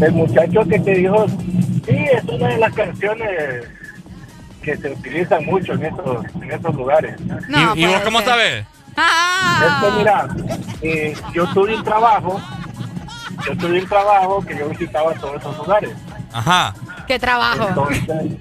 El 0.00 0.12
muchacho 0.12 0.64
que 0.68 0.78
te 0.78 0.94
dijo, 0.96 1.26
sí, 1.86 1.96
es 2.12 2.24
una 2.24 2.48
de 2.48 2.58
las 2.58 2.74
canciones 2.74 3.64
que 4.64 4.76
se 4.76 4.90
utilizan 4.90 5.44
mucho 5.46 5.72
en 5.74 5.84
estos, 5.84 6.24
en 6.40 6.50
estos 6.50 6.74
lugares. 6.74 7.20
No, 7.48 7.74
¿Y, 7.74 7.82
y 7.82 7.86
vos 7.86 8.00
cómo 8.00 8.18
ser. 8.20 8.28
sabes? 8.28 8.66
Ah. 8.96 9.60
Es 9.66 9.84
que 9.90 9.96
mira, 9.98 10.28
eh, 10.82 11.14
yo 11.34 11.46
tuve 11.52 11.76
un 11.76 11.84
trabajo, 11.84 12.40
yo 13.46 13.56
tuve 13.58 13.80
un 13.80 13.88
trabajo 13.88 14.44
que 14.46 14.56
yo 14.58 14.68
visitaba 14.68 15.12
todos 15.14 15.40
esos 15.40 15.56
lugares. 15.58 15.90
Ajá. 16.32 16.74
¡Qué 17.06 17.18
trabajo! 17.18 17.68
Entonces, 17.68 18.38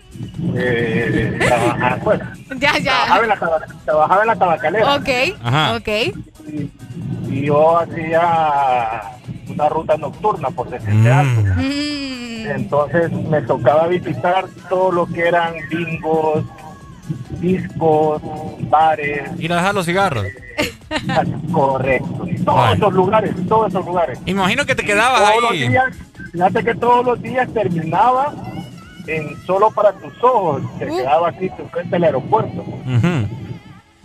eh, 0.56 1.38
trabajaba, 1.40 1.98
pues, 2.04 2.20
Ya, 2.60 2.78
ya. 2.78 3.06
trabajaba 3.06 3.24
en 3.24 3.30
la, 3.30 3.38
trabajaba 3.86 4.22
en 4.22 4.28
la 4.28 4.36
tabacalera. 4.36 4.96
Ok, 4.96 5.10
Ajá. 5.44 5.76
ok. 5.76 5.90
Y 7.30 7.46
yo 7.48 7.80
hacía 7.80 9.02
una 9.50 9.70
ruta 9.70 9.98
nocturna 9.98 10.50
por 10.52 10.70
Descende 10.70 11.12
Alto. 11.12 11.42
Mm. 11.58 12.13
Entonces 12.46 13.12
me 13.12 13.42
tocaba 13.42 13.88
visitar 13.88 14.46
todo 14.70 14.92
lo 14.92 15.06
que 15.08 15.28
eran 15.28 15.54
bingos, 15.70 16.44
discos, 17.40 18.22
bares. 18.70 19.30
Ir 19.40 19.52
a 19.54 19.58
dejar 19.58 19.76
los 19.76 19.86
cigarros. 19.86 20.26
Correcto. 21.52 22.26
Todos 22.46 22.58
Vale. 22.58 22.76
esos 22.78 22.94
lugares, 22.94 23.36
todos 23.48 23.68
esos 23.70 23.86
lugares. 23.86 24.20
Imagino 24.26 24.66
que 24.66 24.76
te 24.76 24.84
quedabas 24.84 25.22
todos 25.32 25.42
los 25.44 25.52
ahí. 25.52 25.68
días, 25.70 25.86
fíjate 26.32 26.64
que 26.64 26.76
todos 26.76 27.06
los 27.06 27.22
días 27.22 27.48
terminaba 27.54 28.34
en 29.08 29.36
solo 29.46 29.72
para 29.72 29.92
tus 29.94 30.14
ojos. 30.24 30.62
Se 30.80 30.90
Uh. 30.90 30.98
quedaba 30.98 31.30
aquí 31.30 31.50
frente 31.72 31.96
al 31.96 32.04
aeropuerto. 32.04 32.64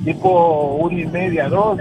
Tipo 0.05 0.77
una 0.81 1.01
y 1.01 1.07
media, 1.07 1.49
dos, 1.49 1.79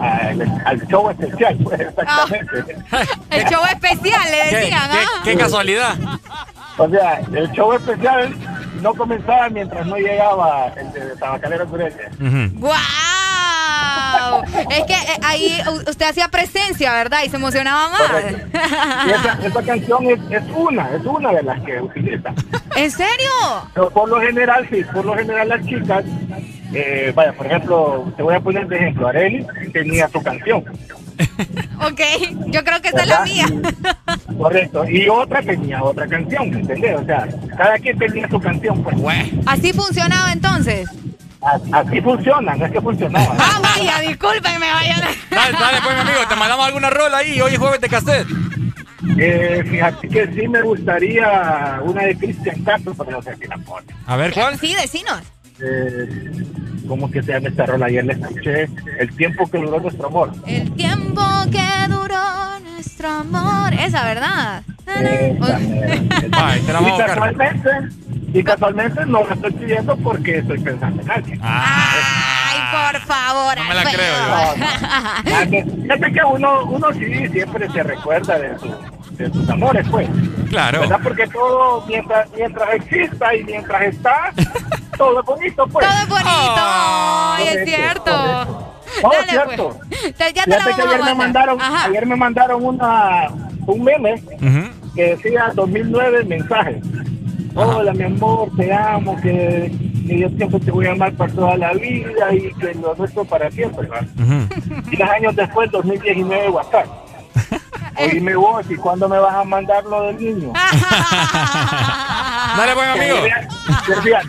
al, 0.00 0.62
al 0.64 0.86
show 0.88 1.08
especial, 1.10 1.56
pues 1.62 1.80
exactamente. 1.80 2.76
El 3.30 3.44
show 3.46 3.62
especial, 3.70 4.20
le 4.30 4.50
¿Qué, 4.50 4.56
decían, 4.56 4.90
qué- 4.90 4.98
¿ah? 4.98 5.20
qué 5.24 5.36
casualidad. 5.36 5.94
O 6.78 6.88
sea, 6.88 7.20
el 7.32 7.50
show 7.52 7.72
especial 7.74 8.34
no 8.80 8.94
comenzaba 8.94 9.48
mientras 9.50 9.86
no 9.86 9.96
llegaba 9.96 10.68
el 10.76 10.90
de 10.92 11.16
Tabacalera 11.16 11.66
Sureña. 11.68 12.10
Ujú. 12.18 12.58
Es 14.70 14.84
que 14.84 14.92
eh, 14.92 15.18
ahí 15.22 15.58
usted 15.86 16.06
hacía 16.06 16.28
presencia, 16.28 16.92
¿verdad? 16.92 17.20
Y 17.24 17.30
se 17.30 17.36
emocionaba 17.36 17.88
más. 17.88 18.00
Y 19.06 19.10
esa, 19.10 19.38
esa 19.46 19.62
canción 19.62 20.06
es, 20.06 20.18
es 20.30 20.42
una, 20.54 20.90
es 20.94 21.04
una 21.04 21.32
de 21.32 21.42
las 21.42 21.60
que 21.62 21.80
utiliza. 21.80 22.32
¿En 22.76 22.90
serio? 22.90 23.30
Pero 23.74 23.90
por 23.90 24.08
lo 24.08 24.20
general, 24.20 24.66
sí, 24.70 24.84
por 24.92 25.04
lo 25.04 25.14
general 25.14 25.48
las 25.48 25.64
chicas, 25.66 26.04
eh, 26.72 27.12
vaya, 27.14 27.32
por 27.32 27.46
ejemplo, 27.46 28.12
te 28.16 28.22
voy 28.22 28.34
a 28.34 28.40
poner 28.40 28.66
de 28.68 28.76
ejemplo, 28.76 29.08
Areli 29.08 29.46
tenía 29.72 30.08
su 30.08 30.22
canción. 30.22 30.64
Ok, 31.82 32.00
yo 32.46 32.62
creo 32.62 32.80
que 32.82 32.88
esa 32.88 33.02
es 33.02 33.08
la 33.08 33.20
mía. 33.22 33.46
Correcto, 34.38 34.84
y 34.88 35.08
otra 35.08 35.42
tenía 35.42 35.82
otra 35.82 36.06
canción, 36.06 36.50
¿me 36.50 36.60
entendés? 36.60 36.96
O 36.98 37.04
sea, 37.04 37.26
cada 37.56 37.78
quien 37.78 37.98
tenía 37.98 38.28
su 38.28 38.38
canción, 38.38 38.82
pues. 38.82 39.30
¿Así 39.46 39.72
funcionaba 39.72 40.32
entonces? 40.32 40.88
Así 41.42 42.00
funciona, 42.00 42.54
no 42.54 42.66
es 42.66 42.72
que 42.72 42.80
funcionaba. 42.80 43.34
Ah, 43.38 43.58
vaya, 43.62 44.00
discúlpenme, 44.00 44.70
vayan. 44.70 45.00
Dale, 45.30 45.52
dale, 45.52 45.78
pues, 45.82 45.94
mi 45.94 46.00
amigo, 46.00 46.28
te 46.28 46.36
mandamos 46.36 46.66
alguna 46.66 46.90
rola 46.90 47.18
ahí. 47.18 47.40
Hoy 47.40 47.52
es 47.52 47.58
jueves 47.58 47.80
de 47.80 47.88
cassette. 47.88 48.26
Eh, 49.18 49.64
fíjate 49.68 50.08
que 50.08 50.26
sí 50.34 50.46
me 50.48 50.60
gustaría 50.62 51.80
una 51.82 52.02
de 52.02 52.16
Cristian 52.16 52.62
Castro, 52.62 52.94
pero 52.94 53.12
no 53.12 53.22
sé 53.22 53.34
si 53.36 53.46
la 53.46 53.56
pone. 53.58 53.86
A 54.06 54.16
ver, 54.16 54.32
¿cuál? 54.32 54.58
Sí, 54.58 54.74
decinos. 54.74 55.20
Eh, 55.62 56.08
¿Cómo 56.86 57.10
que 57.10 57.22
se 57.22 57.32
llama 57.32 57.48
esta 57.48 57.66
rola? 57.66 57.86
Ayer 57.86 58.04
la 58.04 58.12
escuché. 58.12 58.68
El 58.98 59.16
tiempo 59.16 59.48
que 59.50 59.58
duró 59.58 59.80
nuestro 59.80 60.06
amor. 60.08 60.32
El 60.46 60.70
tiempo 60.72 61.22
que 61.50 61.88
duró 61.88 62.60
nuestro 62.60 63.08
amor. 63.08 63.72
Esa, 63.74 64.04
¿verdad? 64.04 64.62
Esa. 64.86 65.56
Ay, 66.32 66.60
te 66.60 66.72
la 66.72 66.80
vamos 66.80 66.98
y 66.98 67.02
a 67.02 67.06
buscar. 67.06 67.88
Y 68.32 68.42
casualmente 68.44 69.04
no 69.06 69.24
la 69.24 69.34
estoy 69.34 69.52
pidiendo 69.52 69.96
porque 69.96 70.38
estoy 70.38 70.58
pensando 70.60 71.02
en 71.02 71.10
alguien. 71.10 71.40
Ay, 71.42 72.92
por 72.92 73.00
favor. 73.02 73.56
No 73.58 73.64
me 73.64 73.74
la 73.74 73.80
Alfredo. 73.82 74.14
Ah, 74.20 75.44
que- 75.50 75.64
Fíjate 75.64 76.12
que 76.12 76.20
uno, 76.24 76.64
uno 76.64 76.92
sí 76.92 77.28
siempre 77.28 77.68
se 77.70 77.82
recuerda 77.82 78.38
de, 78.38 78.58
su, 78.58 78.74
de 79.16 79.32
sus 79.32 79.48
amores, 79.50 79.86
pues. 79.90 80.08
Claro. 80.48 80.80
¿Verdad? 80.80 81.00
Porque 81.02 81.26
todo, 81.28 81.84
mientras, 81.86 82.28
mientras 82.36 82.74
exista 82.74 83.34
y 83.34 83.44
mientras 83.44 83.82
está, 83.82 84.32
todo 84.96 85.20
es 85.20 85.26
bonito, 85.26 85.66
pues. 85.66 85.86
Todo 85.86 85.98
es 86.02 86.08
bonito. 86.08 86.54
Ay, 86.56 87.48
es 87.48 87.64
cierto. 87.68 88.70
Oh, 89.02 89.10
Dale, 89.12 89.28
cierto. 89.30 89.76
pues. 89.90 90.16
Te- 90.16 90.32
Ya 90.32 90.44
te 90.44 90.50
la 90.50 90.64
que 90.64 90.70
ayer 90.82 90.86
me 90.86 90.98
mandar. 90.98 91.16
mandaron, 91.16 91.60
Ajá. 91.60 91.84
ayer 91.86 92.06
me 92.06 92.16
mandaron 92.16 92.64
una, 92.64 93.28
un 93.66 93.82
meme 93.84 94.14
Ujú. 94.14 94.70
que 94.94 95.16
decía 95.16 95.50
2009 95.54 96.24
Hola, 97.54 97.92
mi 97.92 98.04
amor, 98.04 98.48
te 98.56 98.72
amo, 98.72 99.16
que, 99.20 99.70
que 100.06 100.18
yo 100.20 100.28
siempre 100.30 100.60
te 100.60 100.70
voy 100.70 100.86
a 100.86 100.92
amar 100.92 101.12
por 101.14 101.30
toda 101.32 101.56
la 101.56 101.72
vida 101.72 102.32
y 102.32 102.52
que 102.54 102.74
lo 102.74 102.94
nuestro 102.94 103.24
para 103.24 103.50
siempre. 103.50 103.88
¿va? 103.88 103.98
Ujú. 104.00 104.46
Y 104.90 104.96
dos 104.96 105.08
años 105.08 105.36
después, 105.36 105.70
2019, 105.70 106.48
WhatsApp. 106.50 106.86
Oíme 107.98 108.34
vos, 108.36 108.64
¿y 108.70 108.76
cuándo 108.76 109.08
me 109.08 109.18
vas 109.18 109.34
a 109.34 109.44
mandar 109.44 109.84
lo 109.84 110.02
del 110.04 110.16
niño? 110.16 110.52
Dale, 112.56 112.74
buen 112.74 112.88
amigo. 112.88 113.16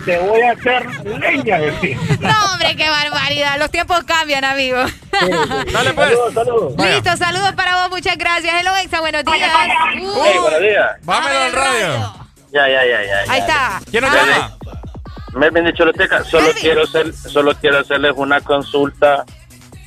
Te 0.06 0.18
voy 0.20 0.42
a 0.42 0.52
hacer 0.52 0.86
leña, 1.06 1.60
decía. 1.60 1.98
No, 2.20 2.52
hombre, 2.52 2.76
qué 2.76 2.90
barbaridad. 2.90 3.58
Los 3.60 3.72
tiempos 3.72 4.04
cambian, 4.04 4.44
amigo. 4.44 4.80
Dale, 5.72 5.94
pues. 5.94 6.10
Saludos, 6.10 6.34
saludos. 6.34 6.74
Listo, 6.78 7.16
saludos 7.18 7.54
para 7.54 7.82
vos, 7.82 7.92
muchas 7.92 8.18
gracias. 8.18 8.54
Hello, 8.60 8.72
Exa, 8.84 9.00
buenos 9.00 9.24
días. 9.24 9.52
Uh, 10.02 10.22
Hey, 10.24 10.38
buenos 10.42 10.60
días. 10.60 10.90
Bájame 11.04 11.36
al 11.36 11.52
radio. 11.54 12.21
Ya, 12.52 12.68
ya, 12.68 12.86
ya, 12.86 13.04
ya. 13.04 13.20
Ahí 13.22 13.28
ya. 13.28 13.38
está. 13.38 13.82
¿Quién 13.90 14.04
nos 14.04 14.14
Ah, 14.14 14.26
llama? 14.26 14.58
Melvin 15.34 15.64
de 15.66 15.74
Choloteca, 15.74 16.24
solo 16.26 16.48
Melvin. 16.48 16.62
quiero 16.62 16.84
hacer, 16.84 17.14
solo 17.14 17.54
quiero 17.56 17.80
hacerles 17.80 18.12
una 18.16 18.42
consulta 18.42 19.24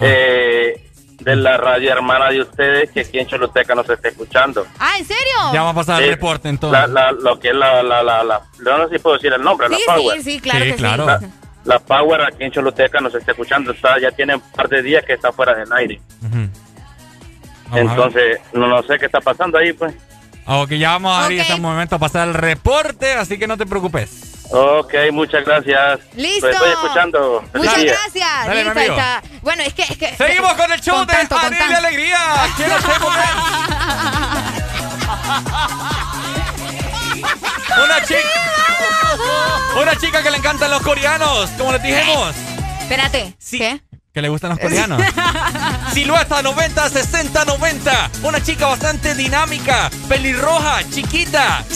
eh, 0.01 0.81
de 1.21 1.37
la 1.37 1.57
radio 1.59 1.93
hermana 1.93 2.31
de 2.31 2.41
ustedes 2.43 2.91
que 2.91 3.01
aquí 3.01 3.19
en 3.19 3.27
Choloteca 3.27 3.75
nos 3.75 3.89
está 3.89 4.09
escuchando. 4.09 4.67
Ah, 4.79 4.95
¿en 4.99 5.05
serio? 5.05 5.23
Ya 5.53 5.63
vamos 5.63 5.73
a 5.73 5.77
pasar 5.77 6.03
el 6.03 6.09
Sí. 6.09 6.15
reporte 6.15 6.49
entonces. 6.49 6.79
La, 6.81 6.87
la, 6.87 7.13
lo 7.13 7.39
que 7.39 7.49
es 7.49 7.55
la, 7.55 7.83
la, 7.83 8.03
la, 8.03 8.25
la, 8.25 8.41
no 8.59 8.89
sé 8.89 8.95
si 8.97 8.99
puedo 9.03 9.17
decir 9.17 9.33
el 9.33 9.43
nombre, 9.43 9.69
Sí, 9.69 9.83
la 9.87 9.95
Power. 9.95 10.17
sí, 10.23 10.33
sí, 10.33 10.41
claro 10.41 10.65
Sí, 10.65 10.71
que 10.73 10.77
claro. 10.77 11.05
sí. 11.21 11.27
La, 11.65 11.75
la 11.75 11.79
Power 11.81 12.23
aquí 12.23 12.45
en 12.45 12.51
Choloteca 12.53 13.01
nos 13.01 13.15
está 13.15 13.33
escuchando, 13.33 13.73
está, 13.73 13.99
ya 14.01 14.11
tiene 14.11 14.35
un 14.37 14.41
par 14.53 14.69
de 14.69 14.83
días 14.83 15.05
que 15.05 15.13
está 15.15 15.31
fuera 15.33 15.55
del 15.55 15.71
aire. 15.73 16.01
Ujú. 16.23 16.49
Vamos 17.69 17.71
a 17.71 17.75
ver. 17.75 17.87
Entonces, 17.87 18.41
no, 18.55 18.67
no 18.69 18.83
sé 18.83 18.99
qué 18.99 19.07
está 19.07 19.21
pasando 19.21 19.59
ahí, 19.59 19.73
pues. 19.73 19.95
Ok, 20.47 20.71
ya 20.73 20.91
vamos 20.91 21.17
a 21.17 21.25
abrir 21.25 21.41
Ok. 21.41 21.47
este 21.49 21.61
momento 21.61 21.97
a 21.97 21.99
pasar 21.99 22.29
el 22.29 22.35
reporte, 22.35 23.15
así 23.15 23.39
que 23.39 23.47
no 23.47 23.57
te 23.57 23.65
preocupes. 23.67 24.11
Ok, 24.51 24.93
muchas 25.13 25.45
gracias. 25.45 26.01
Listo. 26.15 26.47
Lo 26.47 26.53
estoy 26.53 26.71
escuchando. 26.73 27.45
Muchas 27.55 27.83
gracias. 27.83 28.47
Dale, 28.47 28.65
Listo, 28.65 28.79
ahí 28.79 28.87
amigo. 28.87 29.01
está. 29.01 29.23
Bueno, 29.43 29.63
es 29.63 29.73
que, 29.75 29.83
es 29.83 29.97
que. 29.97 30.15
Seguimos 30.17 30.53
con 30.53 30.71
el 30.71 30.81
show 30.81 30.97
Con 30.97 31.07
de 31.07 31.13
tanto, 31.15 31.35
con 31.37 31.45
Alegría 31.47 31.67
y 31.67 31.73
tanto. 31.73 31.87
Alegría. 31.87 32.19
¿Quién 32.57 32.73
hacemos 32.73 32.99
Una 37.85 38.05
chica. 38.05 38.29
Una 39.81 39.97
chica 39.97 40.23
que 40.23 40.31
le 40.31 40.37
encantan 40.39 40.71
los 40.71 40.83
coreanos, 40.83 41.51
como 41.59 41.73
les 41.73 41.83
dijimos. 41.83 42.35
Espérate. 42.83 43.35
Sí. 43.39 43.59
¿Qué? 43.59 43.81
Que 44.15 44.23
le 44.23 44.29
gustan 44.29 44.51
los 44.51 44.61
coreanos. 44.61 45.03
Silueta 45.93 46.41
90, 46.41 46.89
60, 46.89 47.45
90. 47.47 48.11
Una 48.23 48.41
chica 48.41 48.69
bastante 48.69 49.13
dinámica, 49.17 49.91
pelirroja, 50.09 50.89
chiquita. 50.89 51.65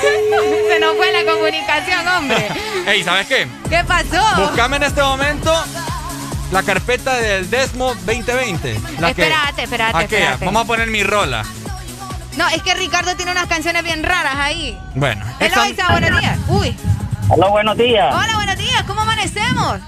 Se 0.00 0.80
nos 0.80 0.96
fue 0.96 1.12
la 1.12 1.30
comunicación, 1.32 2.08
hombre. 2.08 2.48
Ey, 2.88 3.04
¿sabes 3.04 3.28
qué? 3.28 3.46
¿Qué 3.68 3.84
pasó? 3.84 4.20
Buscame 4.48 4.78
en 4.78 4.82
este 4.82 5.00
momento 5.02 5.54
la 6.50 6.64
carpeta 6.64 7.14
del 7.14 7.48
Desmo 7.48 7.94
2020. 7.94 8.80
La 8.98 9.14
que- 9.14 9.22
Espérate, 9.22 9.62
espérate, 9.62 9.96
Aquella. 9.96 10.22
espérate. 10.24 10.44
Vamos 10.46 10.64
a 10.64 10.66
poner 10.66 10.88
mi 10.88 11.04
rola. 11.04 11.44
No, 12.36 12.48
es 12.48 12.60
que 12.64 12.74
Ricardo 12.74 13.14
tiene 13.14 13.30
unas 13.30 13.46
canciones 13.46 13.84
bien 13.84 14.02
raras 14.02 14.34
ahí. 14.34 14.76
Bueno. 14.96 15.24
Isa, 15.40 15.92
buenos 15.92 16.18
días. 16.18 16.36
Uy. 16.48 16.76
Hola, 17.28 17.48
buenos 17.48 17.76
días. 17.76 18.14
Hola, 18.14 18.36
buenos 18.36 18.58
días. 18.58 18.82
¿Cómo 18.86 19.00
amanecemos? 19.00 19.80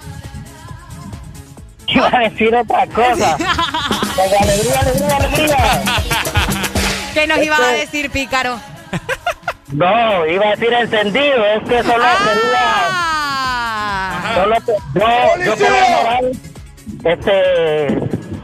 Iba 1.87 2.09
a 2.13 2.19
decir 2.21 2.55
otra 2.55 2.87
cosa. 2.87 3.37
Alegría, 4.17 4.81
alegría, 4.81 5.17
alegría. 5.17 5.83
¿Qué 7.15 7.27
nos 7.27 7.39
ibas 7.43 7.61
a 7.61 7.73
decir, 7.73 8.11
pícaro? 8.11 8.59
No, 9.73 10.27
iba 10.27 10.47
a 10.47 10.51
decir 10.57 10.73
encendido. 10.73 11.45
Es 11.45 11.63
que 11.69 11.83
solo 11.83 12.05
quería. 12.25 12.67
Ah. 12.89 14.33
Solo 14.37 14.57
que, 14.65 14.73
yo, 14.99 15.45
yo 15.45 15.57
por 15.57 15.71
lo 15.71 17.11
este, 17.11 17.87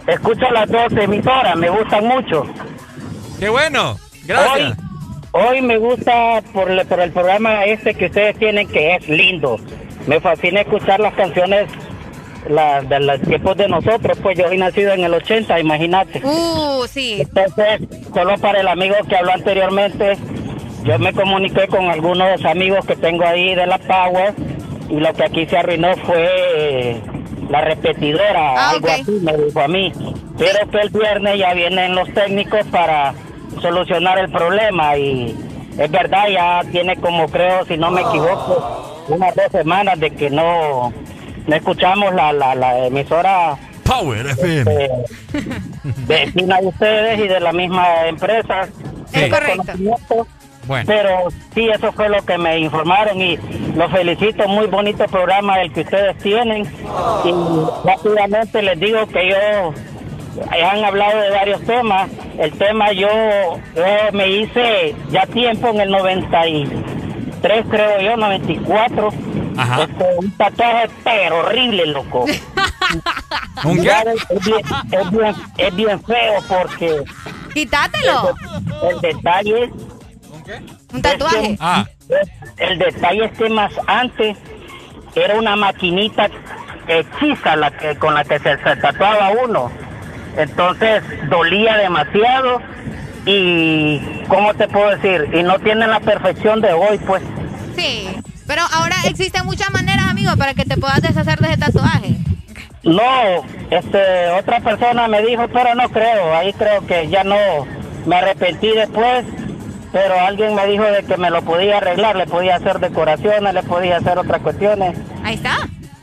escucho 0.06 0.51
las 0.51 0.69
dos 0.69 0.93
emisoras, 0.93 1.56
me 1.56 1.70
gustan 1.70 2.06
mucho. 2.06 2.44
Qué 3.39 3.48
bueno. 3.48 3.98
Gracias. 4.24 4.78
Hoy, 4.78 4.91
hoy 5.32 5.60
me 5.62 5.78
gusta 5.78 6.42
por, 6.52 6.70
el- 6.70 6.86
por 6.86 7.00
el 7.00 7.10
programa 7.12 7.64
este 7.64 7.94
que 7.94 8.06
ustedes 8.06 8.36
tienen 8.38 8.68
que 8.68 8.96
es 8.96 9.09
lindo. 9.09 9.59
Me 10.06 10.20
fascina 10.20 10.60
escuchar 10.62 11.00
las 11.00 11.14
canciones 11.14 11.68
de 12.88 13.00
los 13.00 13.20
tiempos 13.22 13.56
de 13.56 13.68
nosotros, 13.68 14.18
pues 14.20 14.36
yo 14.36 14.48
soy 14.48 14.59
nacido 14.59 14.92
en 14.92 15.04
el 15.04 15.14
80, 15.14 15.60
imagínate. 15.60 16.20
Uh, 16.24 16.84
sí. 16.88 17.18
Entonces, 17.20 17.80
solo 18.12 18.36
para 18.38 18.60
el 18.60 18.68
amigo 18.68 18.96
que 19.09 19.16
habló 19.16 19.32
anteriormente, 19.32 20.16
yo 20.82 20.98
me 20.98 21.12
comuniqué 21.12 21.68
con 21.68 21.88
algunos 21.88 22.44
amigos 22.44 22.84
que 22.84 22.96
tengo 22.96 23.24
ahí 23.24 23.54
de 23.54 23.64
la 23.66 23.78
Power 23.78 24.34
y 24.90 24.96
lo 24.96 25.14
que 25.14 25.24
aquí 25.24 25.46
se 25.46 25.56
arruinó 25.56 25.96
fue 25.98 26.28
eh, 26.56 27.00
la 27.48 27.60
repetidora, 27.60 28.54
Ah, 28.56 28.70
algo 28.70 28.88
así 28.88 29.12
me 29.22 29.36
dijo 29.36 29.60
a 29.60 29.68
mí. 29.68 29.92
Pero 30.36 30.68
que 30.68 30.78
el 30.80 30.88
viernes 30.90 31.38
ya 31.38 31.54
vienen 31.54 31.94
los 31.94 32.12
técnicos 32.12 32.66
para 32.72 33.14
solucionar 33.62 34.18
el 34.18 34.30
problema 34.30 34.97
y 34.97 35.34
es 35.78 35.90
verdad, 35.90 36.28
ya 36.28 36.62
tiene 36.70 36.97
como 36.97 37.26
creo, 37.28 37.64
si 37.64 37.78
no 37.78 37.90
me 37.90 38.02
equivoco, 38.02 39.05
unas 39.09 39.34
dos 39.34 39.47
semanas 39.51 39.98
de 39.98 40.10
que 40.10 40.28
no, 40.28 40.93
no 41.47 41.56
escuchamos 41.56 42.14
la, 42.14 42.32
la, 42.32 42.55
la 42.55 42.86
emisora 42.86 43.56
Power 43.84 44.26
FM. 44.26 44.70
eh, 44.84 44.90
vecina 46.06 46.60
de 46.60 46.66
ustedes 46.66 47.18
y 47.20 47.28
de 47.28 47.40
la 47.40 47.52
misma 47.52 48.06
empresa. 48.06 48.68
Es 49.12 49.30
correcto. 49.32 50.26
Bueno. 50.66 50.84
Pero 50.86 51.28
sí, 51.55 51.68
eso 51.68 51.90
fue 51.93 52.09
lo 52.09 52.24
que 52.24 52.39
me 52.39 52.60
informaron 52.60 53.20
y 53.20 53.36
los 53.74 53.90
felicito, 53.90 54.47
muy 54.47 54.66
bonito 54.66 55.05
programa 55.06 55.60
el 55.60 55.72
que 55.72 55.80
ustedes 55.80 56.16
tienen. 56.18 56.62
Y 57.24 57.32
rápidamente 57.84 58.62
les 58.62 58.78
digo 58.78 59.05
que 59.09 59.30
yo, 59.30 59.74
han 60.50 60.84
hablado 60.84 61.20
de 61.20 61.30
varios 61.30 61.62
temas. 61.62 62.10
El 62.38 62.52
tema 62.52 62.92
yo, 62.92 63.09
yo 63.74 63.84
me 64.12 64.28
hice 64.28 64.94
ya 65.10 65.26
tiempo 65.26 65.68
en 65.68 65.80
el 65.80 65.90
93, 65.90 67.64
creo 67.70 68.00
yo, 68.00 68.16
94. 68.16 69.09
Ajá. 69.56 69.82
Este, 69.82 70.04
un 70.18 70.30
tatuaje 70.32 70.90
pero 71.04 71.38
horrible, 71.40 71.86
loco. 71.86 72.24
¿Un 73.64 73.82
qué? 73.82 73.90
Es 74.30 74.44
bien, 74.44 74.60
es 74.90 75.10
bien, 75.10 75.34
es 75.59 75.76
bien 75.76 76.02
feo 76.02 76.42
porque 76.48 77.02
Quítatelo. 77.52 78.34
el 78.90 79.00
detalle 79.00 79.70
Un 80.92 81.02
tatuaje. 81.02 81.56
Ah, 81.60 81.84
el 82.56 82.78
detalle 82.78 83.24
es 83.26 83.38
que 83.38 83.48
más 83.50 83.72
antes 83.86 84.36
era 85.14 85.34
una 85.38 85.54
maquinita 85.56 86.28
hechiza 86.88 87.56
la 87.56 87.70
que 87.70 87.96
con 87.96 88.14
la 88.14 88.24
que 88.24 88.38
se, 88.38 88.56
se 88.62 88.76
tatuaba 88.76 89.30
uno. 89.44 89.70
Entonces 90.36 91.02
dolía 91.28 91.76
demasiado 91.76 92.60
y 93.26 94.00
¿cómo 94.28 94.54
te 94.54 94.68
puedo 94.68 94.90
decir? 94.90 95.28
Y 95.32 95.42
no 95.42 95.59
tiene 95.59 95.86
la 95.86 96.00
perfección 96.00 96.60
de 96.60 96.72
hoy, 96.72 96.98
pues. 97.06 97.22
Sí. 97.76 98.09
Pero 98.46 98.62
ahora 98.72 98.96
existen 99.09 99.46
muchas 99.46 99.70
maneras, 99.70 100.06
amigo, 100.10 100.36
para 100.36 100.54
que 100.54 100.64
te 100.64 100.76
puedas 100.76 101.00
deshacer 101.00 101.38
de 101.38 101.48
ese 101.48 101.59
tatuaje. 101.59 102.16
No, 102.82 103.44
este 103.70 104.30
otra 104.38 104.60
persona 104.60 105.06
me 105.06 105.22
dijo, 105.22 105.46
pero 105.52 105.74
no 105.74 105.88
creo, 105.88 106.34
ahí 106.34 106.52
creo 106.52 106.84
que 106.84 107.09
ya 107.09 107.22
no 107.22 107.36
me 108.06 108.16
arrepentí 108.16 108.68
después, 108.68 109.24
pero 109.92 110.20
alguien 110.20 110.56
me 110.56 110.66
dijo 110.66 110.82
de 110.82 111.04
que 111.04 111.16
me 111.16 111.30
lo 111.30 111.42
podía 111.42 111.78
arreglar, 111.78 112.16
le 112.16 112.26
podía 112.26 112.56
hacer 112.56 112.80
decoraciones, 112.80 113.54
le 113.54 113.62
podía 113.62 113.98
hacer 113.98 114.18
otras 114.18 114.43
cuestiones. 114.43 114.98
Ahí 115.22 115.36
está. 115.36 115.59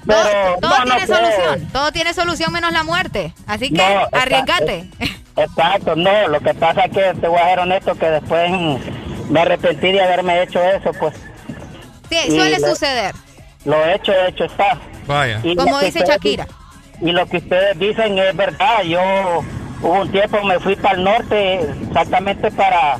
Pero 0.10 0.60
Todo 0.60 0.78
no 0.86 0.96
tiene 0.96 1.08
solución. 1.08 1.70
Todo 1.72 1.92
tiene 1.92 2.14
solución 2.14 2.52
menos 2.54 2.72
la 2.72 2.84
muerte. 2.84 3.34
Así 3.48 3.70
que 3.72 3.78
No, 3.78 4.08
arriesgate. 4.12 4.90
Exacto, 5.36 5.96
no, 5.96 6.28
lo 6.28 6.40
que 6.42 6.54
pasa 6.54 6.86
es 6.86 6.92
que 6.92 7.14
te 7.20 7.28
voy 7.28 7.40
a 7.40 7.46
ser 7.50 7.60
honesto 7.60 7.96
que 7.96 8.10
después 8.10 8.52
me 9.30 9.40
arrepentí 9.40 9.92
de 9.92 10.02
haberme 10.02 10.42
hecho 10.44 10.62
eso, 10.62 10.92
pues 11.00 11.14
Sí, 12.10 12.18
suele 12.32 12.60
lo- 12.60 12.68
suceder. 12.70 13.16
lo 13.66 13.86
hecho, 13.86 14.12
hecho 14.28 14.46
está. 14.46 14.78
vaya. 15.08 15.40
Y 15.44 15.56
Como 15.56 15.80
dice 15.80 16.04
Shakira. 16.06 16.48
Y 17.02 17.12
lo 17.12 17.26
que 17.28 17.38
ustedes 17.38 17.80
dicen 17.80 18.18
es 18.18 18.36
verdad, 18.36 18.82
yo 18.84 19.00
hubo 19.82 20.02
un 20.02 20.12
tiempo 20.12 20.44
me 20.44 20.60
fui 20.60 20.76
para 20.76 20.96
el 20.96 21.04
norte, 21.06 21.62
exactamente 21.88 22.52
para 22.52 22.98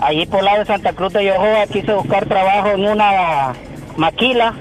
allí 0.00 0.24
por 0.26 0.38
el 0.38 0.44
lado 0.46 0.58
de 0.60 0.64
Santa 0.66 0.92
Cruz 0.94 1.12
de 1.12 1.24
Yohoa, 1.26 1.66
quise 1.66 1.92
buscar 1.92 2.24
trabajo 2.26 2.68
en 2.68 2.86
una 2.88 3.52
maquila, 3.96 4.54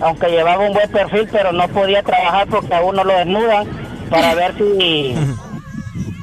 aunque 0.00 0.28
llevaba 0.28 0.66
un 0.66 0.72
buen 0.72 0.90
perfil, 0.90 1.28
pero 1.30 1.52
no 1.52 1.68
podía 1.68 2.02
trabajar 2.02 2.46
porque 2.48 2.74
a 2.74 2.80
uno 2.80 3.04
lo 3.04 3.16
desnudan 3.16 3.66
para 4.08 4.34
ver 4.34 4.54
si, 4.56 5.14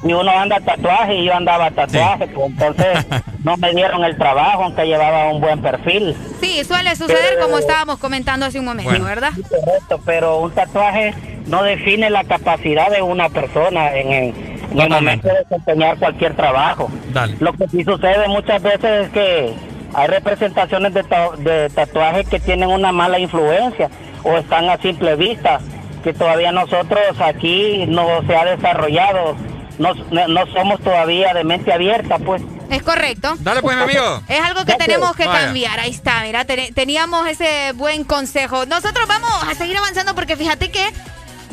si 0.01 0.13
uno 0.13 0.29
anda 0.31 0.59
tatuaje 0.59 1.15
y 1.15 1.25
yo 1.25 1.33
andaba 1.33 1.71
tatuaje, 1.71 2.27
pues 2.27 2.47
entonces 2.47 3.05
no 3.43 3.57
me 3.57 3.71
dieron 3.73 4.03
el 4.03 4.17
trabajo 4.17 4.63
aunque 4.63 4.85
llevaba 4.85 5.31
un 5.31 5.41
buen 5.41 5.61
perfil. 5.61 6.15
Sí, 6.41 6.63
suele 6.63 6.95
suceder 6.95 7.39
como 7.39 7.57
estábamos 7.57 7.97
comentando 7.97 8.45
hace 8.45 8.59
un 8.59 8.65
momento, 8.65 8.89
Bueno. 8.89 9.05
¿verdad? 9.05 9.31
Sí, 9.35 9.43
correcto, 9.43 9.99
pero 10.05 10.39
un 10.39 10.51
tatuaje 10.51 11.13
no 11.47 11.63
define 11.63 12.09
la 12.09 12.23
capacidad 12.23 12.91
de 12.91 13.01
una 13.01 13.29
persona 13.29 13.95
en 13.95 14.11
el, 14.11 14.35
en 14.71 14.79
el 14.81 14.89
momento 14.89 15.27
de 15.29 15.35
desempeñar 15.49 15.97
cualquier 15.97 16.35
trabajo. 16.35 16.89
Dale. 17.13 17.35
Lo 17.39 17.53
que 17.53 17.67
sí 17.69 17.83
sucede 17.83 18.27
muchas 18.27 18.61
veces 18.61 19.05
es 19.05 19.09
que 19.11 19.53
hay 19.93 20.07
representaciones 20.07 20.93
de, 20.93 21.03
de 21.39 21.69
tatuajes 21.69 22.27
que 22.27 22.39
tienen 22.39 22.69
una 22.69 22.91
mala 22.91 23.19
influencia 23.19 23.89
o 24.23 24.37
están 24.37 24.69
a 24.69 24.77
simple 24.77 25.15
vista, 25.15 25.59
que 26.03 26.13
todavía 26.13 26.51
nosotros 26.51 27.01
aquí 27.19 27.85
no 27.87 28.21
se 28.27 28.35
ha 28.35 28.45
desarrollado, 28.45 29.35
no, 29.79 29.93
no 30.11 30.47
somos 30.47 30.79
todavía 30.81 31.33
de 31.33 31.43
mente 31.43 31.71
abierta, 31.71 32.17
pues. 32.19 32.41
Es 32.69 32.83
correcto. 32.83 33.35
Dale 33.39 33.61
pues, 33.61 33.77
mi 33.77 33.83
amigo. 33.83 34.21
Es 34.27 34.41
algo 34.41 34.61
que 34.65 34.73
pues, 34.73 34.77
tenemos 34.77 35.15
que 35.15 35.23
cambiar. 35.23 35.79
Ahí 35.79 35.91
está, 35.91 36.23
mira, 36.23 36.45
teníamos 36.45 37.27
ese 37.27 37.71
buen 37.73 38.03
consejo. 38.03 38.65
Nosotros 38.65 39.07
vamos 39.07 39.31
a 39.49 39.55
seguir 39.55 39.77
avanzando 39.77 40.15
porque 40.15 40.35
fíjate 40.35 40.69
que 40.69 40.83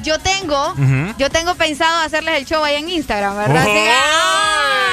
yo 0.05 0.19
tengo, 0.19 0.75
yo 1.19 1.31
tengo 1.31 1.55
pensado 1.55 2.01
hacerles 2.01 2.39
el 2.39 2.45
show 2.45 2.63
ahí 2.63 2.77
en 2.77 2.89
Instagram, 2.89 3.37
¿verdad? 3.37 3.67
Oh. 3.67 4.85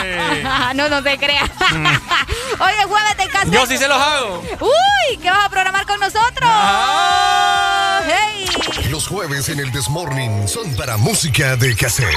No, 0.74 0.88
no 0.88 1.02
te 1.02 1.18
creas. 1.18 1.50
Mm. 1.72 1.86
Hoy 1.86 2.72
es 2.78 2.86
jueves 2.86 3.16
de 3.18 3.28
casa. 3.28 3.46
Yo 3.50 3.66
sí 3.66 3.76
se 3.76 3.88
los 3.88 3.98
hago. 3.98 4.42
Uy, 4.60 5.16
¿qué 5.20 5.30
vas 5.30 5.44
a 5.44 5.48
programar 5.50 5.84
con 5.84 5.98
nosotros? 6.00 6.42
Ah. 6.44 8.00
Hey. 8.06 8.46
Los 8.88 9.06
jueves 9.06 9.48
en 9.48 9.58
el 9.60 9.70
Desmorning 9.72 10.48
son 10.48 10.74
para 10.76 10.96
música 10.96 11.56
de 11.56 11.76
cassette. 11.76 12.16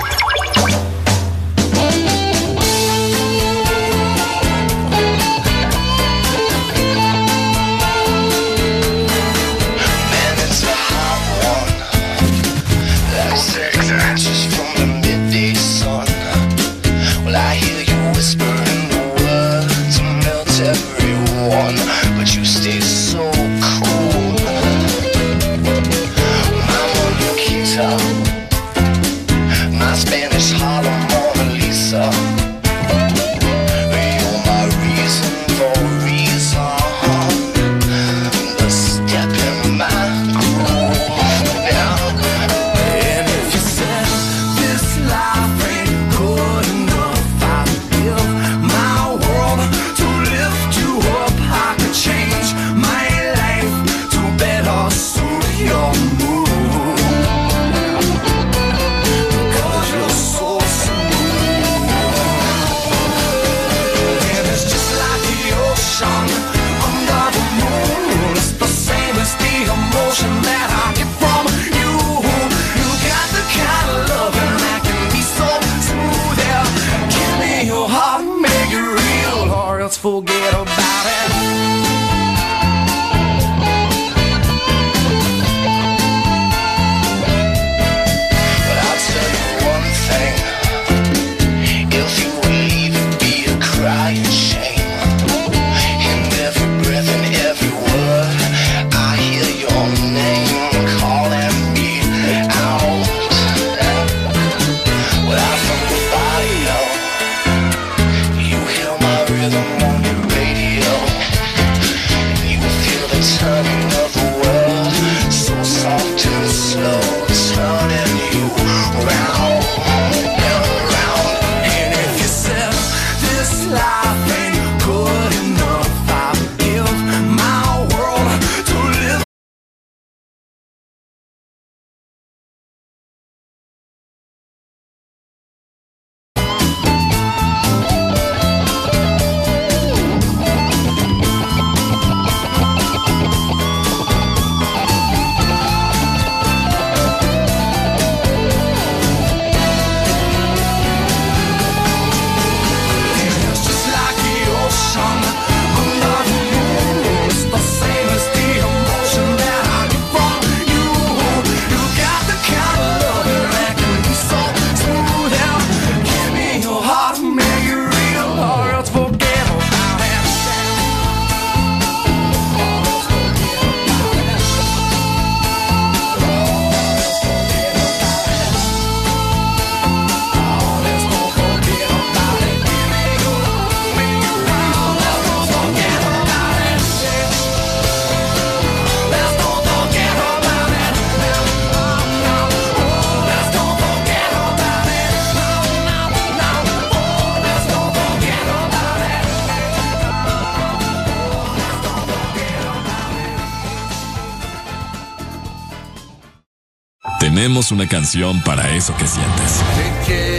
tenemos 207.44 207.74
una 207.74 207.86
canción 207.90 208.42
para 208.44 208.74
eso 208.74 208.96
que 208.96 209.06
sientes. 209.06 209.60
Te 209.76 210.06
quiero. 210.06 210.30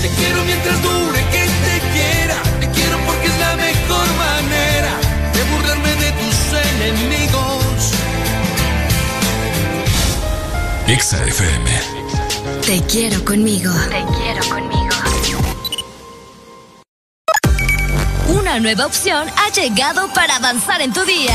Te 0.00 0.08
quiero 0.08 0.44
mientras 0.44 0.80
dure 0.80 1.18
que 1.32 1.48
te 1.64 1.80
quiera. 1.92 2.40
Te 2.60 2.68
quiero 2.70 2.96
porque 3.04 3.26
es 3.26 3.38
la 3.40 3.56
mejor 3.56 4.06
manera 4.14 4.92
de 5.32 5.42
burlarme 5.50 5.96
de 5.96 6.12
tus 6.12 6.36
enemigos. 6.76 7.92
Exa 10.86 11.24
FM. 11.26 11.70
Te 12.64 12.82
quiero 12.82 13.24
conmigo. 13.24 13.72
Te 13.90 14.04
quiero 14.16 14.48
conmigo. 14.48 14.94
Una 18.28 18.60
nueva 18.60 18.86
opción 18.86 19.26
ha 19.28 19.50
llegado 19.52 20.06
para 20.14 20.36
avanzar 20.36 20.80
en 20.80 20.92
tu 20.92 21.04
día 21.04 21.34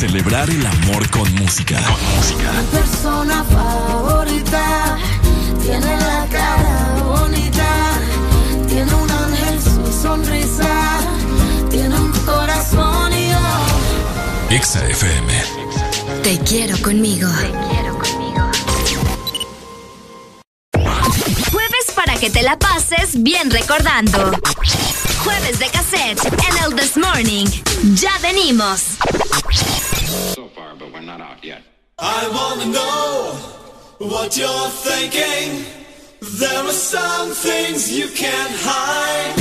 Celebrar 0.00 0.48
el 0.48 0.64
amor 0.64 1.10
con 1.10 1.30
música. 1.34 1.78
Con 1.82 2.16
música. 2.16 2.52
Mi 2.52 2.78
persona 2.78 3.44
favorita 3.44 4.96
tiene 5.60 5.94
la 5.98 6.26
cara 6.32 7.02
bonita, 7.04 7.98
tiene 8.66 8.94
un 8.94 9.10
ángel 9.10 9.60
su 9.60 10.02
sonrisa, 10.02 11.00
tiene 11.68 11.94
un 11.94 12.12
corazón 12.24 13.12
y 13.12 13.28
yo. 13.28 14.56
Exa 14.56 14.88
FM. 14.88 15.32
Te 16.22 16.38
quiero 16.38 16.80
conmigo. 16.80 17.28
Jueves 21.52 21.92
para 21.94 22.16
que 22.16 22.30
te 22.30 22.40
la 22.40 22.58
pases 22.58 23.22
bien 23.22 23.50
recordando. 23.50 24.30
Jueves 25.24 25.58
de 25.58 25.66
cassette 25.66 26.24
en 26.24 26.64
el 26.64 26.74
This 26.74 26.96
Morning. 26.96 27.44
Ya 27.96 28.12
venimos. 28.22 28.96
I 31.98 32.28
wanna 32.32 32.66
know 32.72 33.34
what 33.98 34.36
you're 34.36 34.70
thinking. 34.70 35.64
There 36.38 36.64
are 36.64 36.72
some 36.72 37.30
things 37.30 37.92
you 37.92 38.08
can't 38.08 38.52
hide. 38.68 39.34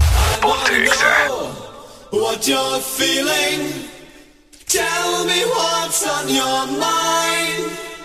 I 0.00 0.46
wanna 0.46 0.84
know 0.84 1.48
what 2.10 2.46
you're 2.46 2.80
feeling. 2.80 3.88
Tell 4.66 5.24
me 5.24 5.40
what's 5.44 6.06
on 6.06 6.28
your 6.28 6.66
mind. 6.78 7.97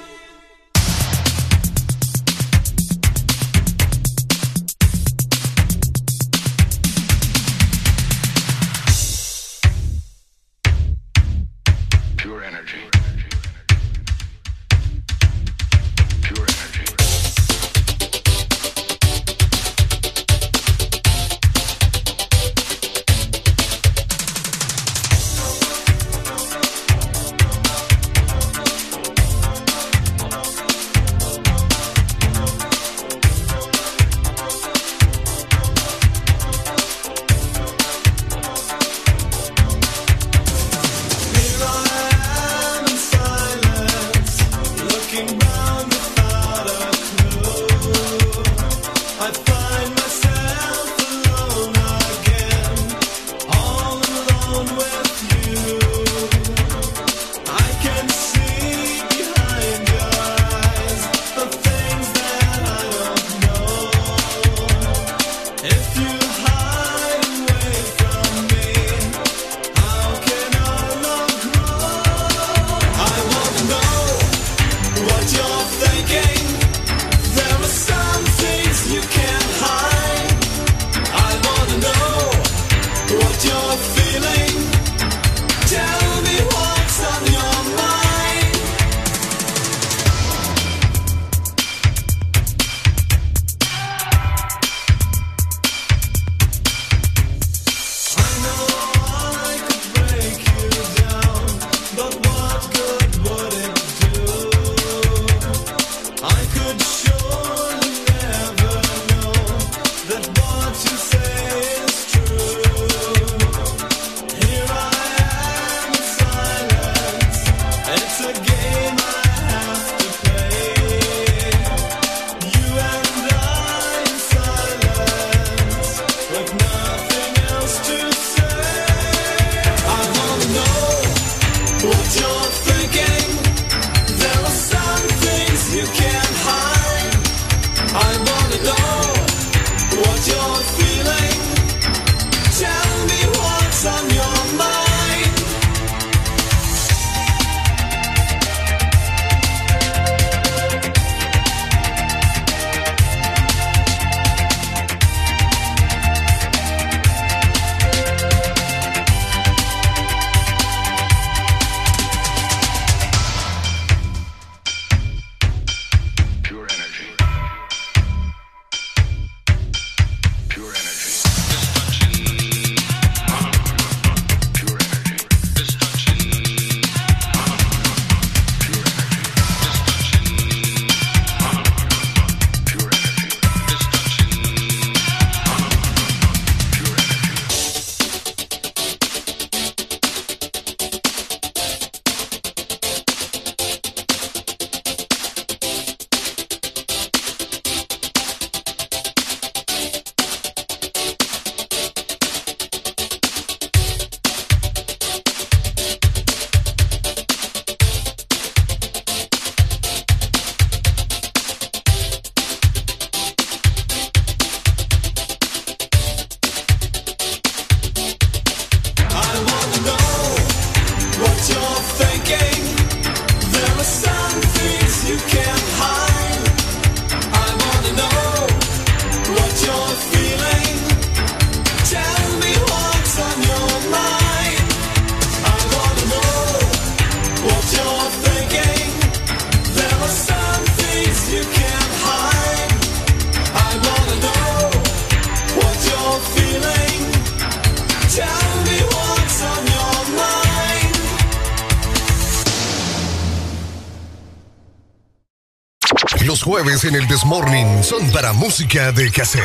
Morning 257.26 257.82
son 257.82 258.12
para 258.12 258.34
música 258.34 258.92
de 258.92 259.10
cassette. 259.10 259.44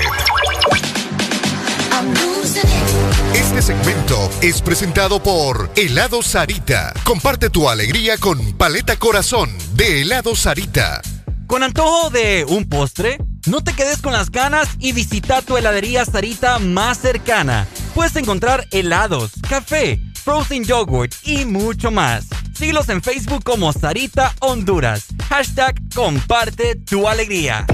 Este 3.34 3.62
segmento 3.62 4.30
es 4.42 4.60
presentado 4.62 5.22
por 5.22 5.70
Helado 5.76 6.22
Sarita. 6.22 6.92
Comparte 7.04 7.50
tu 7.50 7.68
alegría 7.68 8.18
con 8.18 8.52
Paleta 8.54 8.96
Corazón 8.96 9.50
de 9.74 10.02
Helado 10.02 10.34
Sarita. 10.34 11.02
Con 11.46 11.62
antojo 11.62 12.10
de 12.10 12.44
un 12.48 12.68
postre, 12.68 13.18
no 13.46 13.62
te 13.62 13.72
quedes 13.72 13.98
con 13.98 14.12
las 14.12 14.30
ganas 14.30 14.68
y 14.80 14.92
visita 14.92 15.42
tu 15.42 15.56
heladería 15.56 16.04
Sarita 16.04 16.58
más 16.58 16.98
cercana. 16.98 17.68
Puedes 17.94 18.16
encontrar 18.16 18.66
helados, 18.72 19.32
café, 19.48 20.00
frozen 20.14 20.64
yogurt 20.64 21.14
y 21.22 21.44
mucho 21.44 21.90
más. 21.90 22.26
Síguelos 22.58 22.88
en 22.88 23.02
Facebook 23.02 23.44
como 23.44 23.72
Sarita 23.72 24.34
Honduras. 24.40 25.04
Hashtag 25.28 25.77
comparte 25.98 26.76
tu 26.76 27.08
alegría. 27.08 27.66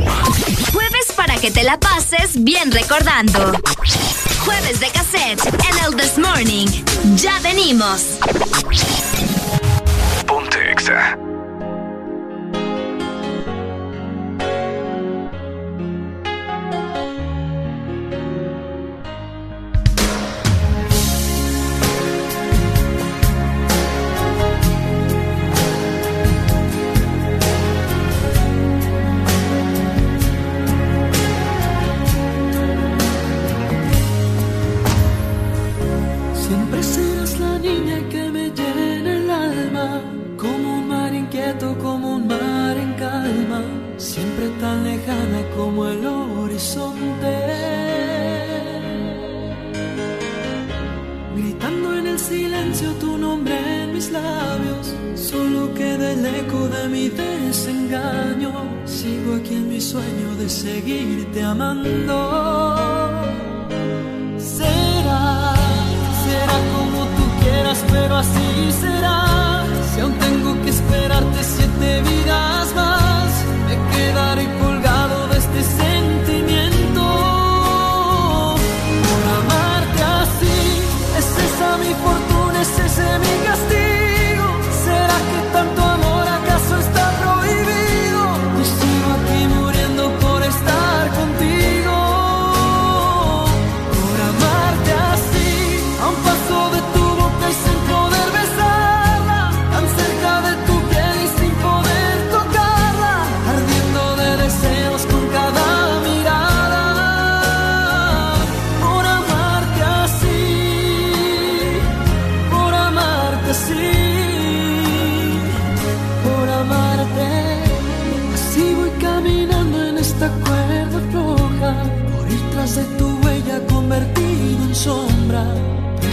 Jueves 0.73 1.12
para 1.15 1.36
que 1.36 1.51
te 1.51 1.62
la 1.62 1.78
pases 1.78 2.43
bien 2.43 2.73
recordando. 2.73 3.53
Jueves 4.47 4.81
de 4.81 4.89
cassette 4.89 5.44
en 5.47 5.85
el 5.85 5.94
This 5.94 6.17
Morning. 6.17 6.67
Ya 7.17 7.39
venimos. 7.41 8.19
Ponte 10.27 10.73
Exa. 10.73 11.19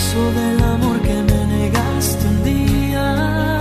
Del 0.10 0.64
amor 0.64 1.00
que 1.02 1.14
me 1.14 1.46
negaste 1.46 2.28
un 2.28 2.44
día. 2.44 3.60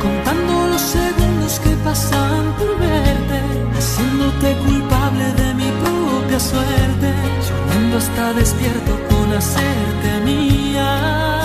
Contando 0.00 0.68
los 0.68 0.80
segundos 0.80 1.58
que 1.58 1.70
pasan 1.84 2.54
por 2.56 2.78
verte, 2.78 3.40
haciéndote 3.76 4.56
culpable 4.64 5.26
de 5.32 5.54
mi 5.54 5.70
propia 5.82 6.38
suerte, 6.38 7.08
soñando 7.48 7.98
hasta 7.98 8.32
despierto 8.32 8.92
con 9.10 9.32
hacerte 9.32 10.10
mía. 10.24 11.43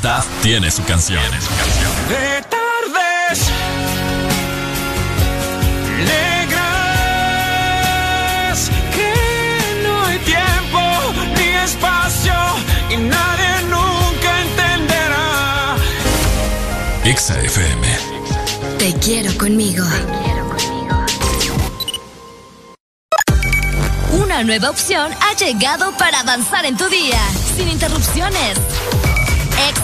Amistad 0.00 0.24
tiene 0.42 0.70
su 0.70 0.82
canción. 0.84 1.22
De 2.08 2.42
tardes 2.48 3.50
negras 6.06 7.10
que 8.94 9.12
no 9.82 10.04
hay 10.06 10.18
tiempo 10.20 10.80
ni 11.36 11.48
espacio 11.64 12.32
y 12.90 12.96
nadie 12.96 13.62
nunca 13.68 14.40
entenderá. 14.40 15.76
Exa 17.04 17.38
FM. 17.40 17.86
Te 18.78 18.94
quiero 18.94 19.36
conmigo. 19.36 19.84
Una 24.12 24.42
nueva 24.44 24.70
opción 24.70 25.12
ha 25.20 25.34
llegado 25.36 25.92
para 25.98 26.20
avanzar 26.20 26.64
en 26.64 26.76
tu 26.76 26.88
día, 26.88 27.20
sin 27.56 27.68
interrupciones. 27.68 28.58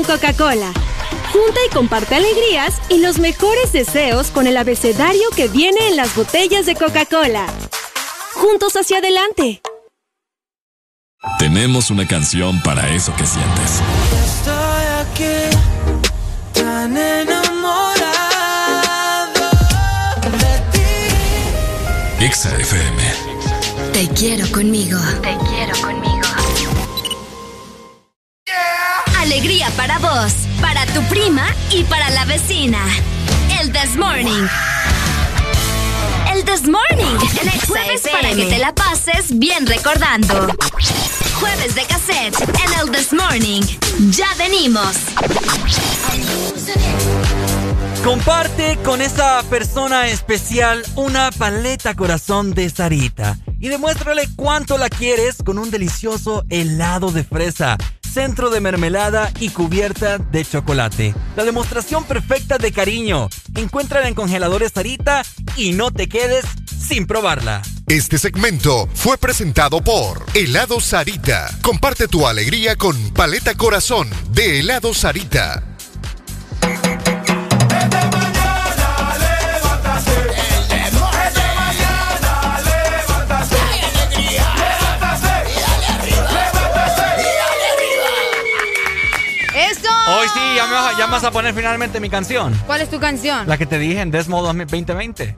Con 0.00 0.16
Coca-Cola. 0.16 0.72
Junta 1.32 1.60
y 1.66 1.74
comparte 1.74 2.14
alegrías 2.14 2.80
y 2.88 2.98
los 2.98 3.18
mejores 3.18 3.72
deseos 3.72 4.28
con 4.28 4.46
el 4.46 4.56
abecedario 4.56 5.28
que 5.34 5.48
viene 5.48 5.88
en 5.88 5.96
las 5.96 6.14
botellas 6.14 6.66
de 6.66 6.74
Coca-Cola. 6.74 7.46
Juntos 8.34 8.74
hacia 8.76 8.98
adelante. 8.98 9.62
Tenemos 11.38 11.90
una 11.90 12.06
canción 12.06 12.60
para 12.62 12.88
eso 12.94 13.14
que 13.16 13.26
sientes. 13.26 13.80
Estoy 14.24 14.84
aquí 15.00 15.56
tan 16.54 16.96
enamorado 16.96 18.10
de 20.38 20.60
ti. 22.18 22.24
Exa 22.24 22.56
FM. 22.56 23.02
Te 23.92 24.08
quiero 24.08 24.50
conmigo. 24.50 24.98
Te 25.22 25.36
quiero 25.48 25.72
conmigo. 25.82 25.89
Alegría 29.30 29.70
para 29.76 30.00
vos, 30.00 30.32
para 30.60 30.84
tu 30.86 31.00
prima 31.04 31.46
y 31.70 31.84
para 31.84 32.10
la 32.10 32.24
vecina. 32.24 32.84
El 33.60 33.70
This 33.70 33.96
Morning. 33.96 34.44
El 36.34 36.44
This 36.44 36.62
Morning. 36.62 37.16
En 37.40 37.48
Exa 37.48 37.66
Jueves 37.68 38.02
para 38.10 38.34
que 38.34 38.46
te 38.46 38.58
la 38.58 38.74
pases 38.74 39.38
bien 39.38 39.68
recordando. 39.68 40.48
Jueves 41.34 41.76
de 41.76 41.84
cassette 41.84 42.40
en 42.40 42.80
el 42.80 42.90
This 42.90 43.12
Morning. 43.12 43.62
Ya 44.10 44.34
venimos. 44.36 44.96
Comparte 48.02 48.78
con 48.82 49.00
esa 49.00 49.44
persona 49.44 50.08
especial 50.08 50.82
una 50.96 51.30
paleta 51.30 51.94
corazón 51.94 52.52
de 52.52 52.68
Sarita 52.68 53.38
y 53.60 53.68
demuéstrale 53.68 54.26
cuánto 54.34 54.78
la 54.78 54.88
quieres 54.88 55.36
con 55.44 55.58
un 55.58 55.70
delicioso 55.70 56.44
helado 56.48 57.12
de 57.12 57.22
fresa, 57.22 57.76
centro 58.10 58.50
de 58.50 58.60
mermelada 58.60 59.30
y 59.38 59.50
cubierta 59.50 60.18
de 60.18 60.44
chocolate. 60.44 61.14
La 61.36 61.44
demostración 61.44 62.04
perfecta 62.04 62.58
de 62.58 62.72
cariño. 62.72 63.28
Encuéntrala 63.54 64.08
en 64.08 64.14
congeladores 64.14 64.72
Sarita 64.72 65.22
y 65.56 65.72
no 65.72 65.90
te 65.90 66.08
quedes 66.08 66.44
sin 66.66 67.06
probarla. 67.06 67.62
Este 67.86 68.18
segmento 68.18 68.88
fue 68.94 69.18
presentado 69.18 69.80
por 69.80 70.24
Helado 70.34 70.80
Sarita. 70.80 71.50
Comparte 71.62 72.08
tu 72.08 72.26
alegría 72.26 72.76
con 72.76 72.96
Paleta 73.10 73.54
Corazón 73.54 74.08
de 74.32 74.60
Helado 74.60 74.94
Sarita. 74.94 75.69
¡Eso! 89.82 90.18
Hoy 90.18 90.28
sí, 90.34 90.40
ya 90.56 90.66
me, 90.66 90.72
vas 90.72 90.94
a, 90.94 90.98
ya 90.98 91.06
me 91.06 91.12
vas 91.12 91.24
a 91.24 91.30
poner 91.30 91.54
finalmente 91.54 92.00
mi 92.00 92.10
canción. 92.10 92.54
¿Cuál 92.66 92.80
es 92.80 92.90
tu 92.90 92.98
canción? 93.00 93.46
La 93.48 93.56
que 93.58 93.66
te 93.66 93.78
dije 93.78 94.00
en 94.00 94.10
Desmo 94.10 94.42
2020. 94.42 95.36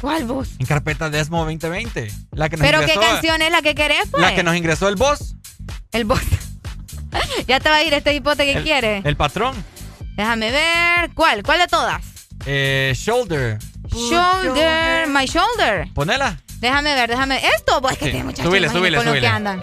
¿Cuál 0.00 0.24
voz? 0.24 0.48
En 0.58 0.66
carpeta 0.66 1.10
Desmo 1.10 1.38
2020. 1.44 2.10
La 2.32 2.48
que 2.48 2.56
nos 2.56 2.66
¿Pero 2.66 2.80
qué 2.84 2.94
canción 2.94 3.40
es 3.42 3.50
la 3.50 3.62
que 3.62 3.74
querés, 3.74 4.08
pues? 4.10 4.20
La 4.22 4.34
que 4.34 4.42
nos 4.42 4.54
ingresó 4.56 4.88
el 4.88 4.96
boss. 4.96 5.34
El 5.92 6.04
boss. 6.04 6.20
ya 7.48 7.60
te 7.60 7.68
va 7.68 7.76
a 7.76 7.82
ir 7.82 7.94
este 7.94 8.14
hipote 8.14 8.44
que 8.44 8.52
el, 8.58 8.62
quiere. 8.62 9.02
El 9.04 9.16
patrón. 9.16 9.54
Déjame 10.16 10.50
ver. 10.50 11.10
¿Cuál? 11.14 11.42
¿Cuál 11.42 11.60
de 11.60 11.66
todas? 11.66 12.02
Eh, 12.46 12.92
shoulder. 12.94 13.58
Shoulder, 13.90 15.06
my 15.08 15.24
shoulder. 15.26 15.88
Ponela. 15.94 16.36
Déjame 16.60 16.94
ver, 16.94 17.10
déjame. 17.10 17.40
Esto, 17.56 17.80
pues 17.80 17.98
que 17.98 18.06
Sí. 18.06 18.10
tiene 18.12 18.24
muchachos. 18.24 18.46
Súbile, 18.46 18.68
súbile, 18.68 18.96
con 18.96 19.06
lo 19.06 19.12
que 19.12 19.18
súbile. 19.18 19.28
andan. 19.28 19.62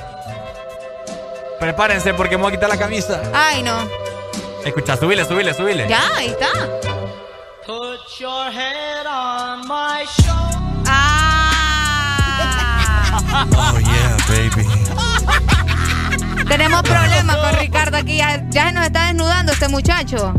Prepárense 1.64 2.14
porque 2.14 2.36
me 2.36 2.44
voy 2.44 2.52
a 2.52 2.56
quitar 2.58 2.68
la 2.70 2.76
camisa. 2.76 3.22
Ay, 3.34 3.64
no. 3.64 3.88
Escucha, 4.66 4.98
subile, 4.98 5.24
subile, 5.24 5.54
subile. 5.54 5.88
Ya, 5.88 6.02
ahí 6.14 6.28
está. 6.28 6.50
Put 7.66 8.02
your 8.20 8.52
head 8.52 9.08
on 9.08 9.66
my 9.66 10.04
shoulder. 10.06 10.84
Ah. 10.88 11.40
Oh, 13.56 13.80
yeah, 13.80 14.18
baby. 14.28 14.68
Tenemos 16.50 16.82
problemas 16.82 17.38
con 17.38 17.56
Ricardo 17.58 17.96
aquí. 17.96 18.18
Ya, 18.18 18.44
ya 18.50 18.66
se 18.68 18.74
nos 18.74 18.84
está 18.84 19.06
desnudando 19.08 19.54
este 19.54 19.70
muchacho. 19.70 20.34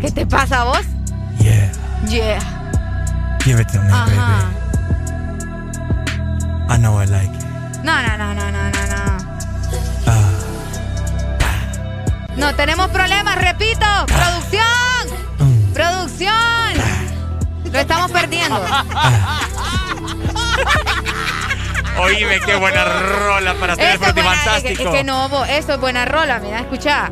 ¿Qué 0.00 0.10
te 0.10 0.26
pasa 0.26 0.62
a 0.62 0.64
vos? 0.64 0.80
Oh. 0.80 1.44
Yeah. 1.44 1.70
Yeah. 2.08 2.40
Give 3.44 3.60
it 3.60 3.68
to 3.68 3.80
me, 3.80 3.92
Ajá. 3.92 4.06
baby. 4.08 4.56
I 6.70 6.76
know 6.76 7.00
I 7.00 7.06
like 7.06 7.32
it. 7.32 7.84
No, 7.84 8.02
no, 8.02 8.16
no, 8.18 8.34
no, 8.34 8.50
no, 8.50 8.68
no, 8.68 8.86
no. 8.88 9.27
No, 12.38 12.54
tenemos 12.54 12.88
problemas, 12.88 13.36
repito. 13.36 13.84
¡Producción! 14.06 15.72
¡Producción! 15.74 16.32
Lo 17.72 17.78
estamos 17.80 18.10
perdiendo. 18.12 18.60
Oíme, 22.00 22.38
qué 22.46 22.54
buena 22.54 22.84
rola 22.84 23.54
para 23.54 23.72
hacer 23.72 23.86
el 23.86 23.94
Esto 23.94 24.06
es, 24.06 24.14
buena, 24.14 24.32
es, 24.32 24.38
que, 24.38 24.44
fantástico. 24.46 24.82
es 24.84 24.88
que 24.94 25.04
no, 25.04 25.28
bo, 25.28 25.44
esto 25.44 25.72
es 25.74 25.80
buena 25.80 26.04
rola, 26.04 26.38
mira, 26.38 26.60
escucha. 26.60 27.10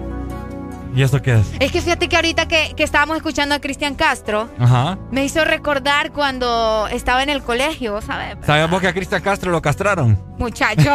¿Y 0.95 1.03
esto 1.03 1.21
qué 1.21 1.35
es? 1.41 1.47
Es 1.59 1.73
que 1.73 1.83
fíjate 1.83 2.09
que 2.09 2.15
ahorita 2.15 2.47
que, 2.47 2.73
que 2.77 2.85
estábamos 2.85 3.17
escuchando 3.17 3.57
a 3.57 3.59
Cristian 3.59 3.97
Castro, 3.97 4.49
Ajá. 4.61 4.97
me 5.11 5.25
hizo 5.25 5.45
recordar 5.45 6.13
cuando 6.13 6.87
estaba 6.91 7.25
en 7.25 7.31
el 7.31 7.43
colegio, 7.43 8.01
¿sabes? 8.01 8.37
¿Sabes 8.47 8.71
vos 8.71 8.81
que 8.81 8.87
a 8.89 8.95
Cristian 8.95 9.21
Castro 9.23 9.51
lo 9.51 9.61
castraron? 9.61 10.19
Muchacho. 10.39 10.95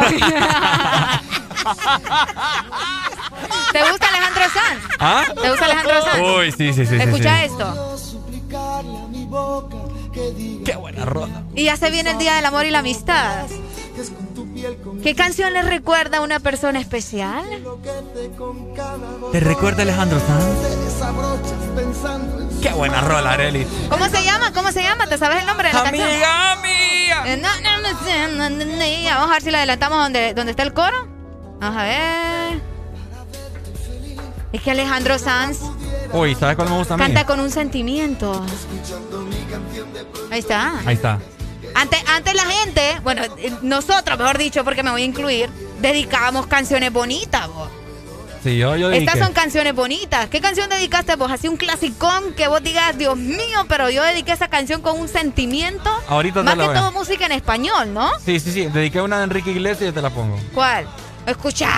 ¿Te 3.72 3.90
gusta 3.90 4.06
Alejandro 4.08 4.42
Sanz? 4.42 4.84
¿Ah? 4.98 5.24
¿Te 5.40 5.50
gusta 5.50 5.64
Alejandro 5.64 6.02
Sanz? 6.02 6.20
Uy, 6.20 6.52
sí, 6.52 6.72
sí, 6.72 6.86
sí. 6.86 6.96
sí, 6.96 7.02
Escucha 7.02 7.38
sí. 7.38 7.44
esto. 7.44 7.98
Qué 10.64 10.76
buena 10.76 11.04
rola. 11.04 11.42
Y 11.54 11.64
ya 11.64 11.76
se 11.76 11.90
viene 11.90 12.10
el 12.10 12.18
Día 12.18 12.34
del 12.34 12.44
Amor 12.44 12.66
y 12.66 12.70
la 12.70 12.80
Amistad. 12.80 13.46
¿Qué 15.02 15.14
canción 15.14 15.52
le 15.52 15.62
recuerda 15.62 16.18
a 16.18 16.20
una 16.20 16.38
persona 16.40 16.80
especial? 16.80 17.44
¿Te 19.32 19.40
recuerda 19.40 19.82
Alejandro 19.82 20.20
Sanz? 20.20 20.44
Qué 22.62 22.70
buena 22.70 23.00
rola, 23.00 23.32
Arely. 23.32 23.66
¿Cómo 23.90 24.04
se 24.08 24.22
llama? 24.24 24.52
¿Cómo 24.52 24.70
se 24.70 24.82
llama? 24.82 25.06
¿Te 25.08 25.18
sabes 25.18 25.40
el 25.40 25.46
nombre 25.46 25.68
de 25.68 25.74
la 25.74 25.82
canción? 25.82 26.08
Amiga 26.08 26.56
mía. 26.62 27.22
Eh. 27.26 27.42
Vamos 29.04 29.30
a 29.30 29.32
ver 29.32 29.42
si 29.42 29.50
la 29.50 29.58
adelantamos 29.58 29.98
donde, 29.98 30.34
donde 30.34 30.50
está 30.50 30.62
el 30.62 30.72
coro. 30.72 31.08
Vamos 31.58 31.76
a 31.76 31.82
ver. 31.84 32.62
Es 34.52 34.60
que 34.60 34.70
Alejandro 34.70 35.18
Sanz 35.18 35.60
Uy, 36.12 36.34
¿sabes 36.34 36.56
cuál 36.56 36.68
me 36.68 36.76
gusta 36.76 36.94
a 36.94 36.96
mí? 36.98 37.02
canta 37.04 37.24
con 37.24 37.40
un 37.40 37.50
sentimiento. 37.50 38.44
Ahí 40.30 40.40
está. 40.40 40.78
Ahí 40.84 40.94
está. 40.94 41.18
Antes, 41.74 42.04
antes 42.06 42.34
la 42.34 42.44
gente, 42.44 43.00
bueno, 43.02 43.22
eh, 43.38 43.52
nosotros, 43.62 44.18
mejor 44.18 44.36
dicho, 44.36 44.62
porque 44.62 44.82
me 44.82 44.90
voy 44.90 45.02
a 45.02 45.04
incluir, 45.06 45.48
dedicábamos 45.80 46.46
canciones 46.46 46.92
bonitas. 46.92 47.48
bo. 47.48 47.66
Sí, 48.42 48.58
yo, 48.58 48.76
yo 48.76 48.88
dediqué. 48.88 49.06
Estas 49.06 49.24
son 49.24 49.32
canciones 49.32 49.74
bonitas. 49.74 50.28
¿Qué 50.28 50.40
canción 50.40 50.68
dedicaste 50.68 51.14
vos? 51.16 51.30
Así 51.30 51.48
un 51.48 51.56
clasicón 51.56 52.34
que 52.34 52.48
vos 52.48 52.62
digas, 52.62 52.98
Dios 52.98 53.16
mío, 53.16 53.64
pero 53.68 53.88
yo 53.88 54.02
dediqué 54.02 54.32
esa 54.32 54.48
canción 54.48 54.82
con 54.82 55.00
un 55.00 55.08
sentimiento. 55.08 55.90
Ahorita 56.08 56.40
te 56.40 56.44
Más 56.44 56.58
la 56.58 56.68
que 56.68 56.74
todo 56.74 56.92
música 56.92 57.24
en 57.24 57.32
español, 57.32 57.94
¿no? 57.94 58.10
Sí, 58.24 58.38
sí, 58.38 58.52
sí. 58.52 58.66
Dediqué 58.66 59.00
una 59.00 59.18
de 59.18 59.24
Enrique 59.24 59.52
Iglesias 59.52 59.82
y 59.82 59.84
yo 59.86 59.94
te 59.94 60.02
la 60.02 60.10
pongo. 60.10 60.38
¿Cuál? 60.52 60.86
Escucha. 61.26 61.70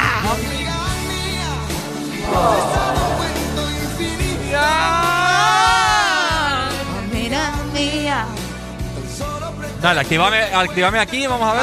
Mía. 0.58 0.73
Dale, 9.84 10.00
activame, 10.00 10.42
activame 10.44 10.98
aquí, 10.98 11.26
vamos 11.26 11.46
a 11.46 11.52
ver. 11.52 11.62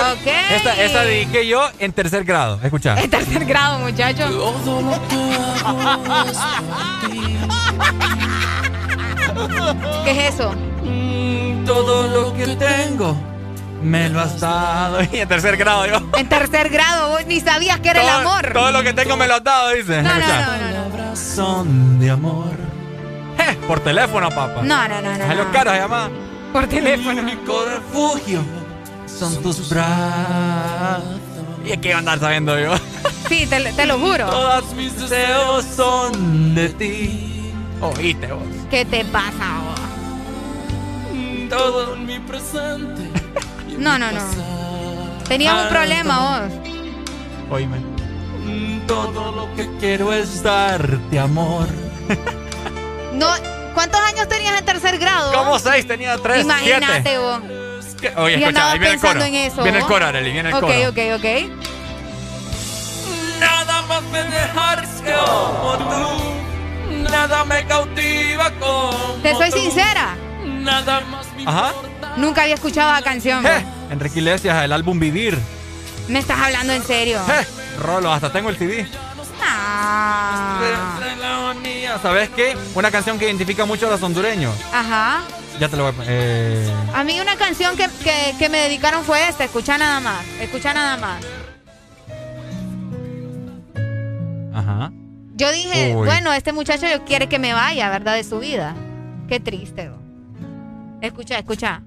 Esta, 0.52 0.80
esta 0.80 1.04
dediqué 1.04 1.48
yo 1.48 1.68
en 1.80 1.92
tercer 1.92 2.24
grado. 2.24 2.60
Escucha. 2.62 3.02
En 3.02 3.10
tercer 3.10 3.46
grado, 3.46 3.80
muchacho. 3.80 4.28
¿Qué 10.06 10.12
es 10.12 10.36
eso? 10.36 10.54
Todo 11.66 12.08
lo 12.10 12.32
que 12.36 12.46
tengo 12.58 13.31
me 13.82 14.10
lo 14.10 14.20
has 14.20 14.40
dado. 14.40 15.00
Y 15.12 15.18
en 15.18 15.28
tercer 15.28 15.58
grado 15.58 15.86
yo. 15.88 16.02
En 16.18 16.28
tercer 16.30 16.70
grado, 16.70 17.10
vos 17.10 17.26
ni 17.26 17.40
sabías 17.40 17.80
que 17.80 17.90
era 17.90 18.02
el 18.02 18.10
amor. 18.10 18.52
Todo 18.54 18.72
lo 18.72 18.84
que 18.84 18.94
tengo 18.94 19.18
me 19.18 19.28
lo 19.28 19.36
has 19.36 19.44
dado, 19.44 19.70
dice. 19.72 20.02
No, 20.02 20.14
no, 20.14 20.20
no, 20.20 20.90
no, 20.90 21.06
no. 21.10 21.16
Son 21.16 22.00
de 22.00 22.10
amor. 22.10 22.52
Eh, 23.38 23.58
por 23.68 23.80
teléfono, 23.80 24.30
papá. 24.30 24.62
No, 24.64 24.88
no, 24.88 25.02
no, 25.02 25.18
no, 25.18 25.24
A 25.26 25.36
los 25.36 25.48
caros, 25.48 25.74
llama. 25.76 26.10
Por 26.54 26.68
teléfono. 26.68 27.22
único 27.22 27.66
refugio 27.66 28.42
son 29.08 29.42
tus 29.42 29.70
brazos. 29.70 31.20
Y 31.66 31.72
es 31.72 31.78
que 31.80 31.90
iba 31.90 31.98
a 31.98 32.00
andar 32.00 32.20
sabiendo 32.20 32.60
yo. 32.60 32.74
Sí, 33.30 33.46
te, 33.48 33.62
te 33.74 33.86
lo 33.86 33.98
juro. 34.00 34.26
Todos 34.28 34.74
mis 34.74 35.00
deseos 35.00 35.64
son 35.64 36.54
de 36.54 36.70
ti. 36.70 37.54
Oíste 37.80 38.32
vos. 38.32 38.44
¿Qué 38.70 38.84
te 38.84 39.06
pasa 39.06 39.60
vos? 39.64 39.80
Todo 41.50 41.96
en 41.96 42.06
mi 42.06 42.20
presente. 42.20 43.11
No, 43.78 43.98
no, 43.98 44.12
no. 44.12 44.20
Tenías 45.28 45.64
un 45.64 45.70
problema 45.70 46.40
vos. 46.40 46.52
Oíme. 47.52 47.78
Todo 48.88 49.32
lo 49.32 49.56
que 49.56 49.70
quiero 49.80 50.12
es 50.12 50.44
darte 50.44 51.20
amor. 51.20 51.68
No, 53.14 53.28
¿Cuántos 53.74 54.02
años 54.02 54.28
tenías 54.28 54.58
en 54.60 54.66
tercer 54.66 54.98
grado? 54.98 55.32
¿Cómo 55.34 55.58
seis? 55.58 55.88
Tenía 55.88 56.18
tres, 56.18 56.44
Imagínate 56.44 56.94
siete. 57.04 57.18
vos. 57.20 57.40
¿Qué? 58.02 58.14
Oye, 58.18 58.38
y 58.38 58.44
escucha, 58.44 58.72
ahí 58.72 58.80
viene 58.80 58.94
el 58.96 59.00
pensando 59.00 59.24
coro. 59.26 59.26
en 59.26 59.36
eso. 59.36 59.64
Viene 59.64 59.78
el 59.78 59.86
coro, 59.86 60.06
Arely, 60.08 60.32
viene 60.32 60.50
el 60.50 60.56
Ok, 60.56 60.62
coro. 60.62 60.74
ok, 60.90 60.98
ok. 61.16 61.26
Nada 63.40 63.82
más 63.84 64.04
me 64.12 64.24
dejas 64.24 64.88
como 65.06 65.78
tú. 65.78 67.04
Nada 67.10 67.46
me 67.46 67.66
cautiva 67.66 68.52
como 68.60 68.92
Te 69.24 69.34
soy 69.36 69.52
tú. 69.52 69.58
sincera. 69.58 70.16
Nada 70.46 71.02
más 71.10 71.28
me 71.38 71.44
Ajá. 71.48 71.72
Nunca 72.18 72.44
había 72.44 72.56
escuchado 72.56 72.92
la 72.92 73.02
canción. 73.02 73.46
Eh, 73.46 73.66
Enrique 73.90 74.20
Iglesias, 74.20 74.64
el 74.64 74.72
álbum 74.72 75.00
Vivir. 75.00 75.38
Me 76.08 76.20
estás 76.20 76.40
hablando 76.40 76.74
en 76.74 76.84
serio. 76.84 77.20
Eh, 77.30 77.46
Rolo, 77.80 78.12
hasta 78.12 78.32
tengo 78.32 78.50
el 78.50 78.58
CD. 78.58 78.88
Ah. 79.44 80.60
¿Sabes 82.02 82.30
qué? 82.30 82.58
Una 82.76 82.90
canción 82.92 83.20
que 83.20 83.26
identifica 83.26 83.66
mucho 83.66 83.88
a 83.88 83.92
los 83.92 84.02
hondureños. 84.02 84.56
Ajá. 84.74 85.22
Ya 85.60 85.68
te 85.70 85.78
lo 85.78 85.84
voy 85.84 85.92
a 85.92 85.96
poner. 85.96 86.10
Eh, 86.12 86.74
A 86.94 87.04
mí 87.04 87.20
una 87.20 87.36
canción 87.36 87.76
que, 87.78 87.88
que, 88.04 88.34
que 88.40 88.50
me 88.50 88.58
dedicaron 88.60 89.04
fue 89.04 89.28
esta. 89.28 89.44
Escucha 89.44 89.78
nada 89.78 90.00
más. 90.00 90.24
Escucha 90.40 90.74
nada 90.74 90.98
más. 90.98 91.24
ajá. 94.54 94.92
Yo 95.36 95.52
dije, 95.52 95.94
Uy. 95.96 96.06
bueno, 96.06 96.32
este 96.34 96.54
muchacho 96.54 96.86
quiere 97.06 97.28
que 97.28 97.40
me 97.40 97.54
vaya, 97.54 97.90
¿verdad? 97.90 98.16
De 98.16 98.24
su 98.24 98.40
vida. 98.40 98.76
Qué 99.28 99.40
triste. 99.40 99.90
Escucha, 101.02 101.38
escucha. 101.40 101.82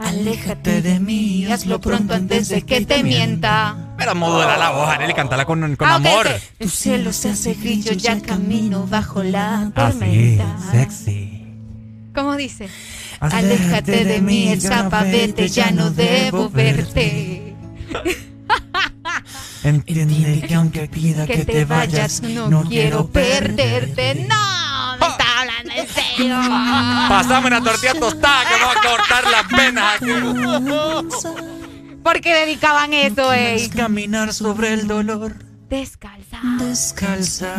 Aléjate 0.00 0.80
de 0.82 0.98
mí, 0.98 1.46
hazlo 1.46 1.80
pronto 1.80 2.14
antes 2.14 2.48
de 2.48 2.62
que 2.62 2.80
te 2.86 3.02
mienta. 3.02 3.76
Pero 3.98 4.14
modula 4.14 4.56
la 4.56 4.70
voz, 4.70 4.88
Arely, 4.88 5.12
cántala 5.14 5.44
con, 5.44 5.76
con 5.76 5.88
Ah, 5.88 5.96
ok, 5.96 6.06
amor. 6.06 6.26
El 6.58 6.70
cielo 6.70 7.12
se 7.12 7.30
hace 7.30 7.54
gris, 7.54 7.84
yo 7.84 7.92
ya 7.92 8.20
camino 8.20 8.86
bajo 8.86 9.22
la 9.22 9.70
Así, 9.74 9.98
tormenta. 9.98 10.56
sexy. 10.72 11.44
¿Cómo 12.14 12.36
dice? 12.36 12.68
Aléjate 13.20 14.04
de 14.04 14.20
mí, 14.22 14.48
escapa, 14.48 15.02
vete, 15.02 15.48
ya 15.48 15.70
no 15.70 15.90
debo 15.90 16.48
verte. 16.48 17.54
Entiende 19.62 20.40
que 20.48 20.54
aunque 20.54 20.88
pida 20.88 21.26
Que 21.26 21.44
te 21.44 21.66
vayas, 21.66 22.22
no 22.22 22.64
quiero 22.64 23.08
perderte. 23.08 24.26
No, 24.26 24.34
me 25.64 25.80
está 25.80 26.00
hablando 26.00 26.40
en 26.40 26.46
serio. 26.46 27.08
Pasame 27.08 27.46
una 27.46 27.62
tortilla 27.62 27.94
tostada 27.94 28.44
que 28.48 28.56
me 28.56 28.64
va 28.64 28.72
a 28.72 28.96
cortar 28.96 29.24
las 29.30 29.48
venas 29.48 29.94
aquí. 29.96 30.10
¿Por 32.02 32.20
qué 32.20 32.34
dedicaban 32.34 32.92
eso, 32.94 33.32
ey? 33.32 33.68
Caminar 33.68 34.32
sobre 34.32 34.72
el 34.72 34.86
dolor. 34.86 35.36
Descalza. 35.68 36.40
Descalza. 36.58 37.54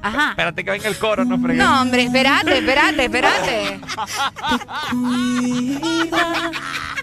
Ajá. 0.00 0.30
Espérate 0.30 0.64
que 0.64 0.70
venga 0.70 0.88
el 0.88 0.96
coro, 0.96 1.24
no 1.24 1.38
fregues. 1.38 1.62
No, 1.62 1.82
hombre, 1.82 2.04
espérate, 2.04 2.58
espérate, 2.58 3.04
espérate. 3.04 3.80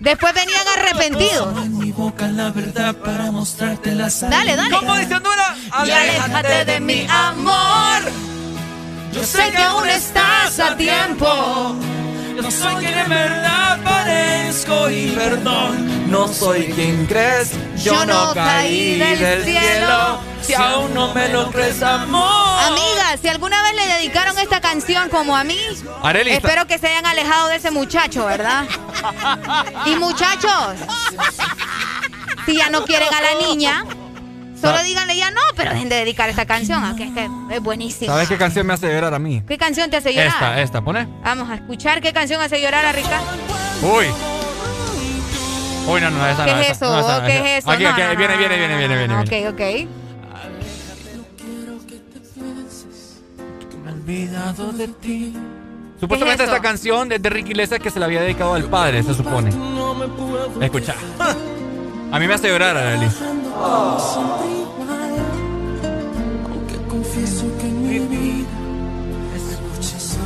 Después 0.01 0.33
venían 0.33 0.67
arrepentidos. 0.77 1.67
mi 1.69 1.91
boca 1.91 2.27
la 2.27 2.49
verdad 2.51 2.95
para 2.95 3.31
mostrarte 3.31 3.93
la 3.93 4.09
Dale, 4.09 4.55
dale. 4.55 4.75
¿Cómo 4.75 4.95
dice 4.95 5.15
Honduras? 5.15 5.57
Aléjate 5.71 6.65
de 6.65 6.79
mi 6.79 7.05
amor. 7.07 8.30
Yo 9.11 9.23
sé 9.23 9.51
que 9.51 9.61
aún 9.61 9.87
estás 9.89 10.59
a 10.59 10.75
tiempo. 10.77 11.75
Yo 12.35 12.49
soy 12.49 12.75
quien 12.75 12.97
en 12.97 13.09
verdad 13.09 13.79
parezco 13.83 14.89
y 14.89 15.11
perdón. 15.11 16.09
No 16.09 16.27
soy 16.27 16.71
quien 16.73 17.05
crees. 17.05 17.51
Yo, 17.83 18.05
no 18.05 18.33
caí 18.33 18.97
del 18.99 19.43
cielo. 19.43 20.19
Si 20.41 20.53
aún 20.53 20.93
no 20.93 21.13
me 21.13 21.29
lo 21.29 21.51
crees, 21.51 21.83
amor. 21.83 22.59
Amiga, 22.63 23.17
si 23.21 23.27
alguna 23.27 23.61
vez 23.61 23.75
le 23.75 23.85
dedicaron 23.95 24.37
esta 24.39 24.59
canción 24.59 25.09
como 25.09 25.35
a 25.35 25.43
mí, 25.43 25.59
Arely, 26.01 26.31
espero 26.31 26.65
que 26.65 26.79
se 26.79 26.87
hayan 26.87 27.05
alejado 27.05 27.47
de 27.49 27.57
ese 27.57 27.71
muchacho, 27.71 28.25
¿verdad? 28.25 28.65
Y 29.85 29.95
muchachos, 29.95 30.75
si 32.45 32.55
ya 32.57 32.69
no 32.69 32.85
quieren 32.85 33.13
a 33.13 33.21
la 33.21 33.47
niña, 33.47 33.85
solo 34.61 34.83
díganle 34.83 35.15
ya 35.17 35.31
no, 35.31 35.41
pero 35.55 35.71
dejen 35.71 35.89
de 35.89 35.95
dedicar 35.95 36.29
esta 36.29 36.45
canción, 36.45 36.83
a 36.83 36.95
que 36.95 37.03
es 37.05 37.11
que 37.11 37.29
es 37.49 37.61
buenísima. 37.61 38.13
¿Sabes 38.13 38.29
qué 38.29 38.37
canción 38.37 38.65
me 38.67 38.73
hace 38.73 38.87
llorar 38.93 39.13
a 39.13 39.19
mí? 39.19 39.41
¿Qué 39.47 39.57
canción 39.57 39.89
te 39.89 39.97
hace 39.97 40.13
llorar? 40.13 40.27
Esta, 40.29 40.61
esta, 40.61 40.81
pone. 40.81 41.07
Vamos 41.23 41.49
a 41.49 41.55
escuchar 41.55 42.01
qué 42.01 42.13
canción 42.13 42.39
hace 42.41 42.61
llorar 42.61 42.85
a 42.85 42.91
Ricardo. 42.91 43.25
Uy. 43.81 44.05
Uy, 45.87 45.99
no, 45.99 46.11
no, 46.11 46.27
esa 46.27 46.45
¿Qué 46.45 46.51
no. 46.53 46.59
es 46.59 46.69
esa, 46.69 46.85
eso? 46.85 46.93
no, 46.93 46.99
esa 46.99 47.19
no, 47.21 47.25
¿Qué 47.27 47.37
esa. 47.37 47.47
es 47.47 47.57
eso? 47.63 47.71
Aquí, 47.71 47.83
No, 47.83 47.89
aquí, 47.89 48.01
no, 48.01 48.07
no, 48.07 48.15
viene, 48.17 48.33
no, 48.33 48.37
viene, 48.37 48.53
no, 48.53 48.57
viene, 48.57 48.67
no, 48.67 48.77
viene, 48.77 48.97
viene, 48.97 49.13
no. 49.15 49.21
Ok, 49.21 49.53
ok. 49.53 49.61
Me 53.83 53.89
he 53.89 53.93
olvidado 53.93 54.71
de 54.73 54.87
ti. 54.87 55.33
Supuestamente 55.99 56.43
¿Qué 56.43 56.49
es 56.49 56.49
esta 56.49 56.61
canción 56.61 57.11
es 57.11 57.21
de 57.21 57.29
Ricky 57.29 57.51
Iglesias 57.51 57.79
que 57.79 57.91
se 57.91 57.99
la 57.99 58.05
había 58.07 58.21
dedicado 58.21 58.53
al 58.55 58.63
padre, 58.65 59.03
se 59.03 59.13
supone. 59.13 59.51
Escucha. 60.61 60.95
A 62.11 62.19
mí 62.19 62.27
me 62.27 62.33
hace 62.33 62.49
llorar, 62.49 62.75
Arely. 62.77 63.05
En 63.05 63.11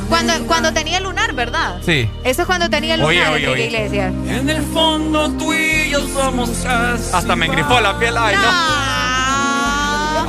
Cuando, 0.08 0.32
cuando 0.46 0.72
tenía 0.72 1.00
lunar, 1.00 1.32
¿verdad? 1.34 1.78
Sí. 1.84 2.08
Eso 2.24 2.42
es 2.42 2.46
cuando 2.46 2.70
tenía 2.70 2.96
lunar 2.96 3.10
Oye, 3.10 3.22
en 3.22 3.28
oye, 3.32 3.46
Enrique 3.46 3.52
oye. 3.52 3.66
Iglesias. 3.66 4.14
En 4.28 4.48
el 4.50 4.62
fondo 4.62 5.30
tú 5.32 5.52
y 5.52 5.90
yo 5.90 6.00
somos 6.08 6.50
casi 6.62 7.12
Hasta 7.12 7.36
me 7.36 7.46
engrifó 7.46 7.80
la 7.80 7.98
piel, 7.98 8.16
ay, 8.16 8.36
no. 8.36 8.48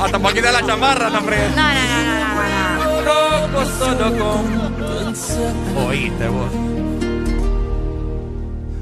Hasta 0.04 0.18
poquito 0.18 0.46
de 0.46 0.52
la 0.52 0.64
chamarra, 0.66 1.10
no 1.10 1.20
fregues. 1.22 1.56
No, 1.56 1.62
no, 1.62 1.74
no, 1.74 2.02
no, 2.04 2.14
no, 2.14 2.84
no. 2.84 3.00
Loco 3.02 3.64
solo 3.78 4.16
con 4.18 4.58
Oíste 5.88 6.28
vos. 6.28 6.50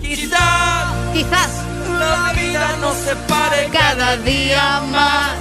Quizás 0.00 0.86
Quizás 1.12 1.65
la 1.98 2.32
vida 2.34 2.76
nos 2.80 2.96
separe 2.96 3.68
cada 3.72 4.16
día 4.18 4.80
más. 4.90 5.32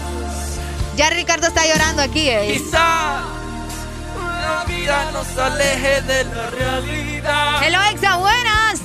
Ya 0.96 1.10
Ricardo 1.10 1.48
está 1.48 1.66
llorando 1.66 2.02
aquí, 2.02 2.30
eh. 2.30 2.54
Quizás 2.54 3.22
la 4.42 4.64
vida 4.68 5.12
nos 5.12 5.38
aleje 5.38 6.02
de 6.04 6.24
la 6.26 6.50
realidad. 6.52 7.64
Hello, 7.64 7.80
Exa, 7.92 8.16
buenas. 8.18 8.80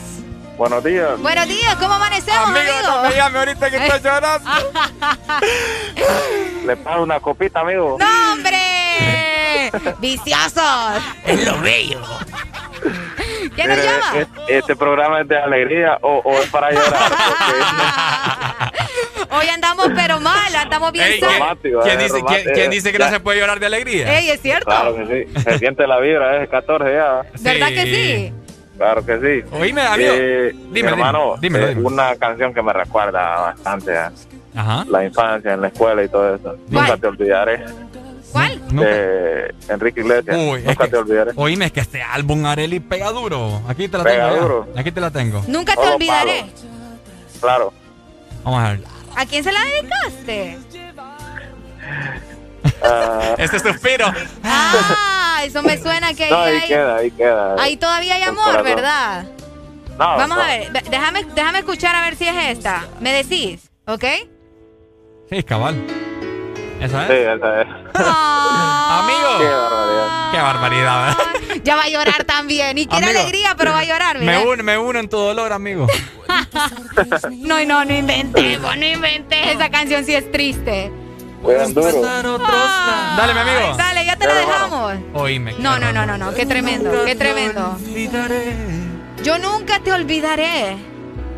Buenos 0.59 0.85
días. 0.85 1.19
Buenos 1.21 1.47
días, 1.49 1.75
¿cómo 1.77 1.95
amanecemos, 1.95 2.49
Amigo, 2.49 2.73
amigo? 2.73 3.03
no 3.03 3.09
me 3.09 3.17
llame 3.17 3.39
ahorita 3.39 3.71
que 3.71 3.77
estoy 3.87 4.01
llorando. 4.03 4.51
Le 6.67 6.77
pago 6.77 7.03
una 7.03 7.21
copita, 7.21 7.61
amigo. 7.61 7.97
¡No, 7.99 8.33
hombre! 8.33 9.71
¡Viciosos! 10.01 11.03
Es 11.25 11.45
lo 11.47 11.59
bello. 11.61 12.01
¿Quién 13.55 13.69
nos 13.69 13.77
llama? 13.85 14.19
¿es- 14.19 14.29
¿Este 14.49 14.77
programa 14.77 15.21
es 15.21 15.29
de 15.29 15.39
alegría 15.39 15.99
o, 16.03 16.19
o 16.25 16.39
es 16.41 16.49
para 16.51 16.71
llorar? 16.71 17.01
Hoy 19.33 19.47
andamos 19.49 19.89
pero 19.95 20.19
mal, 20.21 20.55
andamos 20.57 20.93
bien 20.93 21.07
Ey. 21.07 21.21
¿quién, 21.21 21.33
Romántico, 21.39 21.81
quién 21.83 22.01
eh, 22.01 22.03
dice, 22.03 22.15
romántico. 22.19 22.43
quién- 22.45 22.55
quién 22.55 22.71
dice 22.71 22.93
que 22.93 22.99
no 22.99 23.09
se 23.09 23.21
puede 23.21 23.39
llorar 23.41 23.61
de 23.61 23.67
alegría? 23.67 24.19
Ey, 24.19 24.31
es 24.31 24.41
cierto. 24.41 24.67
Claro 24.67 24.97
que 24.97 25.27
sí. 25.35 25.41
Se 25.43 25.59
siente 25.59 25.87
la 25.87 25.99
vibra, 26.01 26.43
es 26.43 26.49
14 26.49 26.93
ya. 26.93 27.23
¿Verdad 27.41 27.69
que 27.69 27.85
sí? 27.85 28.33
Claro 28.77 29.05
que 29.05 29.19
sí. 29.45 29.49
Oíme, 29.57 29.83
amigo. 29.83 30.11
Eh, 30.15 30.53
Dime, 30.71 30.89
hermano, 30.89 31.37
dímelo, 31.41 31.67
eh, 31.67 31.69
dímelo. 31.71 31.87
una 31.89 32.17
canción 32.17 32.55
que 32.55 32.63
me 32.63 32.73
recuerda 32.73 33.41
bastante 33.41 33.97
a 33.97 34.11
Ajá. 34.57 34.85
la 34.89 35.05
infancia 35.05 35.53
en 35.53 35.61
la 35.61 35.69
escuela 35.69 36.03
y 36.03 36.09
todo 36.09 36.35
eso. 36.35 36.57
Nunca 36.69 36.97
te 36.97 37.07
olvidaré. 37.07 37.63
¿Cuál? 38.33 38.61
De 38.69 39.55
Enrique 39.69 40.01
Iglesias. 40.01 40.37
Uy, 40.37 40.61
es 40.61 40.65
Nunca 40.67 40.85
que- 40.85 40.91
te 40.91 40.97
olvidaré. 40.97 41.33
Oíme, 41.37 41.67
es 41.67 41.73
que 41.73 41.81
este 41.81 42.03
álbum 42.03 42.45
Areli 42.47 42.81
pega 42.81 43.11
duro. 43.11 43.63
Aquí 43.69 43.89
te 43.89 43.99
la 43.99 44.05
Pega 44.05 44.29
tengo. 44.31 44.43
duro. 44.43 44.69
Aquí 44.77 44.93
te 44.93 45.01
la 45.01 45.11
tengo. 45.11 45.43
Nunca 45.49 45.75
te 45.75 45.81
olvidaré. 45.89 46.47
Claro. 47.41 47.73
Vamos 48.45 48.63
a 48.65 48.71
ver. 48.73 48.81
¿A 49.17 49.27
quién 49.27 49.43
se 49.45 49.51
la 49.53 49.61
dedicaste? 49.65 50.59
Ah, 52.83 53.35
Este 53.39 53.59
suspiro. 53.59 54.07
Ah, 54.45 55.41
eso 55.45 55.63
me 55.63 55.77
suena 55.79 56.15
que 56.15 56.31
no, 56.31 56.39
ahí, 56.39 56.53
ahí 56.55 56.61
hay- 56.63 56.69
queda, 56.69 56.97
ahí 56.97 57.11
queda. 57.11 57.55
ahí 57.63 57.77
todavía 57.77 58.15
hay 58.15 58.23
amor. 58.23 58.63
¿verdad? 58.63 59.25
No, 59.99 60.17
Vamos 60.17 60.37
no. 60.39 60.43
a 60.43 60.47
ver, 60.47 60.71
ve- 60.73 60.83
déjame, 60.91 61.25
déjame 61.35 61.59
escuchar 61.59 61.95
a 61.95 62.03
ver 62.03 62.17
si 62.17 62.27
es 62.27 62.35
esta. 62.57 62.87
¿Me 63.01 63.13
decís? 63.13 63.71
¿Ok? 63.87 64.05
Sí, 65.31 65.43
cabal. 65.43 65.77
¿Esa 66.81 67.07
Sí, 67.07 67.13
es? 67.13 67.37
esa 67.37 67.61
es. 67.63 67.69
Amigo. 67.95 69.39
Qué 69.39 69.45
barbaridad. 69.49 70.31
Qué 70.33 70.39
barbaridad. 70.39 71.17
¿verdad? 71.17 71.63
Ya 71.65 71.77
va 71.77 71.83
a 71.85 71.89
llorar 71.89 72.25
también. 72.25 72.79
Y 72.79 72.87
quiere 72.87 73.05
Amigo, 73.07 73.21
alegría, 73.21 73.55
pero 73.57 73.73
va 73.73 73.81
a 73.81 73.85
llorar, 73.85 74.19
Me 74.21 74.39
uno, 74.39 74.63
me 74.63 74.79
uno 74.79 74.99
en 74.99 75.09
tu 75.09 75.17
dolor, 75.19 75.53
amigo. 75.53 75.87
No, 77.31 77.65
no, 77.65 77.85
no 77.85 77.93
inventemos, 77.93 78.77
no 78.77 78.85
inventes. 78.87 79.39
Esa 79.55 79.69
canción 79.71 80.05
sí 80.05 80.15
es 80.15 80.31
triste. 80.31 80.93
Juegan 81.43 81.73
duro. 81.75 82.03
Ah, 82.05 83.15
Dale, 83.17 83.35
mi 83.35 83.41
amigo. 83.41 83.77
Dale, 83.77 84.05
ya 84.05 84.17
te 84.17 84.27
la 84.27 84.35
Dale, 84.35 84.43
hermano. 84.47 84.89
dejamos. 84.89 85.21
Oíme. 85.23 85.55
No, 85.59 85.79
no, 85.79 85.93
no, 85.93 86.07
no, 86.07 86.17
no, 86.19 86.33
qué 86.35 86.47
tremendo, 86.47 87.05
qué 87.05 87.15
tremendo. 87.17 87.77
Yo 89.23 89.39
nunca 89.39 89.81
te 89.81 89.93
olvidaré. 89.93 90.77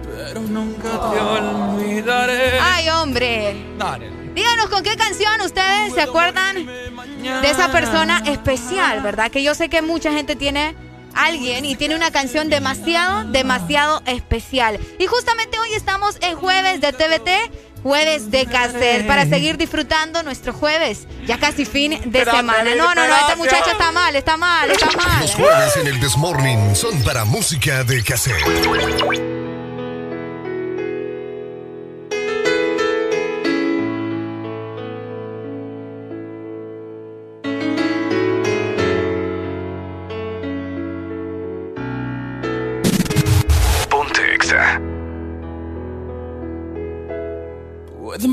Pero 0.05 0.41
nunca 0.41 0.89
te 1.11 1.21
olvidaré. 1.21 2.59
Ay, 2.61 2.89
hombre. 2.91 3.57
Dale. 3.79 4.11
Díganos 4.35 4.67
con 4.67 4.83
qué 4.83 4.97
canción 4.97 5.41
ustedes 5.43 5.95
se 5.95 6.01
acuerdan 6.01 6.67
de 6.67 7.51
esa 7.51 7.71
persona 7.71 8.23
especial, 8.27 9.03
¿verdad? 9.03 9.31
Que 9.31 9.43
yo 9.43 9.55
sé 9.55 9.69
que 9.69 9.83
mucha 9.83 10.13
gente 10.13 10.37
tiene 10.37 10.75
alguien 11.15 11.65
y 11.65 11.77
tiene 11.77 11.95
una 11.95 12.11
canción 12.11 12.49
demasiado, 12.49 13.25
demasiado 13.25 14.03
especial. 14.07 14.79
Y 14.99 15.07
justamente 15.07 15.59
hoy 15.59 15.75
estamos 15.75 16.17
en 16.23 16.37
jueves 16.37 16.81
de 16.81 16.93
TVT, 16.93 17.83
jueves 17.83 18.31
de 18.31 18.47
cassette, 18.47 19.07
para 19.07 19.27
seguir 19.27 19.59
disfrutando 19.59 20.23
nuestro 20.23 20.53
jueves, 20.53 21.07
ya 21.27 21.39
casi 21.39 21.65
fin 21.65 22.01
de 22.07 22.25
semana. 22.25 22.75
No, 22.75 22.95
no, 22.95 23.07
no, 23.07 23.17
este 23.17 23.37
muchacho 23.37 23.71
está 23.73 23.93
mal, 23.93 24.17
está 24.17 24.37
mal, 24.37 24.71
está 24.71 24.91
mal. 24.97 25.21
Los 25.23 25.35
jueves 25.35 25.77
en 25.77 25.87
el 25.89 26.01
Desmorning 26.01 26.75
son 26.75 27.03
para 27.03 27.25
música 27.25 27.85
de 27.85 28.03
cassette. 28.03 29.42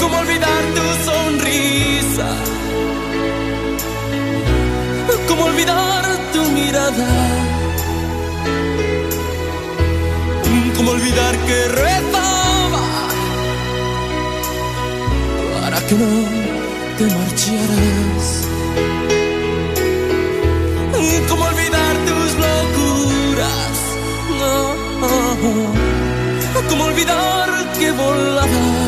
¿Cómo 0.00 0.18
olvidar 0.18 0.62
tu 0.76 0.84
sonrisa? 1.10 2.28
¿Cómo 5.28 5.44
olvidar 5.44 6.04
tu 6.32 6.42
mirada? 6.50 7.08
¿Cómo 10.76 10.90
olvidar 10.92 11.36
que 11.46 11.68
rezaba 11.68 12.84
para 15.60 15.78
que 15.86 15.94
no 15.94 16.10
te 16.98 17.04
marcharas? 17.16 18.24
¿Cómo 21.28 21.44
olvidar 21.44 21.94
tus 22.08 22.30
locuras? 22.44 23.76
No. 24.40 24.54
¿Cómo 26.68 26.84
olvidar 26.84 27.48
que 27.78 27.90
volabas? 27.92 28.87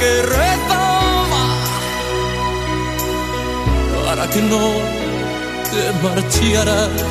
que 0.00 0.22
rezaba 0.22 1.44
para 4.04 4.24
que 4.30 4.40
no 4.42 4.64
te 5.70 5.82
marcharas. 6.04 7.08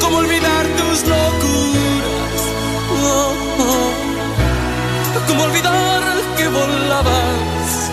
¿Cómo 0.00 0.16
olvidar 0.18 0.64
tus 0.78 0.98
locuras? 1.12 2.40
Oh, 3.02 3.92
¿Cómo 5.28 5.44
olvidar 5.44 6.02
que 6.36 6.48
volabas? 6.48 7.90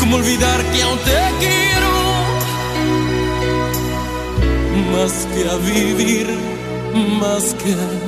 ¿Cómo 0.00 0.16
olvidar 0.16 0.62
que 0.72 0.82
aún 0.82 0.98
te 0.98 1.20
quiero? 1.40 1.68
más 4.92 5.26
que 5.32 5.48
a 5.48 5.56
vivir, 5.56 6.28
más 7.20 7.54
que 7.54 7.72
a 7.72 8.07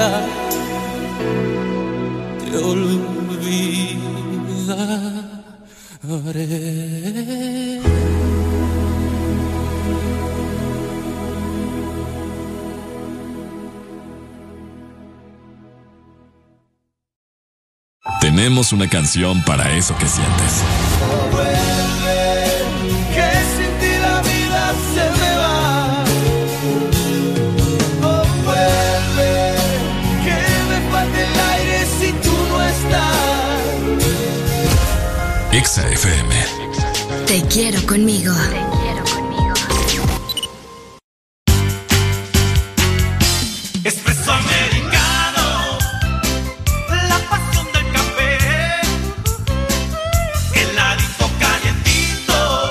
Nunca 0.00 0.24
te 2.50 2.56
olvidaré. 2.56 3.00
Tenemos 18.20 18.72
una 18.72 18.88
canción 18.88 19.42
para 19.44 19.72
eso 19.76 19.96
que 19.98 20.06
sientes. 20.06 20.62
Que 23.14 23.30
sin 23.56 23.72
ti 23.80 23.92
la 24.00 24.20
vida 24.22 24.74
se 24.94 25.04
me 25.20 25.36
va. 25.36 25.89
Exa 35.60 35.86
FM. 35.90 36.34
Te 37.26 37.42
quiero 37.48 37.78
conmigo. 37.86 38.32
Espresso 43.84 44.32
americano, 44.32 45.78
la 46.88 47.18
pasión 47.28 47.66
del 47.74 47.92
café, 47.92 48.38
heladito 50.54 51.30
calientito, 51.38 52.70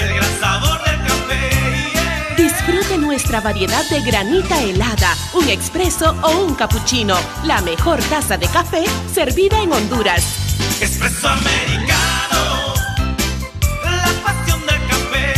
el 0.00 0.14
gran 0.16 0.38
sabor 0.38 0.84
del 0.84 1.00
café. 1.06 2.42
Disfrute 2.42 2.98
nuestra 2.98 3.40
variedad 3.40 3.88
de 3.88 4.02
granita 4.02 4.60
helada, 4.62 5.16
un 5.32 5.48
expreso 5.48 6.14
o 6.22 6.44
un 6.44 6.54
cappuccino. 6.54 7.16
La 7.44 7.62
mejor 7.62 8.02
taza 8.10 8.36
de 8.36 8.48
café 8.48 8.84
servida 9.14 9.62
en 9.62 9.72
Honduras. 9.72 10.39
Espresso 10.80 11.28
americano, 11.28 12.74
la 13.84 14.08
pasión 14.24 14.60
del 14.60 14.86
café. 14.88 15.34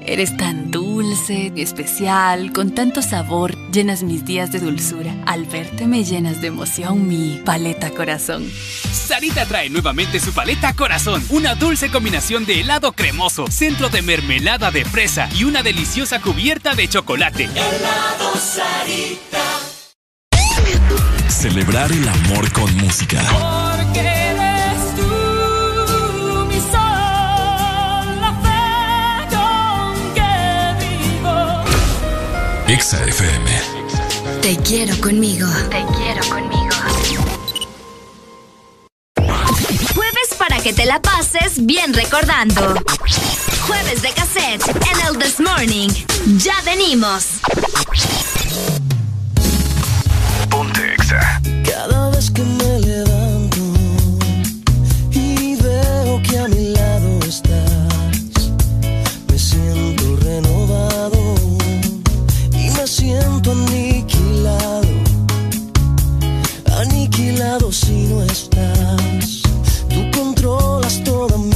Eres 0.00 0.36
tan 0.36 0.70
dulce, 0.70 1.52
especial, 1.56 2.52
con 2.52 2.74
tanto 2.74 3.02
sabor, 3.02 3.56
llenas 3.70 4.02
mis 4.02 4.24
días 4.24 4.52
de 4.52 4.60
dulzura. 4.60 5.14
Al 5.26 5.44
verte 5.46 5.86
me 5.86 6.04
llenas 6.04 6.40
de 6.40 6.48
emoción 6.48 7.06
mi 7.08 7.40
paleta 7.44 7.90
corazón. 7.90 8.50
Sarita 9.06 9.46
trae 9.46 9.70
nuevamente 9.70 10.18
su 10.18 10.32
paleta 10.32 10.72
Corazón, 10.74 11.24
una 11.28 11.54
dulce 11.54 11.90
combinación 11.90 12.44
de 12.44 12.60
helado 12.60 12.92
cremoso, 12.92 13.46
centro 13.48 13.88
de 13.88 14.02
mermelada 14.02 14.72
de 14.72 14.84
fresa 14.84 15.28
y 15.32 15.44
una 15.44 15.62
deliciosa 15.62 16.20
cubierta 16.20 16.74
de 16.74 16.88
chocolate. 16.88 17.44
Helado 17.44 18.34
Sarita. 18.36 19.65
Celebrar 21.36 21.92
el 21.92 22.08
amor 22.08 22.50
con 22.52 22.74
música. 22.78 23.20
Porque 23.30 24.00
eres 24.00 24.96
tú 24.96 26.46
mi 26.48 26.58
sol, 26.58 28.06
la 28.22 28.32
fe 28.42 29.36
con 29.36 30.14
que 30.14 30.32
vivo. 30.80 31.36
Exa 32.68 33.04
FM. 33.04 33.50
Te 34.40 34.56
quiero 34.62 34.98
conmigo. 35.02 35.46
Te 35.68 35.84
quiero 35.98 36.26
conmigo. 36.30 36.74
Jueves 39.94 40.34
para 40.38 40.58
que 40.62 40.72
te 40.72 40.86
la 40.86 41.02
pases 41.02 41.66
bien 41.66 41.92
recordando. 41.92 42.74
Jueves 43.66 44.00
de 44.00 44.08
cassette 44.12 44.66
en 44.68 45.06
el 45.06 45.18
This 45.18 45.38
Morning. 45.40 45.90
Ya 46.38 46.54
venimos. 46.64 47.26
Cada 51.08 52.10
vez 52.10 52.32
que 52.32 52.42
me 52.42 52.80
levanto 52.80 53.58
y 55.12 55.54
veo 55.54 56.20
que 56.20 56.36
a 56.36 56.48
mi 56.48 56.70
lado 56.70 57.20
estás, 57.28 58.50
me 59.30 59.38
siento 59.38 60.16
renovado 60.16 61.36
y 62.50 62.70
me 62.70 62.86
siento 62.88 63.52
aniquilado, 63.52 64.88
aniquilado 66.76 67.70
si 67.70 68.08
no 68.08 68.24
estás. 68.24 69.42
Tú 69.88 70.10
controlas 70.12 71.04
toda 71.04 71.38
mi 71.38 71.55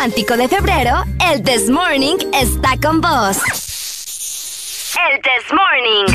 romántico 0.00 0.34
de 0.38 0.48
febrero, 0.48 1.04
el 1.30 1.42
This 1.42 1.68
Morning 1.68 2.16
está 2.32 2.74
con 2.82 3.02
vos. 3.02 3.36
El 4.96 5.20
This 5.20 5.52
Morning. 5.52 6.06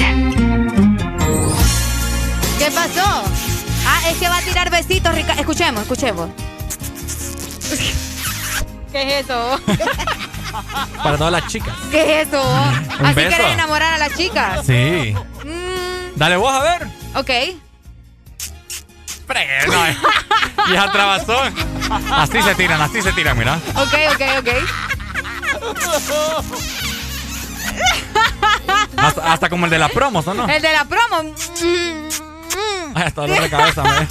¿Qué 2.58 2.72
pasó? 2.72 3.24
Ah, 3.86 4.02
es 4.10 4.18
que 4.18 4.28
va 4.28 4.38
a 4.38 4.42
tirar 4.42 4.72
besitos, 4.72 5.14
Rica. 5.14 5.34
Escuchemos, 5.34 5.84
escuchemos. 5.84 6.32
¿Qué 8.92 9.20
es 9.20 9.26
eso? 9.26 9.60
Para 11.04 11.18
todas 11.20 11.34
las 11.34 11.46
chicas. 11.46 11.76
¿Qué 11.92 12.22
es 12.22 12.28
eso? 12.28 12.42
Un 12.42 13.06
¿Así 13.06 13.14
beso. 13.14 13.30
quieres 13.36 13.54
enamorar 13.54 13.94
a 13.94 13.98
las 14.00 14.18
chicas? 14.18 14.66
Sí. 14.66 15.14
Dale 16.16 16.38
vos 16.38 16.52
a 16.52 16.64
ver. 16.64 16.88
Ok. 17.14 17.30
Eh. 17.30 17.58
Vieja 20.68 20.92
trabazón. 20.92 21.75
Así 21.90 22.42
se 22.42 22.56
tiran, 22.56 22.82
así 22.82 23.02
se 23.02 23.12
tiran, 23.14 23.38
mira. 23.38 23.60
Ok, 23.76 23.94
ok, 24.14 24.22
ok. 24.40 24.50
Hasta, 28.98 29.34
hasta 29.34 29.50
como 29.50 29.66
el 29.66 29.72
de 29.72 29.80
las 29.80 29.92
promos, 29.92 30.28
¿o 30.28 30.34
no? 30.34 30.48
El 30.48 30.62
de 30.62 30.72
la 30.72 30.86
promo. 30.86 31.34
Ay, 32.96 33.04
hasta 33.04 33.22
dolor 33.22 33.42
de 33.42 33.50
cabeza, 33.50 33.84
me. 33.84 34.08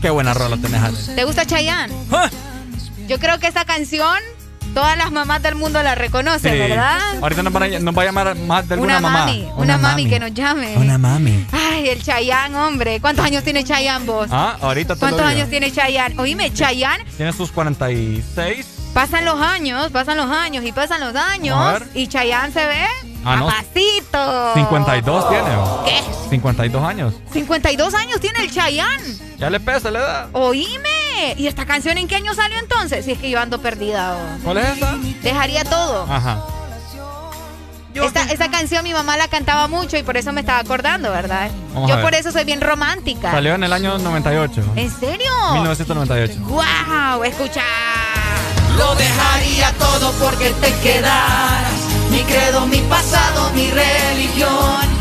Qué 0.00 0.10
buena 0.10 0.34
rola 0.34 0.56
tenés, 0.56 0.82
Ale. 0.82 0.98
¿Te 1.14 1.24
gusta 1.24 1.46
Chayanne? 1.46 1.94
Ah. 2.10 2.28
Yo 3.06 3.18
creo 3.18 3.38
que 3.38 3.46
esa 3.46 3.64
canción 3.64 4.18
todas 4.74 4.96
las 4.98 5.10
mamás 5.12 5.40
del 5.42 5.54
mundo 5.54 5.82
la 5.82 5.94
reconocen, 5.94 6.52
Sí. 6.52 6.58
¿verdad? 6.58 6.98
Ahorita 7.22 7.42
nos, 7.42 7.52
van 7.52 7.62
a, 7.62 7.78
nos 7.78 7.96
va 7.96 8.02
a 8.02 8.04
llamar 8.04 8.36
más 8.36 8.68
de 8.68 8.74
alguna 8.74 8.98
Una 8.98 9.00
mamá. 9.08 9.26
mami, 9.26 9.48
una, 9.56 9.78
mami, 9.78 10.08
que 10.08 10.18
nos 10.20 10.34
llame. 10.34 10.76
Una 10.76 10.98
mami. 10.98 11.46
Ay, 11.52 11.88
el 11.88 12.02
Chayanne, 12.02 12.56
hombre. 12.56 13.00
¿Cuántos 13.00 13.24
años 13.24 13.42
tiene 13.44 13.64
Chayanne 13.64 14.04
vos? 14.04 14.28
Ah, 14.30 14.56
ahorita 14.60 14.94
te 14.94 14.96
lo 14.96 15.00
¿Cuántos 15.00 15.20
digo. 15.20 15.30
años 15.30 15.48
tiene 15.50 15.72
Chayanne? 15.72 16.14
Oíme, 16.18 16.52
Chayanne, 16.52 17.04
Tiene 17.16 17.32
sus 17.32 17.50
46. 17.52 18.66
pasan 18.92 19.24
los 19.24 19.40
años, 19.40 19.90
pasan 19.90 20.16
los 20.16 20.30
años 20.30 20.64
y 20.64 20.72
pasan 20.72 21.00
los 21.00 21.14
años. 21.16 21.82
Y 21.94 22.06
Chayanne 22.08 22.52
se 22.52 22.64
ve 22.66 22.86
Ah, 23.24 23.36
no. 23.36 23.46
papacito. 23.46 24.54
52 24.54 25.28
tiene. 25.30 25.48
¿Qué? 25.86 26.02
52 26.30 26.82
años. 26.84 27.14
52 27.32 27.94
años 27.94 28.20
tiene 28.20 28.40
el 28.40 28.50
Chayanne. 28.52 29.18
Ya 29.38 29.50
le 29.50 29.60
pesa 29.60 29.90
la 29.90 29.98
edad. 29.98 30.28
Oíme. 30.32 30.90
¿Y 31.36 31.46
esta 31.46 31.66
canción 31.66 31.98
en 31.98 32.08
qué 32.08 32.16
año 32.16 32.34
salió 32.34 32.58
entonces? 32.58 33.04
Si 33.04 33.12
es 33.12 33.18
que 33.18 33.30
yo 33.30 33.40
ando 33.40 33.60
perdida. 33.60 34.16
oh. 34.16 34.38
¿Cuál 34.44 34.58
es 34.58 34.76
esa? 34.76 34.96
Dejaría 35.22 35.64
todo. 35.64 36.06
Ajá. 36.10 36.44
Esta, 37.94 38.24
esta 38.24 38.50
canción 38.50 38.82
mi 38.82 38.92
mamá 38.92 39.16
la 39.16 39.28
cantaba 39.28 39.68
mucho 39.68 39.96
y 39.96 40.02
por 40.02 40.16
eso 40.16 40.32
me 40.32 40.40
estaba 40.40 40.58
acordando, 40.58 41.12
¿verdad? 41.12 41.48
Vamos 41.72 41.88
yo 41.88 42.00
por 42.02 42.12
eso 42.14 42.32
soy 42.32 42.42
bien 42.44 42.60
romántica. 42.60 43.30
Salió 43.30 43.54
en 43.54 43.62
el 43.62 43.72
año 43.72 43.98
98. 43.98 44.64
¿En 44.74 44.90
serio? 44.90 45.30
1998. 45.52 46.34
¡Wow! 46.40 47.22
Escucha. 47.24 47.62
Lo 48.76 48.94
dejaría 48.96 49.72
todo 49.78 50.10
porque 50.14 50.50
te 50.60 50.72
quedaras. 50.80 51.72
Mi 52.10 52.18
credo, 52.24 52.66
mi 52.66 52.78
pasado, 52.80 53.50
mi 53.54 53.70
religión. 53.70 54.93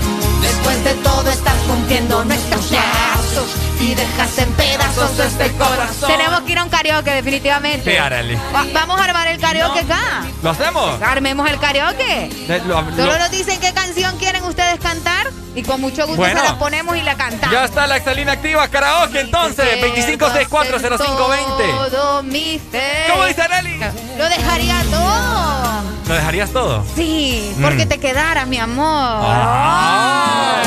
Después 0.44 0.84
de 0.84 0.94
todo 0.96 1.30
estás 1.30 1.56
cumpliendo 1.68 2.24
nuestros 2.26 2.72
lazos 2.72 3.50
y 3.80 3.96
dejas 3.96 4.38
en 4.38 4.52
pedazos 4.54 5.18
este 5.20 5.52
corazón. 5.54 6.10
Tenemos 6.10 6.42
que 6.42 6.52
ir 6.54 6.60
a 6.60 6.64
un 6.64 6.70
karaoke, 6.70 7.12
definitivamente. 7.12 7.92
Sí, 7.92 7.98
Arely. 7.98 8.36
Va- 8.56 8.66
vamos 8.74 9.00
a 9.00 9.04
armar 9.06 9.28
el 9.28 9.40
karaoke 9.40 9.80
acá. 9.80 10.24
¿Lo 10.42 10.50
hacemos? 10.52 11.02
Armemos 11.02 11.50
el 11.50 11.60
karaoke. 11.60 12.30
De- 12.48 12.60
lo- 12.66 12.82
lo- 12.82 12.96
Solo 12.96 13.18
nos 13.18 13.32
dicen 13.32 13.60
qué 13.60 13.74
canción 13.74 14.18
quieren 14.18 14.44
ustedes 14.44 14.80
cantar 14.80 15.28
y 15.56 15.64
con 15.64 15.82
mucho 15.82 16.04
gusto 16.08 16.18
Bueno. 16.18 16.40
se 16.42 16.46
la 16.48 16.58
ponemos 16.60 16.96
y 16.98 17.02
la 17.02 17.16
cantamos. 17.16 17.52
ya 17.54 17.66
está 17.66 17.88
la 17.88 17.98
excelina 17.98 18.34
activa 18.34 18.68
karaoke 18.68 19.20
entonces. 19.22 19.66
25640520. 19.82 21.90
Todo 21.90 22.24
mi 22.24 22.60
fe. 22.72 23.06
¿Cómo 23.10 23.26
dice 23.26 23.42
Arely? 23.42 23.80
Lo 24.18 24.30
dejaría 24.30 24.82
todo. 24.92 25.63
¿Lo 26.08 26.14
dejarías 26.14 26.50
todo? 26.52 26.84
Sí, 26.96 27.56
porque 27.62 27.86
Mm. 27.86 27.90
te 27.90 28.00
quedaras, 28.00 28.48
mi 28.48 28.58
amor. 28.58 29.24
Ay. 29.26 30.64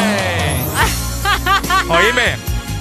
Oíme, 1.88 2.36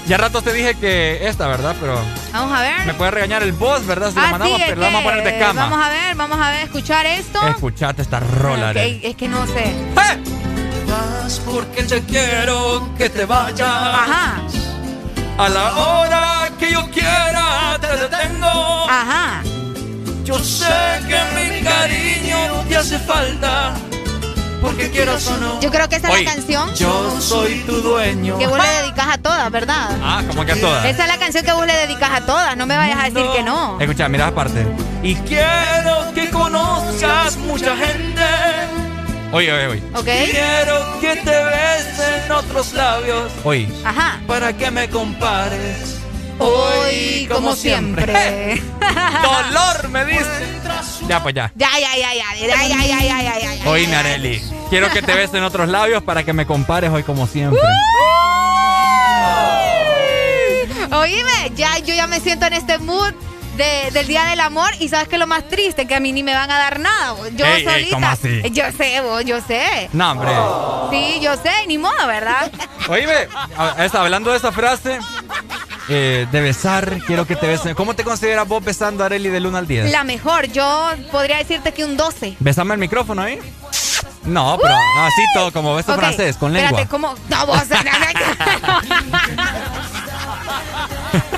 ya 0.07 0.17
rato 0.17 0.41
te 0.41 0.53
dije 0.53 0.75
que 0.75 1.27
esta, 1.27 1.47
¿verdad? 1.47 1.75
Pero 1.79 1.99
Vamos 2.33 2.57
a 2.57 2.61
ver. 2.61 2.85
me 2.85 2.93
puede 2.93 3.11
regañar 3.11 3.43
el 3.43 3.51
boss, 3.53 3.85
¿verdad? 3.85 4.09
Si 4.09 4.15
lo 4.15 4.21
Ah, 4.21 4.31
mandamos, 4.31 4.57
sí, 4.57 4.63
pero 4.67 4.77
lo 4.81 4.85
vamos 4.87 5.01
a 5.01 5.03
poner 5.03 5.23
de 5.23 5.39
cama. 5.39 5.61
Vamos 5.69 5.85
a 5.85 5.89
ver, 5.89 6.15
vamos 6.15 6.39
a 6.41 6.49
ver, 6.51 6.63
escuchar 6.63 7.05
esto. 7.05 7.47
Escuchate 7.47 8.01
esta 8.01 8.19
rola, 8.19 8.65
Ok, 8.71 8.77
Arely. 8.77 9.01
es 9.03 9.15
que 9.15 9.27
no 9.27 9.45
sé. 9.47 9.73
Vas 9.95 11.39
porque 11.45 11.83
te 11.83 12.01
quiero 12.03 12.89
que 12.97 13.09
te 13.09 13.25
vayas. 13.25 13.67
Ajá. 13.69 14.37
A 15.37 15.49
la 15.49 15.75
hora 15.75 16.49
que 16.57 16.71
yo 16.71 16.89
quiera 16.91 17.77
te 17.81 17.87
detengo. 17.87 18.85
Ajá. 18.89 19.41
Yo 20.25 20.39
sé 20.39 20.65
que 21.07 21.19
mi 21.35 21.61
cariño 21.63 22.63
te 22.67 22.75
hace 22.75 22.97
falta. 22.97 23.75
Porque 24.59 24.89
quiero 24.89 25.13
o 25.13 25.37
no. 25.37 25.61
Yo 25.61 25.69
creo 25.69 25.87
que 25.87 25.97
esa 25.97 26.11
es 26.11 26.25
la 26.25 26.31
canción 26.33 26.73
Yo 26.73 27.21
soy 27.21 27.59
tu 27.67 27.73
dueño. 27.81 28.39
que 28.39 28.47
vos 28.47 28.57
le 28.57 28.67
dedicas 28.81 29.07
a 29.11 29.17
todas, 29.19 29.51
¿verdad? 29.51 29.89
Ah, 30.01 30.23
como 30.27 30.43
que 30.43 30.53
a 30.53 30.59
todas. 30.59 30.83
Esa 30.85 31.03
es 31.03 31.07
la 31.07 31.19
canción 31.19 31.45
que 31.45 31.53
vos 31.53 31.67
le 31.67 31.73
dedicas 31.73 32.09
a 32.11 32.21
todas. 32.21 32.57
No 32.57 32.65
me 32.65 32.75
vayas 32.75 32.97
a 32.99 33.03
decir 33.09 33.29
que 33.35 33.43
no. 33.43 33.79
Escucha, 33.79 34.09
mira 34.09 34.27
aparte. 34.27 34.65
Y 35.03 35.13
quiero 35.13 36.11
que 36.15 36.31
conozcas 36.31 37.37
mucha 37.37 37.77
gente. 37.77 38.23
Oye, 39.31 39.53
oye, 39.53 39.67
oye. 39.67 39.83
¿Ok? 39.93 40.05
Quiero 40.05 40.99
que 41.01 41.15
te 41.17 41.43
besen 41.45 42.31
otros 42.31 42.73
labios. 42.73 43.31
Oye. 43.43 43.69
Ajá. 43.85 44.19
Para 44.25 44.53
que 44.53 44.71
me 44.71 44.89
compares. 44.89 46.04
Hoy, 46.39 47.27
como 47.31 47.55
siempre. 47.55 48.61
Dolor, 49.21 49.89
me 49.89 50.05
dice. 50.05 50.59
Ya, 51.07 51.21
pues 51.23 51.33
ya. 51.35 51.51
Ya, 51.55 51.69
ya, 51.79 51.95
ya, 51.97 52.13
ya, 52.13 52.35
ya, 52.35 52.47
ya, 52.47 52.67
ya, 52.67 52.85
ya, 53.01 53.21
ya, 53.21 53.39
ya, 53.39 53.53
ya. 53.55 53.69
Oíme, 53.69 53.95
Areli. 53.95 54.41
Quiero 54.69 54.89
que 54.89 55.01
te 55.01 55.13
besen 55.15 55.43
otros 55.43 55.67
labios 55.69 56.03
para 56.03 56.23
que 56.23 56.33
me 56.33 56.45
compares 56.45 56.91
hoy 56.91 57.03
como 57.03 57.27
siempre. 57.27 57.59
Oíme, 60.91 61.51
ya 61.55 61.77
yo 61.79 61.93
ya 61.93 62.07
me 62.07 62.19
siento 62.19 62.45
en 62.45 62.53
este 62.53 62.77
mood 62.79 63.13
de- 63.57 63.89
del 63.91 64.07
Día 64.07 64.25
del 64.25 64.39
Amor 64.39 64.69
y 64.79 64.89
sabes 64.89 65.07
que 65.07 65.17
lo 65.17 65.27
más 65.27 65.47
triste 65.47 65.87
que 65.87 65.95
a 65.95 65.99
mí 65.99 66.11
ni 66.11 66.23
me 66.23 66.33
van 66.33 66.49
a 66.51 66.57
dar 66.57 66.79
nada. 66.79 67.13
vos. 67.13 67.29
Yo 67.35 67.45
Ey, 67.45 67.61
ey, 67.61 67.63
solita. 67.65 67.95
¿cómo 67.95 68.07
así? 68.07 68.41
Yo 68.51 68.63
sé, 68.77 69.01
vos, 69.01 69.23
yo 69.25 69.39
sé. 69.41 69.89
No, 69.93 70.11
hombre. 70.11 70.29
Sí, 70.91 71.19
yo 71.21 71.35
sé, 71.37 71.51
ni 71.67 71.77
modo, 71.77 72.07
¿verdad? 72.07 72.51
Oíme, 72.89 73.27
a- 73.57 73.87
hablando 74.01 74.31
de 74.31 74.37
esa 74.37 74.51
frase 74.51 74.99
eh, 75.89 76.27
de 76.31 76.41
besar, 76.41 76.99
quiero 77.05 77.25
que 77.25 77.35
te 77.35 77.47
besen. 77.47 77.75
¿Cómo 77.75 77.95
te 77.95 78.03
consideras 78.03 78.47
vos 78.47 78.63
besando 78.63 79.03
a 79.03 79.07
Areli 79.07 79.29
del 79.29 79.45
1 79.45 79.57
al 79.57 79.67
10? 79.67 79.91
La 79.91 80.03
mejor, 80.03 80.47
yo 80.47 80.91
podría 81.11 81.37
decirte 81.37 81.73
que 81.73 81.85
un 81.85 81.97
12. 81.97 82.37
¿Besame 82.39 82.73
el 82.73 82.79
micrófono 82.79 83.21
ahí? 83.21 83.39
No, 84.23 84.57
pero 84.61 84.73
así 84.73 85.21
todo, 85.33 85.51
como 85.51 85.75
beso 85.75 85.93
francés, 85.95 86.37
con 86.37 86.51
lengua. 86.51 86.69
Espérate, 86.69 86.89
¿cómo? 86.89 87.15
No, 87.29 87.45
vos. 87.45 87.61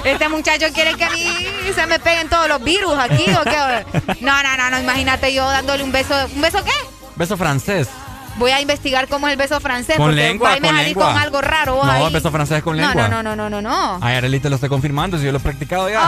Este 0.04 0.30
muchacho 0.30 0.68
quiere 0.74 0.96
que 0.96 1.04
a 1.04 1.10
mí 1.10 1.28
se 1.76 1.86
me 1.86 2.00
peguen 2.00 2.30
todos 2.30 2.48
los 2.48 2.64
virus 2.64 2.98
aquí 2.98 3.26
o 3.30 3.44
qué? 3.44 3.86
No, 4.22 4.42
no, 4.42 4.58
no, 4.58 4.70
no, 4.72 4.80
imagínate 4.80 5.34
yo 5.34 5.46
dándole 5.50 5.84
un 5.84 5.92
beso. 5.92 6.16
¿Un 6.34 6.42
beso 6.42 6.64
qué? 6.64 6.72
Beso 7.16 7.36
francés. 7.38 7.90
Voy 8.38 8.52
a 8.52 8.62
investigar 8.62 9.08
cómo 9.08 9.28
es 9.28 9.32
el 9.34 9.38
beso 9.38 9.60
francés. 9.60 9.98
Con 9.98 10.08
porque 10.08 10.16
lengua, 10.22 10.52
me 10.60 10.68
con 10.68 10.78
lengua. 10.78 11.08
con 11.08 11.18
algo 11.18 11.42
raro 11.42 11.76
vos 11.76 11.86
No, 11.86 11.92
ahí. 11.92 12.14
beso 12.14 12.32
francés 12.32 12.62
con 12.64 12.78
lengua. 12.78 13.08
no, 13.08 13.24
no, 13.24 13.36
no, 13.36 13.36
no, 13.36 13.50
no, 13.50 13.62
no. 13.62 14.00
Ay, 14.02 14.16
Areli 14.16 14.40
te 14.40 14.50
lo 14.50 14.56
estoy 14.56 14.70
confirmando, 14.70 15.18
si 15.18 15.26
yo 15.26 15.32
lo 15.32 15.40
he 15.40 15.42
practicado 15.42 15.90
ya. 15.90 16.00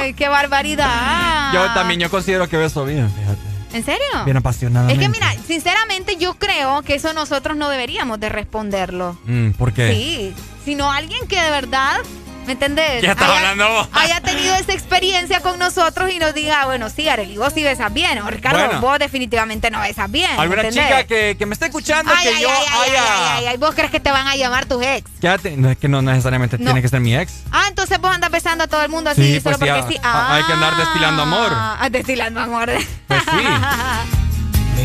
¡Ay! 0.00 0.14
¡Qué 0.14 0.28
barbaridad! 0.28 1.52
Yo 1.52 1.64
también 1.74 2.00
yo 2.00 2.10
considero 2.10 2.48
que 2.48 2.56
beso 2.56 2.84
bien, 2.84 3.10
fíjate. 3.12 3.38
¿En 3.72 3.84
serio? 3.84 4.00
Bien 4.24 4.36
Es 4.36 4.40
apasionadamente. 4.40 5.00
que 5.00 5.08
mira, 5.08 5.32
sinceramente 5.46 6.16
yo 6.16 6.34
creo 6.34 6.82
que 6.82 6.94
eso 6.96 7.12
nosotros 7.12 7.56
no 7.56 7.68
deberíamos 7.68 8.18
de 8.18 8.28
responderlo. 8.28 9.16
Mm, 9.26 9.50
¿Por 9.52 9.72
qué? 9.72 9.92
Sí, 9.92 10.34
sino 10.64 10.90
alguien 10.90 11.28
que 11.28 11.40
de 11.40 11.50
verdad, 11.50 11.98
¿me 12.46 12.52
entendés? 12.52 13.00
¿Qué 13.00 13.06
estás 13.10 13.28
haya, 13.28 13.50
hablando 13.50 13.68
vos? 13.68 13.88
haya 13.92 14.20
tenido 14.20 14.54
esa 14.56 14.72
experiencia 14.72 15.40
con 15.40 15.58
nosotros 15.58 16.10
y 16.12 16.18
nos 16.18 16.34
diga, 16.34 16.64
bueno, 16.66 16.88
sí, 16.90 17.08
Arely, 17.08 17.36
vos 17.36 17.52
sí 17.52 17.62
besas 17.62 17.92
bien, 17.92 18.18
o 18.18 18.30
Ricardo, 18.30 18.58
Bueno. 18.58 18.80
vos 18.80 18.98
definitivamente 18.98 19.70
no 19.70 19.80
besas 19.80 20.10
bien. 20.10 20.30
¿me 20.36 20.42
¿Alguna 20.42 20.62
entendés? 20.62 20.84
chica 20.86 21.04
que, 21.04 21.36
que 21.38 21.46
me 21.46 21.54
esté 21.54 21.66
escuchando 21.66 22.12
Ay, 22.16 22.22
que 22.28 22.34
ay, 22.36 22.42
yo 22.42 22.50
ay, 22.50 22.56
ay, 22.70 22.90
haya... 22.90 23.02
ay, 23.02 23.34
ay, 23.38 23.46
ay, 23.46 23.56
¿Vos 23.56 23.74
crees 23.74 23.90
que 23.90 24.00
te 24.00 24.10
van 24.10 24.26
a 24.26 24.36
llamar 24.36 24.66
tus 24.66 24.82
ex? 24.82 25.08
Quédate- 25.20 25.56
no, 25.56 25.70
es 25.70 25.78
que 25.78 25.88
no 25.88 26.02
necesariamente 26.02 26.58
No. 26.58 26.64
tiene 26.64 26.82
que 26.82 26.88
ser 26.88 27.00
mi 27.00 27.14
ex. 27.16 27.42
Ah, 27.52 27.66
entonces 27.68 28.00
vos 28.00 28.12
andas 28.14 28.30
besando 28.30 28.64
a 28.64 28.66
todo 28.66 28.82
el 28.82 28.88
mundo 28.88 29.10
así 29.10 29.22
Sí, 29.22 29.40
solo 29.40 29.56
pues 29.56 29.56
sí, 29.56 29.58
porque 29.58 29.70
ah, 29.72 29.86
sí. 29.88 30.00
ah, 30.02 30.34
hay 30.36 30.42
que 30.44 30.52
andar 30.52 30.76
destilando 30.76 31.22
amor. 31.22 31.48
Ah, 31.52 31.88
destilando 31.90 32.40
amor. 32.40 32.70
Pues 33.06 33.22
sí. 33.22 33.46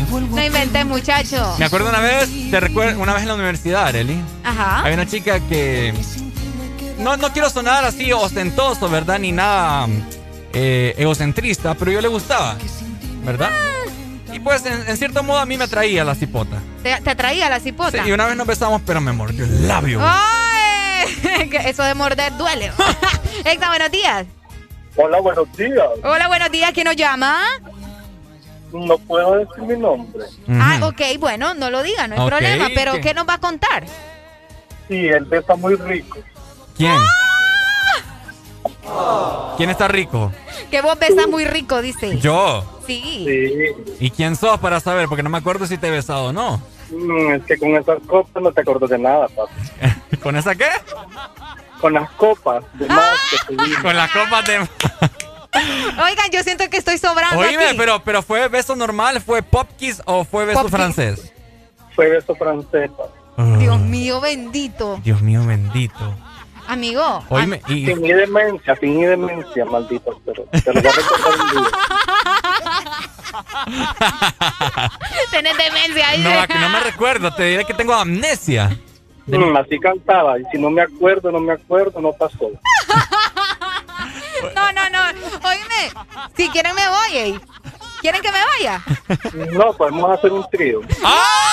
no 0.30 0.44
inventes, 0.44 0.84
muchacho. 0.86 1.56
Me 1.58 1.64
acuerdo 1.64 1.88
una 1.88 2.00
vez, 2.00 2.28
te 2.50 2.60
recuerdo, 2.60 3.00
una 3.00 3.12
vez 3.14 3.22
en 3.22 3.28
la 3.28 3.34
universidad, 3.34 3.86
Areli. 3.86 4.20
Ajá. 4.44 4.82
Hay 4.84 4.94
una 4.94 5.06
chica 5.06 5.40
que... 5.40 5.92
No, 6.98 7.16
no 7.16 7.32
quiero 7.32 7.50
sonar 7.50 7.84
así 7.84 8.12
ostentoso, 8.12 8.88
¿verdad? 8.88 9.18
Ni 9.18 9.32
nada 9.32 9.86
eh, 10.52 10.94
egocentrista, 10.96 11.74
pero 11.74 11.90
yo 11.90 12.00
le 12.00 12.08
gustaba, 12.08 12.56
¿verdad? 13.24 13.50
y 14.32 14.38
pues 14.38 14.66
en, 14.66 14.86
en 14.86 14.96
cierto 14.98 15.22
modo 15.22 15.38
a 15.38 15.46
mí 15.46 15.56
me 15.56 15.64
atraía 15.64 16.04
la 16.04 16.14
cipota. 16.14 16.58
¿Te, 16.82 17.00
te 17.00 17.10
atraía 17.10 17.48
la 17.48 17.58
Sí, 17.58 17.64
cipota? 17.66 18.06
y 18.06 18.12
una 18.12 18.26
vez 18.26 18.36
nos 18.36 18.46
besamos, 18.46 18.82
pero 18.84 19.00
me 19.00 19.12
mordió 19.12 19.44
el 19.44 19.66
labio. 19.68 20.00
¡Ay! 20.02 21.48
Eso 21.64 21.82
de 21.82 21.94
morder 21.94 22.36
duele. 22.36 22.70
Exa, 23.44 23.68
buenos 23.68 23.90
días. 23.90 24.26
Hola, 24.96 25.20
buenos 25.20 25.50
días. 25.56 25.86
Hola, 26.02 26.28
buenos 26.28 26.50
días. 26.50 26.70
¿Quién 26.72 26.84
nos 26.86 26.96
llama? 26.96 27.38
No 28.72 28.98
puedo 28.98 29.36
decir 29.36 29.62
mi 29.62 29.76
nombre. 29.78 30.24
Ah, 30.48 30.80
ok, 30.82 31.00
bueno, 31.18 31.54
no 31.54 31.70
lo 31.70 31.82
diga, 31.82 32.08
no 32.08 32.20
hay 32.20 32.28
problema. 32.28 32.68
Pero 32.74 32.92
¿qué? 32.94 33.00
¿qué 33.00 33.14
nos 33.14 33.26
va 33.28 33.34
a 33.34 33.38
contar? 33.40 33.84
Sí, 34.88 35.06
él 35.06 35.24
besa 35.26 35.54
muy 35.56 35.76
rico. 35.76 36.18
¿Quién? 36.76 36.96
¡Ah! 38.88 39.54
¿Quién 39.56 39.70
está 39.70 39.88
rico? 39.88 40.32
Que 40.70 40.80
vos 40.82 40.98
besas 40.98 41.28
muy 41.28 41.44
rico, 41.44 41.80
dice. 41.82 42.18
Yo. 42.18 42.64
Sí. 42.86 43.26
¿Y 43.98 44.10
quién 44.10 44.36
sos 44.36 44.58
para 44.60 44.80
saber? 44.80 45.08
Porque 45.08 45.22
no 45.22 45.30
me 45.30 45.38
acuerdo 45.38 45.66
si 45.66 45.76
te 45.78 45.88
he 45.88 45.90
besado 45.90 46.26
o 46.26 46.32
no. 46.32 46.60
Mm, 46.90 47.32
es 47.34 47.44
que 47.44 47.58
con 47.58 47.74
esas 47.74 47.98
copas 48.06 48.42
no 48.42 48.52
te 48.52 48.60
acuerdo 48.60 48.86
de 48.86 48.98
nada, 48.98 49.26
papi. 49.28 50.16
¿Con 50.22 50.36
esa 50.36 50.54
qué? 50.54 50.68
Con 51.80 51.92
las 51.94 52.10
copas 52.12 52.64
de 52.74 52.86
más 52.86 53.18
que 53.30 53.56
te 53.56 53.64
di. 53.64 53.74
Con 53.76 53.96
las 53.96 54.10
copas 54.10 54.44
de... 54.46 54.58
Oigan, 54.58 56.30
yo 56.32 56.42
siento 56.42 56.68
que 56.68 56.76
estoy 56.76 56.98
sobrando 56.98 57.38
Oíme, 57.40 57.68
aquí. 57.68 57.76
pero, 57.78 58.02
pero 58.04 58.22
¿fue 58.22 58.46
beso 58.48 58.76
normal? 58.76 59.20
¿Fue 59.20 59.42
pop 59.42 59.68
kiss 59.78 60.02
o 60.04 60.24
fue 60.24 60.44
beso 60.44 60.60
Pop 60.60 60.66
kiss. 60.68 60.76
francés? 60.76 61.32
Fue 61.94 62.08
beso 62.10 62.34
francés, 62.34 62.90
papi. 62.96 63.58
Dios 63.58 63.78
mío, 63.80 64.20
bendito. 64.20 64.98
Dios 65.02 65.22
mío 65.22 65.44
bendito. 65.46 66.14
Amigo. 66.68 67.24
Oíme, 67.28 67.62
y... 67.68 67.86
Sin 67.86 68.00
mi 68.00 68.12
demencia, 68.12 68.76
sin 68.76 68.96
mi 68.96 69.04
demencia, 69.04 69.64
maldito. 69.64 70.20
Pero 70.24 70.44
te 70.44 70.72
lo 70.72 70.80
voy 70.80 70.90
a 70.90 70.94
recordar 70.94 71.32
un 71.40 71.50
día. 71.50 71.70
Tenés 75.30 75.56
demencia. 75.56 76.06
No, 76.18 76.28
dice. 76.28 76.38
a 76.38 76.46
que 76.46 76.58
no 76.58 76.68
me 76.68 76.80
recuerdo, 76.80 77.34
te 77.34 77.44
diré 77.44 77.64
que 77.64 77.74
tengo 77.74 77.94
amnesia. 77.94 78.76
Mm, 79.26 79.56
así 79.56 79.78
cantaba. 79.78 80.38
Y 80.38 80.44
si 80.52 80.58
no 80.58 80.70
me 80.70 80.82
acuerdo, 80.82 81.30
no 81.32 81.40
me 81.40 81.52
acuerdo, 81.52 82.00
no 82.00 82.12
pasó. 82.12 82.50
No, 84.54 84.72
no, 84.72 84.90
no. 84.90 85.00
Oíme, 85.48 85.92
si 86.36 86.48
quieren 86.50 86.74
me 86.74 86.88
voy. 86.88 87.16
ey. 87.16 87.40
¿Quieren 88.00 88.20
que 88.20 88.30
me 88.30 88.38
vaya? 88.44 88.82
No, 89.52 89.72
podemos 89.72 90.10
hacer 90.18 90.30
un 90.32 90.44
trío. 90.50 90.80
Oh 91.02 91.46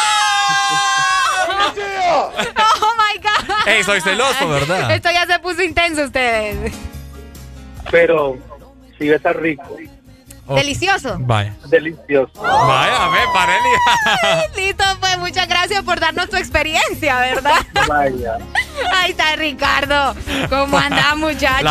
God. 1.76 2.84
Ey, 3.66 3.84
soy 3.84 4.02
celoso, 4.02 4.48
¿verdad? 4.50 4.92
Esto 4.92 5.10
ya 5.12 5.26
se 5.26 5.40
puso 5.40 5.62
intenso 5.64 6.04
ustedes. 6.04 6.74
Pero 7.92 8.38
si 8.98 9.08
besa 9.10 9.34
rico. 9.34 9.78
Delicioso. 10.56 11.16
Vaya. 11.20 11.54
Delicioso. 11.68 12.34
Vaya, 12.42 13.08
ve, 13.08 13.20
Pareli. 13.34 13.70
Listo, 14.58 14.84
pues 15.00 15.18
muchas 15.18 15.48
gracias 15.48 15.84
por 15.84 16.00
darnos 16.02 16.30
tu 16.30 16.36
experiencia, 16.36 17.18
¿verdad? 17.20 17.66
Vaya. 17.88 18.38
Ahí 18.94 19.12
está 19.12 19.36
Ricardo. 19.38 20.14
¿Cómo 20.50 20.78
anda, 20.78 21.16
muchacho? 21.16 21.64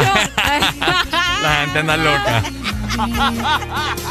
La 1.42 1.54
gente 1.60 1.78
anda 1.80 1.96
loca. 1.98 2.42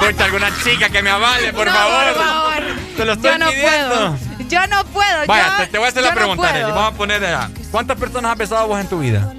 Escucha 0.00 0.24
alguna 0.26 0.50
chica 0.62 0.90
que 0.90 1.02
me 1.02 1.08
avale, 1.10 1.52
por 1.54 1.66
No, 1.66 1.72
favor. 1.72 2.12
por 2.12 2.22
favor. 2.24 2.62
Te 2.96 3.04
lo 3.06 3.12
estoy 3.14 3.30
Yo 3.30 3.38
no 3.38 3.46
pidiendo. 3.48 3.88
puedo. 3.88 4.18
Yo 4.48 4.66
no 4.68 4.84
puedo. 4.86 5.26
Vaya, 5.26 5.48
yo- 5.58 5.64
te, 5.64 5.66
te 5.72 5.78
voy 5.78 5.86
a 5.86 5.90
hacer 5.90 6.02
la 6.02 6.14
pregunta. 6.14 6.50
Vamos 6.68 6.94
a 6.94 6.96
poner. 6.96 7.22
eh, 7.22 7.36
¿Cuántas 7.70 7.98
personas 7.98 8.32
has 8.32 8.38
besado 8.38 8.66
vos 8.68 8.80
en 8.80 8.88
tu 8.88 9.00
vida? 9.00 9.32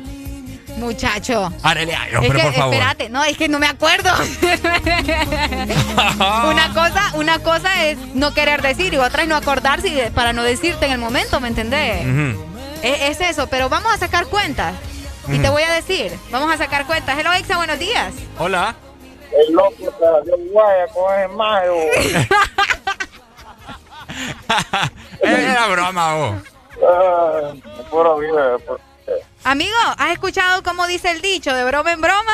Muchacho. 0.77 1.51
Areli, 1.63 1.91
ay, 1.91 2.09
es 2.11 2.15
hombre, 2.17 2.37
que, 2.39 2.43
por 2.45 2.53
favor. 2.53 2.73
espérate, 2.75 3.09
no, 3.09 3.23
es 3.23 3.35
que 3.35 3.49
no 3.49 3.57
me 3.57 3.65
acuerdo. 3.67 4.11
una 6.49 6.73
cosa, 6.73 7.11
una 7.15 7.39
cosa 7.39 7.85
es 7.85 7.97
no 8.13 8.33
querer 8.33 8.61
decir 8.61 8.93
y 8.93 8.97
otra 8.97 9.23
es 9.23 9.27
no 9.27 9.35
acordarse 9.35 9.87
y 9.87 9.93
de- 9.95 10.11
para 10.11 10.33
no 10.33 10.43
decirte 10.43 10.85
en 10.85 10.91
el 10.91 10.97
momento, 10.99 11.39
¿me 11.39 11.47
entendés? 11.47 12.01
Ujú. 12.05 12.45
es, 12.83 13.19
es 13.19 13.21
eso, 13.21 13.47
pero 13.47 13.69
vamos 13.69 13.91
a 13.93 13.97
sacar 13.97 14.25
cuentas. 14.27 14.73
Y 15.29 15.39
te 15.39 15.49
voy 15.49 15.63
a 15.63 15.73
decir, 15.73 16.17
vamos 16.31 16.53
a 16.53 16.57
sacar 16.57 16.85
cuentas. 16.85 17.17
Hello, 17.19 17.33
Exa, 17.33 17.57
buenos 17.57 17.77
días. 17.79 18.13
Hola. 18.39 18.75
El 19.47 19.53
loco 19.53 19.73
se 19.77 20.25
dio 20.25 20.37
guaya 20.53 20.87
con 20.93 21.13
ese 21.19 21.27
mayo. 21.29 21.73
Era 25.21 25.67
broma, 25.67 26.13
vos. 26.15 26.35
Ah, 26.87 27.53
puro 27.89 28.19
Amigo, 29.43 29.77
¿has 29.97 30.11
escuchado 30.11 30.61
cómo 30.63 30.85
dice 30.87 31.11
el 31.11 31.21
dicho 31.21 31.53
de 31.53 31.63
broma 31.65 31.91
en 31.93 32.01
broma? 32.01 32.33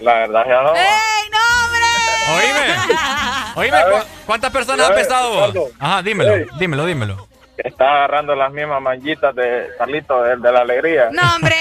La 0.00 0.14
verdad 0.14 0.44
ya 0.46 0.62
no. 0.62 0.74
¡Ey, 0.74 1.30
no, 1.32 1.64
hombre! 1.64 1.86
Oíme. 2.34 2.96
Oíme, 3.56 3.76
A 3.76 3.84
ver. 3.86 3.94
¿cu- 4.02 4.08
¿cuántas 4.26 4.50
personas 4.52 4.88
has 4.88 4.94
ver, 4.94 5.04
besado 5.04 5.30
vos? 5.32 5.70
Ajá, 5.78 6.02
dímelo, 6.02 6.34
Ey. 6.34 6.46
dímelo, 6.58 6.84
dímelo. 6.86 7.28
Está 7.56 7.84
agarrando 7.90 8.34
las 8.34 8.52
mismas 8.52 8.80
manchitas 8.82 9.34
de 9.34 9.68
Carlito, 9.78 10.24
el 10.26 10.40
de 10.40 10.52
la 10.52 10.60
alegría. 10.60 11.08
No, 11.12 11.22
hombre, 11.36 11.56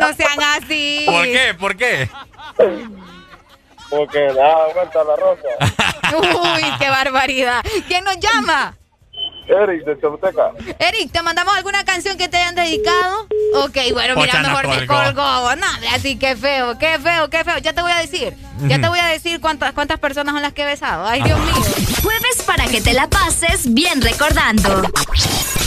no 0.00 0.12
sean 0.14 0.42
así. 0.62 1.04
¿Por 1.06 1.24
qué? 1.24 1.54
¿Por 1.58 1.76
qué? 1.76 2.08
Porque 3.96 4.18
le 4.18 4.34
da 4.34 4.72
vuelta 4.74 5.00
a 5.00 5.04
la 5.04 5.16
rosa. 5.16 5.48
Uy, 6.56 6.62
qué 6.78 6.88
barbaridad. 6.88 7.64
¿Quién 7.86 8.04
nos 8.04 8.18
llama? 8.18 8.74
Eric 9.46 9.84
de 9.84 10.00
Choluteca. 10.00 10.52
Eric, 10.78 11.12
¿te 11.12 11.22
mandamos 11.22 11.54
alguna 11.54 11.84
canción 11.84 12.16
que 12.16 12.28
te 12.28 12.38
hayan 12.38 12.54
dedicado? 12.54 13.26
Ok, 13.56 13.76
bueno, 13.92 14.14
mira, 14.16 14.32
Pochana 14.32 14.48
mejor 14.48 14.68
me 14.68 14.86
colgó. 14.86 15.56
No, 15.56 15.66
así 15.92 16.18
que 16.18 16.34
feo, 16.34 16.78
qué 16.78 16.98
feo, 16.98 17.28
qué 17.28 17.44
feo. 17.44 17.58
Ya 17.58 17.72
te 17.72 17.82
voy 17.82 17.92
a 17.92 17.96
decir. 17.96 18.34
Ya 18.60 18.80
te 18.80 18.88
voy 18.88 18.98
a 18.98 19.06
decir 19.06 19.40
cuántas, 19.40 19.72
cuántas 19.72 19.98
personas 19.98 20.32
son 20.32 20.42
las 20.42 20.52
que 20.54 20.62
he 20.62 20.66
besado. 20.66 21.06
Ay, 21.06 21.22
Dios 21.22 21.38
mío. 21.38 21.54
Jueves 22.02 22.42
para 22.46 22.66
que 22.66 22.80
te 22.80 22.94
la 22.94 23.08
pases 23.08 23.72
bien 23.74 24.00
recordando. 24.00 24.82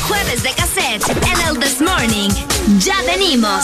Jueves 0.08 0.42
de 0.42 0.52
cassette 0.54 1.08
en 1.10 1.48
el 1.48 1.60
This 1.60 1.82
Morning. 1.82 2.30
Ya 2.80 2.96
venimos. 3.06 3.64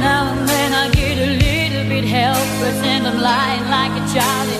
now 0.00 0.32
and 0.32 0.48
then 0.48 0.72
I 0.72 0.88
get 0.90 1.18
a 1.18 1.30
little 1.44 1.88
bit 1.88 2.04
helpless 2.04 2.78
and 2.82 3.06
I'm 3.06 3.20
lying 3.20 3.68
like 3.68 3.92
a 4.02 4.14
child 4.14 4.59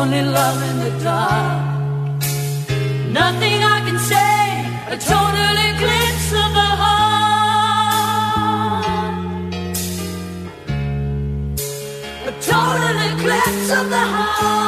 Only 0.00 0.22
love 0.22 0.60
in 0.70 0.76
the 0.84 0.92
dark. 1.04 2.22
Nothing 3.20 3.58
I 3.74 3.78
can 3.86 3.98
say, 4.12 4.36
a 4.94 4.96
total 5.12 5.56
eclipse 5.70 6.30
of 6.44 6.50
the 6.58 6.70
heart. 6.82 7.96
A 12.30 12.32
total 12.52 12.96
eclipse 13.10 13.68
of 13.78 13.84
the 13.94 14.04
heart. 14.14 14.65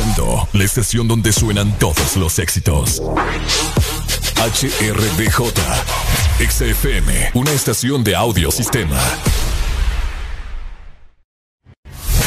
Escuchando 0.00 0.48
la 0.54 0.64
estación 0.64 1.08
donde 1.08 1.32
suenan 1.32 1.78
todos 1.78 2.16
los 2.16 2.38
éxitos. 2.38 3.02
HRDJ, 4.36 5.52
XFM, 6.48 7.30
una 7.34 7.50
estación 7.52 8.02
de 8.02 8.16
audio 8.16 8.50
sistema. 8.50 8.98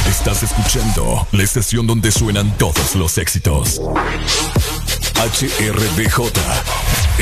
Estás 0.07 0.43
escuchando 0.43 1.27
la 1.31 1.43
estación 1.43 1.87
donde 1.87 2.11
suenan 2.11 2.55
todos 2.57 2.95
los 2.95 3.17
éxitos. 3.17 3.81
HRDJ, 5.15 6.31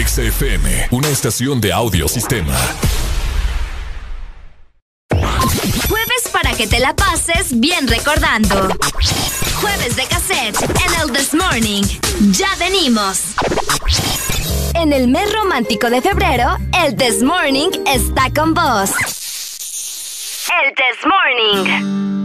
XFM, 0.06 0.88
una 0.92 1.08
estación 1.08 1.62
de 1.62 1.72
audio 1.72 2.08
sistema. 2.10 2.58
Jueves 5.88 6.30
para 6.34 6.54
que 6.56 6.68
te 6.68 6.80
la 6.80 6.94
pases 6.94 7.60
bien 7.60 7.88
recordando. 7.88 8.70
Jueves 9.62 9.96
de 9.96 10.04
cassette 10.08 10.60
en 10.64 11.02
el 11.02 11.12
This 11.12 11.34
Morning. 11.34 11.84
Ya 12.32 12.50
venimos. 12.58 13.36
En 14.74 14.92
el 14.92 15.08
mes 15.08 15.32
romántico 15.34 15.90
de 15.90 16.02
febrero, 16.02 16.58
el 16.84 16.96
This 16.96 17.22
Morning 17.22 17.70
está 17.86 18.32
con 18.34 18.54
vos. 18.56 18.92
El 20.64 20.74
This 20.76 21.06
Morning. 21.06 22.21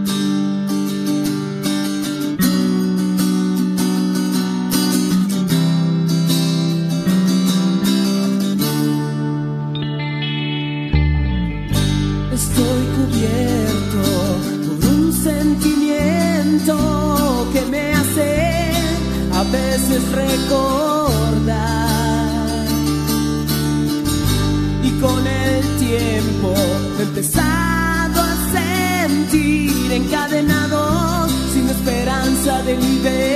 Recordar. 20.12 21.86
Y 24.82 24.90
con 25.00 25.26
el 25.26 25.62
tiempo 25.78 26.54
he 26.98 27.02
empezado 27.02 28.22
a 28.22 28.36
sentir 28.52 29.92
encadenado 29.92 31.28
sin 31.52 31.68
esperanza 31.68 32.62
de 32.62 32.76
libertad. 32.76 33.35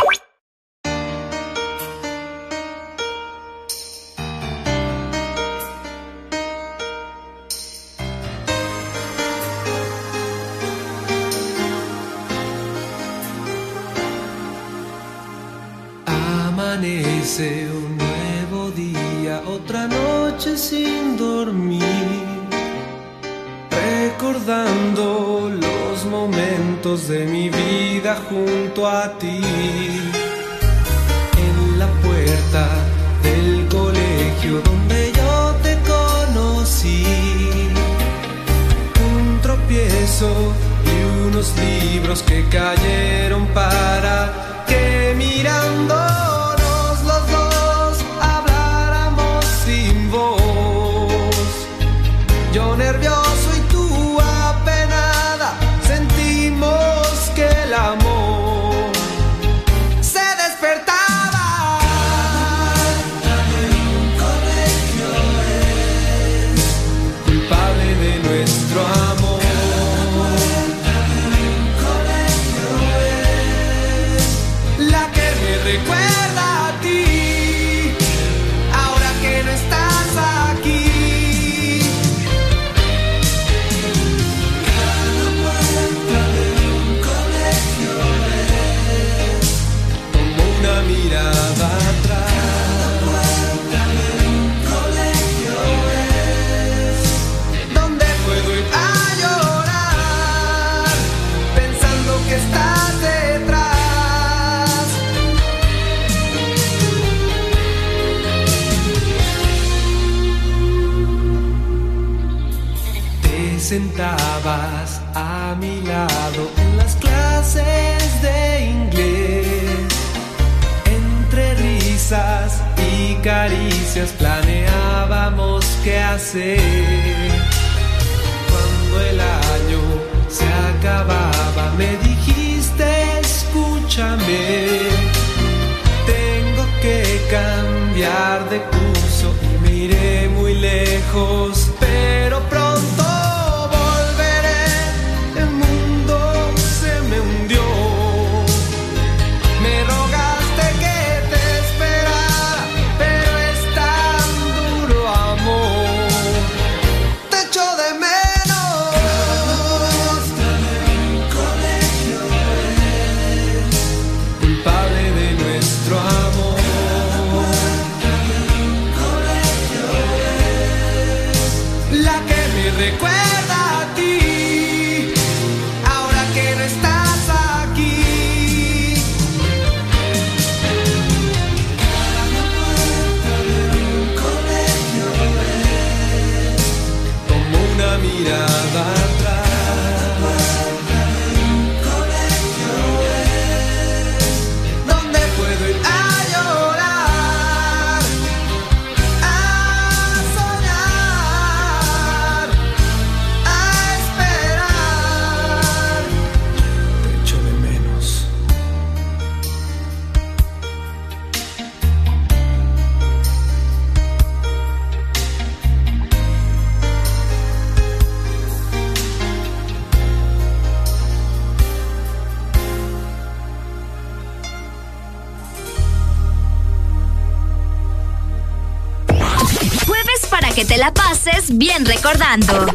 Bien 231.61 231.85
recordando. 231.85 232.65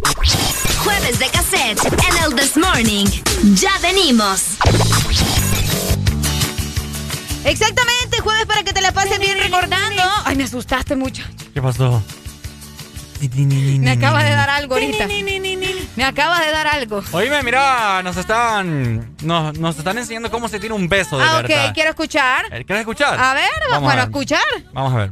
Jueves 0.84 1.18
de 1.18 1.28
cassette 1.28 1.84
en 2.08 2.24
el 2.24 2.36
This 2.36 2.56
Morning. 2.56 3.04
Ya 3.54 3.72
venimos. 3.82 4.44
Exactamente, 7.44 8.20
jueves 8.22 8.46
para 8.46 8.62
que 8.62 8.72
te 8.72 8.80
la 8.80 8.92
pases 8.92 9.18
bien 9.18 9.38
recordando. 9.40 10.02
Ay, 10.24 10.36
me 10.36 10.44
asustaste 10.44 10.94
mucho. 10.94 11.24
¿Qué 11.52 11.60
pasó? 11.60 12.00
Me 13.20 13.90
acaba 13.90 14.22
de 14.22 14.30
dar 14.30 14.50
algo 14.50 14.74
ahorita. 14.74 15.08
Me 15.96 16.04
acaba 16.04 16.38
de 16.40 16.52
dar 16.52 16.68
algo. 16.68 17.02
Oíme, 17.10 17.42
mira, 17.42 18.04
nos 18.04 18.16
están 18.16 19.16
nos, 19.22 19.58
nos 19.58 19.76
están 19.78 19.98
enseñando 19.98 20.30
cómo 20.30 20.46
se 20.48 20.60
tira 20.60 20.74
un 20.74 20.88
beso 20.88 21.18
de 21.18 21.24
Ah, 21.24 21.42
verdad. 21.42 21.66
ok, 21.70 21.74
quiero 21.74 21.90
escuchar. 21.90 22.46
¿Quieres 22.50 22.78
escuchar? 22.80 23.18
A 23.18 23.34
ver, 23.34 23.50
Vamos 23.72 23.82
bueno, 23.82 23.88
a 23.88 23.92
a 24.04 24.06
ver. 24.06 24.12
escuchar. 24.14 24.44
Vamos 24.72 24.94
a 24.94 24.96
ver. 24.98 25.10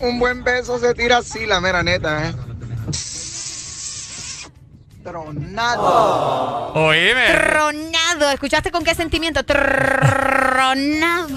Un 0.00 0.18
buen 0.18 0.44
beso 0.44 0.78
se 0.78 0.92
tira 0.92 1.18
así, 1.18 1.46
la 1.46 1.58
mera 1.62 1.82
neta, 1.82 2.28
¿eh? 2.28 2.34
Tronado. 5.54 6.72
Oíme. 6.74 7.26
Tronado. 7.32 8.30
¿Escuchaste 8.32 8.72
con 8.72 8.82
qué 8.82 8.92
sentimiento? 8.96 9.44
Tronado. 9.44 10.74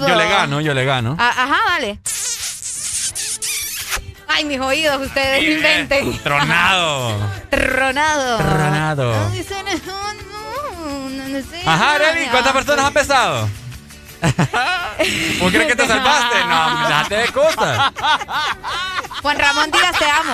Yo 0.08 0.16
le 0.16 0.28
gano, 0.28 0.60
yo 0.60 0.74
le 0.74 0.84
gano. 0.84 1.16
Ah, 1.20 1.32
ajá, 1.36 1.56
dale. 1.68 2.00
Ay, 4.26 4.44
mis 4.44 4.58
oídos, 4.58 5.06
ustedes 5.06 5.44
inventen. 5.44 6.18
Tronado. 6.18 7.16
Tronado. 7.50 8.38
Tronado. 8.38 9.14
Ajá, 11.64 11.94
Arely, 11.94 12.26
¿cuántas 12.26 12.52
personas 12.52 12.86
han 12.86 12.92
pesado? 12.92 13.48
¿Vos 15.38 15.52
crees 15.52 15.68
que 15.68 15.76
te 15.76 15.86
salvaste? 15.86 16.44
No, 16.44 16.88
déjate 16.88 17.14
de 17.18 17.28
cosas. 17.28 17.92
Juan 19.22 19.38
Ramón 19.38 19.70
Díaz, 19.70 19.96
te 19.96 20.10
amo. 20.10 20.32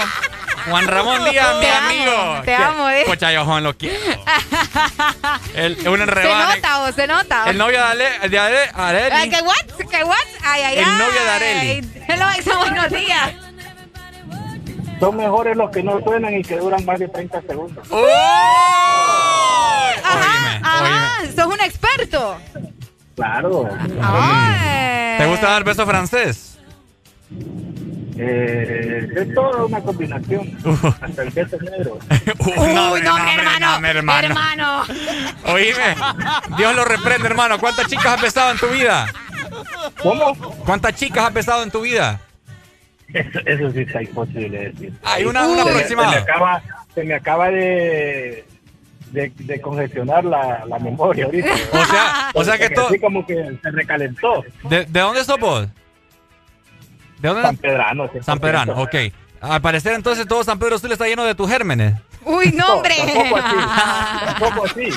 Juan 0.68 0.86
Ramón 0.88 1.24
Díaz, 1.30 1.56
mi 1.60 1.66
amigo. 1.66 2.42
te 2.44 2.54
amo, 2.54 2.88
eh. 2.88 3.02
Pocha, 3.06 3.30
yo 3.32 3.44
Juan 3.44 3.62
lo 3.64 3.76
quiero. 3.76 3.98
El, 5.54 5.72
un 5.88 5.96
Se 5.96 6.02
enrebane. 6.02 6.54
nota, 6.56 6.78
vos, 6.78 6.94
se 6.94 7.06
nota. 7.06 7.44
El 7.50 7.58
novio 7.58 7.78
de, 7.78 7.84
Ale, 7.84 8.28
de 8.28 8.38
Ale- 8.38 8.70
Arely. 8.74 9.14
Ay, 9.16 9.30
¿Qué 9.30 9.40
what? 9.42 9.86
¿Qué 9.90 10.04
what? 10.04 10.16
Ay, 10.42 10.62
ay, 10.62 10.78
El 10.78 10.84
ay. 10.84 10.90
novio 10.98 11.24
de 11.24 11.30
Arely. 11.30 11.90
Hello, 12.08 12.26
Isa, 12.38 12.56
buenos 12.58 12.90
días. 12.90 13.32
Son 15.00 15.16
mejores 15.16 15.56
los 15.56 15.70
que 15.70 15.82
no 15.82 16.00
suenan 16.00 16.34
y 16.34 16.42
que 16.42 16.56
duran 16.56 16.84
más 16.84 16.98
de 16.98 17.08
30 17.08 17.42
segundos. 17.42 17.86
Ajá, 20.02 20.60
ajá. 20.62 21.20
Sos 21.36 21.46
un 21.46 21.60
experto. 21.60 22.38
Claro. 23.16 23.68
Ay. 24.02 25.18
¿Te 25.18 25.26
gusta 25.26 25.48
dar 25.50 25.64
beso 25.64 25.84
francés? 25.86 26.58
Eh, 28.16 29.08
es 29.16 29.34
toda 29.34 29.64
una 29.64 29.80
combinación. 29.80 30.56
Hasta 31.00 31.22
el 31.22 31.30
beso 31.30 31.56
negro. 31.60 31.98
Uy, 32.38 32.72
no, 32.74 32.90
no, 32.90 32.96
hermano. 32.96 33.80
mi 33.80 33.88
hermano. 33.88 34.26
Hermano. 34.28 34.82
Oíme, 35.46 35.96
Dios 36.56 36.74
lo 36.76 36.84
reprende, 36.84 37.26
hermano. 37.26 37.58
¿Cuántas 37.58 37.86
chicas 37.88 38.06
has 38.06 38.22
besado 38.22 38.52
en 38.52 38.58
tu 38.58 38.66
vida? 38.68 39.06
¿Cómo? 40.02 40.34
¿Cuántas 40.64 40.94
chicas 40.94 41.24
has 41.24 41.32
besado 41.34 41.62
en 41.62 41.70
tu 41.70 41.80
vida? 41.82 42.20
Eso, 43.12 43.38
eso 43.44 43.70
sí 43.70 43.80
está 43.80 44.02
imposible 44.02 44.70
decir. 44.70 44.92
Hay 45.04 45.24
una- 45.24 45.46
una 45.46 45.58
Se 45.58 45.64
me- 45.64 45.70
aproximada. 45.70 46.10
Se 46.12 46.16
me 46.16 46.22
acaba, 46.32 46.62
se 46.94 47.04
me 47.04 47.14
acaba 47.14 47.48
de, 47.50 48.44
de, 49.10 49.32
de 49.36 49.60
congestionar 49.60 50.24
la, 50.24 50.64
la 50.66 50.78
memoria 50.78 51.26
ahorita. 51.26 51.48
O 51.72 51.84
sea, 51.84 52.30
o 52.34 52.44
sea 52.44 52.58
que 52.58 52.70
todo. 52.70 52.88
Así 52.88 52.98
como 52.98 53.24
que 53.26 53.58
se 53.62 53.70
recalentó. 53.70 54.42
¿De, 54.64 54.84
de 54.86 55.00
dónde 55.00 55.24
sos 55.24 55.38
vos? 55.38 55.68
¿De 57.18 57.28
dónde? 57.28 57.42
San 57.42 57.56
Pedrano. 57.56 58.10
San 58.22 58.38
Pedrano, 58.38 58.72
ok. 58.82 58.94
Al 59.40 59.60
parecer 59.60 59.92
entonces 59.94 60.26
todo 60.26 60.42
San 60.42 60.58
Pedro 60.58 60.78
Sula 60.78 60.94
está 60.94 61.06
lleno 61.06 61.24
de 61.24 61.34
tus 61.34 61.48
gérmenes. 61.50 61.94
Uy, 62.24 62.52
no, 62.52 62.66
hombre. 62.76 62.94
Tampoco 62.96 63.36
así. 63.36 63.56
Tampoco 64.26 64.64
así. 64.66 64.88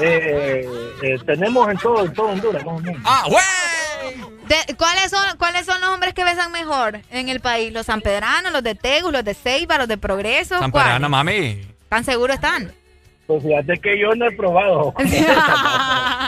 Eh, 0.00 0.68
eh, 1.02 1.16
tenemos 1.24 1.68
en 1.70 1.78
todo, 1.78 2.04
en 2.04 2.12
todo 2.12 2.26
Honduras, 2.28 2.64
más 2.64 2.74
o 2.74 2.80
menos. 2.80 3.00
¡Ah, 3.04 3.22
güey! 3.28 3.44
De- 4.48 4.74
¿cuáles, 4.76 5.10
son, 5.10 5.22
¿Cuáles 5.38 5.64
son 5.64 5.80
los 5.80 5.88
hombres 5.90 6.12
que 6.14 6.24
besan 6.24 6.52
mejor 6.52 7.00
en 7.10 7.28
el 7.28 7.40
país? 7.40 7.72
¿Los 7.72 7.86
sanpedranos, 7.86 8.52
los 8.52 8.62
de 8.62 8.74
Tegus, 8.74 9.12
los 9.12 9.24
de 9.24 9.34
Ceiba, 9.34 9.78
los 9.78 9.88
de 9.88 9.96
Progreso? 9.96 10.58
San 10.58 10.70
¿Cuáles? 10.70 10.88
Pedrano, 10.88 11.08
mami. 11.08 11.62
¿Tan 11.88 12.04
seguros 12.04 12.34
están? 12.34 12.72
Pues 13.26 13.42
fíjate 13.42 13.78
que 13.80 13.98
yo 13.98 14.14
no 14.14 14.26
he 14.26 14.32
probado. 14.32 14.92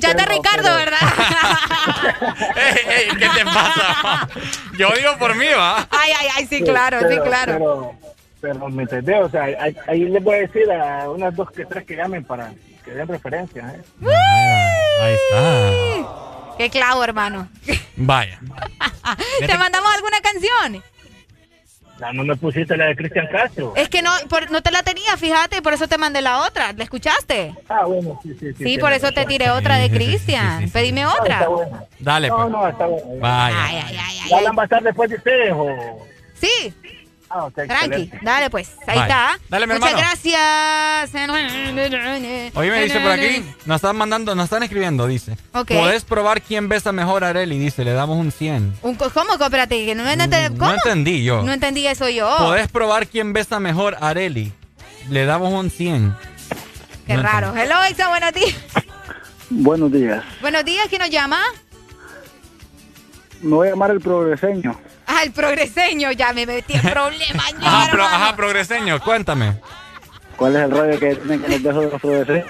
Pero 0.00 0.18
escuchaste 0.18 0.22
a 0.22 0.26
Pero- 0.26 0.36
Ricardo, 0.36 0.62
pero- 0.62 0.76
¿verdad? 0.76 2.48
Ey, 2.56 2.86
ey, 2.88 3.08
¿Qué 3.16 3.28
te 3.38 3.44
pasa? 3.44 4.28
Yo 4.78 4.90
digo 4.96 5.16
por 5.18 5.34
mí, 5.34 5.46
¿va? 5.56 5.86
Ay, 5.90 6.12
ay, 6.20 6.28
ay, 6.36 6.46
sí, 6.46 6.62
claro, 6.62 7.00
sí, 7.00 7.06
Pero- 7.08 7.24
claro. 7.24 7.52
Pero, 7.52 7.92
pero 8.40 8.68
me 8.68 8.82
entendés, 8.84 9.20
o 9.22 9.28
sea, 9.30 9.42
ahí, 9.44 9.76
ahí 9.86 10.00
les 10.04 10.22
voy 10.22 10.36
a 10.36 10.38
decir 10.40 10.70
a 10.70 11.10
unas 11.10 11.34
dos 11.34 11.50
que 11.50 11.64
tres 11.64 11.84
que 11.84 11.96
llamen 11.96 12.24
para 12.24 12.52
que 12.84 12.90
den 12.92 13.08
referencia. 13.08 13.74
¿eh? 13.74 13.82
Ahí 15.02 15.14
está. 15.14 16.08
Qué 16.58 16.70
clavo, 16.70 17.04
hermano. 17.04 17.48
Vaya. 17.96 18.38
¿Te 19.46 19.58
mandamos 19.58 19.94
alguna 19.94 20.20
canción? 20.20 20.82
No, 22.00 22.12
no 22.12 22.24
me 22.24 22.36
pusiste 22.36 22.76
la 22.76 22.86
de 22.86 22.96
Cristian 22.96 23.26
Castro. 23.26 23.72
Es 23.76 23.88
que 23.88 24.02
no, 24.02 24.10
por- 24.28 24.50
no 24.50 24.62
te 24.62 24.70
la 24.70 24.82
tenía, 24.82 25.16
fíjate, 25.16 25.62
por 25.62 25.72
eso 25.74 25.88
te 25.88 25.98
mandé 25.98 26.22
la 26.22 26.42
otra. 26.42 26.72
¿La 26.72 26.84
escuchaste? 26.84 27.54
Ah, 27.68 27.84
bueno, 27.86 28.18
sí, 28.22 28.34
sí. 28.38 28.52
Sí, 28.56 28.78
por 28.78 28.92
eso 28.92 29.10
te 29.12 29.24
tiré 29.26 29.50
otra 29.50 29.76
de 29.78 29.90
Cristian. 29.90 30.70
Pedime 30.70 31.06
otra. 31.06 31.46
Dale, 31.98 32.28
No, 32.28 32.36
pues. 32.36 32.50
no, 32.50 32.68
está 32.68 32.86
bueno. 32.86 33.06
Vaya. 33.20 33.86
¿Ya 34.30 34.40
la 34.40 34.50
van 34.50 34.60
a 34.60 34.64
estar 34.64 34.82
después 34.82 35.10
de 35.10 35.16
ustedes 35.16 35.52
o...? 35.54 36.06
Sí. 36.34 36.72
Ah, 37.30 37.48
Tranqui, 37.54 37.72
excelente. 37.72 38.18
dale 38.22 38.48
pues, 38.50 38.70
ahí 38.86 38.98
está. 39.00 39.38
Dale, 39.50 39.66
mi 39.66 39.74
Muchas 39.74 39.90
hermano. 39.90 40.08
gracias. 40.08 41.10
Oye, 42.54 42.70
me 42.70 42.84
dice 42.84 43.00
por 43.00 43.10
aquí, 43.10 43.44
nos 43.66 43.76
están 43.76 43.96
mandando, 43.96 44.34
nos 44.34 44.44
están 44.44 44.62
escribiendo, 44.62 45.06
dice. 45.06 45.36
Ok. 45.52 45.68
Podés 45.72 46.04
probar 46.04 46.40
quién 46.40 46.68
besa 46.68 46.90
mejor 46.92 47.24
a 47.24 47.28
Areli, 47.28 47.58
dice, 47.58 47.84
le 47.84 47.92
damos 47.92 48.16
un 48.16 48.32
100. 48.32 48.78
Un 48.82 48.94
¿Cómo? 48.94 49.34
Espérate, 49.38 49.84
que 49.84 49.94
no, 49.94 50.04
no, 50.04 50.10
ente- 50.10 50.48
¿cómo? 50.50 50.66
No 50.70 50.74
entendí 50.74 51.22
yo. 51.22 51.42
No 51.42 51.52
entendí 51.52 51.86
eso 51.86 52.08
yo. 52.08 52.34
Podés 52.38 52.68
probar 52.68 53.06
quién 53.06 53.32
besa 53.34 53.60
mejor 53.60 53.96
a 54.00 54.08
Areli. 54.08 54.52
Le 55.10 55.24
damos 55.26 55.52
un 55.52 55.70
100. 55.70 56.14
Qué 57.06 57.14
No 57.14 57.22
raro. 57.22 57.54
Hello, 57.56 57.76
Exa, 57.84 58.08
buenos 58.08 58.32
días. 58.32 58.54
Buenos 59.50 59.92
días. 59.92 60.24
Buenos 60.40 60.64
días, 60.64 60.86
¿quién 60.88 61.00
nos 61.02 61.10
llama? 61.10 61.40
Me 63.42 63.54
voy 63.54 63.68
a 63.68 63.70
llamar 63.70 63.90
el 63.90 64.00
progreseño. 64.00 64.78
Ah, 65.18 65.22
el 65.24 65.32
progreseño, 65.32 66.12
ya 66.12 66.32
me 66.32 66.46
metí 66.46 66.74
en 66.74 66.82
problemas. 66.82 67.54
Ajá, 67.62 67.90
pro- 67.90 68.02
hermano. 68.04 68.24
ajá, 68.24 68.36
progreseño, 68.36 69.00
cuéntame. 69.00 69.54
¿Cuál 70.36 70.56
es 70.56 70.62
el 70.62 70.70
rollo 70.70 70.98
que 71.00 71.16
tienen 71.16 71.42
los 71.50 71.62
besos 71.62 71.84
de 71.84 71.90
los 71.90 72.00
progreseños? 72.00 72.46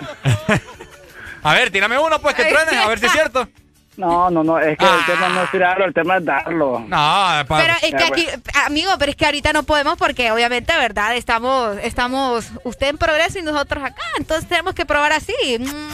A 1.42 1.54
ver, 1.54 1.70
tírame 1.70 1.98
uno, 1.98 2.18
pues, 2.20 2.34
que 2.34 2.44
truene, 2.44 2.76
a 2.78 2.88
ver 2.88 2.98
si 2.98 3.06
es 3.06 3.12
cierto. 3.12 3.48
No, 3.96 4.30
no, 4.30 4.44
no, 4.44 4.60
es 4.60 4.78
que 4.78 4.84
el 4.84 5.06
tema 5.06 5.28
no 5.30 5.42
es 5.42 5.50
tirarlo, 5.50 5.84
el 5.84 5.92
tema 5.92 6.18
es 6.18 6.24
darlo. 6.24 6.84
No, 6.86 7.28
Pero 7.48 7.74
es 7.82 7.90
que 7.94 8.04
aquí, 8.04 8.28
amigo, 8.66 8.92
pero 8.96 9.10
es 9.10 9.16
que 9.16 9.26
ahorita 9.26 9.52
no 9.52 9.64
podemos 9.64 9.96
porque 9.96 10.30
obviamente, 10.30 10.72
¿verdad? 10.76 11.16
Estamos, 11.16 11.76
estamos, 11.82 12.46
usted 12.62 12.88
en 12.90 12.98
progreso 12.98 13.40
y 13.40 13.42
nosotros 13.42 13.82
acá, 13.82 14.02
entonces 14.18 14.48
tenemos 14.48 14.74
que 14.74 14.86
probar 14.86 15.12
así. 15.12 15.34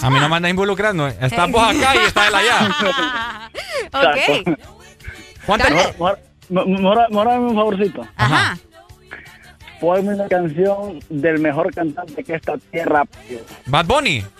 A 0.02 0.10
mí 0.10 0.20
no 0.20 0.28
me 0.28 0.36
andas 0.36 0.50
involucrando. 0.50 1.06
Estás 1.06 1.50
vos 1.50 1.62
acá 1.62 1.94
y 1.94 1.98
está 2.06 2.28
él 2.28 2.34
allá. 2.34 3.48
ok. 3.92 4.58
¿Cuántas? 5.46 5.98
Mora, 5.98 6.18
mora, 6.48 7.06
mora, 7.10 7.30
un 7.38 7.54
favorcito. 7.54 8.06
Ajá. 8.16 8.56
Ponme 9.80 10.14
una 10.14 10.28
canción 10.28 11.00
del 11.08 11.40
mejor 11.40 11.72
cantante 11.74 12.22
que 12.24 12.34
esta 12.34 12.56
tierra. 12.70 13.04
Bad 13.66 13.86
Bunny. 13.86 14.24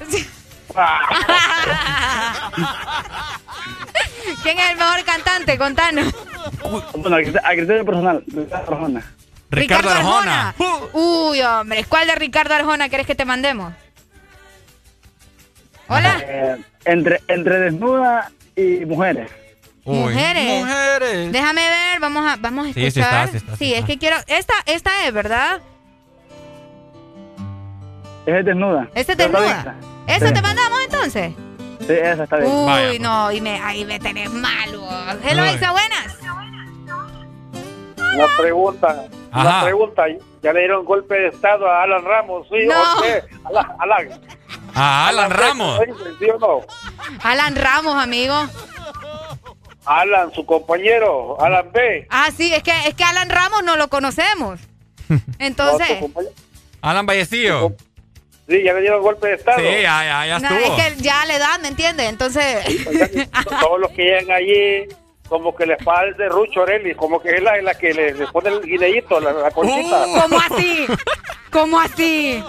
¿Quién 4.42 4.58
es 4.58 4.70
el 4.70 4.76
mejor 4.76 5.04
cantante? 5.04 5.58
Contanos. 5.58 6.12
Bueno, 6.96 7.16
a 7.16 7.20
criterio- 7.20 7.84
personal, 7.84 8.24
Ricardo 8.26 8.72
Arjona. 8.72 9.04
Ricardo 9.50 9.90
Arjona. 9.90 10.54
Uy, 10.92 11.40
hombre, 11.42 11.84
¿cuál 11.84 12.06
de 12.08 12.14
Ricardo 12.14 12.54
Arjona 12.54 12.88
querés 12.88 13.06
que 13.06 13.14
te 13.14 13.24
mandemos? 13.24 13.72
Hola. 15.88 16.18
Eh, 16.22 16.56
entre, 16.86 17.20
entre 17.28 17.58
desnuda 17.60 18.30
y 18.56 18.84
mujeres. 18.86 19.30
Mujeres. 19.84 20.60
Mujeres. 20.60 21.32
Déjame 21.32 21.60
ver, 21.68 22.00
vamos 22.00 22.24
a, 22.26 22.36
vamos 22.36 22.64
a 22.66 22.72
Sí, 22.72 22.74
sí 22.74 22.86
escuchar. 23.00 23.24
está, 23.26 23.26
sí 23.30 23.36
está, 23.36 23.56
sí 23.56 23.74
es 23.74 23.84
que 23.84 23.98
quiero. 23.98 24.16
Esta, 24.26 24.54
esta 24.66 25.06
es, 25.06 25.12
¿verdad? 25.12 25.60
Esa 28.26 28.38
es 28.38 28.44
desnuda. 28.46 28.88
Esta 28.94 29.12
es 29.12 29.18
desnuda. 29.18 29.74
¿Esa 30.06 30.28
Sí. 30.28 30.34
te 30.34 30.42
mandamos 30.42 30.78
entonces? 30.84 31.32
Sí, 31.80 31.92
esa 31.92 32.24
está 32.24 32.36
bien. 32.38 32.50
Uy, 32.50 32.98
no, 32.98 33.30
y 33.30 33.40
me, 33.40 33.60
ahí 33.60 33.84
me 33.84 33.98
tenés 34.00 34.30
malo. 34.30 34.88
Hello. 35.22 35.44
Isa, 35.46 35.70
buenas. 35.72 36.18
Una 38.14 38.26
pregunta, 38.38 39.04
Ajá. 39.32 39.48
una 39.48 39.62
pregunta. 39.64 40.02
Ya 40.42 40.52
le 40.52 40.60
dieron 40.60 40.84
golpe 40.84 41.14
de 41.14 41.28
estado 41.28 41.66
a 41.68 41.82
Alan 41.82 42.04
Ramos, 42.04 42.46
¿sí 42.48 42.66
No. 42.66 42.74
o 42.98 43.02
qué? 43.02 43.22
Alan, 43.44 43.66
Alan. 43.80 44.20
A 44.74 45.08
Alan 45.08 45.30
Ramos. 45.30 45.80
¿Sí 46.18 46.26
o 46.30 46.38
no? 46.38 46.60
Alan 47.22 47.56
Ramos, 47.56 47.96
amigo. 48.02 48.34
Alan, 49.86 50.32
su 50.32 50.46
compañero, 50.46 51.40
Alan 51.40 51.70
B. 51.72 52.06
Ah, 52.10 52.30
sí, 52.36 52.52
es 52.54 52.62
que, 52.62 52.72
es 52.86 52.94
que 52.94 53.04
Alan 53.04 53.28
Ramos 53.30 53.62
no 53.64 53.76
lo 53.76 53.88
conocemos. 53.88 54.60
Entonces, 55.38 55.98
Alan 56.80 57.06
Vallecillo. 57.06 57.72
Sí, 58.48 58.62
ya 58.62 58.74
le 58.74 58.82
dieron 58.82 59.02
golpe 59.02 59.28
de 59.28 59.34
estado. 59.36 59.58
Sí, 59.58 59.64
ya, 59.64 60.04
ya, 60.04 60.26
ya 60.26 60.38
no, 60.38 60.48
estuvo. 60.54 60.76
es 60.76 60.94
que 60.96 61.02
ya 61.02 61.24
la 61.24 61.36
edad, 61.36 61.58
¿me 61.60 61.68
entiendes? 61.68 62.08
Entonces, 62.10 62.62
Todos 63.60 63.80
los 63.80 63.90
que 63.92 64.02
llegan 64.02 64.30
allí, 64.32 64.86
como 65.28 65.54
que 65.56 65.64
les 65.64 65.82
falta 65.82 66.22
de 66.22 66.28
Rucho 66.28 66.60
Orelli, 66.60 66.94
como 66.94 67.20
que 67.22 67.30
es 67.36 67.42
la, 67.42 67.56
la 67.62 67.74
que 67.74 67.94
le, 67.94 68.12
le 68.12 68.26
pone 68.26 68.50
el 68.50 68.60
guineíto, 68.60 69.18
la, 69.18 69.32
la 69.32 69.50
conchita. 69.50 70.04
¿cómo 70.20 70.38
así? 70.38 70.86
¿Cómo 71.50 71.80
así? 71.80 72.44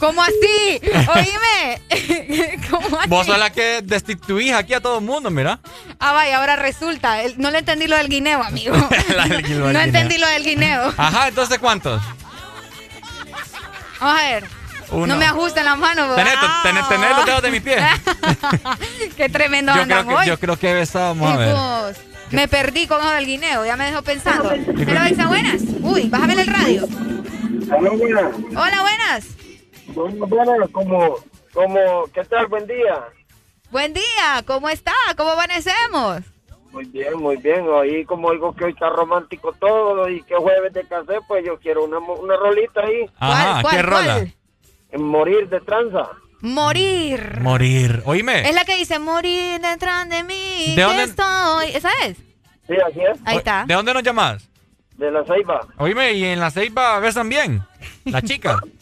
¿Cómo 0.00 0.20
así? 0.22 0.80
Oíme. 1.14 2.58
¿Cómo 2.70 2.98
así? 2.98 3.08
Vos 3.08 3.26
sos 3.26 3.38
la 3.38 3.50
que 3.50 3.82
destituís 3.82 4.52
aquí 4.52 4.74
a 4.74 4.80
todo 4.80 4.98
el 4.98 5.04
mundo, 5.04 5.30
mira. 5.30 5.60
Ah, 6.00 6.12
vaya, 6.12 6.38
ahora 6.38 6.56
resulta. 6.56 7.22
El- 7.22 7.38
No 7.38 7.50
le 7.52 7.58
entendí 7.58 7.86
lo 7.86 7.96
del 7.96 8.08
guineo, 8.08 8.42
amigo. 8.42 8.74
La 9.16 9.26
del 9.26 9.42
guineo. 9.44 9.72
No 9.72 9.80
entendí 9.80 10.18
lo 10.18 10.26
del 10.26 10.42
guineo. 10.44 10.92
Ajá, 10.96 11.28
entonces 11.28 11.58
¿cuántos? 11.60 12.02
Vamos 14.00 14.20
a 14.20 14.22
ver. 14.24 14.44
Uno. 14.90 15.06
No 15.06 15.16
me 15.16 15.24
ajusten 15.24 15.64
las 15.64 15.78
manos. 15.78 16.16
Tenés, 16.16 16.34
Ah. 16.36 16.60
tenés, 16.64 16.88
tenés 16.88 17.16
los 17.16 17.24
dedos 17.24 17.42
de 17.42 17.50
mi 17.50 17.60
pie. 17.60 17.76
Qué 19.16 19.28
tremendo 19.28 19.74
Yo 19.74 19.82
andan 19.82 20.04
creo, 20.04 20.16
que, 20.18 20.22
hoy. 20.22 20.26
yo 20.26 20.38
creo 20.40 20.58
que 20.58 20.70
he 20.70 20.74
besado, 20.74 21.14
vamos 21.14 21.32
a 21.32 21.36
ver. 21.38 21.96
Me 22.30 22.48
perdí 22.48 22.86
con 22.86 23.00
del 23.14 23.26
guineo, 23.26 23.64
ya 23.64 23.76
me 23.76 23.84
dejó 23.86 24.02
pensando. 24.02 24.48
Hola, 24.50 25.26
buenas. 25.28 25.62
Uy, 25.82 26.08
bájame 26.08 26.32
el 26.32 26.46
radio. 26.46 26.88
Hola, 27.70 27.90
buenas. 27.90 28.24
Hola, 28.56 28.80
buenas. 28.82 29.24
Bueno, 29.94 30.26
bueno, 30.26 30.68
como, 30.72 31.16
como, 31.52 32.04
¿qué 32.14 32.24
tal? 32.24 32.46
Buen 32.46 32.66
día. 32.66 33.04
Buen 33.70 33.92
día, 33.94 34.42
¿cómo 34.46 34.68
está? 34.68 34.92
¿Cómo 35.16 35.30
amanecemos? 35.30 36.22
Muy 36.70 36.84
bien, 36.86 37.18
muy 37.18 37.36
bien. 37.36 37.66
Ahí 37.80 38.04
como 38.04 38.28
oigo 38.28 38.54
que 38.54 38.64
hoy 38.64 38.72
está 38.72 38.88
romántico 38.90 39.52
todo 39.58 40.08
y 40.08 40.22
que 40.22 40.34
jueves 40.34 40.72
de 40.72 40.84
casé, 40.86 41.18
pues 41.28 41.44
yo 41.44 41.58
quiero 41.58 41.84
una, 41.84 42.00
mo- 42.00 42.14
una 42.14 42.36
rolita 42.36 42.80
ahí. 42.80 43.04
Ajá, 43.18 43.60
¿Cuál, 43.62 43.76
¿qué 43.76 43.82
cuál, 43.82 43.86
rola? 43.86 44.14
cuál? 44.14 44.34
En 44.90 45.02
morir 45.04 45.48
de 45.48 45.60
tranza. 45.60 46.08
Morir. 46.40 47.38
Morir. 47.40 48.02
Oíme. 48.04 48.48
Es 48.48 48.54
la 48.54 48.64
que 48.64 48.76
dice 48.76 48.98
morir 48.98 49.60
detrás 49.60 50.08
de 50.08 50.22
mí. 50.24 50.74
¿De 50.74 50.82
dónde- 50.82 51.04
estoy? 51.04 51.66
¿Esa 51.74 51.90
es? 52.04 52.16
Sí, 52.66 52.74
así 52.88 53.00
es. 53.00 53.18
Ahí 53.24 53.36
está. 53.38 53.64
¿De 53.66 53.74
dónde 53.74 53.92
nos 53.94 54.02
llamas? 54.02 54.48
De 54.96 55.10
la 55.10 55.24
Ceiba. 55.24 55.60
Oíme, 55.78 56.12
¿y 56.12 56.24
en 56.24 56.40
la 56.40 56.50
ceiba 56.50 56.98
besan 57.00 57.28
bien? 57.28 57.62
¿La 58.04 58.22
chica? 58.22 58.58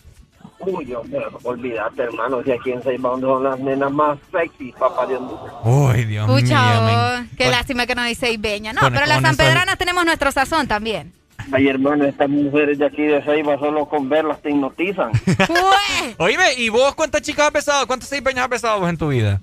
Uy, 0.61 0.85
yo, 0.87 1.03
olvídate, 1.45 2.03
hermano, 2.03 2.43
si 2.45 2.53
aquí 2.53 2.71
en 2.73 2.83
Ceiba 2.83 3.11
donde 3.11 3.27
son 3.27 3.45
las 3.45 3.59
nenas 3.61 3.91
más 3.91 4.19
sexy, 4.31 4.73
papá 4.73 5.07
Dios 5.07 5.21
mío. 5.23 5.41
Uy, 5.65 6.05
Dios 6.05 6.27
Pucha, 6.27 6.81
mío. 6.83 6.91
oh, 7.25 7.35
qué 7.39 7.49
lástima 7.51 7.87
que 7.87 7.95
no 7.95 8.05
dice 8.05 8.31
Ibeña. 8.31 8.73
No, 8.75 8.83
con- 8.83 8.93
pero 8.93 9.07
las 9.07 9.23
sanpedranas 9.23 9.79
tenemos 9.79 10.05
nuestro 10.05 10.31
sazón 10.33 10.69
también. 10.69 11.13
Ay, 11.53 11.69
hermano, 11.69 12.05
estas 12.05 12.29
mujeres 12.29 12.79
de 12.79 12.85
aquí 12.85 13.03
de 13.03 13.23
Ceiba 13.23 13.59
solo 13.59 13.87
con 13.87 14.09
verlas 14.11 14.41
te 14.43 14.51
hipnotizan. 14.51 15.11
Ué. 15.27 16.15
Oíme, 16.19 16.53
¿y 16.59 16.69
vos 16.69 16.95
cuántas 16.95 17.23
chicas 17.23 17.47
has 17.47 17.53
besado? 17.55 17.87
¿Cuántas 17.87 18.09
seis 18.11 18.21
peñas 18.21 18.45
has 18.45 18.51
besado 18.51 18.81
vos 18.81 18.89
en 18.91 18.99
tu 18.99 19.09
vida? 19.09 19.41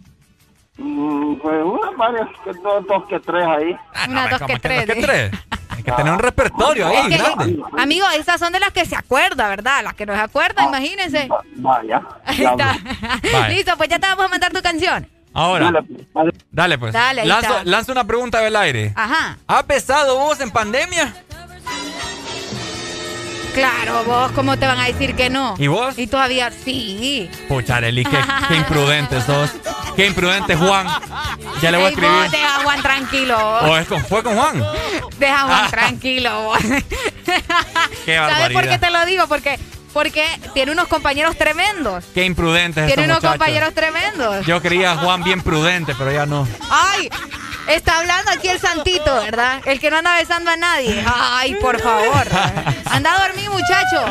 Mm, 0.78 1.36
pues 1.42 1.64
unas 1.66 1.98
varias, 1.98 2.28
que 2.44 2.52
dos, 2.62 2.86
dos 2.88 3.06
que 3.08 3.20
tres 3.20 3.44
ahí. 3.48 3.76
Una, 4.08 4.28
dos, 4.30 4.40
¿Cómo 4.40 4.54
que 4.54 4.60
que 4.60 4.70
dos 4.76 4.86
tres. 4.86 4.96
que 4.96 5.02
tres? 5.02 5.32
Hay 5.70 5.84
que 5.84 5.92
tener 5.92 6.14
un 6.14 6.20
repertorio 6.20 6.88
ahí, 6.88 6.98
Es 6.98 7.08
que, 7.08 7.18
grande. 7.18 7.60
amigo, 7.78 8.06
esas 8.18 8.40
son 8.40 8.54
de 8.54 8.60
las 8.60 8.72
que 8.72 8.86
se 8.86 8.96
acuerda, 8.96 9.48
¿verdad? 9.50 9.84
Las 9.84 9.94
que 9.94 10.06
no 10.06 10.14
se 10.14 10.22
acuerda, 10.22 10.64
imagínense. 10.64 11.30
Vaya. 11.56 12.02
Ahí 12.26 12.44
está. 12.44 12.78
Vale. 13.34 13.50
Listo, 13.56 13.76
pues 13.78 13.90
ya 13.90 14.00
te 14.00 14.08
vamos 14.08 14.26
a 14.26 14.28
mandar 14.30 14.52
tu 14.52 14.62
canción. 14.62 15.08
Ahora, 15.34 15.72
dale 16.52 16.78
pues. 16.80 16.94
Dale, 16.94 17.24
lanzo 17.64 17.92
una 17.92 18.04
pregunta 18.06 18.40
del 18.42 18.56
aire. 18.56 18.92
Ajá. 18.96 19.38
¿Has 19.46 19.68
besado 19.68 20.18
vos 20.18 20.40
en 20.40 20.50
pandemia? 20.50 21.14
Claro, 23.58 24.04
vos, 24.04 24.32
¿cómo 24.34 24.58
te 24.58 24.68
van 24.68 24.80
a 24.80 24.86
decir 24.86 25.16
que 25.16 25.30
no? 25.30 25.56
¿Y 25.58 25.68
vos? 25.68 25.98
Y 25.98 26.08
todavía 26.08 26.52
sí. 26.52 27.30
Pucha, 27.48 27.78
Arely, 27.78 28.04
qué, 28.06 28.18
qué 28.48 28.56
imprudente 28.56 29.20
sos. 29.22 29.50
Qué 29.96 30.06
imprudente, 30.06 30.56
Juan. 30.56 30.88
Ya 31.62 31.72
le 31.72 31.78
voy 31.78 31.88
a 31.88 31.90
Ey, 31.90 31.96
vos, 31.96 32.04
escribir. 32.04 32.30
deja 32.32 32.56
a 32.56 32.60
Juan 32.64 32.82
tranquilo. 32.84 33.38
vos. 33.38 33.64
¿O 33.64 33.78
es 33.78 33.88
con, 33.88 34.06
fue 34.06 34.22
con 34.22 34.36
Juan? 34.36 34.64
Deja 35.18 35.42
a 35.42 35.46
Juan 35.48 35.62
Ah. 35.66 35.68
tranquilo. 35.72 36.42
vos. 36.44 36.60
Qué 38.06 38.16
¿Sabes 38.16 38.50
por 38.54 38.68
qué 38.68 38.78
te 38.78 38.92
lo 38.92 39.06
digo? 39.06 39.28
Porque, 39.28 39.58
porque 39.92 40.26
tiene 40.54 40.72
unos 40.72 40.88
compañeros 40.88 41.36
tremendos. 41.38 42.06
Qué 42.14 42.26
imprudentes 42.26 42.86
Tiene 42.86 42.92
estos 42.92 43.06
unos 43.06 43.18
muchachos. 43.18 43.32
compañeros 43.40 43.74
tremendos. 43.74 44.46
Yo 44.46 44.62
quería 44.62 44.92
a 44.94 44.98
Juan 44.98 45.24
bien 45.24 45.42
prudente, 45.42 45.96
pero 45.98 46.12
ya 46.12 46.26
no. 46.28 46.48
Ay, 46.70 47.10
está 47.68 47.98
hablando 48.00 48.32
aquí 48.32 48.48
el 48.50 48.60
santito, 48.60 49.14
¿verdad? 49.16 49.62
El 49.66 49.80
que 49.80 49.90
no 49.90 49.98
anda 49.98 50.16
besando 50.18 50.52
a 50.52 50.58
nadie. 50.58 51.04
Ay, 51.08 51.56
por 51.56 51.80
favor. 51.82 52.28
Anda 52.86 53.16
a 53.16 53.28
dormir, 53.28 53.50
muchacho. 53.50 54.06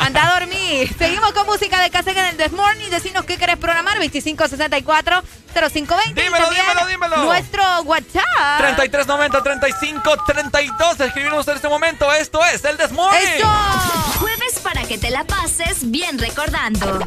Anda 0.00 0.28
a 0.28 0.40
dormir. 0.40 0.94
Seguimos 0.98 1.32
con 1.32 1.46
música 1.46 1.80
de 1.80 1.90
cassette 1.90 2.16
en 2.16 2.24
el 2.26 2.36
This 2.36 2.52
Morning. 2.52 2.88
Decinos 2.90 3.24
qué 3.24 3.36
querés 3.36 3.56
programar. 3.56 3.94
2564 3.98 5.22
0520. 5.54 6.22
Dímelo, 6.22 6.44
También 6.44 6.66
dímelo, 6.66 6.86
dímelo. 6.86 7.16
Nuestro 7.24 7.62
WhatsApp. 7.82 8.58
3390 8.58 9.42
35 9.42 10.16
32. 10.26 11.00
Escribirnos 11.00 11.48
en 11.48 11.56
este 11.56 11.68
momento. 11.68 12.12
Esto 12.12 12.44
es 12.44 12.64
el 12.64 12.76
Desmorning. 12.76 13.20
Jueves 14.18 14.58
para 14.62 14.82
que 14.84 14.98
te 14.98 15.10
la 15.10 15.24
pases 15.24 15.90
bien 15.90 16.18
recordando. 16.18 17.06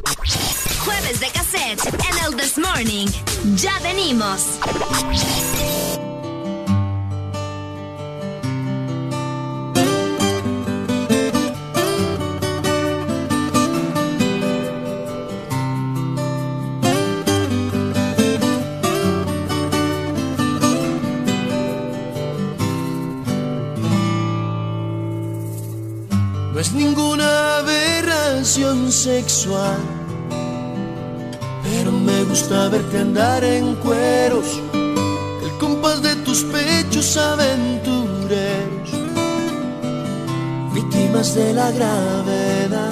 Jueves 0.85 1.19
de 1.19 1.29
cassette 1.29 1.85
en 1.87 2.25
el 2.25 2.35
This 2.35 2.57
Morning. 2.57 3.07
Ya 3.55 3.77
venimos. 3.79 4.59
Es 26.61 26.73
ninguna 26.73 27.57
aberración 27.57 28.91
sexual, 28.91 29.79
pero 31.63 31.91
me 31.91 32.23
gusta 32.25 32.69
verte 32.69 32.99
andar 32.99 33.43
en 33.43 33.73
cueros, 33.77 34.61
el 34.71 35.57
compás 35.59 36.03
de 36.03 36.15
tus 36.17 36.43
pechos 36.43 37.17
aventureros, 37.17 38.89
víctimas 40.71 41.33
de 41.33 41.51
la 41.51 41.71
gravedad. 41.71 42.91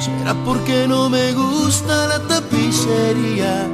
Será 0.00 0.34
porque 0.44 0.88
no 0.88 1.08
me 1.08 1.32
gusta 1.32 2.08
la 2.08 2.18
tapicería, 2.26 3.68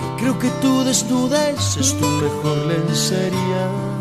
que 0.00 0.22
creo 0.22 0.36
que 0.40 0.50
tu 0.60 0.82
desnudez 0.82 1.76
es 1.76 1.96
tu 2.00 2.06
mejor 2.08 2.56
lencería. 2.66 3.95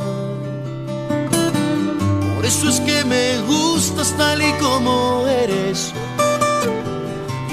Eso 2.45 2.69
es 2.69 2.80
que 2.82 3.03
me 3.06 3.40
gustas 3.48 4.14
tal 4.17 4.40
y 4.40 4.53
como 4.61 5.25
eres. 5.27 5.91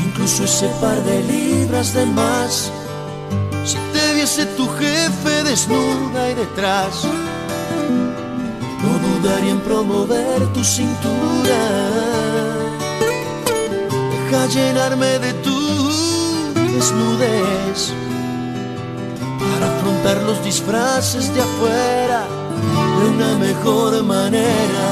Incluso 0.05 0.45
ese 0.45 0.69
par 0.83 1.03
de 1.03 1.23
libras 1.23 1.95
de 1.95 2.05
más. 2.05 2.71
Si 3.65 3.79
te 3.95 4.15
viese 4.15 4.45
tu 4.45 4.69
jefe 4.69 5.45
desnuda 5.45 6.31
y 6.31 6.35
detrás, 6.35 7.05
no 8.83 8.93
dudaría 9.09 9.53
en 9.53 9.61
promover 9.61 10.53
tu 10.53 10.62
cintura. 10.62 11.62
Deja 14.11 14.47
llenarme 14.49 15.19
de 15.21 15.33
tu 15.45 15.59
desnudez 16.75 17.95
para 19.39 19.75
afrontar 19.75 20.23
los 20.25 20.45
disfraces 20.45 21.35
de 21.35 21.41
afuera 21.41 22.42
de 22.99 23.09
una 23.09 23.39
mejor 23.39 24.03
manera. 24.05 24.89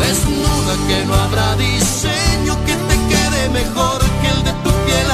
Desnuda 0.00 0.74
que 0.88 1.04
no 1.06 1.14
habrá 1.14 1.56
diseño 1.56 2.54
que 2.66 2.74
te 2.88 2.96
quede 3.12 3.48
mejor 3.50 3.98
que 4.20 4.28
el 4.28 4.44
de 4.44 4.52
tu 4.64 4.70
piel 4.86 5.10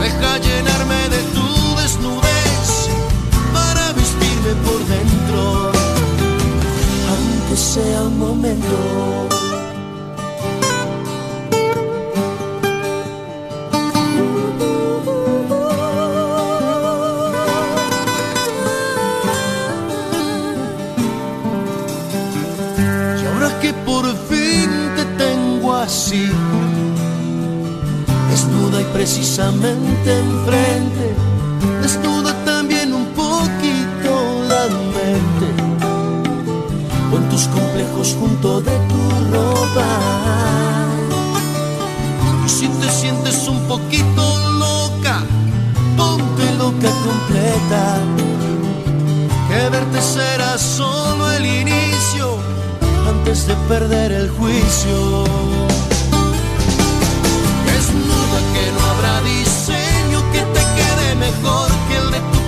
Deja 0.00 0.38
llenarme 0.38 1.08
de 1.08 1.22
tu 1.34 1.76
desnudez 1.80 2.88
para 3.52 3.92
vestirme 3.92 4.52
por 4.66 4.80
dentro, 4.86 5.72
aunque 7.10 7.56
sea 7.56 8.02
un 8.02 8.18
momento. 8.18 9.20
see 25.90 26.39
precisamente 28.92 30.18
enfrente, 30.18 31.14
desnuda 31.82 32.32
también 32.44 32.92
un 32.92 33.06
poquito 33.06 34.10
la 34.48 34.64
mente, 34.96 35.48
con 37.10 37.28
tus 37.28 37.46
complejos 37.48 38.16
junto 38.18 38.60
de 38.60 38.76
tu 38.90 39.34
ropa. 39.34 39.86
Y 42.44 42.48
si 42.48 42.68
te 42.68 42.90
sientes 42.90 43.48
un 43.48 43.60
poquito 43.68 44.22
loca, 44.58 45.22
ponte 45.96 46.44
loca 46.58 46.90
completa 47.06 47.98
que 49.48 49.68
verte 49.68 50.00
será 50.00 50.56
solo 50.58 51.30
el 51.32 51.44
inicio 51.44 52.38
antes 53.08 53.46
de 53.46 53.54
perder 53.68 54.12
el 54.12 54.30
juicio. 54.30 55.69
Mejor 61.30 61.70
que 61.88 61.96
el 61.96 62.10
de 62.10 62.39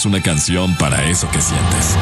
Tenemos 0.00 0.18
una 0.18 0.22
canción 0.22 0.74
para 0.78 1.04
eso 1.10 1.28
que 1.30 1.40
sientes. 1.42 1.96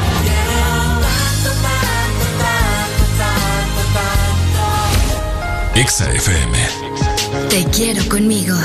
Exa 5.75 6.09
FM. 6.13 6.57
Te 7.49 7.65
quiero 7.75 8.07
conmigo. 8.07 8.55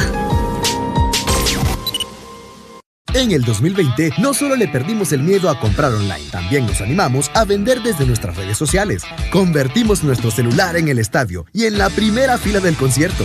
En 3.14 3.32
el 3.32 3.42
2020 3.42 4.12
no 4.18 4.34
solo 4.34 4.54
le 4.54 4.68
perdimos 4.68 5.10
el 5.12 5.22
miedo 5.22 5.50
a 5.50 5.58
comprar 5.58 5.92
online, 5.92 6.30
también 6.30 6.66
nos 6.66 6.80
animamos 6.80 7.30
a 7.34 7.44
vender 7.44 7.82
desde 7.82 8.06
nuestras 8.06 8.36
redes 8.36 8.58
sociales. 8.58 9.02
Convertimos 9.32 10.04
nuestro 10.04 10.30
celular 10.30 10.76
en 10.76 10.88
el 10.88 10.98
estadio 11.00 11.46
y 11.52 11.64
en 11.64 11.78
la 11.78 11.90
primera 11.90 12.38
fila 12.38 12.60
del 12.60 12.76
concierto. 12.76 13.24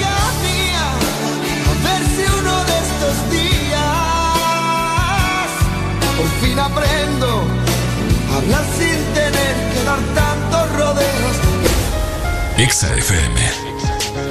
Fin 6.41 6.57
aprendo 6.59 7.45
a 8.31 8.37
hablar 8.37 8.65
sin 8.77 9.13
tener 9.13 9.55
que 9.73 9.83
dar 9.83 9.99
tantos 10.15 10.71
rodeos. 10.77 11.37
Exa 12.57 12.93
FM. 12.95 13.39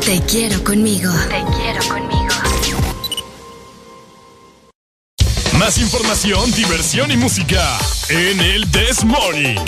Te 0.04 0.20
quiero 0.22 0.62
conmigo. 0.64 1.12
Te 1.28 1.44
quiero 1.56 1.80
conmigo. 1.88 2.34
Más 5.58 5.78
información, 5.78 6.50
diversión 6.52 7.12
y 7.12 7.16
música 7.16 7.78
en 8.08 8.40
el 8.40 8.70
This 8.70 9.04
Morning. 9.04 9.58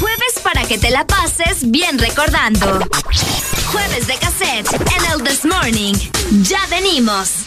Jueves 0.00 0.34
para 0.42 0.64
que 0.64 0.76
te 0.76 0.90
la 0.90 1.06
pases 1.06 1.70
bien 1.70 1.98
recordando. 1.98 2.80
Jueves 3.72 4.06
de 4.06 4.16
cassette 4.16 4.68
en 4.96 5.12
el 5.12 5.22
This 5.22 5.44
Morning. 5.44 5.94
Ya 6.42 6.66
venimos. 6.68 7.46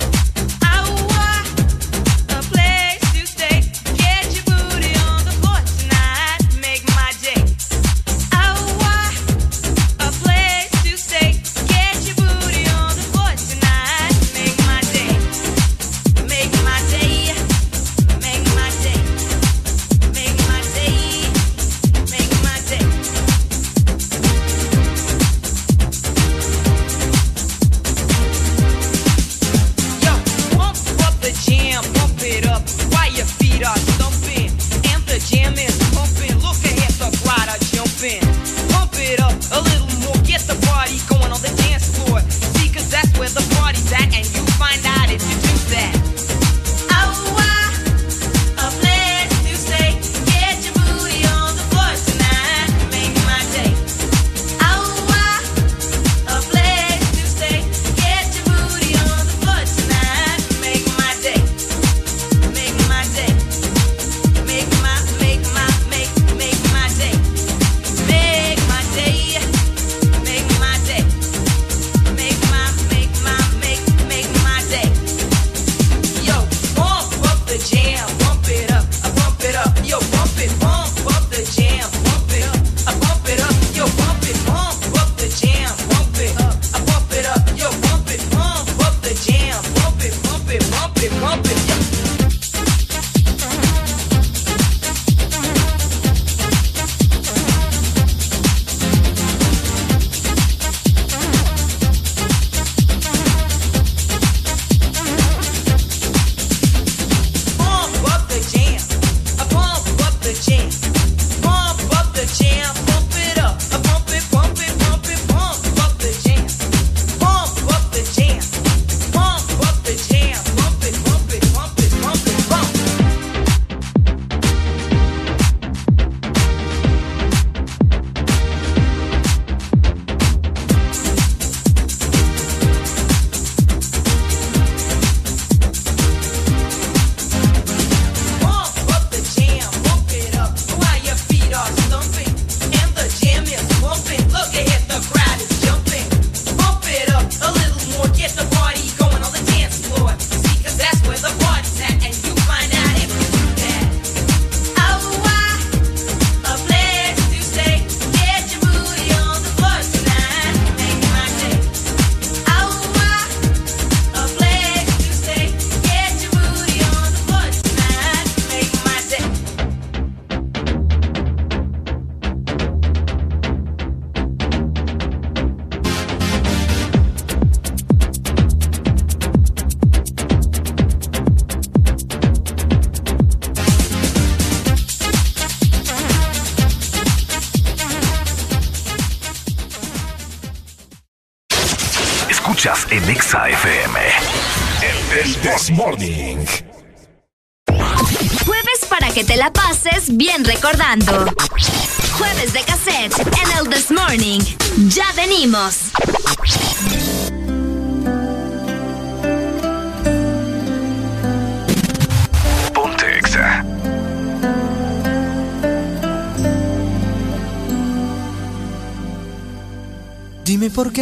that, 43.91 44.09
and 44.15 44.25
you 44.33 44.41
find 44.55 44.83
out 44.85 45.11
if 45.11 45.21
you 45.21 45.35
do 45.35 45.55
that. 45.75 46.10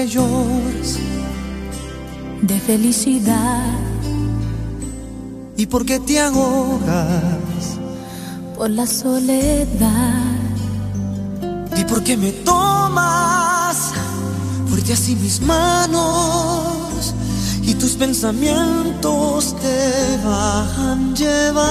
Lloras 0.06 0.98
de 2.42 2.60
felicidad 2.62 3.74
y 5.58 5.66
por 5.66 5.86
qué 5.86 6.00
te 6.00 6.20
ahogas. 6.22 7.78
por 8.56 8.70
la 8.70 8.88
soledad. 8.88 10.24
¿Y 11.76 11.84
por 11.84 12.02
qué 12.04 12.16
me 12.16 12.32
tomas 12.32 13.92
fuerte 14.70 14.94
así 14.94 15.18
mis 15.18 15.42
manos 15.42 17.14
y 17.62 17.74
tus 17.74 17.92
pensamientos 17.92 19.54
te 19.60 20.18
van 20.26 21.14
llevando? 21.14 21.66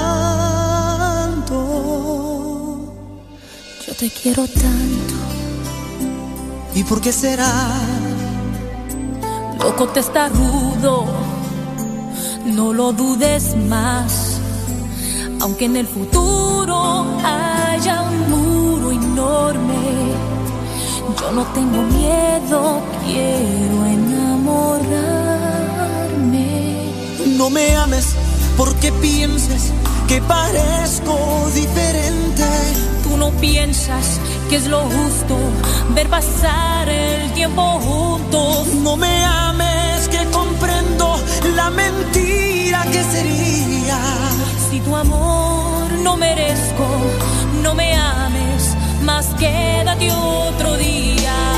Yo 3.87 3.95
te 3.95 4.11
quiero 4.11 4.47
tanto, 4.47 5.15
¿Y 6.75 6.85
por 6.85 7.01
qué 7.01 7.11
será? 7.13 7.98
Te 9.87 10.01
está 10.01 10.29
rudo, 10.29 11.05
no 12.47 12.73
lo 12.73 12.93
dudes 12.93 13.55
más. 13.57 14.41
Aunque 15.41 15.67
en 15.67 15.77
el 15.77 15.87
futuro 15.87 17.07
haya 17.25 18.03
un 18.03 18.29
muro 18.29 18.91
enorme, 18.91 20.15
yo 21.21 21.31
no 21.33 21.45
tengo 21.55 21.83
miedo, 21.83 22.81
quiero 23.07 23.87
enamorarme. 23.87 24.57
No 27.37 27.49
me 27.49 27.77
ames 27.77 28.17
porque 28.57 28.91
pienses 28.91 29.73
que 30.09 30.21
parezco 30.23 31.17
diferente. 31.55 32.45
Tú 33.05 33.17
no 33.17 33.31
piensas 33.31 34.19
que 34.51 34.57
es 34.57 34.67
lo 34.67 34.81
justo 34.81 35.37
ver 35.94 36.08
pasar 36.08 36.89
el 36.89 37.33
tiempo 37.33 37.62
juntos. 37.81 38.68
No 38.83 38.97
me 38.97 39.25
ames 39.25 40.08
que 40.08 40.25
comprendo 40.31 41.17
la 41.57 41.70
mentira 41.70 42.84
que 42.92 43.02
sería. 43.05 43.99
Si 44.70 44.81
tu 44.81 44.94
amor 44.94 45.91
no 46.02 46.17
merezco, 46.17 46.86
no 47.62 47.75
me 47.75 47.94
ames, 47.94 48.76
más 49.02 49.26
quédate 49.39 50.10
otro 50.12 50.76
día. 50.76 51.58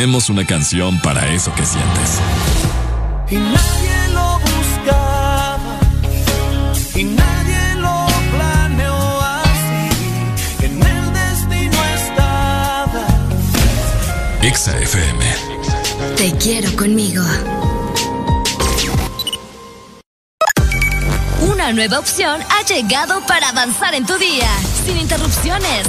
Tenemos 0.00 0.30
una 0.30 0.46
canción 0.46 0.98
para 1.02 1.30
eso 1.30 1.54
que 1.54 1.62
sientes. 1.62 2.20
Y 3.28 3.34
nadie 3.34 4.08
lo 4.14 4.38
buscaba, 4.38 5.78
y 6.94 7.04
nadie 7.04 7.74
lo 7.74 8.06
planeó 8.30 9.20
así. 9.20 10.64
En 10.64 10.82
el 10.82 11.12
destino 11.12 11.84
estaba. 11.96 13.06
Exa 14.40 14.78
FM. 14.78 15.22
Te 16.16 16.34
quiero 16.38 16.74
conmigo. 16.76 17.22
Una 21.42 21.74
nueva 21.74 21.98
opción 21.98 22.40
ha 22.48 22.64
llegado 22.64 23.20
para 23.26 23.50
avanzar 23.50 23.94
en 23.94 24.06
tu 24.06 24.16
día, 24.16 24.48
sin 24.86 24.96
interrupciones. 24.96 25.86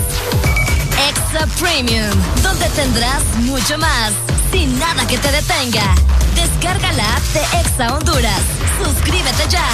Extra 1.10 1.48
Premium, 1.60 2.10
donde 2.44 2.68
tendrás 2.70 3.24
mucho 3.38 3.78
más, 3.78 4.12
sin 4.52 4.78
nada 4.78 5.06
que 5.08 5.18
te 5.18 5.32
detenga. 5.32 5.96
Descarga 6.36 6.92
la 6.94 7.16
app 7.16 7.24
de 7.34 7.42
Exa 7.60 7.96
Honduras. 7.96 8.42
Suscríbete 8.84 9.48
ya. 9.50 9.66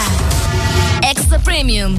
Extra 1.09 1.39
Premium. 1.39 1.97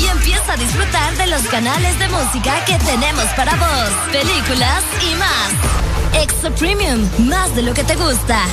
Y 0.00 0.06
empieza 0.06 0.52
a 0.52 0.56
disfrutar 0.56 1.16
de 1.16 1.26
los 1.28 1.42
canales 1.42 1.98
de 1.98 2.08
música 2.08 2.64
que 2.64 2.78
tenemos 2.78 3.24
para 3.36 3.54
vos, 3.56 3.90
películas 4.12 4.82
y 5.02 5.14
más. 5.16 6.22
Extra 6.22 6.50
Premium, 6.50 7.08
más 7.26 7.54
de 7.54 7.62
lo 7.62 7.74
que 7.74 7.84
te 7.84 7.96
gusta. 7.96 8.44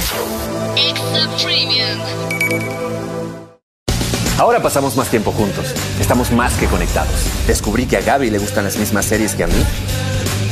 Extra 0.75 1.27
Premium. 1.43 1.99
Ahora 4.37 4.61
pasamos 4.61 4.97
más 4.97 5.09
tiempo 5.09 5.31
juntos. 5.31 5.73
Estamos 5.99 6.31
más 6.31 6.53
que 6.55 6.67
conectados. 6.67 7.15
Descubrí 7.47 7.85
que 7.85 7.97
a 7.97 8.01
Gaby 8.01 8.29
le 8.29 8.37
gustan 8.37 8.65
las 8.65 8.75
mismas 8.75 9.05
series 9.05 9.33
que 9.33 9.45
a 9.45 9.47
mí. 9.47 9.65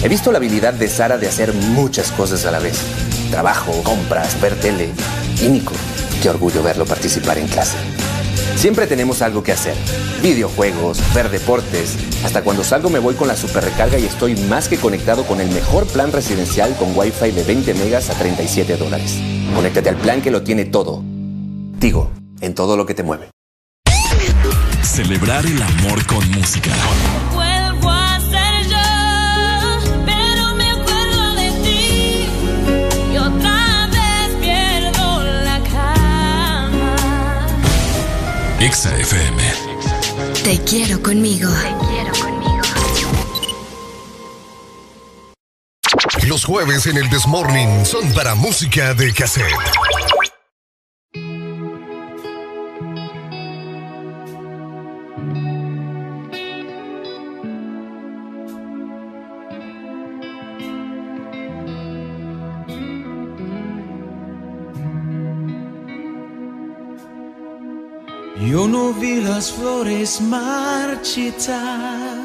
He 0.04 0.10
visto 0.10 0.34
la 0.34 0.38
habilidad 0.38 0.74
de 0.74 0.90
Sara 0.90 1.18
de 1.18 1.30
hacer 1.30 1.54
muchas 1.54 2.12
cosas 2.12 2.46
a 2.46 2.52
la 2.52 2.60
vez. 2.60 2.78
Trabajo, 3.32 3.72
compras, 3.84 4.40
ver 4.42 4.54
tele. 4.60 4.90
Y 5.42 5.48
Nico, 5.48 5.72
qué 6.22 6.30
orgullo 6.30 6.62
verlo 6.62 6.86
participar 6.86 7.38
en 7.38 7.48
clase. 7.48 7.78
Siempre 8.58 8.86
tenemos 8.86 9.22
algo 9.22 9.44
que 9.44 9.54
hacer. 9.54 9.76
Videojuegos, 10.22 11.00
ver 11.14 11.30
deportes. 11.30 11.96
Hasta 12.26 12.42
cuando 12.42 12.66
salgo 12.66 12.90
me 12.90 13.00
voy 13.00 13.16
con 13.16 13.30
la 13.30 13.38
super 13.38 13.64
recarga 13.64 13.98
y 13.98 14.04
estoy 14.04 14.36
más 14.36 14.68
que 14.68 14.76
conectado 14.76 15.24
con 15.24 15.40
el 15.40 15.50
mejor 15.52 15.88
plan 15.88 16.12
residencial 16.12 16.76
con 16.76 16.98
Wi-Fi 16.98 17.32
de 17.32 17.44
20 17.44 17.74
megas 17.76 18.10
a 18.10 18.14
37 18.16 18.76
dólares. 18.76 19.18
Conéctate 19.56 19.88
al 19.88 19.96
plan 19.96 20.22
que 20.22 20.32
lo 20.32 20.44
tiene 20.44 20.66
todo. 20.66 21.02
Tigo, 21.80 22.12
en 22.42 22.54
todo 22.54 22.76
lo 22.76 22.86
que 22.86 22.94
te 22.94 23.04
mueve. 23.04 23.30
Celebrar 24.82 25.46
el 25.46 25.62
amor 25.62 26.06
con 26.06 26.30
música. 26.32 26.72
Exa 38.64 38.98
FM. 38.98 39.43
Te 40.45 40.58
quiero 40.64 41.03
conmigo. 41.03 41.50
Los 46.25 46.45
jueves 46.45 46.85
en 46.85 46.95
el 46.95 47.09
Desmorning 47.09 47.85
son 47.85 48.09
para 48.14 48.35
música 48.35 48.93
de 48.93 49.14
cassette. 49.14 49.51
Yo 68.54 68.68
no 68.68 68.94
vi 68.94 69.16
las 69.20 69.52
flores 69.52 70.22
marchitar, 70.22 72.20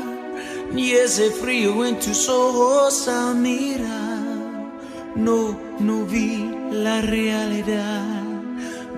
ni 0.74 0.90
ese 0.90 1.30
frío 1.30 1.86
en 1.86 1.98
tus 1.98 2.28
ojos 2.28 3.08
al 3.08 3.36
mirar. 3.36 4.68
No, 5.16 5.58
no 5.78 6.04
vi 6.04 6.54
la 6.70 7.00
realidad, 7.00 8.04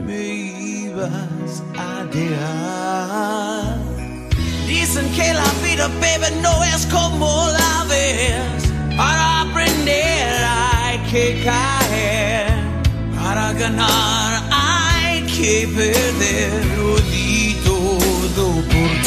me 0.05 0.27
ibas 0.27 1.63
a 1.79 2.03
dejar. 2.13 3.77
Dicen 4.67 5.09
que 5.13 5.33
la 5.33 5.53
vida, 5.63 5.87
baby, 6.01 6.35
no 6.43 6.65
es 6.65 6.85
como 6.87 7.47
la 7.47 7.85
ves. 7.89 8.65
Para 8.97 9.43
aprender 9.43 10.35
hay 10.45 10.99
que 11.13 11.45
caer, 11.45 12.49
para 13.15 13.53
ganar 13.53 14.43
hay 14.51 14.90
que 15.41 15.67
perder. 15.75 16.51
Lo 16.77 16.97
di 17.11 17.57
todo 17.65 18.63
por 18.71 19.00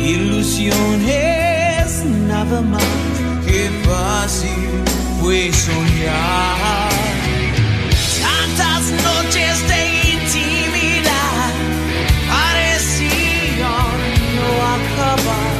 Ilusiones 0.00 1.10
nada 2.28 2.60
más 2.60 2.82
que 3.44 3.68
fácil 3.84 4.84
fue 5.20 5.52
soñar. 5.52 6.88
Tantas 8.22 8.92
noches 9.02 9.54
de 9.66 9.80
intimidad 10.12 11.50
parecían 12.30 13.98
no 14.36 14.48
acabar. 14.76 15.58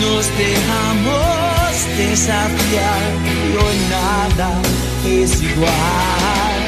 Nos 0.00 0.24
dejamos 0.36 1.70
desafiar 1.96 3.02
hoy 3.62 3.78
nada 3.90 4.50
es 5.06 5.40
igual. 5.40 6.59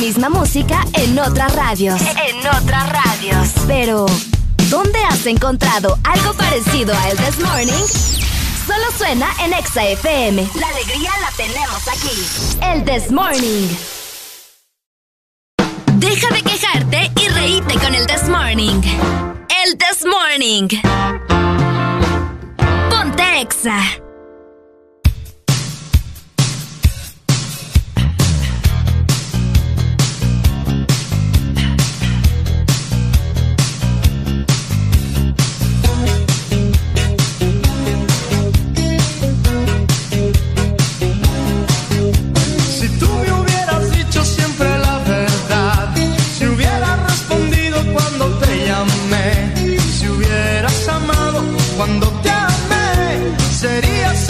Misma 0.00 0.30
música 0.30 0.82
en 0.94 1.18
otras 1.18 1.54
radios. 1.54 2.00
En 2.00 2.38
otras 2.38 2.88
radios. 2.90 3.48
Pero, 3.66 4.06
¿dónde 4.70 4.98
has 5.04 5.26
encontrado 5.26 5.98
algo 6.04 6.32
parecido 6.32 6.94
a 6.94 7.10
El 7.10 7.18
This 7.18 7.38
Morning? 7.38 7.86
Solo 8.66 8.84
suena 8.96 9.28
en 9.44 9.52
Exa 9.52 9.84
FM. 9.84 10.48
La 10.58 10.68
alegría 10.68 11.10
la 11.20 11.30
tenemos 11.36 11.88
aquí. 11.88 12.62
El 12.62 12.84
This 12.84 13.10
Morning. 13.10 13.68
Deja 15.96 16.34
de 16.34 16.42
quejarte 16.42 17.10
y 17.20 17.28
reíte 17.28 17.74
con 17.74 17.94
el 17.94 18.06
This 18.06 18.28
Morning. 18.28 18.80
El 19.64 19.76
This 19.76 20.06
Morning. 20.06 20.68
Ponte 22.88 23.40
Exa. 23.40 24.09
Amé, 53.64 54.29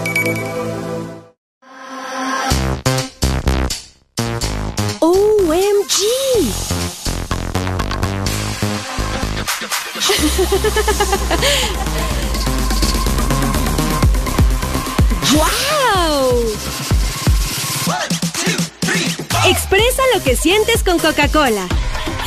Coca-Cola. 21.01 21.67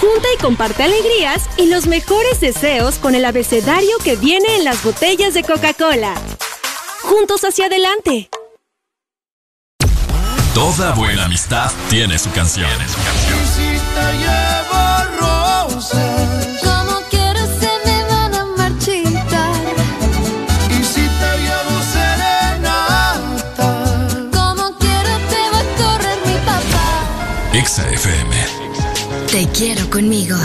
Junta 0.00 0.28
y 0.34 0.42
comparte 0.42 0.82
alegrías 0.82 1.48
y 1.56 1.66
los 1.66 1.86
mejores 1.86 2.40
deseos 2.40 2.96
con 2.96 3.14
el 3.14 3.24
abecedario 3.24 3.96
que 4.02 4.16
viene 4.16 4.56
en 4.56 4.64
las 4.64 4.82
botellas 4.82 5.32
de 5.34 5.44
Coca-Cola. 5.44 6.14
Juntos 7.02 7.44
hacia 7.44 7.66
adelante. 7.66 8.28
Toda 10.54 10.92
buena 10.94 11.24
amistad 11.24 11.70
tiene 11.88 12.18
su 12.18 12.30
canción. 12.32 12.70
Te 29.34 29.48
quiero 29.48 29.90
conmigo. 29.90 30.36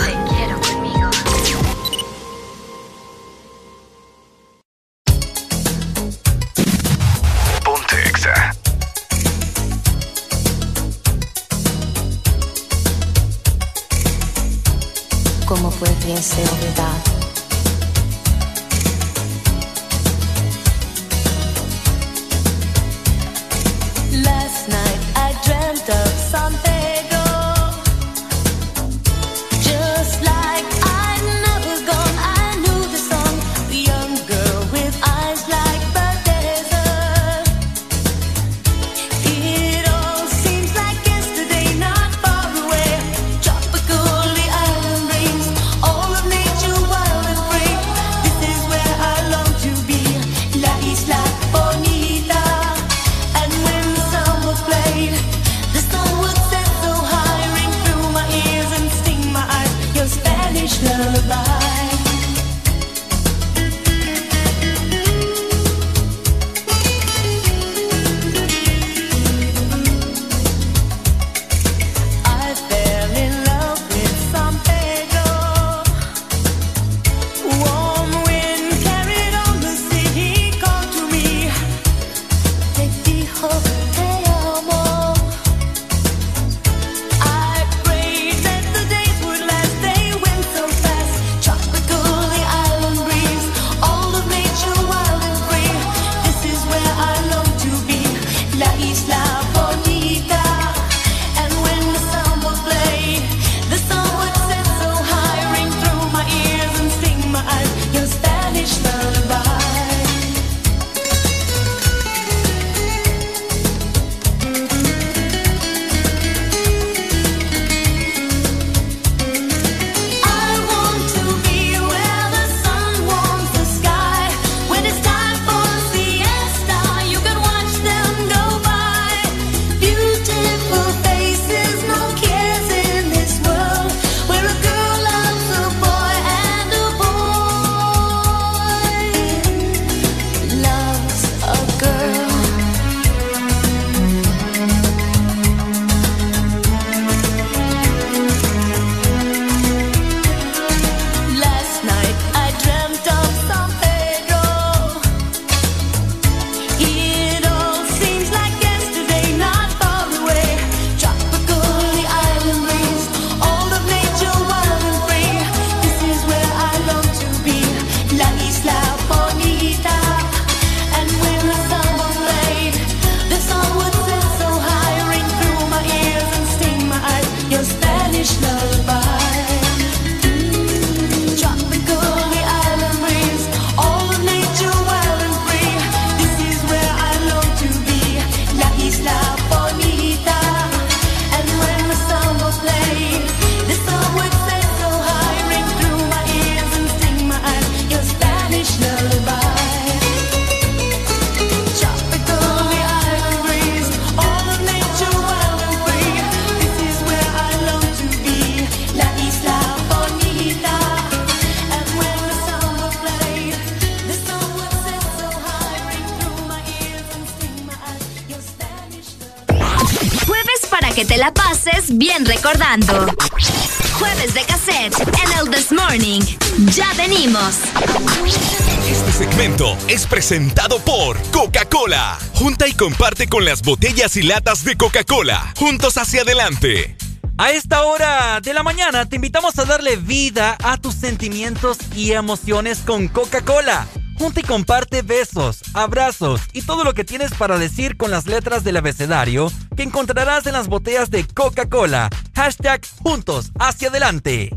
es 229.90 230.06
presentado 230.06 230.78
por 230.78 231.20
Coca-Cola. 231.32 232.16
Junta 232.34 232.68
y 232.68 232.74
comparte 232.74 233.26
con 233.26 233.44
las 233.44 233.60
botellas 233.62 234.16
y 234.16 234.22
latas 234.22 234.62
de 234.62 234.76
Coca-Cola. 234.76 235.52
Juntos 235.56 235.98
hacia 235.98 236.22
adelante. 236.22 236.96
A 237.38 237.50
esta 237.50 237.82
hora 237.82 238.40
de 238.40 238.54
la 238.54 238.62
mañana 238.62 239.06
te 239.06 239.16
invitamos 239.16 239.58
a 239.58 239.64
darle 239.64 239.96
vida 239.96 240.56
a 240.62 240.76
tus 240.76 240.94
sentimientos 240.94 241.78
y 241.96 242.12
emociones 242.12 242.78
con 242.86 243.08
Coca-Cola. 243.08 243.88
Junta 244.16 244.38
y 244.38 244.44
comparte 244.44 245.02
besos, 245.02 245.62
abrazos 245.74 246.40
y 246.52 246.62
todo 246.62 246.84
lo 246.84 246.94
que 246.94 247.04
tienes 247.04 247.34
para 247.34 247.58
decir 247.58 247.96
con 247.96 248.12
las 248.12 248.26
letras 248.26 248.62
del 248.62 248.76
abecedario 248.76 249.50
que 249.76 249.82
encontrarás 249.82 250.46
en 250.46 250.52
las 250.52 250.68
botellas 250.68 251.10
de 251.10 251.26
Coca-Cola. 251.26 252.10
Hashtag 252.36 252.82
Juntos 253.02 253.50
hacia 253.58 253.88
adelante. 253.88 254.50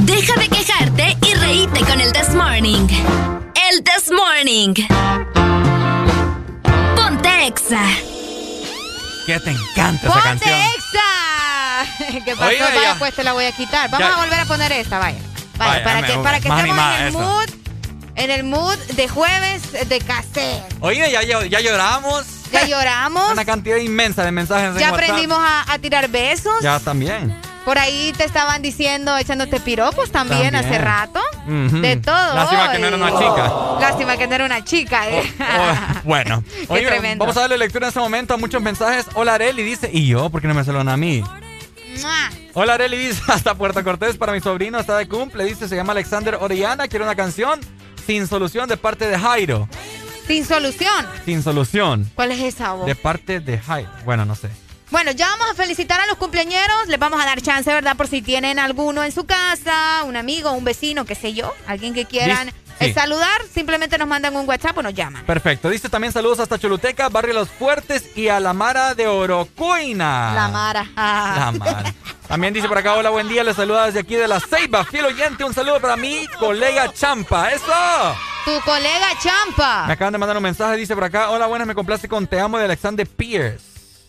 Deja 0.00 0.34
de 0.34 0.48
quejarte 0.48 1.16
y 1.24 1.34
reíte 1.34 1.80
con 1.80 2.00
el 2.00 2.12
This 2.12 2.34
Morning. 2.34 2.88
Morning. 4.40 4.74
Ponte 6.96 7.46
Exa. 7.46 7.84
Que 9.26 9.38
te 9.38 9.50
encanta 9.50 10.08
esa 10.08 10.22
canción. 10.22 10.54
¡Ponte 10.54 10.66
Exa! 10.76 12.22
¿Qué 12.24 12.34
pasó? 12.34 12.46
Oye, 12.48 12.94
pues 12.98 13.14
te 13.14 13.22
la 13.22 13.34
voy 13.34 13.44
a 13.44 13.52
quitar. 13.52 13.90
Vamos 13.90 14.10
a 14.10 14.16
volver 14.16 14.40
a 14.40 14.46
poner 14.46 14.72
esta, 14.72 14.98
vaya. 14.98 15.18
Vaya, 15.58 15.84
para, 15.84 16.06
que, 16.06 16.14
para 16.14 16.40
que 16.40 16.48
estemos 16.48 16.94
en 17.00 17.06
el 17.06 17.12
mood 17.12 17.50
en 18.16 18.30
el 18.30 18.44
mood 18.44 18.78
de 18.96 19.08
jueves 19.08 19.88
de 19.90 19.98
cassette. 20.00 20.62
Oye, 20.80 21.10
ya, 21.10 21.22
ya, 21.22 21.44
ya 21.44 21.60
lloramos. 21.60 22.24
Ya 22.50 22.64
lloramos. 22.64 23.30
Una 23.32 23.44
cantidad 23.44 23.76
inmensa 23.76 24.24
de 24.24 24.32
mensajes. 24.32 24.80
Ya 24.80 24.88
aprendimos 24.88 25.38
a, 25.38 25.78
tirar 25.80 26.08
besos. 26.08 26.62
Ya 26.62 26.80
también. 26.80 27.38
Por 27.66 27.78
ahí 27.78 28.14
te 28.16 28.24
estaban 28.24 28.62
diciendo, 28.62 29.18
echándote 29.18 29.60
piropos 29.60 30.10
también, 30.10 30.56
hace 30.56 30.78
rato. 30.78 31.20
De 31.46 31.96
todo. 31.96 32.34
Lástima 32.34 32.72
que 32.72 32.78
no 32.78 32.86
era 32.86 32.96
una 32.96 33.18
chica. 33.18 33.69
Lástima 33.80 34.16
que 34.16 34.26
no 34.26 34.34
era 34.34 34.44
una 34.44 34.64
chica. 34.64 35.08
¿eh? 35.10 35.22
Oh, 35.40 35.44
oh, 35.44 36.00
bueno, 36.04 36.44
Oye, 36.68 37.16
vamos 37.16 37.36
a 37.36 37.40
darle 37.40 37.58
lectura 37.58 37.86
en 37.86 37.88
este 37.88 38.00
momento 38.00 38.34
a 38.34 38.36
muchos 38.36 38.60
mensajes. 38.62 39.06
Hola 39.14 39.34
Areli 39.34 39.62
dice, 39.62 39.90
¿y 39.92 40.06
yo? 40.06 40.30
¿Por 40.30 40.40
qué 40.40 40.48
no 40.48 40.54
me 40.54 40.64
saludan 40.64 40.88
a 40.88 40.96
mí? 40.96 41.22
Hola 42.54 42.74
Areli 42.74 42.96
dice, 42.96 43.22
hasta 43.28 43.54
Puerto 43.54 43.82
Cortés 43.82 44.16
para 44.16 44.32
mi 44.32 44.40
sobrino, 44.40 44.78
está 44.78 44.96
de 44.96 45.08
cumple, 45.08 45.44
dice, 45.44 45.68
se 45.68 45.76
llama 45.76 45.92
Alexander 45.92 46.36
Orellana, 46.36 46.88
quiere 46.88 47.04
una 47.04 47.14
canción 47.14 47.60
sin 48.06 48.26
solución 48.26 48.68
de 48.68 48.76
parte 48.76 49.06
de 49.06 49.18
Jairo. 49.18 49.68
Sin 50.26 50.44
solución. 50.44 51.06
Sin 51.24 51.42
solución. 51.42 52.10
¿Cuál 52.14 52.32
es 52.32 52.40
esa 52.40 52.72
voz? 52.72 52.86
De 52.86 52.94
parte 52.94 53.40
de 53.40 53.58
Jairo. 53.58 53.90
Bueno, 54.04 54.24
no 54.24 54.34
sé. 54.34 54.48
Bueno, 54.90 55.12
ya 55.12 55.28
vamos 55.28 55.50
a 55.50 55.54
felicitar 55.54 56.00
a 56.00 56.06
los 56.06 56.16
cumpleañeros, 56.16 56.88
les 56.88 56.98
vamos 56.98 57.20
a 57.20 57.24
dar 57.24 57.40
chance, 57.40 57.72
¿verdad? 57.72 57.96
Por 57.96 58.08
si 58.08 58.22
tienen 58.22 58.58
alguno 58.58 59.04
en 59.04 59.12
su 59.12 59.24
casa, 59.24 60.02
un 60.04 60.16
amigo, 60.16 60.50
un 60.50 60.64
vecino, 60.64 61.04
qué 61.04 61.14
sé 61.14 61.32
yo, 61.32 61.52
alguien 61.68 61.94
que 61.94 62.06
quieran 62.06 62.52
Sí. 62.88 62.94
saludar, 62.94 63.40
simplemente 63.52 63.98
nos 63.98 64.08
mandan 64.08 64.34
un 64.36 64.48
WhatsApp 64.48 64.78
o 64.78 64.82
nos 64.82 64.94
llaman. 64.94 65.22
Perfecto. 65.24 65.68
Dice 65.68 65.88
también 65.88 66.12
saludos 66.12 66.40
hasta 66.40 66.58
Choluteca, 66.58 67.08
Barrio 67.08 67.34
Los 67.34 67.48
Fuertes 67.50 68.16
y 68.16 68.28
a 68.28 68.40
la 68.40 68.52
Mara 68.52 68.94
de 68.94 69.06
Orocuina. 69.06 70.32
La 70.34 70.48
Mara. 70.48 70.86
Ah. 70.96 71.34
La 71.36 71.52
Mara. 71.52 71.94
También 72.26 72.54
dice 72.54 72.68
por 72.68 72.78
acá, 72.78 72.94
hola, 72.94 73.10
buen 73.10 73.28
día. 73.28 73.42
Les 73.44 73.56
saluda 73.56 73.86
desde 73.86 74.00
aquí 74.00 74.14
de 74.14 74.28
La 74.28 74.40
Ceiba. 74.40 74.84
Fiel 74.84 75.04
oyente, 75.04 75.44
un 75.44 75.52
saludo 75.52 75.80
para 75.80 75.96
mi 75.96 76.26
colega 76.38 76.92
Champa. 76.92 77.50
¡Eso! 77.50 77.72
Tu 78.44 78.52
colega 78.64 79.08
Champa. 79.20 79.84
Me 79.86 79.92
acaban 79.92 80.12
de 80.12 80.18
mandar 80.18 80.36
un 80.36 80.42
mensaje, 80.42 80.76
dice 80.76 80.94
por 80.94 81.04
acá, 81.04 81.30
hola, 81.30 81.46
buenas, 81.46 81.66
me 81.66 81.74
complace 81.74 82.08
con 82.08 82.26
Te 82.26 82.40
Amo 82.40 82.56
de 82.58 82.64
Alexander 82.64 83.06
Pierce. 83.06 83.64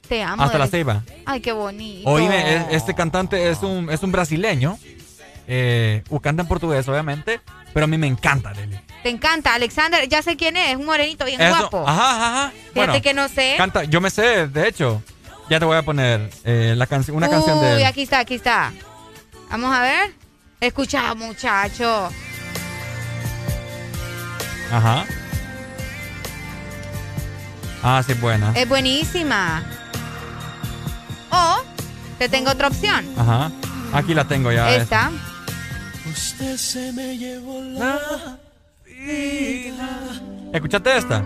Te 0.08 0.22
amo. 0.22 0.44
Hasta 0.44 0.58
La 0.58 0.64
Alex. 0.66 0.72
Ceiba. 0.72 1.04
Ay, 1.26 1.42
qué 1.42 1.52
bonito. 1.52 2.10
Oíme, 2.10 2.56
e- 2.56 2.68
este 2.76 2.94
cantante 2.94 3.50
es 3.50 3.64
un, 3.64 3.90
es 3.90 4.04
un 4.04 4.12
brasileño. 4.12 4.78
Eh, 5.48 6.04
canta 6.22 6.44
en 6.44 6.48
portugués, 6.48 6.88
obviamente. 6.88 7.42
Pero 7.74 7.84
a 7.86 7.88
mí 7.88 7.98
me 7.98 8.08
encanta, 8.08 8.50
Arely. 8.50 8.80
Te 9.04 9.10
encanta, 9.10 9.54
Alexander. 9.54 10.08
Ya 10.08 10.22
sé 10.22 10.38
quién 10.38 10.58
es, 10.58 10.76
un 10.76 10.86
morenito 10.86 11.26
bien 11.26 11.42
Eso- 11.42 11.58
guapo. 11.58 11.88
Ajá, 11.88 12.12
ajá, 12.12 12.28
ajá. 12.28 12.52
Fíjate 12.52 12.72
Bueno, 12.76 13.02
que 13.02 13.14
no 13.14 13.28
sé. 13.30 13.56
Canta, 13.58 13.84
yo 13.86 14.02
me 14.02 14.10
sé, 14.10 14.48
de 14.48 14.68
hecho. 14.68 15.02
Ya 15.50 15.60
te 15.60 15.66
voy 15.66 15.76
a 15.76 15.82
poner 15.84 16.30
eh, 16.46 16.76
la 16.78 16.88
canción, 16.88 17.18
una 17.18 17.30
canción 17.30 17.60
de 17.62 17.76
Uy, 17.78 17.84
aquí 17.84 18.04
está, 18.04 18.20
aquí 18.20 18.36
está. 18.36 18.72
Vamos 19.50 19.76
a 19.76 19.82
ver. 19.82 20.14
Escucha, 20.62 21.14
muchacho. 21.16 22.10
Ajá. 24.72 25.06
Ah, 27.84 28.02
sí, 28.06 28.14
buena. 28.14 28.54
Es 28.56 28.70
buenísima. 28.70 29.64
O 31.32 31.58
te 32.18 32.30
tengo 32.30 32.52
otra 32.52 32.68
opción. 32.68 33.06
Ajá. 33.18 33.52
Aquí 33.94 34.14
la 34.14 34.26
tengo 34.26 34.52
ya. 34.52 34.74
esa. 34.76 35.12
Usted 36.12 36.58
se 36.58 36.92
me 36.92 37.18
llevó 37.18 37.62
la 37.62 38.38
vida. 38.86 40.22
¿Escuchaste 40.54 40.98
esta? 40.98 41.24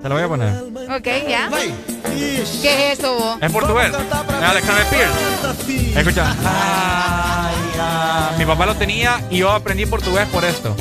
Te 0.00 0.08
la 0.08 0.14
voy 0.14 0.22
a 0.22 0.28
poner. 0.28 0.62
Ok, 0.90 1.06
ya. 1.28 1.50
¿Qué 2.62 2.92
es 2.92 2.98
eso, 2.98 3.14
vos? 3.14 3.38
En 3.40 3.52
portugués. 3.52 3.90
Es 3.90 4.42
Alexander 4.42 4.86
Pierce. 4.86 5.98
Escucha. 5.98 6.36
Ay. 6.44 8.38
Mi 8.38 8.46
papá 8.46 8.66
lo 8.66 8.76
tenía 8.76 9.20
y 9.28 9.38
yo 9.38 9.50
aprendí 9.50 9.86
portugués 9.86 10.26
por 10.28 10.44
esto. 10.44 10.76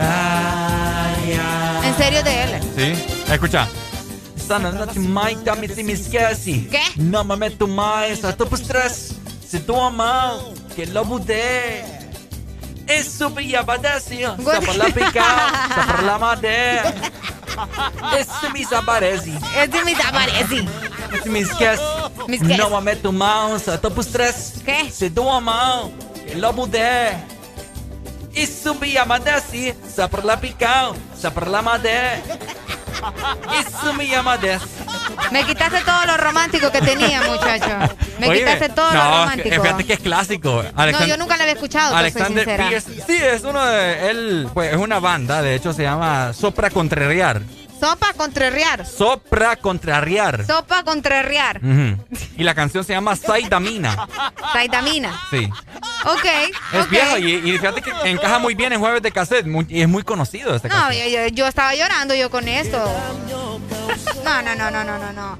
Ay. 0.00 1.38
En 1.84 1.96
serio 1.96 2.22
de 2.22 2.42
él. 2.44 2.62
Sí. 2.76 3.32
Escucha. 3.32 3.68
Dá-me 4.48 5.68
se 5.68 5.84
me 5.84 5.92
esquece. 5.92 6.68
Meto 6.96 7.68
só 8.20 8.34
tô 8.34 8.46
por 8.46 8.58
trás. 8.60 9.14
Se 9.46 9.60
tua 9.60 9.90
mão, 9.90 10.54
que 10.74 10.86
lobo 10.86 11.18
de. 11.18 12.01
Eso 12.86 13.30
me 13.30 13.54
abadece, 13.56 14.22
para 14.44 14.72
lá 14.72 14.84
picar, 14.86 15.68
para 15.86 16.02
lá 16.02 16.18
madé. 16.18 16.82
Esse 18.18 18.48
me 18.52 18.60
desaparece. 18.60 19.32
Esse 19.56 19.84
me 19.84 19.94
desaparece. 19.94 20.66
Esse 21.12 21.28
me 21.28 21.40
esquece. 21.40 21.82
Me 22.28 22.36
esquece. 22.36 22.56
Não 22.56 22.80
meto 22.80 23.12
mão, 23.12 23.58
só 23.58 23.76
tô 23.76 23.90
pro 23.90 24.00
stress. 24.00 24.62
Que? 24.64 24.90
Se 24.90 25.08
dou 25.08 25.26
uma 25.26 25.40
mão, 25.40 25.92
que 26.26 26.34
lobo 26.34 26.66
der. 26.66 27.24
Isso 28.34 28.74
me 28.76 28.96
amadece, 28.96 29.70
assim, 29.70 29.90
só 29.94 30.08
para 30.08 30.24
lá 30.24 30.36
picar, 30.36 30.94
só 31.14 31.30
para 31.30 31.50
lá 31.50 31.60
mader. 31.60 32.22
Me 35.30 35.44
quitaste 35.44 35.80
todo 35.84 36.06
lo 36.06 36.16
romántico 36.16 36.70
que 36.70 36.80
tenía, 36.80 37.22
muchacho. 37.22 37.94
Me 38.18 38.32
quitaste 38.32 38.68
todo 38.70 38.92
lo 38.92 39.02
no, 39.02 39.18
romántico. 39.20 39.48
que- 39.50 39.60
fíjate 39.60 39.84
que 39.84 39.92
es 39.94 40.00
clásico. 40.00 40.62
No, 40.76 41.06
yo 41.06 41.16
nunca 41.16 41.36
lo 41.36 41.42
había 41.42 41.54
escuchado, 41.54 41.90
soy 41.90 41.98
Alexander 41.98 42.44
sincera. 42.44 42.68
Pierce. 42.68 43.02
Sí, 43.06 43.16
es 43.16 43.42
uno 43.44 43.64
de 43.64 44.10
él, 44.10 44.48
pues 44.54 44.72
es 44.72 44.78
una 44.78 45.00
banda, 45.00 45.42
de 45.42 45.54
hecho 45.54 45.72
se 45.72 45.82
llama 45.82 46.32
Sopra 46.32 46.70
Contrariar. 46.70 47.42
Sopa 47.82 48.12
contrariar. 48.12 48.86
Sopra 48.86 49.56
Contrariar. 49.56 50.46
Sopa 50.46 50.84
contrariar. 50.84 51.58
Ujú. 51.58 51.98
Y 52.36 52.44
la 52.44 52.54
canción 52.54 52.84
se 52.84 52.92
llama 52.92 53.16
Saidamina. 53.16 54.06
Saitamina. 54.52 55.20
Sí. 55.32 55.50
Ok. 56.04 56.24
Es 56.74 56.88
viejo 56.88 57.18
y, 57.18 57.32
y 57.32 57.58
fíjate 57.58 57.82
que 57.82 57.90
encaja 58.04 58.38
muy 58.38 58.54
bien 58.54 58.72
en 58.72 58.78
jueves 58.78 59.02
de 59.02 59.10
cassette 59.10 59.46
muy- 59.46 59.66
y 59.68 59.82
es 59.82 59.88
muy 59.88 60.04
conocido 60.04 60.54
este 60.54 60.68
No, 60.68 60.76
canción. 60.76 61.08
yo, 61.08 61.18
yo- 61.22 61.28
yo 61.34 61.46
estaba 61.48 61.74
llorando 61.74 62.14
yo 62.14 62.30
con 62.30 62.46
esto. 62.46 62.78
No, 64.24 64.42
no, 64.42 64.54
no, 64.54 64.70
no, 64.70 64.84
no, 64.84 64.98
no, 64.98 65.12
no. 65.12 65.38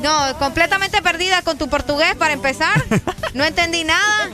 No, 0.00 0.36
completamente 0.38 1.00
perdida 1.00 1.40
con 1.42 1.56
tu 1.56 1.68
portugués 1.70 2.14
para 2.16 2.34
empezar. 2.34 2.84
No 3.32 3.44
entendí 3.44 3.84
nada. 3.84 4.28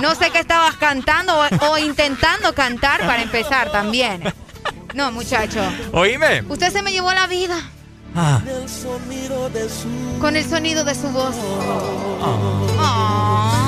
No 0.00 0.14
sé 0.14 0.30
qué 0.30 0.38
estabas 0.38 0.76
cantando 0.76 1.34
o, 1.36 1.66
o 1.70 1.78
intentando 1.78 2.54
cantar 2.54 3.00
para 3.00 3.22
empezar 3.22 3.72
también. 3.72 4.22
No, 4.94 5.10
muchacho. 5.12 5.60
Oíme. 5.92 6.42
Usted 6.48 6.72
se 6.72 6.82
me 6.82 6.92
llevó 6.92 7.12
la 7.12 7.26
vida 7.26 7.56
Ah. 8.14 8.40
con 10.20 10.36
el 10.36 10.48
sonido 10.48 10.84
de 10.84 10.94
su 10.94 11.08
voz. 11.08 11.34
Ah. 12.78 13.58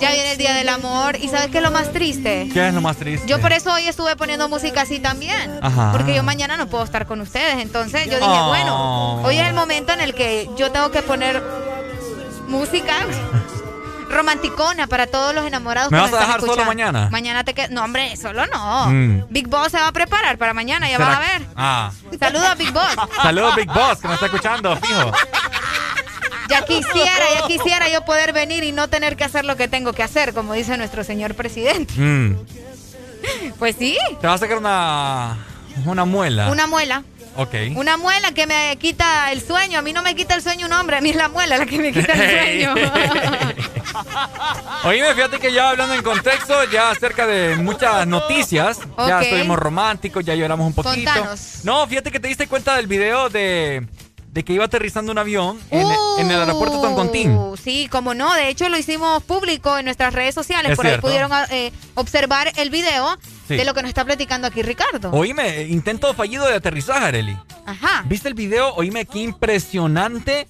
Ya 0.00 0.12
viene 0.12 0.32
el 0.32 0.38
día 0.38 0.54
del 0.54 0.68
amor. 0.68 1.16
¿Y 1.16 1.28
sabes 1.28 1.48
qué 1.50 1.58
es 1.58 1.64
lo 1.64 1.70
más 1.70 1.92
triste? 1.92 2.48
¿Qué 2.52 2.68
es 2.68 2.74
lo 2.74 2.80
más 2.80 2.96
triste? 2.96 3.26
Yo 3.28 3.38
por 3.40 3.52
eso 3.52 3.72
hoy 3.72 3.86
estuve 3.86 4.16
poniendo 4.16 4.48
música 4.48 4.82
así 4.82 4.98
también. 4.98 5.58
Ajá. 5.62 5.92
Porque 5.92 6.14
yo 6.14 6.22
mañana 6.22 6.56
no 6.56 6.66
puedo 6.68 6.84
estar 6.84 7.06
con 7.06 7.20
ustedes. 7.20 7.58
Entonces 7.60 8.06
yo 8.06 8.16
dije, 8.16 8.24
Oh. 8.40 8.48
bueno, 8.48 9.22
hoy 9.22 9.36
es 9.38 9.46
el 9.46 9.54
momento 9.54 9.92
en 9.92 10.00
el 10.00 10.14
que 10.14 10.48
yo 10.56 10.70
tengo 10.72 10.90
que 10.90 11.02
poner 11.02 11.42
música 12.48 12.94
romanticona 14.10 14.86
para 14.86 15.06
todos 15.06 15.34
los 15.34 15.46
enamorados 15.46 15.90
¿Me 15.90 15.98
vas 16.00 16.12
a 16.12 16.20
dejar 16.20 16.40
solo 16.40 16.64
mañana? 16.64 17.08
Mañana 17.10 17.44
te 17.44 17.54
quedas. 17.54 17.70
No, 17.70 17.84
hombre, 17.84 18.16
solo 18.16 18.46
no. 18.46 18.86
Mm. 18.88 19.24
Big 19.30 19.48
Boss 19.48 19.72
se 19.72 19.78
va 19.78 19.88
a 19.88 19.92
preparar 19.92 20.36
para 20.38 20.52
mañana, 20.54 20.88
ya 20.90 20.96
¿Será- 20.96 21.08
vas 21.08 21.16
a 21.16 21.20
ver. 21.20 21.46
Ah. 21.56 21.90
Saludos 22.18 22.46
a 22.46 22.54
Big 22.54 22.72
Boss. 22.72 22.94
Saludos 23.22 23.56
Big 23.56 23.68
Boss 23.72 23.98
que 24.00 24.08
me 24.08 24.14
está 24.14 24.26
escuchando, 24.26 24.76
fijo. 24.76 25.12
Ya 26.48 26.64
quisiera, 26.64 27.24
ya 27.40 27.46
quisiera 27.46 27.88
yo 27.88 28.04
poder 28.04 28.32
venir 28.32 28.64
y 28.64 28.72
no 28.72 28.88
tener 28.88 29.16
que 29.16 29.22
hacer 29.24 29.44
lo 29.44 29.56
que 29.56 29.68
tengo 29.68 29.92
que 29.92 30.02
hacer, 30.02 30.34
como 30.34 30.52
dice 30.54 30.76
nuestro 30.76 31.04
señor 31.04 31.34
presidente. 31.36 31.94
Mm. 31.96 32.36
Pues 33.58 33.76
sí, 33.78 33.96
Te 34.20 34.26
va 34.26 34.34
a 34.34 34.38
sacar 34.38 34.58
una 34.58 35.36
una 35.86 36.04
muela. 36.04 36.48
una 36.50 36.66
muela. 36.66 37.04
Ok. 37.36 37.54
Una 37.76 37.96
muela 37.96 38.32
que 38.32 38.46
me 38.48 38.76
quita 38.80 39.30
el 39.30 39.40
sueño. 39.40 39.78
A 39.78 39.82
mí 39.82 39.92
no 39.92 40.02
me 40.02 40.16
quita 40.16 40.34
el 40.34 40.42
sueño 40.42 40.66
un 40.66 40.72
hombre, 40.72 40.96
a 40.96 41.00
mí 41.00 41.10
es 41.10 41.16
la 41.16 41.28
muela 41.28 41.56
la 41.58 41.66
que 41.66 41.78
me 41.78 41.92
quita 41.92 42.12
el 42.12 42.64
sueño. 42.74 42.74
Oíme, 44.84 45.14
fíjate 45.14 45.38
que 45.38 45.52
ya 45.52 45.70
hablando 45.70 45.94
en 45.94 46.02
contexto, 46.02 46.64
ya 46.70 46.90
acerca 46.90 47.26
de 47.26 47.56
muchas 47.56 48.06
noticias, 48.06 48.78
ya 48.98 49.20
estuvimos 49.22 49.58
románticos, 49.58 50.24
ya 50.24 50.34
lloramos 50.34 50.66
un 50.68 50.74
poquito. 50.74 51.10
Contanos. 51.12 51.60
No, 51.64 51.86
fíjate 51.86 52.10
que 52.10 52.20
te 52.20 52.28
diste 52.28 52.46
cuenta 52.48 52.76
del 52.76 52.86
video 52.86 53.28
de, 53.28 53.86
de 54.32 54.44
que 54.44 54.52
iba 54.52 54.64
aterrizando 54.64 55.12
un 55.12 55.18
avión 55.18 55.58
en, 55.70 55.86
en 56.18 56.30
el 56.30 56.40
aeropuerto 56.40 56.76
de 56.76 56.82
Toncontín. 56.82 57.30
Uh, 57.32 57.56
sí, 57.56 57.88
como 57.90 58.14
no. 58.14 58.32
De 58.34 58.48
hecho, 58.48 58.68
lo 58.68 58.78
hicimos 58.78 59.22
público 59.22 59.76
en 59.78 59.84
nuestras 59.84 60.14
redes 60.14 60.34
sociales. 60.34 60.72
Es 60.72 60.76
Por 60.76 60.86
ahí 60.86 60.98
pudieron 60.98 61.30
eh, 61.50 61.72
observar 61.94 62.52
el 62.56 62.70
video 62.70 63.18
Sí. 63.48 63.56
de 63.56 63.64
lo 63.64 63.74
que 63.74 63.82
nos 63.82 63.88
está 63.88 64.04
platicando 64.04 64.46
aquí 64.46 64.62
Ricardo. 64.62 65.10
Oíme, 65.10 65.62
intento 65.62 66.14
fallido 66.14 66.46
de 66.46 66.54
aterrizaje, 66.54 67.04
Areli. 67.04 67.36
Ajá. 67.66 68.04
¿Viste 68.06 68.28
el 68.28 68.34
video? 68.34 68.72
Oíme, 68.76 69.06
qué 69.06 69.18
impresionante 69.18 70.46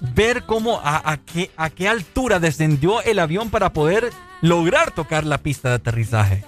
ver 0.00 0.44
cómo, 0.44 0.80
a, 0.84 1.10
a 1.12 1.16
qué, 1.18 1.50
a 1.56 1.70
qué 1.70 1.88
altura 1.88 2.38
descendió 2.40 3.02
el 3.02 3.18
avión 3.18 3.50
para 3.50 3.72
poder 3.72 4.10
lograr 4.40 4.90
tocar 4.92 5.24
la 5.24 5.38
pista 5.38 5.68
de 5.70 5.74
aterrizaje. 5.76 6.44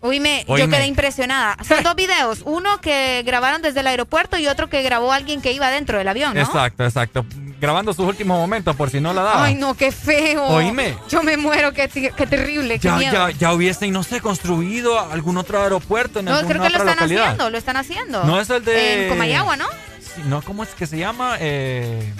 Oíme, 0.00 0.44
yo 0.46 0.68
quedé 0.68 0.86
impresionada. 0.86 1.56
Son 1.66 1.82
dos 1.82 1.96
videos. 1.96 2.42
Uno 2.44 2.80
que 2.80 3.22
grabaron 3.26 3.60
desde 3.62 3.80
el 3.80 3.86
aeropuerto 3.88 4.38
y 4.38 4.46
otro 4.46 4.68
que 4.68 4.82
grabó 4.82 5.12
alguien 5.12 5.40
que 5.40 5.52
iba 5.52 5.68
dentro 5.70 5.98
del 5.98 6.06
avión, 6.06 6.34
¿no? 6.34 6.40
Exacto, 6.40 6.84
exacto. 6.84 7.26
Grabando 7.58 7.92
sus 7.94 8.06
últimos 8.06 8.38
momentos 8.38 8.76
por 8.76 8.90
si 8.90 9.00
no 9.00 9.12
la 9.14 9.22
daba. 9.22 9.44
Ay, 9.46 9.54
no, 9.54 9.74
qué 9.74 9.90
feo. 9.90 10.44
Oíme. 10.44 10.96
Yo 11.08 11.22
me 11.22 11.36
muero, 11.38 11.72
qué, 11.72 11.88
qué 11.88 12.26
terrible, 12.26 12.74
qué 12.78 12.88
ya, 12.88 12.96
miedo. 12.98 13.12
ya, 13.12 13.30
ya 13.36 13.52
hubiesen, 13.54 13.90
no 13.92 14.02
sé, 14.02 14.20
construido 14.20 15.00
algún 15.00 15.38
otro 15.38 15.60
aeropuerto 15.62 16.20
en 16.20 16.26
no, 16.26 16.34
alguna 16.36 16.48
creo 16.54 16.62
que 16.62 16.68
lo 16.70 16.76
están 16.78 16.94
localidad. 16.96 17.22
haciendo, 17.24 17.50
lo 17.50 17.58
están 17.58 17.76
haciendo. 17.78 18.24
No 18.24 18.38
es 18.40 18.50
el 18.50 18.64
de- 18.64 19.04
En 19.04 19.08
Comayagua, 19.08 19.56
¿no? 19.56 19.66
Sí, 20.00 20.22
no, 20.26 20.42
¿cómo 20.42 20.62
es 20.62 20.68
que 20.74 20.86
se 20.86 20.98
llama? 20.98 21.36
Eh, 21.40 22.12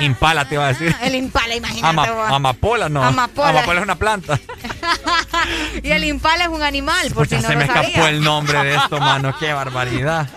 Impala, 0.00 0.44
te 0.46 0.54
iba 0.54 0.64
a 0.64 0.68
decir. 0.68 0.94
El 1.02 1.14
impala, 1.14 1.54
imagínate. 1.54 1.88
Ama- 1.88 2.10
vos. 2.10 2.30
amapola, 2.32 2.88
no. 2.88 3.02
Amapola. 3.02 3.48
Amapola 3.50 3.80
es 3.80 3.84
una 3.84 3.96
planta. 3.96 4.38
Y 5.82 5.90
el 5.90 6.04
impala 6.04 6.44
es 6.44 6.50
un 6.50 6.62
animal, 6.62 7.10
por 7.10 7.26
si 7.26 7.34
no 7.36 7.42
se 7.42 7.52
lo 7.52 7.58
me 7.58 7.64
escapó 7.64 8.06
el 8.06 8.22
nombre 8.22 8.62
de 8.64 8.76
esto, 8.76 8.98
mano. 8.98 9.36
Qué 9.38 9.52
barbaridad. 9.52 10.28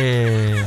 Eh, 0.00 0.64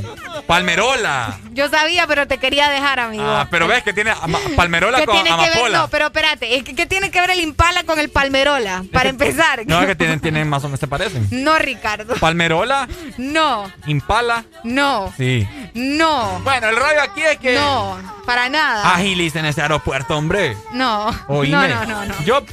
Palmerola. 0.48 1.40
Yo 1.54 1.70
sabía, 1.70 2.08
pero 2.08 2.28
te 2.28 2.38
quería 2.38 2.70
dejar, 2.70 3.00
amigo. 3.00 3.24
Ah, 3.26 3.48
pero 3.50 3.68
ves 3.68 3.84
que 3.84 3.94
tiene 3.94 4.12
ama- 4.12 4.40
Palmerola 4.56 5.00
¿Qué 5.00 5.06
con 5.06 5.16
tiene 5.16 5.30
que 5.30 5.36
ver? 5.44 5.52
amapola. 5.54 5.78
No, 5.80 5.88
pero 5.88 6.06
espérate. 6.08 6.64
¿Qué, 6.64 6.76
qué 6.76 6.86
tiene 6.86 7.10
que 7.12 7.22
ver 7.22 7.32
el 7.32 7.40
Impala 7.40 7.84
con 7.84 8.00
el 8.00 8.10
Palmerola? 8.10 8.84
Para 8.92 9.10
empezar. 9.10 9.62
No, 9.66 9.80
es 9.82 9.88
que 9.88 9.96
tienen, 9.96 10.20
tienen 10.20 10.50
más 10.50 10.64
o 10.64 10.68
menos 10.68 10.80
se 10.80 10.88
parecen. 10.88 11.28
No, 11.32 11.58
Ricardo. 11.60 12.16
Palmerola, 12.16 12.88
No, 13.18 13.72
Impala. 13.88 14.44
no, 14.64 15.14
Sí. 15.18 15.48
no. 15.74 16.40
Bueno, 16.44 16.68
el 16.70 16.76
rollo 16.76 17.02
aquí 17.02 17.22
es 17.22 17.38
que. 17.38 17.56
No, 17.56 17.98
para 18.26 18.50
nada. 18.50 18.94
Agilicen 18.96 19.46
ese 19.46 19.62
aeropuerto, 19.62 20.18
hombre. 20.18 20.58
No. 20.74 21.10
Oíme. 21.28 21.68
No, 21.68 21.68
no, 21.68 21.86
no, 21.86 22.06
no. 22.06 22.24
Yo, 22.24 22.44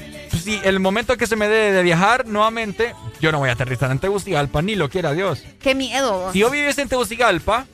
si 0.49 0.61
el 0.65 0.81
momento 0.81 1.17
que 1.19 1.27
se 1.27 1.37
me 1.37 1.47
dé 1.47 1.73
de 1.73 1.83
viajar 1.83 2.27
nuevamente, 2.27 2.95
yo 3.21 3.31
no 3.33 3.39
voy 3.39 3.51
a 3.51 3.53
aterrizar 3.53 3.91
en 3.91 3.99
Tegucigalpa, 3.99 4.63
ni 4.63 4.77
lo 4.77 4.89
quiera 4.89 5.13
Dios. 5.13 5.43
Qué 5.61 5.75
miedo. 5.75 6.33
Si 6.33 6.39
yo 6.39 6.49
viviese 6.49 6.81
en 6.81 6.89
Tegucigalpa, 6.89 7.67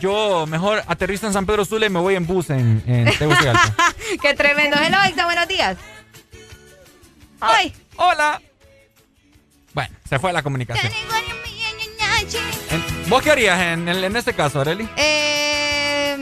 yo 0.00 0.46
mejor 0.46 0.84
aterrizo 0.86 1.26
en 1.26 1.32
San 1.32 1.44
Pedro 1.44 1.64
Sula 1.64 1.86
y 1.86 1.90
me 1.90 1.98
voy 1.98 2.14
en 2.14 2.24
bus 2.24 2.50
en, 2.50 2.82
en 2.86 3.12
Tegucigalpa. 3.18 3.74
Qué 4.22 4.32
tremendo. 4.34 4.76
Hello, 4.80 4.98
buenos 5.24 5.48
días. 5.48 5.76
Ay. 7.40 7.74
Hola. 7.96 8.40
Bueno, 9.72 9.92
se 10.08 10.20
fue 10.20 10.32
la 10.32 10.42
comunicación. 10.44 10.92
En- 12.70 13.10
¿Vos 13.10 13.22
qué 13.22 13.30
harías 13.32 13.60
en, 13.60 13.88
en, 13.88 14.04
en 14.04 14.16
este 14.16 14.34
caso, 14.34 14.60
Areli? 14.60 14.88
Eh, 14.96 16.16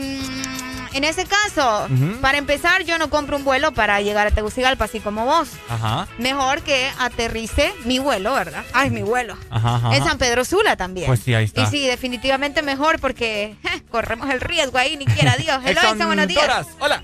en 0.93 1.03
ese 1.03 1.25
caso, 1.25 1.87
para 2.21 2.37
empezar, 2.37 2.83
yo 2.83 2.97
no 2.97 3.09
compro 3.09 3.37
un 3.37 3.43
vuelo 3.43 3.71
para 3.73 4.01
llegar 4.01 4.27
a 4.27 4.31
Tegucigalpa, 4.31 4.85
así 4.85 4.99
como 4.99 5.25
vos. 5.25 5.49
Ajá. 5.69 6.07
Mejor 6.17 6.61
que 6.61 6.89
aterrice 6.99 7.73
mi 7.85 7.99
vuelo, 7.99 8.33
¿verdad? 8.33 8.63
Ay, 8.73 8.89
mi 8.89 9.01
vuelo. 9.01 9.37
Ajá, 9.49 9.75
ajá. 9.75 9.95
En 9.95 10.03
San 10.03 10.17
Pedro 10.17 10.45
Sula 10.45 10.75
también. 10.75 11.07
Pues 11.07 11.21
sí, 11.21 11.33
ahí 11.33 11.45
está. 11.45 11.63
Y 11.63 11.65
sí, 11.67 11.87
definitivamente 11.87 12.61
mejor 12.61 12.99
porque 12.99 13.55
je, 13.63 13.83
corremos 13.85 14.29
el 14.29 14.41
riesgo 14.41 14.77
ahí, 14.77 14.97
ni 14.97 15.05
quiera 15.05 15.35
Dios. 15.35 15.59
Hello, 15.65 15.81
buenos 16.05 16.27
días. 16.27 16.67
Hola. 16.79 17.01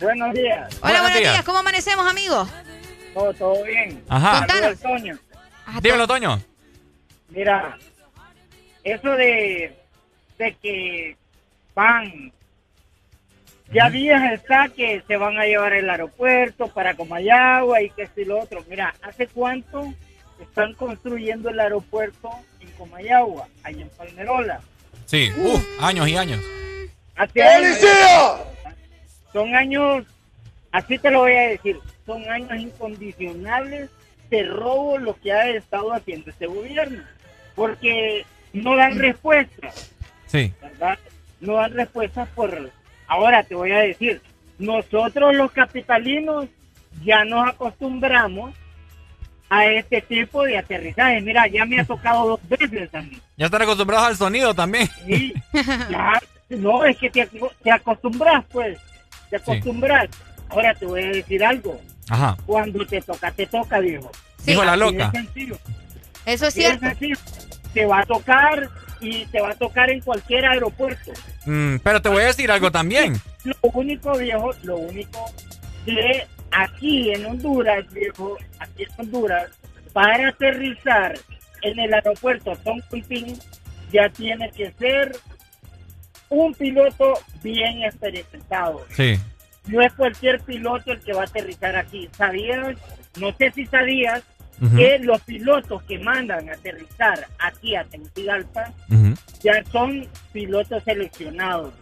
Buenos 0.00 0.34
días. 0.34 0.58
Hola, 0.58 0.80
Buenos 0.80 1.00
buenos 1.02 1.18
días. 1.18 1.32
días. 1.32 1.44
¿Cómo 1.44 1.58
amanecemos, 1.58 2.06
amigos? 2.06 2.48
Todo, 3.14 3.32
todo 3.34 3.64
bien. 3.64 4.02
Ajá. 4.08 4.38
Contanos. 4.40 4.78
Toño. 4.80 5.18
Dímelo, 5.80 6.06
Toño. 6.06 6.40
Mira, 7.30 7.78
eso 8.84 9.10
de, 9.12 9.76
de 10.38 10.54
que 10.62 11.16
van, 11.74 12.32
ya 13.72 13.90
días 13.90 14.32
está 14.32 14.68
que 14.68 15.02
se 15.06 15.16
van 15.16 15.38
a 15.38 15.44
llevar 15.44 15.72
el 15.72 15.88
aeropuerto 15.90 16.68
para 16.68 16.94
Comayagua 16.94 17.82
y 17.82 17.90
que 17.90 18.02
esto 18.02 18.20
y 18.20 18.24
lo 18.24 18.38
otro. 18.40 18.64
Mira, 18.68 18.94
¿hace 19.02 19.26
cuánto 19.26 19.92
están 20.40 20.74
construyendo 20.74 21.50
el 21.50 21.58
aeropuerto 21.60 22.30
en 22.60 22.70
Comayagua, 22.72 23.48
ahí 23.62 23.82
en 23.82 23.88
Palmerola? 23.90 24.60
Sí, 25.06 25.30
uf, 25.38 25.64
años 25.80 26.08
y 26.08 26.16
años. 26.16 26.40
Hace 27.16 27.42
años- 27.42 27.78
Son 29.32 29.54
años, 29.54 30.04
así 30.72 30.98
te 30.98 31.10
lo 31.10 31.20
voy 31.20 31.32
a 31.34 31.48
decir, 31.48 31.78
son 32.06 32.28
años 32.30 32.56
incondicionables 32.58 33.90
de 34.30 34.42
robo 34.44 34.96
lo 34.98 35.14
que 35.20 35.32
ha 35.32 35.48
estado 35.50 35.92
haciendo 35.92 36.30
este 36.30 36.46
gobierno. 36.46 37.02
Porque 37.54 38.24
no 38.52 38.76
dan 38.76 38.98
respuesta, 38.98 39.70
Sí. 40.26 40.52
¿verdad? 40.62 40.98
No 41.40 41.54
dan 41.56 41.72
respuesta 41.74 42.26
por... 42.34 42.70
Ahora 43.06 43.42
te 43.42 43.54
voy 43.54 43.72
a 43.72 43.78
decir, 43.78 44.20
nosotros 44.58 45.34
los 45.34 45.50
capitalinos 45.52 46.46
ya 47.04 47.24
nos 47.24 47.48
acostumbramos 47.48 48.54
a 49.48 49.66
este 49.66 50.00
tipo 50.02 50.42
de 50.42 50.58
aterrizaje. 50.58 51.20
Mira, 51.20 51.46
ya 51.46 51.64
me 51.64 51.80
ha 51.80 51.84
tocado 51.86 52.28
dos 52.28 52.48
veces 52.48 52.90
mí. 52.92 53.20
Ya 53.36 53.46
están 53.46 53.62
acostumbrados 53.62 54.08
al 54.08 54.16
sonido 54.16 54.54
también. 54.54 54.88
Sí, 55.06 55.32
ya, 55.90 56.20
no, 56.48 56.84
es 56.84 56.96
que 56.96 57.10
te, 57.10 57.28
te 57.62 57.70
acostumbras, 57.70 58.44
pues, 58.50 58.78
te 59.30 59.36
acostumbras. 59.36 60.08
Ahora 60.48 60.74
te 60.74 60.86
voy 60.86 61.02
a 61.02 61.08
decir 61.08 61.44
algo. 61.44 61.80
Ajá. 62.08 62.36
Cuando 62.46 62.86
te 62.86 63.00
toca, 63.00 63.30
te 63.32 63.46
toca, 63.46 63.80
viejo. 63.80 64.10
Dijo 64.44 64.64
la 64.64 64.76
loca. 64.76 65.10
sencillo. 65.10 65.58
Eso 66.24 66.46
es 66.46 66.54
cierto. 66.54 66.86
sencillo. 66.86 67.16
Te 67.74 67.84
va 67.84 68.00
a 68.00 68.06
tocar 68.06 68.70
y 69.00 69.26
te 69.26 69.40
va 69.40 69.50
a 69.50 69.54
tocar 69.54 69.90
en 69.90 70.00
cualquier 70.00 70.46
aeropuerto. 70.46 71.12
Mm, 71.44 71.76
pero 71.82 72.00
te 72.00 72.08
voy 72.08 72.22
a 72.22 72.26
decir 72.26 72.50
algo 72.50 72.70
también. 72.70 73.20
Lo 73.44 73.56
único, 73.72 74.16
viejo, 74.16 74.50
lo 74.62 74.78
único 74.78 75.24
que 75.84 76.26
aquí 76.50 77.12
en 77.12 77.26
Honduras, 77.26 77.84
viejo, 77.92 78.36
aquí 78.58 78.84
en 78.84 78.88
Honduras, 78.98 79.50
para 79.92 80.28
aterrizar 80.28 81.18
en 81.62 81.78
el 81.78 81.94
aeropuerto 81.94 82.54
Tom 82.64 82.80
Quintín, 82.90 83.38
ya 83.92 84.08
tiene 84.10 84.50
que 84.50 84.72
ser 84.72 85.16
un 86.28 86.54
piloto 86.54 87.14
bien 87.42 87.84
experimentado. 87.84 88.84
Sí. 88.90 89.18
No 89.66 89.80
es 89.82 89.92
cualquier 89.94 90.40
piloto 90.40 90.92
el 90.92 91.00
que 91.00 91.12
va 91.12 91.22
a 91.22 91.26
aterrizar 91.26 91.76
aquí. 91.76 92.08
¿Sabías? 92.16 92.76
No 93.18 93.34
sé 93.36 93.50
si 93.52 93.66
sabías 93.66 94.22
Que 94.76 94.98
los 95.00 95.20
pilotos 95.22 95.82
que 95.82 95.98
mandan 95.98 96.48
a 96.48 96.52
aterrizar 96.54 97.26
aquí 97.38 97.76
a 97.76 97.84
Tegucigalpa 97.84 98.72
ya 99.42 99.62
son 99.70 100.06
pilotos 100.32 100.82
seleccionados. 100.84 101.74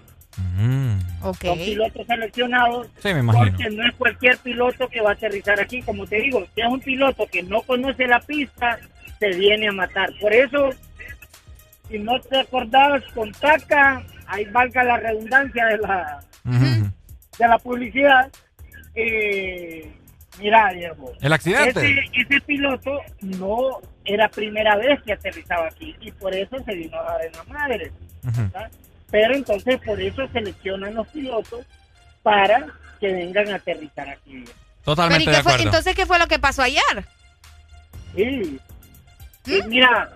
Ok. 1.23 1.45
Son 1.45 1.59
pilotos 1.59 2.07
seleccionados 2.07 2.89
Sí, 3.01 3.15
me 3.15 3.21
imagino. 3.21 3.47
porque 3.57 3.71
no 3.71 3.87
es 3.87 3.95
cualquier 3.95 4.39
piloto 4.39 4.89
que 4.89 5.01
va 5.01 5.11
a 5.11 5.13
aterrizar 5.15 5.61
aquí. 5.61 5.83
Como 5.83 6.07
te 6.07 6.17
digo, 6.17 6.45
si 6.55 6.61
es 6.61 6.67
un 6.67 6.81
piloto 6.81 7.27
que 7.31 7.43
no 7.45 7.63
conoce 7.63 8.07
la 8.07 8.21
pista, 8.21 8.79
se 9.21 9.29
viene 9.31 9.69
a 9.69 9.73
matar. 9.73 10.11
Por 10.21 10.33
eso, 10.35 10.71
si 11.89 11.99
no 11.99 12.21
te 12.21 12.41
acordabas 12.41 13.03
con 13.15 13.31
TACA, 13.33 14.05
ahí 14.27 14.45
valga 14.47 14.83
la 14.85 14.97
redundancia 14.99 15.67
de 15.67 15.79
la, 15.79 16.21
de 16.45 17.49
la 17.49 17.59
publicidad. 17.59 18.31
Eh, 18.97 19.93
mira, 20.39 20.71
Diego. 20.73 21.13
El 21.21 21.33
accidente. 21.33 21.81
Ese, 21.81 22.01
ese 22.13 22.41
piloto 22.43 23.01
no 23.21 23.81
era 24.05 24.29
primera 24.29 24.77
vez 24.77 25.03
que 25.03 25.13
aterrizaba 25.13 25.69
aquí 25.69 25.95
y 26.01 26.11
por 26.13 26.35
eso 26.35 26.57
se 26.65 26.75
vino 26.75 26.99
a 26.99 27.03
dar 27.05 27.25
en 27.25 27.33
la 27.33 27.45
madre. 27.45 27.93
Pero 29.11 29.35
entonces 29.35 29.81
por 29.85 30.01
eso 30.01 30.27
seleccionan 30.33 30.95
los 30.95 31.07
pilotos 31.09 31.65
para 32.23 32.67
que 33.01 33.13
vengan 33.13 33.51
a 33.53 33.57
aterrizar 33.57 34.09
aquí. 34.09 34.45
Totalmente 34.85 35.31
¿y 35.31 35.35
de 35.35 35.43
fue- 35.43 35.63
entonces, 35.63 35.95
¿qué 35.95 36.07
fue 36.07 36.19
lo 36.19 36.27
que 36.27 36.39
pasó 36.39 36.63
ayer? 36.63 36.83
Sí. 38.15 38.59
Y 39.47 39.63
mira, 39.69 40.09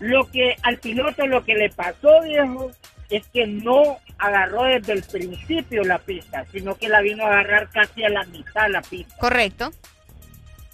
lo 0.00 0.28
que 0.30 0.56
al 0.62 0.78
piloto 0.78 1.26
lo 1.26 1.44
que 1.44 1.54
le 1.54 1.70
pasó, 1.70 2.20
viejo, 2.22 2.70
es 3.16 3.26
que 3.28 3.46
no 3.46 3.98
agarró 4.18 4.64
desde 4.64 4.94
el 4.94 5.02
principio 5.02 5.84
la 5.84 5.98
pista, 5.98 6.44
sino 6.52 6.76
que 6.76 6.88
la 6.88 7.00
vino 7.00 7.24
a 7.24 7.28
agarrar 7.28 7.68
casi 7.70 8.04
a 8.04 8.08
la 8.08 8.24
mitad 8.24 8.70
la 8.70 8.82
pista. 8.82 9.14
Correcto. 9.18 9.70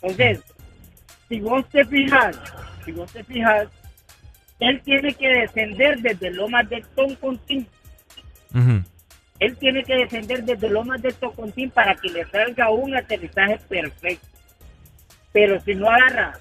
Entonces, 0.02 0.40
si 1.28 1.40
vos 1.40 1.68
te 1.68 1.84
fijas, 1.84 2.38
si 2.84 2.92
vos 2.92 3.12
te 3.12 3.24
fijas, 3.24 3.68
él 4.60 4.80
tiene 4.82 5.14
que 5.14 5.28
descender 5.28 5.98
desde 6.00 6.30
Lomas 6.30 6.68
de 6.68 6.84
Toncontín. 6.94 7.66
Él 9.38 9.56
tiene 9.56 9.84
que 9.84 9.94
descender 9.94 10.44
desde 10.44 10.68
Lomas 10.68 11.00
de 11.02 11.12
Toncontín 11.12 11.70
para 11.70 11.94
que 11.94 12.08
le 12.08 12.24
salga 12.26 12.70
un 12.70 12.96
aterrizaje 12.96 13.58
perfecto. 13.68 14.26
Pero 15.32 15.60
si 15.60 15.74
no 15.74 15.88
agarra, 15.88 16.38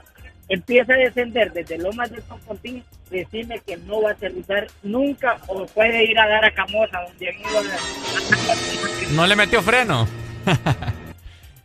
empieza 0.49 0.93
a 0.93 0.97
descender 0.97 1.51
desde 1.53 1.77
Lomas 1.77 2.09
de 2.11 2.21
Toncontín, 2.21 2.83
decime 3.09 3.59
que 3.65 3.77
no 3.77 4.01
va 4.01 4.09
a 4.11 4.13
aterrizar 4.13 4.67
nunca 4.83 5.37
o 5.47 5.65
puede 5.65 6.03
ir 6.05 6.17
a 6.19 6.27
dar 6.27 6.45
a 6.45 6.51
Camosa, 6.53 7.01
donde 7.07 7.29
han 7.29 7.39
ido 7.39 7.59
a- 7.59 9.11
No 9.11 9.27
le 9.27 9.35
metió 9.35 9.61
freno. 9.61 10.07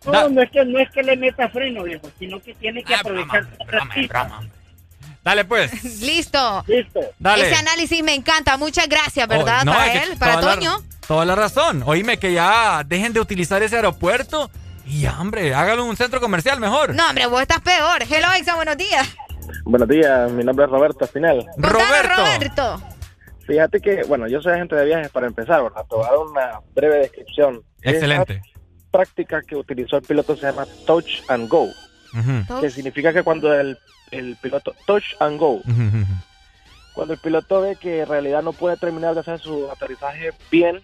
No, 0.04 0.28
no 0.28 0.42
es 0.42 0.50
que 0.50 0.64
no 0.64 0.80
es 0.80 0.90
que 0.90 1.00
le 1.00 1.16
meta 1.16 1.48
freno, 1.48 1.84
viejo, 1.84 2.10
sino 2.18 2.40
que 2.40 2.54
tiene 2.54 2.82
que 2.82 2.92
aprovechar 2.92 3.46
otra 3.60 3.88
pista. 3.94 4.40
Dale 5.22 5.44
pues. 5.44 5.84
Listo. 6.02 6.64
Listo. 6.66 6.98
Dale. 7.20 7.46
Ese 7.46 7.54
análisis 7.54 8.02
me 8.02 8.12
encanta. 8.12 8.56
Muchas 8.56 8.88
gracias, 8.88 9.28
¿verdad? 9.28 9.60
Oh, 9.62 9.66
no, 9.66 9.72
para 9.74 9.92
él, 10.02 10.16
para 10.18 10.40
toda 10.40 10.54
la- 10.56 10.60
Toño. 10.60 10.76
toda 11.06 11.24
la 11.24 11.36
razón. 11.36 11.84
Oíme 11.86 12.18
que 12.18 12.32
ya 12.32 12.82
dejen 12.84 13.12
de 13.12 13.20
utilizar 13.20 13.62
ese 13.62 13.76
aeropuerto 13.76 14.50
y 14.92 15.06
hombre, 15.06 15.54
hágalo 15.54 15.84
en 15.84 15.88
un 15.88 15.96
centro 15.96 16.20
comercial 16.20 16.60
mejor. 16.60 16.94
No, 16.94 17.08
hombre, 17.08 17.26
vos 17.26 17.40
estás 17.40 17.60
peor. 17.60 18.02
Hello, 18.02 18.28
Exa, 18.36 18.54
buenos 18.54 18.76
días. 18.76 19.08
Buenos 19.64 19.88
días, 19.88 20.30
mi 20.32 20.44
nombre 20.44 20.66
es 20.66 20.70
Roberto 20.70 21.04
Espinel. 21.04 21.46
Contanos, 21.54 22.16
Roberto. 22.16 22.82
Fíjate 23.46 23.80
que, 23.80 24.02
bueno, 24.04 24.28
yo 24.28 24.40
soy 24.42 24.52
agente 24.52 24.76
de 24.76 24.84
viajes 24.84 25.08
para 25.08 25.26
empezar, 25.26 25.62
¿verdad? 25.62 25.84
Te 25.88 25.96
voy 25.96 26.04
a 26.04 26.10
dar 26.10 26.18
una 26.18 26.60
breve 26.74 26.98
descripción. 26.98 27.62
Excelente. 27.80 28.34
Esa 28.34 28.90
práctica 28.90 29.40
que 29.40 29.56
utilizó 29.56 29.96
el 29.96 30.02
piloto 30.02 30.36
se 30.36 30.42
llama 30.46 30.66
Touch 30.86 31.22
and 31.28 31.48
Go, 31.48 31.68
que 32.60 32.70
significa 32.70 33.12
que 33.12 33.22
cuando 33.22 33.52
el, 33.54 33.78
el 34.10 34.36
piloto 34.42 34.74
Touch 34.86 35.16
and 35.20 35.38
Go, 35.38 35.62
cuando 36.94 37.14
el 37.14 37.20
piloto 37.20 37.60
ve 37.62 37.76
que 37.76 38.00
en 38.00 38.08
realidad 38.08 38.42
no 38.42 38.52
puede 38.52 38.76
terminar 38.76 39.14
de 39.14 39.20
hacer 39.20 39.38
su 39.40 39.70
aterrizaje 39.70 40.30
bien, 40.50 40.82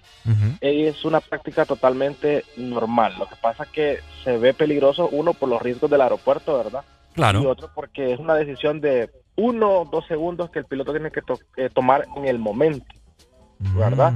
es 0.60 1.04
una 1.04 1.20
práctica 1.20 1.64
totalmente 1.64 2.44
normal. 2.56 3.14
Lo 3.18 3.26
que 3.28 3.36
pasa 3.36 3.64
es 3.64 3.68
que 3.70 3.98
se 4.24 4.38
ve 4.38 4.54
peligroso, 4.54 5.08
uno, 5.12 5.34
por 5.34 5.48
los 5.48 5.60
riesgos 5.60 5.90
del 5.90 6.00
aeropuerto, 6.00 6.56
¿verdad? 6.56 6.82
Claro. 7.14 7.42
Y 7.42 7.46
otro, 7.46 7.70
porque 7.74 8.12
es 8.12 8.18
una 8.20 8.34
decisión 8.34 8.80
de 8.80 9.10
uno 9.36 9.80
o 9.80 9.84
dos 9.84 10.06
segundos 10.06 10.50
que 10.50 10.60
el 10.60 10.64
piloto 10.64 10.92
tiene 10.92 11.10
que 11.10 11.22
to- 11.22 11.38
eh, 11.56 11.68
tomar 11.72 12.06
en 12.16 12.26
el 12.26 12.38
momento, 12.38 12.86
¿verdad? 13.58 14.12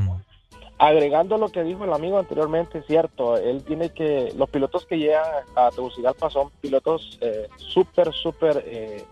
Agregando 0.78 1.38
lo 1.38 1.48
que 1.48 1.62
dijo 1.62 1.84
el 1.84 1.92
amigo 1.92 2.18
anteriormente, 2.18 2.78
es 2.78 2.86
cierto, 2.86 3.36
él 3.36 3.62
tiene 3.62 3.90
que, 3.90 4.32
los 4.36 4.50
pilotos 4.50 4.84
que 4.84 4.98
llegan 4.98 5.22
a 5.54 5.70
Tegucigalpa 5.70 6.28
son 6.28 6.50
pilotos 6.60 7.18
eh, 7.20 7.46
súper, 7.56 8.12
súper 8.12 8.64
eh, 8.66 9.04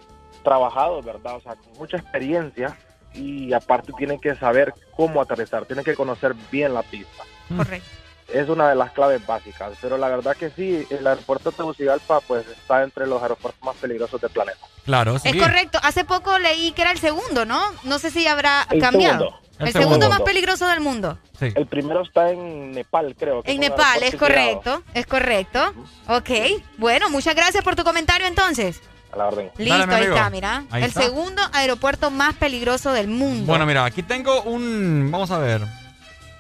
trabajados, 0.43 1.05
¿verdad? 1.05 1.37
O 1.37 1.41
sea, 1.41 1.55
con 1.57 1.73
mucha 1.79 1.97
experiencia 1.97 2.77
y 3.15 3.53
aparte 3.53 3.93
tienen 3.99 4.21
que 4.21 4.35
saber 4.37 4.73
cómo 4.97 5.21
aterrizar, 5.21 5.65
tienen 5.67 5.85
que 5.85 5.95
conocer 5.95 6.35
bien 6.51 6.75
la 6.75 6.83
pista. 6.83 7.25
Correcto. 7.57 7.89
Es 8.33 8.49
una 8.49 8.69
de 8.69 8.77
las 8.77 8.93
claves 8.93 9.27
básicas, 9.27 9.73
pero 9.83 9.99
la 9.99 10.09
verdad 10.09 10.37
que 10.37 10.51
sí, 10.51 10.87
el 10.91 11.05
aeropuerto 11.05 11.51
de 11.51 11.57
Tegucigalpa 11.57 12.21
pues 12.21 12.47
está 12.47 12.85
entre 12.85 13.09
los 13.09 13.21
aeropuertos 13.21 13.61
más 13.65 13.75
peligrosos 13.77 14.21
del 14.21 14.31
planeta. 14.31 14.61
Claro, 14.85 15.17
Es 15.17 15.37
correcto. 15.37 15.81
Hace 15.83 16.05
poco 16.05 16.39
leí 16.39 16.71
que 16.71 16.83
era 16.83 16.93
el 16.93 16.99
segundo, 16.99 17.45
¿no? 17.45 17.61
No 17.83 17.99
sé 17.99 18.11
si 18.13 18.29
habrá 18.29 18.67
El 18.71 18.81
cambiado. 18.81 19.19
segundo. 19.19 19.41
El, 19.59 19.67
El 19.67 19.73
segundo, 19.73 19.95
segundo. 19.97 20.09
más 20.11 20.21
peligroso 20.23 20.69
del 20.69 20.81
mundo. 20.81 21.19
El 21.41 21.67
primero 21.67 22.03
está 22.03 22.31
en 22.31 22.71
Nepal, 22.73 23.15
creo. 23.19 23.43
que 23.43 23.51
En 23.51 23.61
Nepal, 23.61 24.03
es 24.05 24.15
correcto. 24.15 24.83
Es 24.95 25.07
correcto. 25.07 25.75
Ok. 26.09 26.31
Bueno, 26.79 27.11
muchas 27.11 27.35
gracias 27.35 27.63
por 27.65 27.75
tu 27.77 27.83
comentario 27.85 28.27
entonces. 28.29 28.81
A 29.13 29.17
la 29.17 29.27
orden. 29.27 29.51
Listo, 29.57 29.79
Dale, 29.79 29.95
ahí 29.95 30.01
amigo. 30.03 30.17
está, 30.17 30.31
mira. 30.31 30.65
Ahí 30.71 30.83
el 30.85 30.89
está. 30.89 31.03
segundo 31.03 31.43
aeropuerto 31.53 32.11
más 32.11 32.35
peligroso 32.37 32.93
del 32.93 33.09
mundo. 33.09 33.47
Bueno, 33.47 33.67
mira, 33.67 33.85
aquí 33.85 34.03
tengo 34.03 34.43
un. 34.43 35.09
Vamos 35.11 35.31
a 35.31 35.39
ver. 35.39 35.63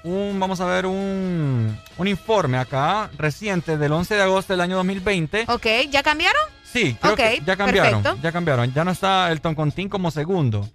Un, 0.02 0.40
vamos 0.40 0.60
a 0.62 0.64
ver 0.64 0.86
un, 0.86 1.76
un 1.98 2.08
informe 2.08 2.56
acá 2.56 3.10
reciente 3.18 3.76
del 3.76 3.92
11 3.92 4.14
de 4.14 4.22
agosto 4.22 4.52
del 4.54 4.62
año 4.62 4.76
2020. 4.76 5.44
Ok, 5.48 5.66
¿ya 5.90 6.02
cambiaron? 6.02 6.40
Sí, 6.64 6.96
creo 6.98 7.12
Ok, 7.12 7.18
que 7.18 7.42
ya 7.44 7.56
cambiaron. 7.56 8.02
perfecto. 8.02 8.22
Ya 8.22 8.32
cambiaron. 8.32 8.72
Ya 8.72 8.84
no 8.84 8.92
está 8.92 9.30
el 9.30 9.40
Toncontín 9.42 9.88
como 9.90 10.10
segundo. 10.10 10.66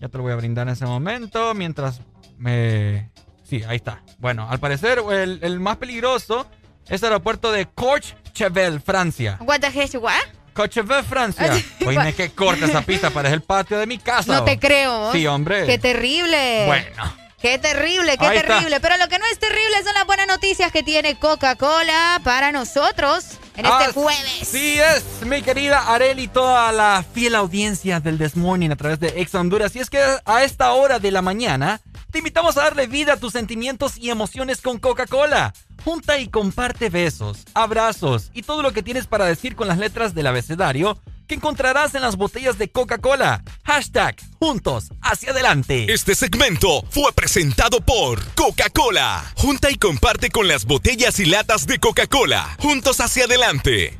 Ya 0.00 0.08
te 0.08 0.18
lo 0.18 0.24
voy 0.24 0.32
a 0.32 0.36
brindar 0.36 0.66
en 0.68 0.74
ese 0.74 0.84
momento. 0.84 1.54
Mientras 1.54 2.00
me. 2.36 3.10
Sí, 3.44 3.62
ahí 3.66 3.76
está. 3.76 4.02
Bueno, 4.18 4.46
al 4.50 4.58
parecer 4.58 5.00
el, 5.12 5.38
el 5.42 5.60
más 5.60 5.76
peligroso 5.78 6.46
es 6.88 7.02
el 7.02 7.06
aeropuerto 7.06 7.52
de 7.52 7.64
Courchevel, 7.66 8.80
Francia. 8.82 9.38
What 9.40 9.60
the 9.60 9.68
heck, 9.68 9.94
what? 10.02 10.12
Courchevel, 10.54 11.04
Francia. 11.04 11.52
Oye, 11.86 12.12
qué 12.14 12.30
corta 12.30 12.66
esa 12.66 12.82
pista, 12.82 13.10
parece 13.10 13.34
el 13.34 13.42
patio 13.42 13.78
de 13.78 13.86
mi 13.86 13.98
casa. 13.98 14.32
No 14.32 14.44
te 14.44 14.58
creo. 14.58 15.12
Sí, 15.12 15.26
hombre. 15.26 15.66
Qué 15.66 15.78
terrible. 15.78 16.64
Bueno. 16.66 17.24
Qué 17.44 17.58
terrible, 17.58 18.16
qué 18.16 18.24
Ahí 18.24 18.38
está. 18.38 18.54
terrible. 18.54 18.80
Pero 18.80 18.96
lo 18.96 19.06
que 19.08 19.18
no 19.18 19.26
es 19.26 19.38
terrible 19.38 19.82
son 19.84 19.92
las 19.92 20.06
buenas 20.06 20.26
noticias 20.26 20.72
que 20.72 20.82
tiene 20.82 21.18
Coca-Cola 21.18 22.18
para 22.24 22.52
nosotros 22.52 23.32
en 23.56 23.66
este 23.66 23.84
Así 23.84 23.92
jueves. 23.92 24.54
es, 24.54 25.26
mi 25.26 25.42
querida 25.42 25.92
Areli 25.92 26.22
y 26.22 26.28
toda 26.28 26.72
la 26.72 27.04
fiel 27.12 27.34
audiencia 27.34 28.00
del 28.00 28.16
This 28.16 28.36
Morning 28.36 28.70
a 28.70 28.76
través 28.76 28.98
de 28.98 29.08
Ex 29.20 29.34
Honduras. 29.34 29.76
Y 29.76 29.80
es 29.80 29.90
que 29.90 30.02
a 30.24 30.42
esta 30.42 30.72
hora 30.72 30.98
de 30.98 31.10
la 31.10 31.20
mañana 31.20 31.82
te 32.10 32.18
invitamos 32.18 32.56
a 32.56 32.62
darle 32.62 32.86
vida 32.86 33.12
a 33.12 33.16
tus 33.18 33.34
sentimientos 33.34 33.98
y 33.98 34.08
emociones 34.08 34.62
con 34.62 34.78
Coca-Cola. 34.78 35.52
Junta 35.84 36.18
y 36.18 36.28
comparte 36.28 36.88
besos, 36.88 37.44
abrazos 37.52 38.30
y 38.32 38.42
todo 38.42 38.62
lo 38.62 38.72
que 38.72 38.82
tienes 38.82 39.06
para 39.06 39.26
decir 39.26 39.54
con 39.54 39.68
las 39.68 39.76
letras 39.76 40.14
del 40.14 40.26
abecedario 40.26 40.98
que 41.26 41.34
encontrarás 41.34 41.94
en 41.94 42.00
las 42.00 42.16
botellas 42.16 42.56
de 42.56 42.70
Coca-Cola. 42.70 43.42
Hashtag 43.64 44.16
Juntos 44.38 44.86
hacia 45.02 45.32
adelante. 45.32 45.92
Este 45.92 46.14
segmento 46.14 46.82
fue 46.88 47.12
presentado 47.12 47.82
por 47.82 48.24
Coca-Cola. 48.34 49.24
Junta 49.36 49.70
y 49.70 49.76
comparte 49.76 50.30
con 50.30 50.48
las 50.48 50.64
botellas 50.64 51.20
y 51.20 51.26
latas 51.26 51.66
de 51.66 51.78
Coca-Cola. 51.78 52.56
Juntos 52.60 53.00
hacia 53.00 53.24
adelante. 53.24 53.98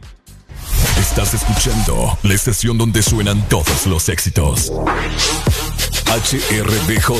Estás 0.98 1.34
escuchando 1.34 2.18
la 2.22 2.34
estación 2.34 2.78
donde 2.78 3.02
suenan 3.02 3.46
todos 3.50 3.86
los 3.86 4.08
éxitos. 4.08 4.72
HRDJ, 6.06 7.12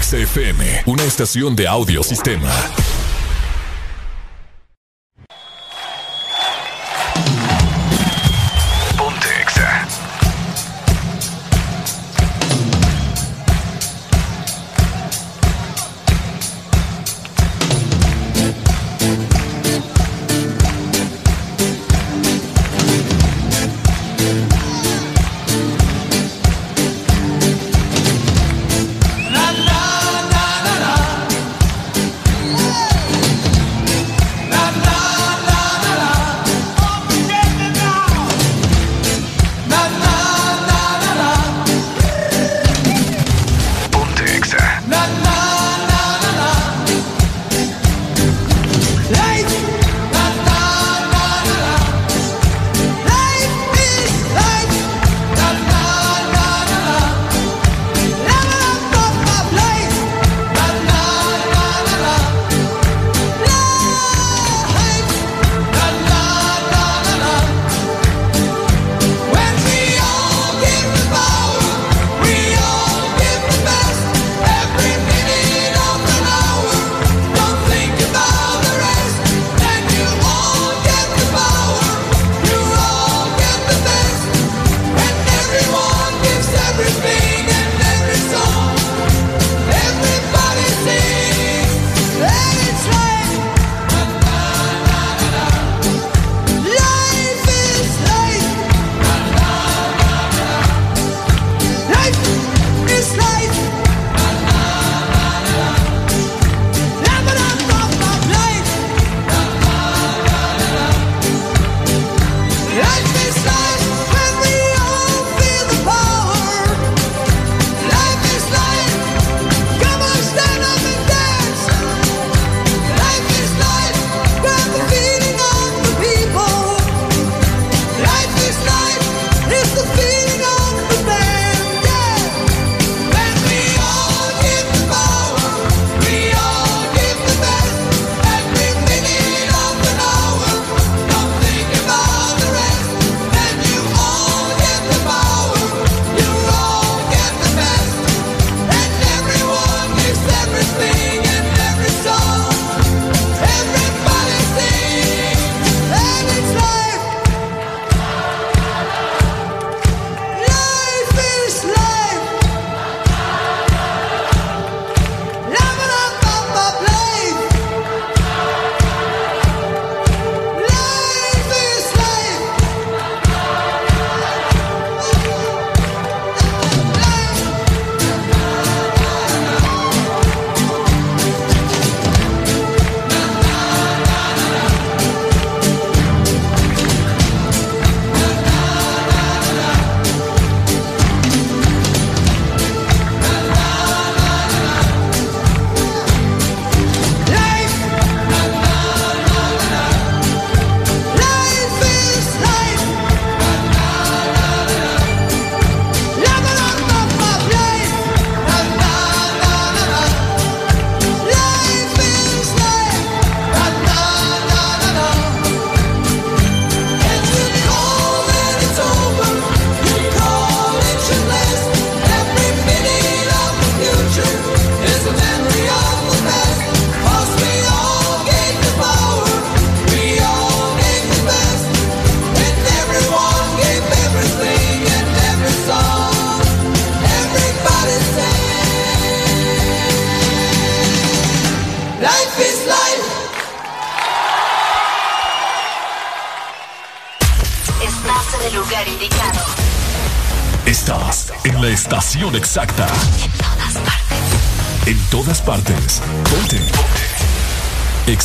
XFM, 0.00 0.82
una 0.86 1.02
estación 1.02 1.56
de 1.56 1.66
audio 1.66 2.04
sistema. 2.04 2.52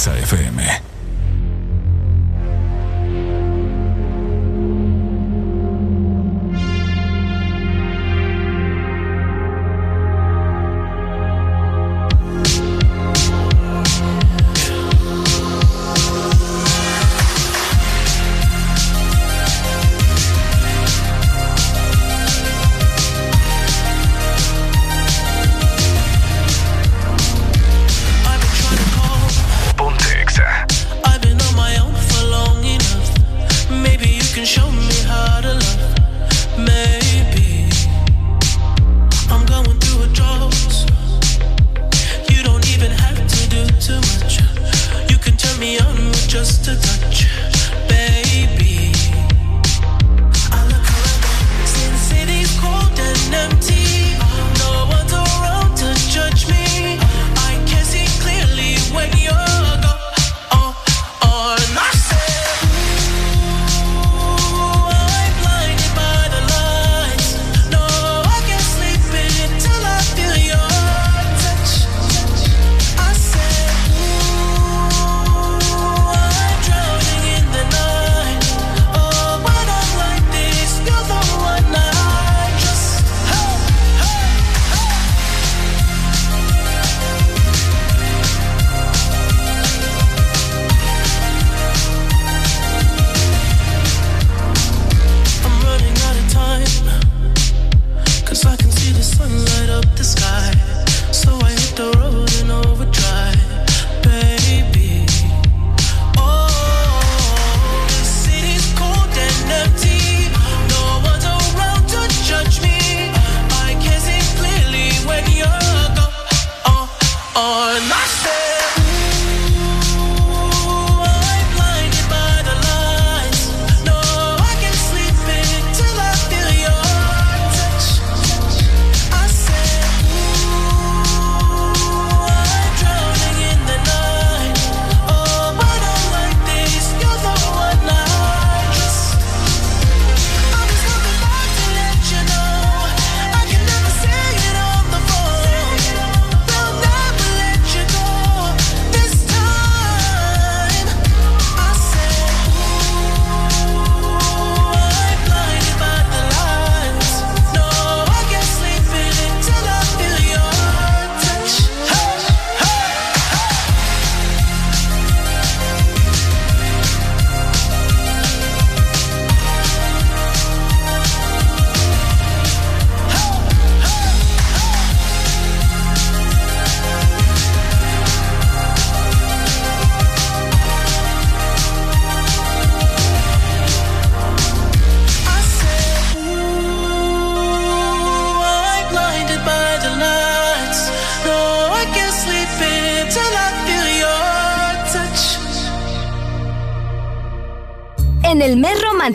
Exa 0.01 0.17
FM. 0.17 0.81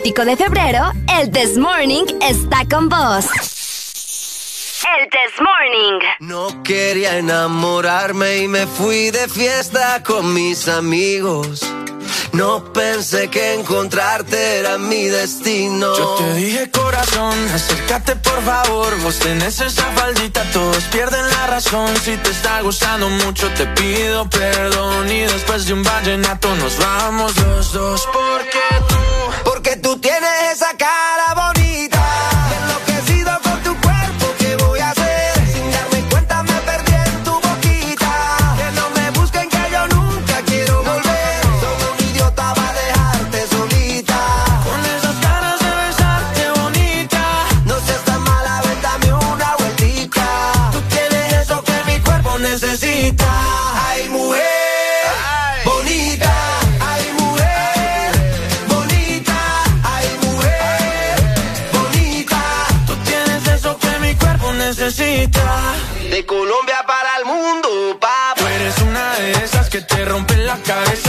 romántico 0.07 0.25
de 0.25 0.37
febrero, 0.37 0.91
el 1.19 1.31
This 1.31 1.57
Morning 1.57 2.05
está 2.21 2.65
con 2.69 2.87
vos. 2.87 3.25
El 4.99 5.09
This 5.09 5.41
Morning. 5.41 5.99
No 6.19 6.63
quería 6.63 7.17
enamorarme 7.17 8.37
y 8.37 8.47
me 8.47 8.67
fui 8.67 9.11
de 9.11 9.27
fiesta 9.27 10.01
con 10.03 10.33
mis 10.33 10.67
amigos. 10.67 11.61
No 12.31 12.71
pensé 12.71 13.29
que 13.29 13.55
encontrarte 13.55 14.59
era 14.59 14.77
mi 14.77 15.07
destino. 15.07 15.97
Yo 15.97 16.15
te 16.15 16.33
dije 16.35 16.71
corazón, 16.71 17.33
acércate 17.53 18.15
por 18.17 18.41
favor. 18.43 18.97
Vos 19.01 19.19
tenés 19.19 19.59
esa 19.59 19.83
faldita, 19.91 20.43
todos 20.53 20.83
pierden 20.85 21.27
la 21.27 21.47
razón. 21.47 21.89
Si 21.97 22.15
te 22.17 22.29
está 22.29 22.61
gustando 22.61 23.09
mucho, 23.09 23.49
te 23.53 23.65
pido 23.67 24.29
perdón. 24.29 25.09
Y 25.11 25.21
después 25.21 25.65
de 25.65 25.73
un 25.73 25.83
vallenato 25.83 26.53
nos 26.55 26.77
vamos 26.77 27.35
los 27.37 27.73
dos 27.73 28.07
porque 28.13 28.96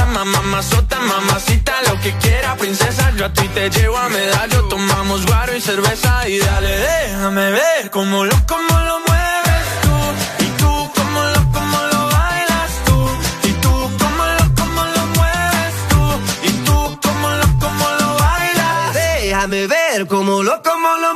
cama, 0.08 0.24
mamazota, 0.24 1.00
mamacita, 1.00 1.74
lo 1.88 2.00
que 2.00 2.12
quiera, 2.18 2.56
princesa. 2.56 3.12
Yo 3.16 3.26
a 3.26 3.32
ti 3.32 3.48
te 3.48 3.70
llevo 3.70 3.96
a 3.96 4.08
medallo, 4.08 4.64
tomamos 4.68 5.26
guaro 5.26 5.56
y 5.56 5.60
cerveza 5.60 6.28
y 6.28 6.38
dale, 6.38 6.76
déjame 6.78 7.50
ver 7.50 7.90
cómo 7.90 8.24
lo, 8.24 8.34
cómo 8.46 8.78
lo 8.88 9.00
mueves 9.06 9.66
tú. 9.82 10.44
Y 10.44 10.48
tú, 10.60 10.90
cómo 10.94 11.20
lo, 11.34 11.52
cómo 11.52 11.78
lo 11.92 12.06
bailas 12.06 12.70
tú. 12.86 12.98
Y 13.48 13.52
tú, 13.64 13.72
cómo 13.98 14.24
lo, 14.36 14.54
cómo 14.54 14.84
lo 14.96 15.06
mueves 15.16 15.74
tú. 15.90 16.48
Y 16.48 16.52
tú, 16.64 16.98
cómo 17.02 17.28
lo, 17.30 17.46
cómo 17.60 17.86
lo 18.00 18.14
bailas. 18.18 18.94
Déjame 18.94 19.66
ver 19.66 20.06
cómo 20.06 20.42
lo, 20.42 20.62
cómo 20.62 20.96
lo 20.98 21.07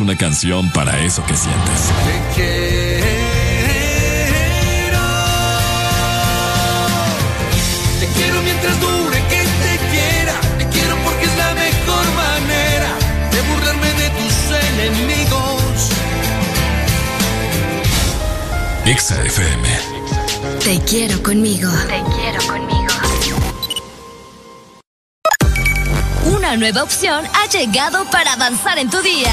Una 0.00 0.16
canción 0.16 0.70
para 0.70 0.98
eso 1.04 1.22
que 1.26 1.36
sientes. 1.36 1.90
Te 7.98 8.06
quiero 8.14 8.42
mientras 8.42 8.80
dure 8.80 9.18
que 9.28 9.42
te 9.42 9.78
quiera. 9.90 10.40
Te 10.58 10.66
quiero 10.68 10.96
porque 11.04 11.26
es 11.26 11.36
la 11.36 11.52
mejor 11.52 12.06
manera 12.14 12.88
de 13.30 13.42
burlarme 13.42 13.92
de 13.92 14.10
tus 14.10 14.34
enemigos. 14.72 15.90
Exa 18.86 19.22
FM. 19.22 19.68
Te 20.64 20.80
quiero 20.80 21.22
conmigo. 21.22 21.70
Te 21.88 22.02
quiero 22.16 22.46
conmigo. 22.46 22.80
Una 26.24 26.56
nueva 26.56 26.82
opción 26.82 27.24
ha 27.34 27.46
llegado 27.50 28.04
para 28.10 28.32
avanzar 28.32 28.78
en 28.78 28.88
tu 28.88 29.00
día, 29.02 29.32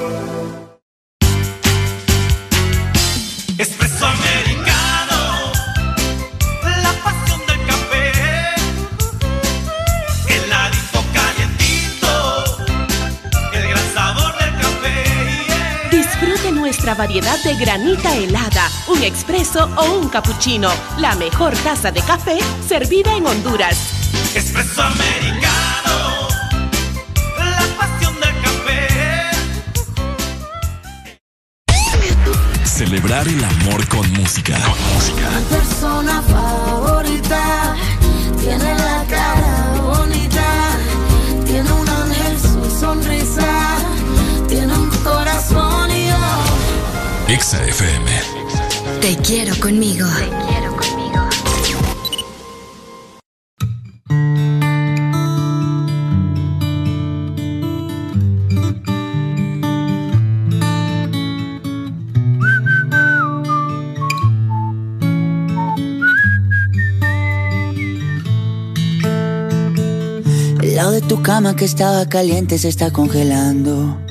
Nuestra 16.91 16.95
variedad 16.95 17.41
de 17.43 17.55
granita 17.55 18.15
helada, 18.15 18.69
un 18.87 19.01
expreso 19.03 19.69
o 19.77 19.99
un 19.99 20.09
cappuccino. 20.09 20.69
La 20.97 21.15
mejor 21.15 21.53
taza 21.57 21.91
de 21.91 22.01
café 22.01 22.39
servida 22.67 23.15
en 23.15 23.25
Honduras. 23.25 23.77
Espresso 24.35 24.81
americano, 24.81 26.27
la 27.37 27.63
pasión 27.77 28.13
del 28.15 28.41
café. 28.41 28.87
Celebrar 32.65 33.27
el 33.27 33.43
amor 33.43 33.87
con 33.87 34.11
música. 34.13 34.59
Con 34.61 34.93
música. 34.93 35.29
Mi 35.29 35.45
persona 35.45 36.21
favorita 36.23 37.75
tiene 38.41 38.75
la 38.75 39.00
Exa 47.31 47.65
FM. 47.65 48.11
Te 48.99 49.15
quiero 49.23 49.57
conmigo. 49.61 50.05
Te 50.05 50.27
quiero 50.49 50.75
conmigo. 50.75 51.29
El 70.61 70.75
lado 70.75 70.91
de 70.91 70.99
tu 70.99 71.21
cama 71.21 71.55
que 71.55 71.63
estaba 71.63 72.05
caliente 72.09 72.57
se 72.57 72.67
está 72.67 72.91
congelando. 72.91 74.10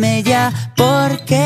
Dime 0.00 0.22
ya 0.22 0.50
por 0.78 1.26
qué. 1.26 1.36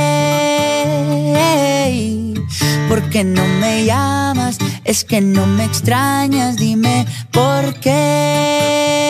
¿Por 2.88 3.02
qué 3.10 3.24
no 3.24 3.44
me 3.58 3.84
llamas? 3.84 4.58
Es 4.84 5.02
que 5.02 5.20
no 5.20 5.44
me 5.44 5.64
extrañas. 5.64 6.54
Dime 6.56 7.04
por 7.32 7.74
qué. 7.80 9.02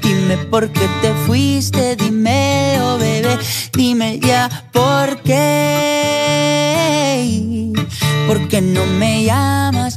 Dime 0.00 0.36
por 0.48 0.70
qué 0.70 0.86
te 1.02 1.12
fuiste. 1.26 1.96
Dímelo, 1.96 2.98
bebé. 2.98 3.36
Dime 3.72 4.20
ya 4.20 4.48
por 4.72 5.20
qué. 5.22 6.38
¿Por 8.28 8.46
qué 8.46 8.60
no 8.60 8.86
me 8.86 9.24
llamas? 9.24 9.96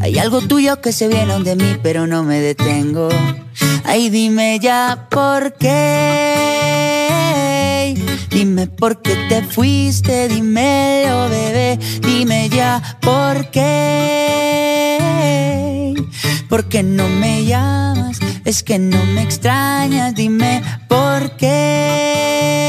Hay 0.00 0.18
algo 0.18 0.40
tuyo 0.40 0.80
que 0.80 0.92
se 0.92 1.08
viene 1.08 1.38
de 1.40 1.56
mí, 1.56 1.76
pero 1.82 2.06
no 2.06 2.22
me 2.22 2.40
detengo. 2.40 3.08
Ay, 3.84 4.08
dime 4.10 4.58
ya 4.60 5.08
por 5.10 5.54
qué. 5.54 6.80
Dime 8.30 8.66
por 8.66 9.02
qué 9.02 9.16
te 9.28 9.42
fuiste, 9.42 10.28
dímelo, 10.28 11.28
bebé. 11.28 11.78
Dime 12.00 12.48
ya 12.48 12.98
por 13.00 13.50
qué. 13.50 14.98
¿Por 16.48 16.64
qué 16.68 16.82
no 16.82 17.08
me 17.08 17.44
llamas? 17.44 18.18
Es 18.44 18.62
que 18.62 18.78
no 18.78 19.04
me 19.06 19.22
extrañas, 19.22 20.14
dime 20.14 20.62
por 20.88 21.36
qué. 21.36 22.60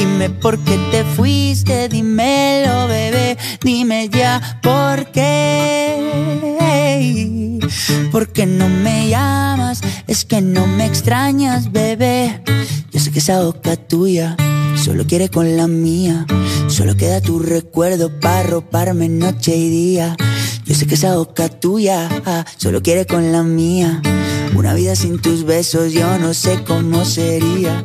Dime 0.00 0.30
por 0.30 0.58
qué 0.60 0.78
te 0.90 1.04
fuiste, 1.04 1.90
dímelo, 1.90 2.88
bebé. 2.88 3.36
Dime 3.62 4.08
ya 4.08 4.58
por 4.62 5.12
qué. 5.12 5.98
¿Por 8.10 8.32
qué 8.32 8.46
no 8.46 8.70
me 8.70 9.10
llamas? 9.10 9.82
Es 10.06 10.24
que 10.24 10.40
no 10.40 10.66
me 10.66 10.86
extrañas, 10.86 11.70
bebé. 11.70 12.42
Yo 12.90 12.98
sé 12.98 13.10
que 13.10 13.18
esa 13.18 13.42
boca 13.42 13.76
tuya 13.76 14.38
solo 14.82 15.06
quiere 15.06 15.28
con 15.28 15.58
la 15.58 15.66
mía. 15.66 16.24
Solo 16.68 16.96
queda 16.96 17.20
tu 17.20 17.38
recuerdo 17.38 18.20
para 18.20 18.44
roparme 18.44 19.10
noche 19.10 19.54
y 19.54 19.68
día. 19.68 20.16
Yo 20.64 20.74
sé 20.74 20.86
que 20.86 20.94
esa 20.94 21.14
boca 21.16 21.50
tuya 21.50 22.08
solo 22.56 22.80
quiere 22.82 23.04
con 23.04 23.32
la 23.32 23.42
mía. 23.42 24.00
Una 24.56 24.72
vida 24.72 24.96
sin 24.96 25.20
tus 25.20 25.44
besos 25.44 25.92
yo 25.92 26.16
no 26.16 26.32
sé 26.32 26.64
cómo 26.64 27.04
sería. 27.04 27.84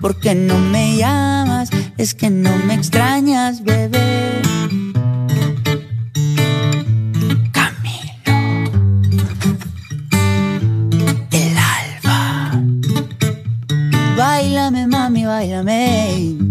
¿Por 0.00 0.20
qué 0.20 0.34
no 0.34 0.58
me 0.58 0.96
llamas? 0.96 1.70
Es 1.96 2.14
que 2.14 2.30
no 2.30 2.56
me 2.66 2.74
extrañas, 2.74 3.64
bebé. 3.64 4.40
Camilo. 7.52 8.38
El 11.32 11.56
alba. 11.58 12.62
Báilame, 14.16 14.86
mami, 14.86 15.24
báilame. 15.24 16.47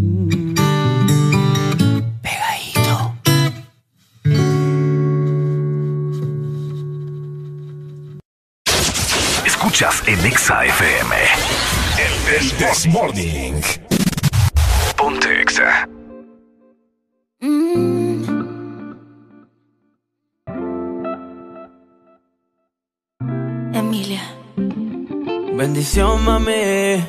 Escuchas 9.78 10.08
en 10.08 10.26
Exa 10.26 10.66
FM. 10.66 11.16
El 12.00 12.52
This 12.58 12.88
Morning. 12.88 13.62
Ponte 14.98 15.42
Exa. 15.44 15.88
Emilia. 23.72 24.24
Bendición, 25.54 26.26
mami. 26.26 27.06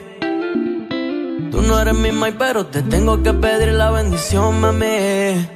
Tú 1.51 1.63
no 1.63 1.81
eres 1.81 1.95
mi 1.95 2.13
mai, 2.13 2.33
pero 2.33 2.67
te 2.67 2.83
tengo 2.83 3.23
que 3.23 3.33
pedir 3.33 3.73
la 3.73 3.91
bendición, 3.93 4.61
mami. 4.61 5.49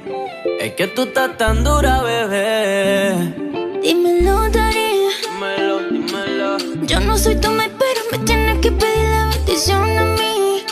Es 0.59 0.73
que 0.75 0.87
tú 0.87 1.03
estás 1.03 1.37
tan 1.37 1.63
dura, 1.63 2.01
bebé. 2.01 3.35
Dímelo, 3.83 4.49
Darío. 4.49 4.82
Yo 6.85 6.99
no 6.99 7.17
soy 7.17 7.35
tu 7.35 7.49
mai, 7.49 7.71
pero 7.79 8.01
me 8.11 8.17
tienes 8.25 8.59
que 8.59 8.71
pedir 8.71 9.07
la 9.09 9.27
bendición 9.27 9.97
a 9.97 10.03
mí. 10.03 10.63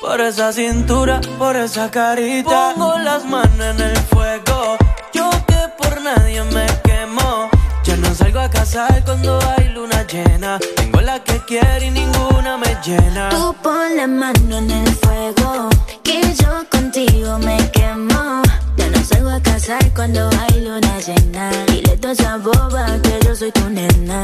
Por 0.00 0.20
esa 0.20 0.52
cintura, 0.52 1.20
por 1.38 1.56
esa 1.56 1.90
carita. 1.90 2.72
Pongo 2.74 2.98
las 2.98 3.24
manos 3.24 3.58
en 3.60 3.80
el 3.80 3.96
fuego. 3.96 4.76
Yo 5.14 5.30
que 5.46 5.58
por 5.78 6.02
nadie 6.02 6.42
me 6.44 6.66
quemo. 6.84 7.48
Ya 7.84 7.96
no 7.96 8.14
salgo 8.14 8.40
a 8.40 8.50
cazar 8.50 9.04
cuando 9.04 9.38
hay 9.56 9.70
luna 9.70 10.06
llena. 10.06 10.58
Tengo 10.76 11.00
la 11.00 11.22
que 11.24 11.38
quiere 11.46 11.86
y 11.86 11.90
ninguna 11.90 12.58
me 12.58 12.76
llena. 12.84 13.30
Tú 13.30 13.54
pon 13.62 13.96
la 13.96 14.06
mano 14.06 14.58
en 14.58 14.70
el 14.70 14.94
fuego, 14.96 15.70
que 16.02 16.20
yo 16.34 16.64
contigo 16.70 17.38
me 17.38 17.56
quemo. 17.70 18.42
Ya 18.76 18.90
no 18.90 19.02
salgo 19.02 19.30
a 19.30 19.40
casar 19.40 19.82
cuando 19.94 20.28
hay 20.40 20.60
luna 20.60 20.98
llena. 21.00 21.50
Dile 21.68 21.96
toda 21.96 22.12
esa 22.12 22.36
boba 22.36 22.98
que 23.02 23.18
yo 23.24 23.34
soy 23.34 23.50
tu 23.52 23.70
nena. 23.70 24.22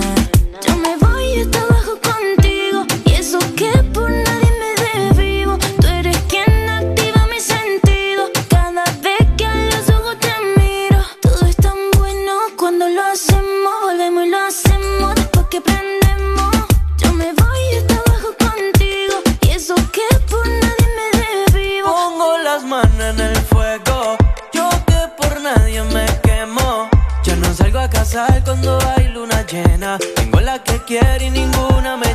Yo 1.43 1.49
me 1.49 1.72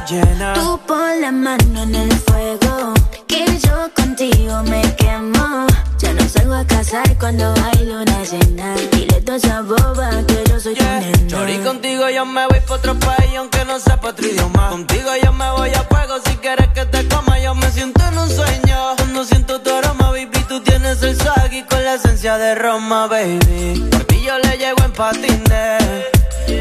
llena. 0.09 0.53
Tú 0.53 0.79
pon 0.87 1.21
la 1.21 1.31
mano 1.31 1.83
en 1.83 1.95
el 1.95 2.11
fuego, 2.13 2.93
que 3.27 3.45
yo 3.59 3.91
contigo 3.95 4.63
me 4.63 4.81
quemo. 4.95 5.67
Ya 5.99 6.13
no 6.13 6.27
salgo 6.29 6.55
a 6.55 6.65
casar 6.65 7.17
cuando 7.17 7.53
hay 7.53 7.85
luna 7.85 8.23
llena. 8.23 8.75
Dile 8.91 9.21
toda 9.21 9.37
esa 9.37 9.61
boba 9.61 10.09
que 10.27 10.43
yo 10.49 10.59
soy 10.59 10.75
tu 10.75 10.83
nena. 10.83 11.27
Chori, 11.27 11.57
contigo 11.57 12.09
yo 12.09 12.25
me 12.25 12.47
voy 12.47 12.59
pa' 12.61 12.75
otro 12.75 12.97
país 12.99 13.35
aunque 13.37 13.65
no 13.65 13.79
sepa 13.79 14.09
otro 14.09 14.25
idioma. 14.27 14.69
Contigo 14.69 15.09
yo 15.21 15.33
me 15.33 15.51
voy 15.51 15.69
a 15.71 15.83
fuego 15.83 16.15
si 16.25 16.35
quieres 16.37 16.67
que 16.69 16.85
te 16.85 17.07
coma. 17.07 17.39
Yo 17.39 17.53
me 17.55 17.69
siento 17.71 18.01
en 18.05 18.17
un 18.17 18.29
sueño. 18.29 18.95
Cuando 18.97 19.25
siento 19.25 19.59
tu 19.61 19.69
aroma, 19.71 20.11
baby, 20.11 20.39
tú 20.47 20.61
tienes 20.61 21.01
el 21.03 21.15
swag 21.17 21.53
y 21.53 21.63
con 21.63 21.83
la 21.83 21.95
esencia 21.95 22.37
de 22.37 22.55
Roma, 22.55 23.07
baby. 23.07 23.87
Por 23.91 24.03
ti 24.05 24.21
yo 24.21 24.37
le 24.39 24.57
llego 24.57 24.83
en 24.83 24.93
patines. 24.93 25.83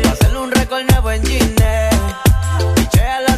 Pa' 0.03 0.11
hacerle 0.11 0.39
un 0.39 0.51
récord 0.51 0.83
nuevo 0.91 1.11
en 1.11 1.25
Gine. 1.25 1.96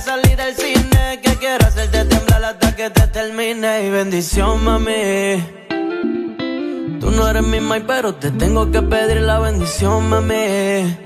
Salida 0.08 0.46
del 0.46 0.56
cine. 0.56 1.20
Que 1.22 1.32
quiero 1.36 1.66
hacerte 1.66 2.02
temblar 2.06 2.42
hasta 2.42 2.74
que 2.74 2.88
te 2.88 3.06
termine. 3.08 3.84
Y 3.84 3.90
bendición, 3.90 4.64
mami. 4.64 5.44
Tú 6.98 7.10
no 7.10 7.28
eres 7.28 7.42
mi 7.42 7.60
mai, 7.60 7.82
pero 7.86 8.14
te 8.14 8.30
tengo 8.30 8.70
que 8.70 8.80
pedir 8.80 9.20
la 9.20 9.38
bendición, 9.38 10.08
mami. 10.08 10.96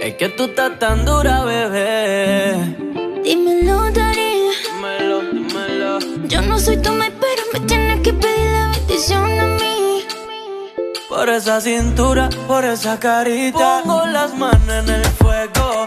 Es 0.00 0.14
que 0.16 0.28
tú 0.36 0.44
estás 0.44 0.78
tan 0.78 1.04
dura, 1.04 1.42
bebé. 1.42 2.54
Dímelo, 3.24 3.90
Darío. 3.90 4.52
Dímelo, 4.64 5.20
dímelo. 5.32 5.98
Yo 6.28 6.40
no 6.42 6.60
soy 6.60 6.76
tu 6.76 6.92
mai, 6.92 7.12
pero 7.20 7.42
me 7.52 7.58
tienes 7.66 8.00
que 8.02 8.12
pedir 8.12 8.50
la 8.52 8.70
bendición 8.70 9.40
a 9.40 9.46
mí. 9.58 10.04
Por 11.08 11.28
esa 11.30 11.60
cintura, 11.60 12.28
por 12.46 12.64
esa 12.64 13.00
carita. 13.00 13.82
Pongo 13.82 14.06
las 14.06 14.32
manos 14.34 14.68
en 14.68 14.88
el 14.88 15.04
fuego. 15.18 15.86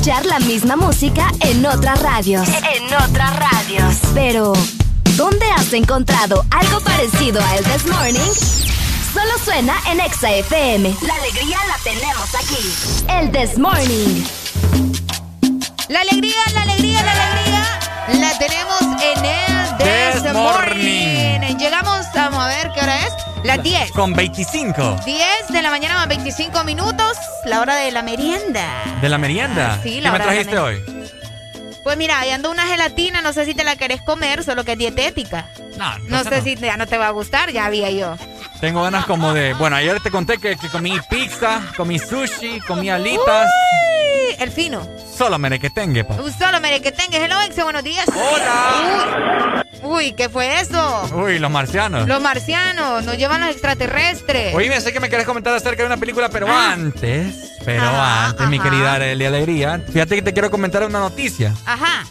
Escuchar 0.00 0.24
la 0.24 0.38
misma 0.38 0.76
música 0.76 1.30
en 1.40 1.66
otras 1.66 2.00
radios. 2.00 2.48
En 2.48 2.86
otras 2.86 3.36
radios. 3.36 3.96
Pero, 4.14 4.54
¿dónde 5.14 5.44
has 5.58 5.74
encontrado 5.74 6.42
algo 6.50 6.80
parecido 6.80 7.38
a 7.42 7.56
El 7.56 7.64
This 7.64 7.86
Morning? 7.86 8.32
Solo 9.12 9.30
suena 9.44 9.74
en 9.90 10.00
Exa 10.00 10.32
FM. 10.32 10.96
La 11.02 11.14
alegría 11.16 11.58
la 11.68 11.76
tenemos 11.84 12.34
aquí. 12.34 13.04
El 13.10 13.30
This 13.30 13.58
Morning. 13.58 14.24
La 15.90 16.00
alegría, 16.00 16.34
la 16.54 16.62
alegría, 16.62 17.02
la 17.02 17.12
alegría 17.12 17.78
la 18.20 18.38
tenemos 18.38 18.80
en 19.02 19.24
el 19.26 19.49
This 20.12 20.22
This 20.22 20.32
morning. 20.32 21.56
Llegamos, 21.58 22.06
vamos 22.14 22.40
a 22.42 22.48
ver 22.48 22.70
qué 22.74 22.80
hora 22.80 23.06
es. 23.06 23.12
Las 23.44 23.62
10. 23.62 23.92
Con 23.92 24.12
25. 24.12 24.96
10 25.04 25.48
de 25.48 25.62
la 25.62 25.70
mañana 25.70 25.94
más 25.94 26.08
25 26.08 26.64
minutos, 26.64 27.16
la 27.44 27.60
hora 27.60 27.76
de 27.76 27.90
la 27.92 28.02
merienda. 28.02 28.66
¿De 29.00 29.08
la 29.08 29.18
merienda? 29.18 29.74
Ah, 29.74 29.80
sí, 29.82 29.96
¿Qué 29.96 30.00
la 30.00 30.12
me 30.12 30.18
de 30.18 30.24
la 30.24 30.30
trajiste 30.30 30.58
hoy? 30.58 30.82
Pues 31.84 31.96
mira, 31.96 32.18
ahí 32.20 32.30
ando 32.30 32.50
una 32.50 32.66
gelatina, 32.66 33.22
no 33.22 33.32
sé 33.32 33.44
si 33.46 33.54
te 33.54 33.64
la 33.64 33.76
querés 33.76 34.02
comer, 34.02 34.42
solo 34.44 34.64
que 34.64 34.72
es 34.72 34.78
dietética. 34.78 35.46
No, 35.78 35.98
No 36.08 36.24
sé 36.24 36.42
si 36.42 36.56
ya 36.56 36.76
no 36.76 36.86
te 36.86 36.98
va 36.98 37.06
a 37.06 37.10
gustar, 37.10 37.52
ya 37.52 37.66
había 37.66 37.90
yo. 37.90 38.16
Tengo 38.60 38.82
ganas 38.82 39.04
como 39.06 39.32
de... 39.32 39.54
Bueno, 39.54 39.76
ayer 39.76 40.00
te 40.00 40.10
conté 40.10 40.38
que, 40.38 40.56
que 40.56 40.68
comí 40.68 40.98
pizza, 41.08 41.62
comí 41.76 41.98
sushi, 41.98 42.60
comí 42.60 42.90
alitas. 42.90 43.46
Uy, 43.46 44.09
el 44.38 44.50
fino. 44.50 44.86
Solo 45.16 45.38
merequetengue, 45.38 46.04
pa. 46.04 46.14
Un 46.14 46.32
solo 46.32 46.60
merequetengue. 46.60 47.24
Hello, 47.24 47.40
Exe, 47.42 47.62
buenos 47.62 47.82
días. 47.84 48.06
Hola. 48.08 49.64
Uy, 49.82 49.90
Uy, 49.90 50.12
¿qué 50.12 50.28
fue 50.28 50.60
eso? 50.60 51.08
Uy, 51.14 51.38
los 51.38 51.50
marcianos. 51.50 52.06
Los 52.06 52.20
marcianos, 52.20 53.04
nos 53.04 53.16
llevan 53.16 53.40
los 53.40 53.50
extraterrestres. 53.50 54.54
Oye, 54.54 54.78
sé 54.80 54.92
que 54.92 55.00
me 55.00 55.08
querés 55.08 55.26
comentar 55.26 55.54
acerca 55.54 55.82
de 55.82 55.86
una 55.86 55.96
película, 55.96 56.28
pero 56.28 56.46
Ah. 56.48 56.72
antes, 56.72 57.34
pero 57.64 57.82
antes, 57.82 58.46
mi 58.48 58.58
querida 58.58 58.94
Arely 58.94 59.24
Alegría, 59.24 59.82
fíjate 59.92 60.16
que 60.16 60.22
te 60.22 60.32
quiero 60.32 60.50
comentar 60.50 60.84
una 60.84 61.00
noticia. 61.00 61.54
Ajá. 61.64 62.04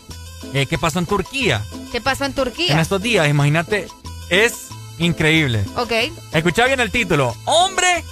Eh, 0.53 0.65
¿Qué 0.65 0.77
pasó 0.80 0.98
en 0.99 1.06
Turquía? 1.06 1.61
¿Qué 1.91 2.01
pasó 2.01 2.25
en 2.25 2.33
Turquía? 2.33 2.73
En 2.73 2.80
estos 2.80 3.01
días, 3.01 3.27
imagínate, 3.30 3.88
es 4.30 4.67
increíble. 4.98 5.64
Ok. 5.75 5.91
Escucha 6.33 6.65
bien 6.65 6.80
el 6.80 6.89
título. 6.91 7.35
Hombre 7.45 8.03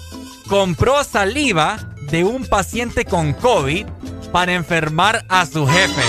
compró 0.47 1.03
saliva 1.03 1.77
de 2.09 2.23
un 2.23 2.45
paciente 2.45 3.05
con 3.05 3.33
COVID 3.33 3.85
para 4.31 4.53
enfermar 4.53 5.25
a 5.29 5.45
su 5.45 5.67
jefe. 5.67 6.01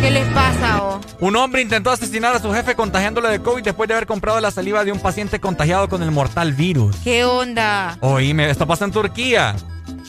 ¿Qué 0.00 0.10
les 0.10 0.26
pasa, 0.28 0.82
oh? 0.82 1.00
Un 1.20 1.36
hombre 1.36 1.60
intentó 1.60 1.90
asesinar 1.90 2.34
a 2.34 2.40
su 2.40 2.52
jefe 2.52 2.74
contagiándole 2.74 3.28
de 3.28 3.42
COVID 3.42 3.62
después 3.62 3.86
de 3.88 3.94
haber 3.94 4.06
comprado 4.06 4.40
la 4.40 4.50
saliva 4.50 4.84
de 4.84 4.92
un 4.92 5.00
paciente 5.00 5.40
contagiado 5.40 5.88
con 5.88 6.02
el 6.02 6.10
mortal 6.10 6.52
virus. 6.54 6.96
¿Qué 7.04 7.24
onda? 7.24 7.98
Oíme, 8.00 8.48
esto 8.48 8.66
pasa 8.66 8.86
en 8.86 8.92
Turquía. 8.92 9.54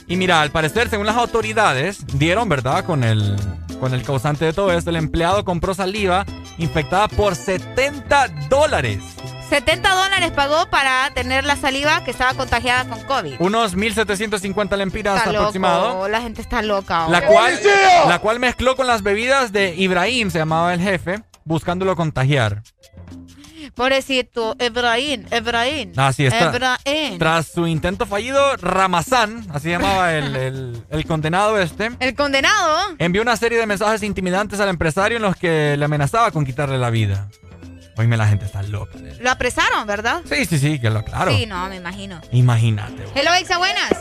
Y 0.08 0.16
mira, 0.16 0.42
al 0.42 0.52
parecer, 0.52 0.90
según 0.90 1.06
las 1.06 1.18
autoridades, 1.18 2.06
dieron, 2.18 2.48
¿verdad? 2.48 2.86
Con 2.86 3.03
el, 3.03 3.36
con 3.80 3.94
el 3.94 4.03
causante 4.03 4.45
de 4.45 4.53
todo 4.53 4.72
esto, 4.72 4.90
el 4.90 4.95
empleado 4.95 5.44
compró 5.44 5.74
saliva 5.74 6.26
infectada 6.58 7.08
por 7.08 7.36
70 7.36 8.28
dólares. 8.50 9.00
70 9.52 9.90
dólares 9.94 10.32
pagó 10.32 10.70
para 10.70 11.12
tener 11.14 11.44
la 11.44 11.58
saliva 11.58 12.06
que 12.06 12.12
estaba 12.12 12.34
contagiada 12.36 12.86
con 12.86 13.02
COVID. 13.04 13.36
Unos 13.40 13.76
1.750 13.76 14.78
lempiras 14.78 15.18
Está 15.18 15.30
aproximado. 15.32 15.90
loco, 15.90 16.08
la 16.08 16.22
gente 16.22 16.42
está 16.42 16.62
loca. 16.62 17.10
La 17.10 17.26
cual, 17.28 17.60
la 18.08 18.20
cual 18.20 18.40
mezcló 18.40 18.78
con 18.78 18.88
las 18.88 19.04
bebidas 19.04 19.52
de 19.52 19.76
Ibrahim, 19.76 20.32
se 20.32 20.38
llamaba 20.40 20.74
el 20.74 20.80
jefe, 20.80 21.22
buscándolo 21.44 21.98
contagiar. 21.98 22.64
Pobrecito, 23.76 24.56
Ebrahim, 24.58 25.26
Ebrahim. 25.32 25.92
Así 25.98 26.26
está. 26.26 26.46
Ebrahim. 26.46 27.20
Tras 27.20 27.48
su 27.48 27.68
intento 27.68 28.06
fallido, 28.06 28.56
Ramazán, 28.56 29.46
así 29.54 29.70
llamaba 29.70 30.14
el, 30.14 30.34
el- 30.36 30.84
el 30.90 31.06
condenado 31.06 31.60
este, 31.60 31.92
El 32.00 32.16
condenado. 32.16 32.78
envió 33.00 33.22
una 33.22 33.36
serie 33.36 33.58
de 33.60 33.66
mensajes 33.68 34.02
intimidantes 34.04 34.62
al 34.62 34.70
empresario 34.70 35.18
en 35.18 35.24
los 35.24 35.36
que 35.36 35.76
le 35.78 35.84
amenazaba 35.86 36.32
con 36.32 36.46
quitarle 36.46 36.78
la 36.78 36.90
vida. 36.90 37.28
Oíme, 37.98 38.18
la 38.18 38.28
gente 38.28 38.45
está 38.45 38.64
loca. 38.64 38.98
Lo 39.20 39.30
apresaron, 39.30 39.86
¿verdad? 39.86 40.22
Sí, 40.26 40.45
sí, 40.45 40.58
sí, 40.58 40.80
que 40.80 40.90
lo 40.90 41.03
claro. 41.03 41.32
Sí, 41.32 41.45
no, 41.45 41.68
me 41.68 41.76
imagino. 41.76 42.22
Imagínate. 42.32 43.03
Hello, 43.16 43.34
Exa, 43.34 43.58
buenas. 43.58 43.92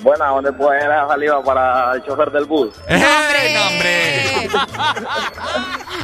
Buena, 0.00 0.26
¿dónde 0.26 0.52
puede 0.52 0.82
ir 0.82 0.88
la 0.88 1.08
saliva 1.08 1.42
para 1.42 1.94
el 1.94 2.04
chofer 2.04 2.30
del 2.30 2.44
bus? 2.44 2.74
¡Eh, 2.88 4.48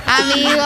Amigo. 0.07 0.65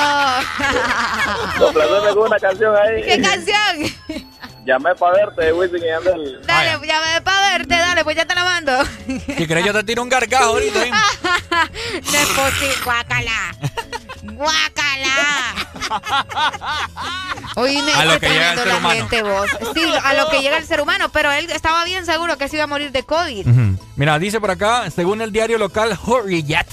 Complaceme 1.58 2.14
con 2.14 2.26
una 2.26 2.38
canción 2.38 2.74
ahí. 2.76 3.02
¿Qué 3.02 3.20
canción? 3.20 4.26
Llamé 4.66 4.94
para 4.96 5.12
verte, 5.26 5.52
Wisin 5.52 5.78
y 5.78 5.86
Yandel. 5.86 6.40
Dale, 6.44 6.86
ya 6.86 7.00
me 7.00 7.20
para 7.22 7.50
verte, 7.52 7.76
dale, 7.76 8.02
pues 8.04 8.16
ya 8.16 8.24
te 8.26 8.34
la 8.34 8.44
mando. 8.44 8.72
Si 9.36 9.46
querés 9.46 9.64
yo 9.64 9.72
te 9.72 9.84
tiro 9.84 10.02
un 10.02 10.08
gargajo 10.08 10.44
ahorita. 10.44 10.84
¿eh? 10.86 10.90
No 12.12 12.18
es 12.18 12.26
posible, 12.28 12.74
guácala. 12.84 13.54
Guácala. 14.22 15.54
Oíme, 17.56 17.92
A 17.94 18.04
lo 18.04 18.12
qué 18.14 18.20
que 18.20 18.28
llega 18.32 18.52
el 18.52 18.60
tremendo 18.60 18.62
ser 18.62 18.68
la 18.72 18.78
humano. 18.78 18.94
gente, 19.08 19.22
vos. 19.22 19.50
Sí, 19.74 19.84
a 20.04 20.14
lo 20.14 20.28
que 20.30 20.40
llega 20.42 20.58
el 20.58 20.66
ser 20.66 20.80
humano, 20.80 21.08
pero 21.12 21.30
él 21.32 21.48
estaba 21.50 21.84
bien 21.84 22.04
seguro 22.04 22.36
que 22.36 22.48
se 22.48 22.56
iba 22.56 22.64
a 22.64 22.68
morir 22.68 22.92
de 22.92 23.02
COVID. 23.04 23.46
Mira, 23.96 24.18
dice 24.18 24.40
por 24.40 24.50
acá, 24.50 24.90
según 24.90 25.22
el 25.22 25.32
diario 25.32 25.58
local 25.58 25.96
Hurriyet. 26.06 26.66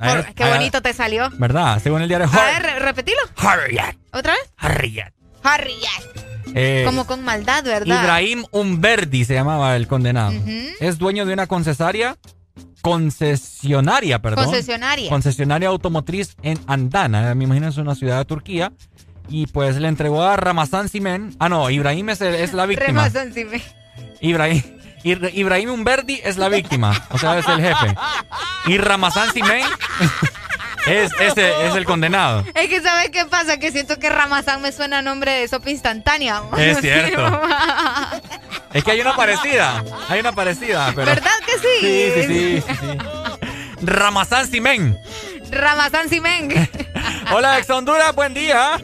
A 0.00 0.14
ver, 0.14 0.34
Qué 0.34 0.42
a 0.44 0.46
ver, 0.46 0.56
bonito 0.58 0.80
te 0.82 0.92
salió. 0.92 1.28
¿Verdad? 1.34 1.80
Según 1.82 2.02
el 2.02 2.08
diario 2.08 2.26
A 2.26 2.30
Hur- 2.30 2.44
ver, 2.52 2.62
re- 2.62 2.78
repetilo. 2.80 3.20
Hurriyet. 3.42 3.96
¿Otra 4.12 4.34
vez? 4.34 4.50
Hurriyet. 4.62 5.12
Harriet. 5.42 6.27
Eh, 6.54 6.82
Como 6.86 7.06
con 7.06 7.22
maldad, 7.24 7.64
¿verdad? 7.64 8.00
Ibrahim 8.02 8.44
Umberdi 8.50 9.24
se 9.24 9.34
llamaba 9.34 9.76
el 9.76 9.86
condenado. 9.86 10.32
Es 10.80 10.98
dueño 10.98 11.26
de 11.26 11.32
una 11.34 11.46
concesaria, 11.46 12.16
concesionaria, 12.80 14.20
perdón. 14.20 14.44
Concesionaria. 14.46 15.08
Concesionaria 15.08 15.68
automotriz 15.68 16.36
en 16.42 16.58
Andana, 16.66 17.34
me 17.34 17.44
imagino 17.44 17.68
es 17.68 17.76
una 17.76 17.94
ciudad 17.94 18.18
de 18.18 18.24
Turquía. 18.24 18.72
Y 19.30 19.46
pues 19.46 19.76
le 19.76 19.88
entregó 19.88 20.22
a 20.22 20.38
Ramazán 20.38 20.88
Simen. 20.88 21.36
Ah, 21.38 21.50
no, 21.50 21.68
Ibrahim 21.68 22.08
es, 22.08 22.20
el- 22.22 22.34
es 22.34 22.54
la 22.54 22.64
víctima. 22.64 23.08
Remazón, 23.08 23.34
sí 23.34 23.44
me- 23.44 23.60
Ibrahim, 24.22 24.62
Ibrahim 25.04 25.70
Umberdi 25.70 26.18
es 26.24 26.38
la 26.38 26.48
víctima, 26.48 27.06
o 27.10 27.18
sea, 27.18 27.38
es 27.38 27.46
el 27.46 27.60
jefe. 27.60 27.94
Y 28.68 28.78
Ramazán 28.78 29.30
Simen 29.34 29.62
es, 30.86 31.10
ese, 31.20 31.66
es 31.66 31.74
el 31.74 31.84
condenado. 31.84 32.44
Es 32.54 32.68
que 32.68 32.80
¿sabes 32.80 33.10
qué 33.10 33.24
pasa? 33.26 33.58
Que 33.58 33.72
siento 33.72 33.98
que 33.98 34.08
Ramazán 34.08 34.62
me 34.62 34.72
suena 34.72 34.98
a 34.98 35.02
nombre 35.02 35.32
de 35.32 35.48
sopa 35.48 35.70
instantánea. 35.70 36.42
Es 36.58 36.80
cierto. 36.80 37.40
Es 38.72 38.84
que 38.84 38.90
hay 38.92 39.00
una 39.00 39.16
parecida, 39.16 39.82
hay 40.08 40.20
una 40.20 40.32
parecida, 40.32 40.92
pero... 40.94 41.06
¿Verdad 41.06 41.32
que 41.46 41.52
sí? 41.52 41.68
Sí, 41.80 42.12
sí, 42.14 42.22
sí, 42.22 42.62
sí, 42.66 42.76
sí. 42.80 42.98
Ramazán 43.80 44.46
Simen. 44.46 44.98
Ramazán 45.50 46.08
Simen. 46.08 46.70
Hola, 47.32 47.58
ex 47.58 47.70
Honduras, 47.70 48.14
buen 48.14 48.34
día. 48.34 48.78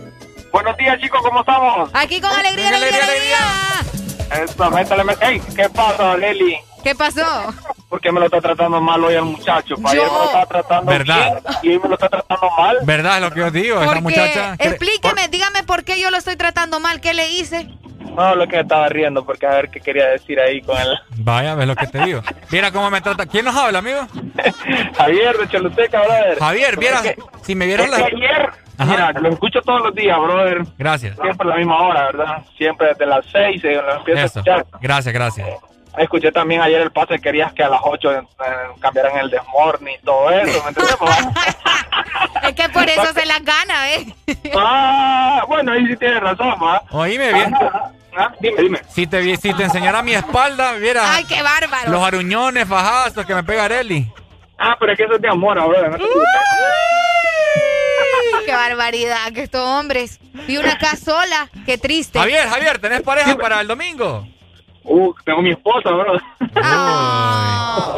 Buenos 0.52 0.76
días, 0.76 0.98
chicos, 1.00 1.20
¿cómo 1.22 1.40
estamos? 1.40 1.90
Aquí 1.92 2.20
con 2.20 2.30
alegría, 2.30 2.68
alegría, 2.68 3.04
alegría. 3.04 4.44
Eso, 4.44 4.70
métale, 4.70 5.04
métale. 5.04 5.34
Ey, 5.34 5.42
¿qué 5.54 5.68
pasa, 5.68 6.16
Leli? 6.16 6.56
¿Qué 6.84 6.94
pasó? 6.94 7.52
¿Por 7.88 8.00
qué 8.00 8.12
me 8.12 8.20
lo 8.20 8.26
está 8.26 8.40
tratando 8.40 8.80
mal 8.80 9.02
hoy 9.02 9.14
el 9.14 9.22
muchacho? 9.22 9.76
Pa, 9.76 9.90
Ayer 9.90 10.02
me 10.04 10.10
lo 10.18 10.24
estaba 10.24 10.46
tratando 10.46 10.92
¿Verdad? 10.92 11.42
bien 11.42 11.54
y 11.62 11.68
hoy 11.76 11.80
me 11.82 11.88
lo 11.88 11.94
está 11.94 12.08
tratando 12.08 12.50
mal. 12.58 12.76
¿Verdad? 12.82 13.16
Es 13.16 13.22
lo 13.22 13.30
que 13.30 13.42
os 13.42 13.52
digo, 13.52 13.76
esa 13.76 13.86
Porque, 13.86 14.00
muchacha. 14.02 14.54
explíqueme, 14.58 15.28
dígame 15.28 15.62
por 15.64 15.84
qué 15.84 15.98
yo 16.00 16.10
lo 16.10 16.18
estoy 16.18 16.36
tratando 16.36 16.78
mal. 16.80 17.00
¿Qué 17.00 17.14
le 17.14 17.28
hice? 17.30 17.68
No, 18.14 18.34
lo 18.36 18.46
que 18.46 18.60
estaba 18.60 18.88
riendo, 18.88 19.24
porque 19.24 19.46
a 19.46 19.50
ver 19.50 19.70
qué 19.70 19.80
quería 19.80 20.06
decir 20.08 20.38
ahí 20.38 20.60
con 20.60 20.76
él. 20.78 20.88
Vaya, 21.16 21.54
ves 21.56 21.66
lo 21.66 21.74
que 21.74 21.86
te 21.88 21.98
digo. 22.04 22.22
Mira 22.52 22.70
cómo 22.70 22.88
me 22.90 23.00
trata. 23.00 23.26
¿Quién 23.26 23.44
nos 23.46 23.56
habla, 23.56 23.78
amigo? 23.80 24.06
Javier 24.96 25.36
de 25.38 25.48
Choluteca, 25.48 26.00
brother. 26.02 26.38
Javier, 26.38 26.76
vieras, 26.78 27.04
Es 27.04 27.14
que- 27.16 27.22
si 27.42 27.54
me 27.56 27.66
vieron 27.66 27.86
es 27.86 27.90
la... 27.92 27.96
que 27.98 28.04
ayer, 28.16 28.50
mira, 28.86 29.12
lo 29.12 29.30
escucho 29.30 29.60
todos 29.62 29.82
los 29.82 29.94
días, 29.94 30.16
brother. 30.18 30.62
Gracias. 30.78 31.16
Siempre 31.20 31.46
a 31.48 31.50
la 31.50 31.56
misma 31.56 31.80
hora, 31.80 32.04
¿verdad? 32.06 32.44
Siempre 32.56 32.88
desde 32.88 33.06
las 33.06 33.24
seis 33.32 33.64
eh, 33.64 33.74
lo 33.84 33.96
empiezo 33.96 34.20
a 34.20 34.24
Eso. 34.24 34.38
escuchar. 34.40 34.66
Gracias, 34.80 35.12
gracias. 35.14 35.48
Escuché 35.98 36.32
también 36.32 36.60
ayer 36.60 36.80
el 36.80 36.90
pase, 36.90 37.20
querías 37.20 37.52
que 37.52 37.62
a 37.62 37.68
las 37.68 37.80
8 37.82 38.12
eh, 38.12 38.22
cambiaran 38.80 39.16
el 39.18 39.30
desmorning 39.30 39.94
y 39.94 40.04
todo 40.04 40.28
eso, 40.30 40.62
¿me 40.62 40.68
entiendes? 40.70 40.96
Pues, 40.96 41.16
Es 42.42 42.52
que 42.54 42.68
por 42.68 42.88
eso 42.88 43.12
se 43.14 43.24
las 43.26 43.42
gana, 43.44 43.92
¿eh? 43.92 44.06
ah, 44.56 45.44
bueno, 45.46 45.72
ahí 45.72 45.86
sí 45.86 45.96
tienes 45.96 46.20
razón, 46.20 46.54
¿va? 46.62 46.82
Oíme 46.90 47.32
bien. 47.32 47.54
Ah, 48.16 48.32
dime, 48.40 48.62
dime. 48.62 48.80
Si 48.88 49.06
te, 49.06 49.20
vi- 49.20 49.36
si 49.36 49.52
te 49.54 49.64
enseñara 49.64 50.02
mi 50.02 50.14
espalda, 50.14 50.72
vieras 50.72 51.04
Ay, 51.08 51.24
qué 51.24 51.42
bárbaro. 51.42 51.90
los 51.90 52.02
aruñones, 52.02 52.68
fajazos 52.68 53.24
que 53.26 53.34
me 53.34 53.42
pega 53.44 53.64
Areli. 53.64 54.10
Ah, 54.58 54.76
pero 54.78 54.92
es 54.92 54.98
que 54.98 55.04
eso 55.04 55.14
es 55.16 55.22
de 55.22 55.28
amor, 55.28 55.58
ahora. 55.58 55.88
¿no? 55.88 55.98
Qué 58.46 58.52
barbaridad, 58.52 59.32
que 59.32 59.42
estos 59.42 59.60
hombres. 59.66 60.20
Y 60.46 60.58
una 60.58 60.72
acá 60.72 60.96
sola, 60.96 61.48
qué 61.64 61.78
triste. 61.78 62.18
Javier, 62.18 62.48
Javier, 62.48 62.78
¿tenés 62.78 63.02
pareja 63.02 63.36
para 63.36 63.60
el 63.60 63.66
domingo? 63.68 64.26
Uh, 64.84 65.14
tengo 65.24 65.40
mi 65.42 65.50
esposa, 65.50 65.90
bro. 65.90 66.20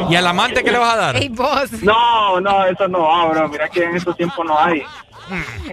¿Y 0.09 0.15
al 0.15 0.25
amante 0.25 0.63
qué 0.63 0.71
le 0.71 0.77
vas 0.77 0.93
a 0.93 0.97
dar? 0.97 1.15
Ey, 1.17 1.27
vos. 1.29 1.71
No, 1.83 2.39
no, 2.39 2.65
eso 2.65 2.87
no 2.87 3.01
va, 3.01 3.25
bro. 3.27 3.49
Mira 3.49 3.67
que 3.67 3.83
en 3.83 3.95
estos 3.95 4.15
tiempos 4.15 4.45
no 4.45 4.57
hay. 4.57 4.83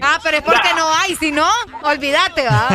Ah, 0.02 0.18
pero 0.22 0.38
es 0.38 0.42
porque 0.42 0.74
no 0.76 0.92
hay, 0.92 1.14
si 1.14 1.30
no, 1.30 1.46
olvídate, 1.84 2.46
va. 2.48 2.68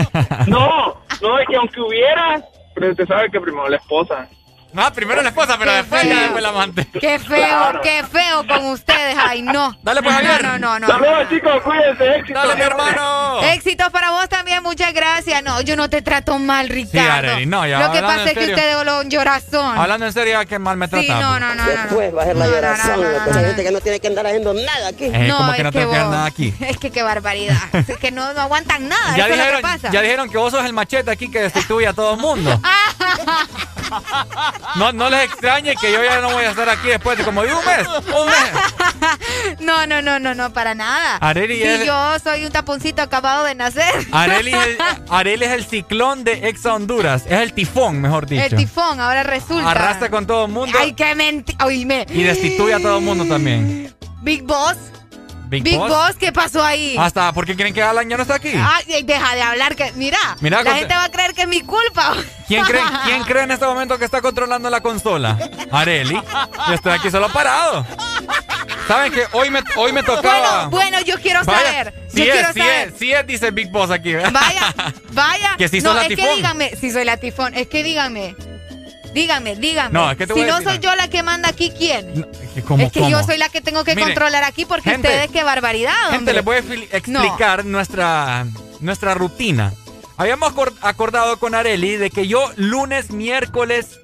No, 0.47 0.95
no, 1.21 1.39
es 1.39 1.47
que 1.47 1.55
aunque 1.57 1.81
hubiera, 1.81 2.41
pero 2.73 2.91
usted 2.91 3.05
sabe 3.05 3.29
que 3.29 3.41
primero 3.41 3.67
la 3.67 3.75
esposa. 3.75 4.29
Ah, 4.75 4.91
primero 4.93 5.21
la 5.21 5.29
esposa, 5.29 5.55
pero 5.57 5.71
Qué 5.71 5.77
después 5.77 6.03
ya 6.03 6.09
feo. 6.09 6.19
después 6.21 6.39
el 6.39 6.45
amante. 6.45 6.87
Qué 6.99 7.19
feo, 7.19 7.81
qué 7.81 8.03
feo 8.11 8.47
con 8.47 8.65
ustedes. 8.67 9.17
Ay, 9.19 9.41
no. 9.41 9.75
Dale, 9.81 10.01
pues, 10.03 10.15
Javier. 10.15 10.43
No, 10.43 10.57
no, 10.59 10.79
no. 10.79 10.87
Saludos, 10.87 11.29
chicos, 11.29 11.61
cuídense, 11.63 12.15
éxito. 12.17 12.39
Dale, 12.39 12.55
mi 12.55 12.61
hermano. 12.61 13.41
Éxitos 13.43 13.89
para 13.89 14.11
vos 14.11 14.29
también, 14.29 14.61
muchas 14.63 14.93
gracias. 14.93 15.41
No, 15.43 15.59
yo 15.61 15.75
no 15.75 15.89
te 15.89 16.01
trato 16.01 16.37
mal, 16.39 16.69
Ricardo. 16.69 17.29
Arely, 17.31 17.45
no, 17.45 17.65
ya, 17.65 17.79
Lo 17.79 17.91
que 17.91 18.01
pasa 18.01 18.23
es 18.25 18.33
que 18.37 18.45
usted 18.45 18.83
de 18.85 18.91
un 19.01 19.09
llorazón. 19.09 19.77
Hablando 19.77 20.05
en 20.05 20.13
serio, 20.13 20.39
que 20.47 20.59
mal 20.59 20.77
me 20.77 20.85
Sí, 20.87 20.91
trata. 20.91 21.19
no, 21.19 21.39
no, 21.39 21.55
no, 21.55 21.63
no. 21.63 21.69
Después 21.69 22.15
va 22.15 22.21
a 22.21 22.25
ser 22.25 22.35
la 22.37 22.47
llorazón. 22.47 23.05
Esa 23.29 23.39
gente 23.41 23.63
que 23.63 23.71
no 23.71 23.81
tiene 23.81 23.99
que 23.99 24.07
andar 24.07 24.27
haciendo 24.27 24.53
nada 24.53 24.87
aquí. 24.89 25.05
Eh, 25.05 25.33
¿cómo 25.35 25.53
que 25.53 25.63
no 25.63 25.71
que 25.71 25.85
vos- 25.85 25.95
nada 25.95 26.25
aquí? 26.25 26.53
Es 26.61 26.77
que 26.77 26.91
qué 26.91 27.01
barbaridad. 27.03 27.57
es 27.73 27.97
que 27.97 28.11
no, 28.11 28.33
no 28.33 28.41
aguantan 28.41 28.87
nada. 28.87 29.17
Ya 29.17 29.23
es 29.25 29.29
lo 29.31 29.35
dijeron, 29.35 29.55
que 29.57 29.61
pasa. 29.63 29.89
ya 29.91 30.01
dijeron 30.01 30.29
que 30.29 30.37
vos 30.37 30.51
sos 30.53 30.63
el 30.65 30.73
machete 30.73 31.09
aquí 31.11 31.29
que 31.31 31.41
destituye 31.41 31.87
a 31.87 31.93
todo 31.93 32.13
el 32.13 32.19
mundo. 32.19 32.59
No, 34.75 34.91
no 34.91 35.09
les 35.09 35.25
extrañe 35.25 35.75
que 35.75 35.91
yo 35.91 36.03
ya 36.03 36.19
no 36.21 36.31
voy 36.31 36.43
a 36.43 36.51
estar 36.51 36.69
aquí 36.69 36.87
después 36.89 37.17
de 37.17 37.23
como 37.23 37.43
de 37.43 37.53
un 37.53 37.65
mes. 37.65 37.87
Un 37.87 38.25
mes. 38.27 39.59
no, 39.59 39.87
no, 39.87 40.01
no, 40.01 40.19
no, 40.19 40.35
no, 40.35 40.53
para 40.53 40.75
nada. 40.75 41.17
Es- 41.63 41.85
yo 41.85 42.19
soy 42.19 42.45
un 42.45 42.51
taponcito 42.51 43.01
acabado 43.01 43.43
de 43.45 43.55
nacer. 43.55 43.93
Areli 44.11 44.53
es, 44.53 44.65
el, 44.67 44.77
Areli 45.09 45.45
es 45.45 45.51
el 45.51 45.65
ciclón 45.65 46.23
de 46.23 46.49
Exa 46.49 46.73
Honduras. 46.73 47.23
Es 47.25 47.39
el 47.39 47.53
tifón, 47.53 48.01
mejor 48.01 48.25
dicho. 48.25 48.43
El 48.43 48.55
tifón, 48.55 48.99
ahora 48.99 49.23
resulta. 49.23 49.71
Arrastra 49.71 50.09
con 50.09 50.27
todo 50.27 50.45
el 50.45 50.51
mundo 50.51 50.77
Ay, 50.79 50.93
qué 50.93 51.15
mentira. 51.15 51.65
Y 51.71 52.23
destituye 52.23 52.73
a 52.73 52.79
todo 52.79 52.97
el 52.97 53.03
mundo 53.03 53.25
también. 53.25 53.93
Big 54.21 54.43
Boss. 54.43 54.75
Big, 55.49 55.63
Big 55.63 55.77
Boss. 55.77 55.89
Boss, 55.89 56.15
¿qué 56.19 56.31
pasó 56.31 56.63
ahí? 56.63 56.95
Hasta 56.97 57.33
porque 57.33 57.55
creen 57.55 57.73
que 57.73 57.81
Alan 57.81 58.07
ya 58.07 58.17
no 58.17 58.21
está 58.21 58.35
aquí. 58.35 58.51
Ay, 58.53 59.01
deja 59.03 59.33
de 59.35 59.41
hablar 59.41 59.75
que. 59.75 59.91
Mira, 59.93 60.19
Mira, 60.41 60.61
la 60.61 60.75
gente 60.75 60.93
va 60.93 61.05
a 61.05 61.11
creer 61.11 61.33
que 61.33 61.41
es 61.41 61.47
mi 61.47 61.61
culpa. 61.61 62.13
¿Quién 62.47 62.63
cree, 62.65 62.83
¿Quién 63.05 63.23
cree 63.23 63.43
en 63.43 63.51
este 63.51 63.65
momento 63.65 63.97
que 63.97 64.05
está 64.05 64.21
controlando 64.21 64.69
la 64.69 64.81
consola? 64.81 65.37
Areli. 65.71 66.21
Yo 66.67 66.73
estoy 66.73 66.93
aquí 66.93 67.09
solo 67.09 67.29
parado. 67.29 67.83
¿Saben 68.87 69.11
que 69.11 69.23
hoy 69.33 69.49
me, 69.49 69.61
hoy 69.75 69.91
me 69.91 70.03
tocaba. 70.03 70.67
Bueno, 70.67 70.69
bueno, 70.69 71.01
yo 71.01 71.19
quiero 71.19 71.43
Vaya, 71.43 71.63
saber. 71.63 71.93
Sí 72.09 72.17
yo 72.17 72.23
es, 72.25 72.31
quiero 72.31 72.53
sí 72.53 72.59
saber. 72.59 72.87
es, 72.89 72.99
sí 72.99 73.11
es, 73.13 73.27
dice 73.27 73.51
Big 73.51 73.69
Boss 73.71 73.91
aquí. 73.91 74.13
Vaya, 74.15 74.73
vaya. 75.13 75.49
Que 75.57 75.67
si 75.67 75.81
no, 75.81 75.93
la 75.93 76.03
es 76.05 76.15
que 76.15 76.35
díganme, 76.35 76.75
si 76.75 76.91
soy 76.91 77.05
la 77.05 77.17
tifón, 77.17 77.53
es 77.55 77.67
que 77.67 77.83
díganme. 77.83 78.35
Díganme, 79.13 79.55
díganme. 79.55 79.93
No, 79.93 80.11
es 80.11 80.17
que 80.17 80.27
te 80.27 80.33
si 80.33 80.39
voy 80.39 80.49
a 80.49 80.51
no 80.53 80.59
decir 80.59 80.71
soy 80.73 80.79
yo 80.79 80.95
la 80.95 81.07
que 81.07 81.23
manda 81.23 81.49
aquí, 81.49 81.71
¿quién? 81.77 82.25
¿Cómo, 82.67 82.83
es 82.83 82.91
que 82.91 82.99
cómo? 82.99 83.11
yo 83.11 83.23
soy 83.23 83.37
la 83.37 83.49
que 83.49 83.61
tengo 83.61 83.83
que 83.83 83.95
controlar 83.95 84.43
aquí 84.43 84.65
porque 84.65 84.89
gente, 84.91 85.07
ustedes 85.07 85.31
qué 85.31 85.43
barbaridad, 85.43 85.93
Gente, 86.11 86.17
hombre. 86.17 86.33
les 86.35 86.45
voy 86.45 86.55
a 86.57 86.59
explicar 86.59 87.65
nuestra, 87.65 88.45
nuestra 88.79 89.13
rutina. 89.15 89.73
Habíamos 90.17 90.53
acor- 90.53 90.73
acordado 90.81 91.39
con 91.39 91.55
Areli 91.55 91.95
de 91.95 92.09
que 92.11 92.27
yo 92.27 92.51
lunes, 92.55 93.09
miércoles... 93.11 93.99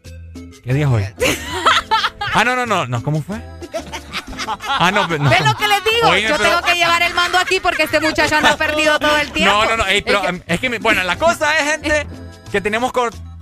¿Qué 0.64 0.74
día 0.74 0.85
es 0.85 0.92
hoy? 0.92 1.03
ah, 2.34 2.43
no, 2.43 2.56
no, 2.56 2.66
no, 2.66 2.88
no. 2.88 3.03
¿Cómo 3.03 3.22
fue? 3.22 3.40
Ah, 4.67 4.92
no, 4.92 5.08
no. 5.08 5.30
¿Ven 5.30 5.43
lo 5.45 5.56
que 5.58 5.67
les 5.67 5.84
digo? 5.84 6.16
Yo 6.17 6.38
pero- 6.38 6.50
tengo 6.50 6.61
que 6.61 6.75
llevar 6.75 7.01
el 7.01 7.14
mando 7.14 7.38
aquí 7.38 7.59
porque 7.59 7.84
este 7.84 8.00
muchacho 8.00 8.35
anda 8.38 8.56
perdido 8.58 8.98
todo 9.00 9.17
el 9.17 9.32
tiempo. 9.32 9.53
No, 9.53 9.66
no, 9.66 9.77
no. 9.77 9.85
ey, 9.88 10.01
pero, 10.01 10.24
Es 10.24 10.32
que- 10.42 10.53
es 10.53 10.59
que, 10.59 10.69
mi- 10.69 10.77
bueno, 10.77 11.03
la 11.03 11.17
cosa 11.17 11.58
es, 11.58 11.72
gente, 11.72 12.08
que 12.51 12.61
tenemos 12.61 12.92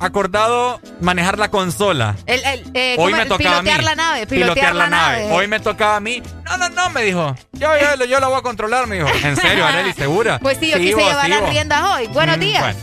acordado 0.07 0.79
manejar 1.01 1.37
la 1.39 1.49
consola. 1.49 2.15
el, 2.25 2.43
el, 2.45 2.71
eh, 2.73 2.95
Hoy 2.99 3.11
¿cómo 3.11 3.23
me 3.23 3.25
tocaba 3.29 3.57
a 3.57 3.61
mí. 3.61 3.69
pilotear 3.69 3.83
la 3.83 3.95
nave, 3.95 4.27
pilotear, 4.27 4.75
la, 4.75 4.87
nave. 4.87 5.31
Hoy 5.31 5.47
me 5.47 5.59
tocaba 5.59 5.95
a 5.97 5.99
mí. 5.99 6.21
No, 6.45 6.57
no, 6.57 6.69
no, 6.69 6.89
me 6.89 7.03
dijo. 7.03 7.35
Yo, 7.53 7.69
yo, 7.97 8.05
yo 8.05 8.19
la 8.19 8.27
voy 8.27 8.39
a 8.39 8.41
controlar, 8.41 8.87
me 8.87 8.95
dijo. 8.97 9.07
¿En 9.23 9.35
serio, 9.35 9.65
Areli? 9.65 9.93
¿Segura? 9.97 10.39
Pues 10.39 10.57
sí, 10.59 10.69
yo 10.71 10.77
quise 10.77 10.95
vos, 10.95 11.03
llevar 11.05 11.25
sí, 11.25 11.31
las 11.31 11.49
riendas 11.49 11.83
hoy. 11.95 12.07
Buenos 12.07 12.37
Mm, 12.37 12.39
días. 12.39 12.75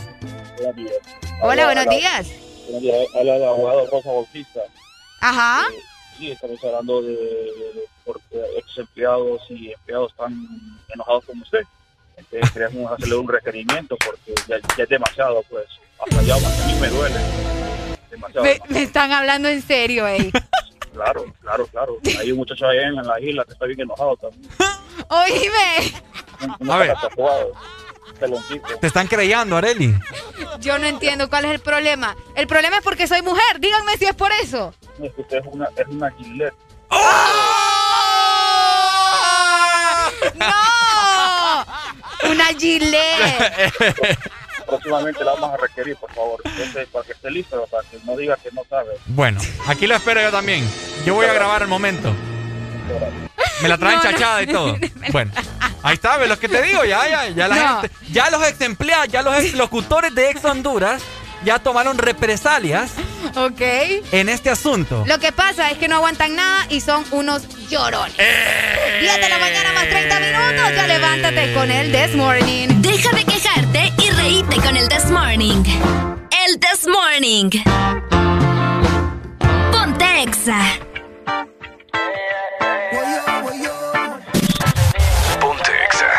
bueno. 0.57 0.89
Hola, 1.41 1.65
buenos 1.65 1.85
días. 1.89 2.27
Buenos 2.65 2.81
días, 2.81 2.97
habla 3.17 3.35
el 3.35 3.43
abogado 3.43 3.87
Rosa 3.91 4.09
Bautista. 4.09 4.59
Ajá. 5.21 5.61
Sí, 6.17 6.31
estamos 6.31 6.63
hablando 6.63 7.01
de, 7.01 7.13
de 7.13 7.83
porque 8.05 8.39
ex 8.57 8.77
empleados 8.77 9.41
y 9.49 9.71
empleados 9.71 10.11
están 10.11 10.47
enojados 10.93 11.25
con 11.25 11.41
usted. 11.41 11.61
Entonces 12.17 12.51
queremos 12.51 12.91
hacerle 12.91 13.15
un 13.15 13.27
requerimiento 13.27 13.95
porque 14.05 14.33
ya, 14.47 14.57
ya 14.77 14.83
es 14.83 14.89
demasiado, 14.89 15.43
pues. 15.49 15.65
A 16.01 16.65
mí 16.67 16.73
me 16.79 16.87
duele. 16.89 17.19
Demasiado. 18.09 18.43
Me, 18.45 18.59
me 18.69 18.83
están 18.83 19.11
hablando 19.11 19.47
en 19.49 19.61
serio, 19.61 20.07
ey. 20.07 20.31
Claro, 20.93 21.23
claro, 21.41 21.65
claro. 21.67 21.97
Hay 22.19 22.33
un 22.33 22.39
muchacho 22.39 22.67
allá 22.67 22.81
en 22.89 22.95
la 22.95 23.17
isla 23.21 23.45
que 23.45 23.53
está 23.53 23.65
bien 23.65 23.79
enojado 23.79 24.17
también. 24.17 24.43
Oíme. 25.07 25.93
Un 26.59 26.69
A 26.69 26.77
ver. 26.77 26.93
tatuado. 27.01 27.53
Te 28.81 28.87
están 28.87 29.07
creyendo, 29.07 29.55
Areli. 29.55 29.95
Yo 30.59 30.77
no 30.79 30.87
entiendo 30.87 31.29
cuál 31.29 31.45
es 31.45 31.51
el 31.51 31.59
problema. 31.61 32.17
El 32.35 32.45
problema 32.45 32.75
es 32.79 32.83
porque 32.83 33.07
soy 33.07 33.21
mujer. 33.21 33.61
Díganme 33.61 33.95
si 33.97 34.03
es 34.05 34.13
por 34.15 34.33
eso. 34.43 34.73
Es 35.01 35.13
que 35.13 35.21
usted 35.21 35.37
es 35.37 35.45
una, 35.49 35.69
es 35.77 35.87
una 35.87 36.11
Gillette. 36.11 36.53
¡No! 40.35 42.31
Una 42.31 42.45
gilet. 42.57 43.73
Próximamente 44.71 45.23
la 45.23 45.33
vamos 45.33 45.53
a 45.53 45.57
requerir, 45.57 45.95
por 45.97 46.11
favor. 46.13 46.41
Entonces, 46.45 46.87
para 46.91 47.05
que 47.05 47.11
esté 47.11 47.29
listo, 47.29 47.67
para 47.69 47.83
que 47.89 47.97
no 48.05 48.15
diga 48.15 48.37
que 48.41 48.49
no 48.51 48.61
sabe. 48.69 48.91
Bueno, 49.07 49.39
aquí 49.67 49.85
lo 49.85 49.95
espero 49.95 50.21
yo 50.21 50.31
también. 50.31 50.67
Yo 51.05 51.13
voy 51.15 51.25
a 51.25 51.33
grabar 51.33 51.61
el 51.61 51.67
momento. 51.67 52.13
Me 53.61 53.67
la 53.69 53.77
traen 53.77 53.97
No, 53.97 54.03
no. 54.03 54.11
chachada 54.11 54.41
y 54.43 54.47
todo. 54.47 54.77
Bueno, 55.11 55.31
ahí 55.83 55.93
está, 55.95 56.17
¿ves 56.17 56.29
lo 56.29 56.39
que 56.39 56.47
te 56.49 56.61
digo? 56.61 56.83
Ya, 56.85 57.07
ya, 57.07 57.27
ya 57.29 57.47
la 57.47 57.55
No. 57.55 57.81
gente, 57.81 57.95
ya 58.11 58.29
los 58.29 58.47
ex 58.47 58.61
empleados, 58.61 59.07
ya 59.09 59.21
los 59.21 59.37
ex 59.37 59.53
locutores 59.53 60.13
de 60.15 60.29
Ex 60.31 60.43
Honduras 60.45 61.01
ya 61.43 61.57
tomaron 61.59 61.97
represalias 61.97 62.91
Ok. 63.35 63.61
en 64.11 64.29
este 64.29 64.49
asunto. 64.51 65.03
Lo 65.07 65.17
que 65.19 65.31
pasa 65.31 65.71
es 65.71 65.77
que 65.79 65.87
no 65.87 65.95
aguantan 65.97 66.35
nada 66.35 66.65
y 66.69 66.81
son 66.81 67.03
unos 67.11 67.47
llorones. 67.69 68.15
10 68.15 69.15
de 69.21 69.29
la 69.29 69.37
mañana 69.39 69.73
más 69.73 69.89
30 69.89 70.19
minutos. 70.19 70.75
Ya 70.75 70.87
levántate 70.87 71.53
con 71.53 71.71
el 71.71 71.91
This 71.91 72.15
Morning. 72.15 72.67
Deja 72.81 73.09
de 73.15 73.25
quejarte 73.25 73.30
y 73.30 73.30
reíte 74.21 74.55
con 74.57 74.77
el 74.77 74.87
This 74.87 75.09
Morning. 75.09 75.63
El 76.45 76.59
This 76.59 76.87
Morning. 76.87 77.49
Ponte 79.71 80.05
Exa. 80.23 80.59
Ponte 85.39 85.71
Exa. 85.85 86.11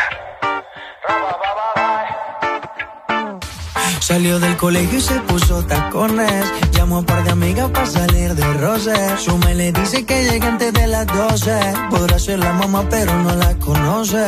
Salió 3.99 4.39
del 4.39 4.57
colegio 4.57 4.97
y 4.97 5.01
se 5.01 5.19
puso 5.21 5.63
tacones. 5.65 6.45
Llamó 6.71 6.97
a 6.97 6.99
un 6.99 7.05
par 7.05 7.23
de 7.23 7.31
amigas 7.31 7.69
para 7.69 7.85
salir 7.85 8.35
de 8.35 8.53
roce. 8.55 8.95
Su 9.17 9.37
me 9.37 9.55
le 9.55 9.71
dice 9.71 10.05
que 10.05 10.25
llegue 10.25 10.45
antes 10.45 10.73
de 10.73 10.87
las 10.87 11.07
12. 11.07 11.51
Podrá 11.89 12.19
ser 12.19 12.39
la 12.39 12.51
mamá, 12.53 12.85
pero 12.89 13.15
no 13.23 13.33
la 13.35 13.55
conoce. 13.59 14.25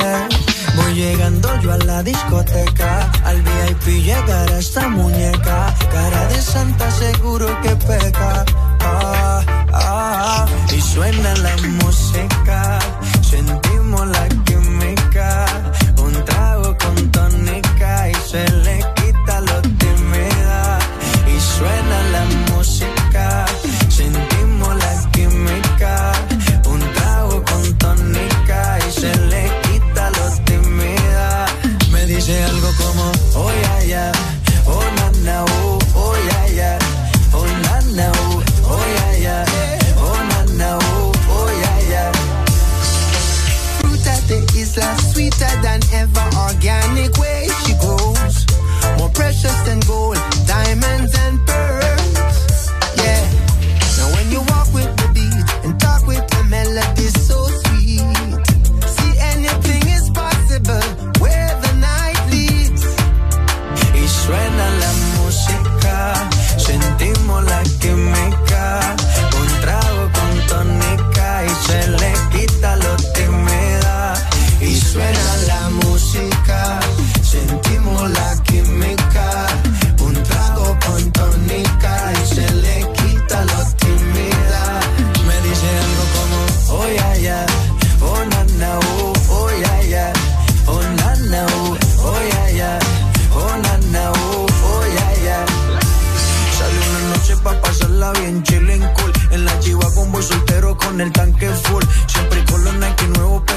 Voy 0.76 0.94
llegando 0.94 1.50
yo 1.62 1.74
a 1.74 1.78
la 1.78 2.04
discoteca. 2.04 3.12
Al 3.24 3.42
VIP 3.42 4.04
llegará 4.04 4.58
esta 4.58 4.88
muñeca. 4.90 5.74
Cara 5.92 6.28
de 6.28 6.42
santa, 6.42 6.90
seguro 6.92 7.48
que 7.62 7.76
peca. 7.76 8.46
Ah, 8.80 9.44
ah, 9.74 10.46
y 10.76 10.82
suena 10.82 11.34
la 11.36 11.56
música. 11.84 12.80
Sentimos 13.22 14.08
la 14.08 14.28
química. 14.46 15.46
Un 15.98 16.14
trago 16.26 16.76
con 16.78 17.12
tónica 17.12 18.10
y 18.10 18.16
se 18.30 18.48
le 18.64 18.75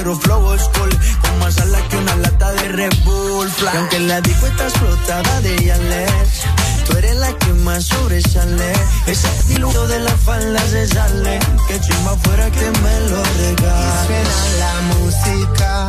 pero 0.08 0.21
flow 0.21 0.58
school. 0.58 0.91
Con 1.23 1.39
más 1.41 1.58
alas 1.58 1.83
que 1.89 1.97
una 1.97 2.17
lata 2.17 2.53
de 2.53 2.69
Red 2.69 2.92
Bull. 3.05 3.49
Aunque 3.76 3.99
la 4.01 4.21
disco 4.21 4.47
está 4.47 4.65
explotada 4.65 5.41
de 5.41 5.65
Yales, 5.65 6.42
tú 6.87 6.97
eres 6.97 7.17
la 7.17 7.33
que 7.35 7.53
más 7.65 7.85
sobresale. 7.85 8.73
Ese 9.07 9.28
diluto 9.49 9.87
de 9.89 10.01
la 10.01 10.17
falda 10.17 10.60
se 10.71 10.87
sale. 10.87 11.39
Que 11.67 11.81
chimba 11.81 12.17
fuera 12.23 12.51
que 12.51 12.71
me 12.71 13.01
lo 13.10 13.23
regale. 13.23 14.07
Suena 14.07 14.41
la 14.58 14.74
música, 14.94 15.89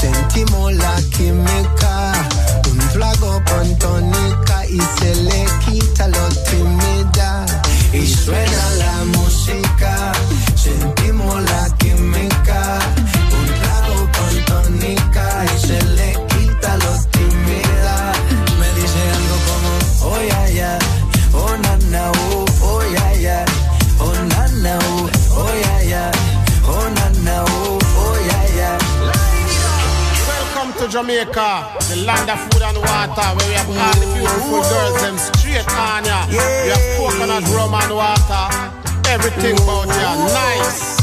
sentimos 0.00 0.72
la 0.74 0.96
química. 1.16 2.12
Un 2.70 2.80
flago 2.90 3.42
con 3.50 3.78
tónica 3.78 4.66
y 4.66 4.80
se 4.98 5.14
le 5.14 5.46
quita 5.64 6.08
lo 6.08 6.28
tímida. 6.50 7.46
Y 7.92 8.06
suena 8.06 8.70
la 8.78 9.04
música, 9.04 10.12
Jamaica, 30.94 31.74
the 31.90 32.06
land 32.06 32.30
of 32.30 32.38
food 32.38 32.62
and 32.62 32.78
water, 32.78 33.26
where 33.34 33.48
we 33.48 33.54
have 33.58 33.66
all 33.66 33.98
the 33.98 34.06
beautiful 34.14 34.62
girls, 34.62 35.02
them 35.02 35.18
straight 35.18 35.66
on 35.74 36.04
ya. 36.04 36.22
We 36.30 36.70
have 36.70 36.86
coconut 36.94 37.42
rum 37.50 37.74
and 37.74 37.96
water, 37.98 38.46
everything 39.10 39.58
about 39.58 39.90
ya, 39.90 40.14
nice. 40.30 40.94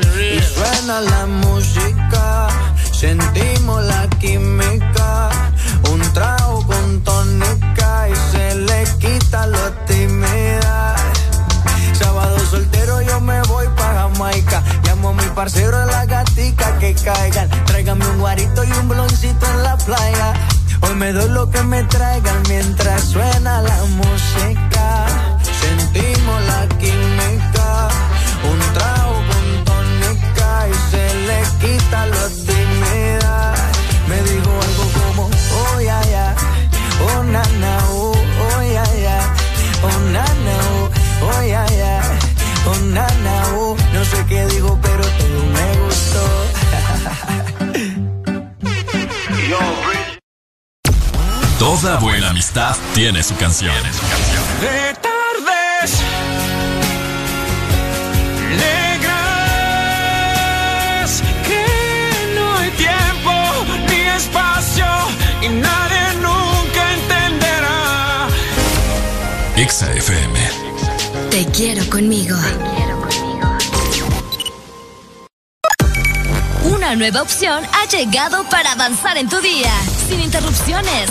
For 0.00 0.08
Y 0.16 0.40
suena 0.40 1.02
la 1.02 1.26
música, 1.26 2.48
sentimos 2.90 3.84
la 3.84 4.08
química. 4.18 5.28
Un 5.92 6.00
trago 6.14 6.66
con 6.66 7.04
tónica 7.04 8.08
y 8.08 8.14
se 8.32 8.54
le 8.54 8.84
quita 8.98 9.46
lo 9.46 9.70
tímida. 9.84 10.17
Parcero 15.38 15.78
de 15.78 15.86
la 15.86 16.04
gatica 16.04 16.76
que 16.80 16.92
caigan. 16.94 17.48
Tráigame 17.66 18.04
un 18.08 18.18
guarito 18.18 18.64
y 18.64 18.72
un 18.72 18.88
bloncito 18.88 19.46
en 19.46 19.62
la 19.62 19.76
playa. 19.76 20.34
Hoy 20.80 20.96
me 20.96 21.12
doy 21.12 21.30
lo 21.30 21.48
que 21.48 21.62
me 21.62 21.84
traigan 21.84 22.42
mientras 22.48 23.04
suena 23.04 23.62
la 23.62 23.78
música. 23.84 25.06
Sentimos 25.60 26.42
la 26.44 26.66
química. 26.80 27.88
Un 28.50 28.58
trago 28.74 29.14
con 29.30 29.64
tónica 29.64 30.66
y 30.72 30.90
se 30.90 31.14
le 31.28 31.40
quita 31.60 32.06
lo 32.06 32.28
tímida. 32.30 32.57
Toda 51.68 51.98
buena 51.98 52.30
amistad 52.30 52.74
tiene 52.94 53.22
su 53.22 53.36
canción. 53.36 53.74
De 54.58 54.94
tardes 55.02 56.00
negras 58.56 59.12
que 61.46 61.66
no 62.34 62.56
hay 62.56 62.70
tiempo 62.70 63.30
ni 63.86 64.00
espacio 64.16 64.86
y 65.42 65.48
nadie 65.50 66.14
nunca 66.22 66.94
entenderá. 66.94 68.28
Exa 69.56 69.92
FM. 69.92 70.38
Te 71.30 71.44
quiero 71.52 71.84
conmigo. 71.90 72.38
Una 76.64 76.96
nueva 76.96 77.20
opción 77.20 77.62
ha 77.74 77.84
llegado 77.90 78.44
para 78.44 78.72
avanzar 78.72 79.18
en 79.18 79.28
tu 79.28 79.38
día, 79.42 79.74
sin 80.08 80.20
interrupciones. 80.20 81.10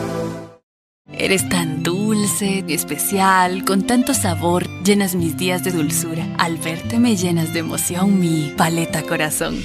Eres 1.17 1.47
tan 1.49 1.83
dulce, 1.83 2.63
especial, 2.67 3.65
con 3.65 3.85
tanto 3.85 4.13
sabor, 4.13 4.67
llenas 4.83 5.15
mis 5.15 5.37
días 5.37 5.63
de 5.63 5.71
dulzura. 5.71 6.25
Al 6.37 6.57
verte 6.57 6.99
me 6.99 7.15
llenas 7.15 7.53
de 7.53 7.59
emoción 7.59 8.19
mi 8.19 8.53
paleta 8.57 9.03
corazón. 9.03 9.61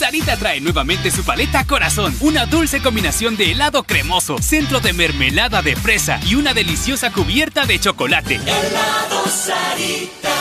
Sarita 0.00 0.36
trae 0.36 0.60
nuevamente 0.60 1.10
su 1.10 1.24
paleta 1.24 1.64
Corazón, 1.64 2.14
una 2.20 2.46
dulce 2.46 2.80
combinación 2.80 3.36
de 3.36 3.52
helado 3.52 3.82
cremoso, 3.82 4.38
centro 4.38 4.80
de 4.80 4.92
mermelada 4.92 5.62
de 5.62 5.76
fresa 5.76 6.18
y 6.26 6.34
una 6.34 6.54
deliciosa 6.54 7.12
cubierta 7.12 7.66
de 7.66 7.78
chocolate. 7.78 8.36
Helado 8.36 9.26
Sarita. 9.28 10.34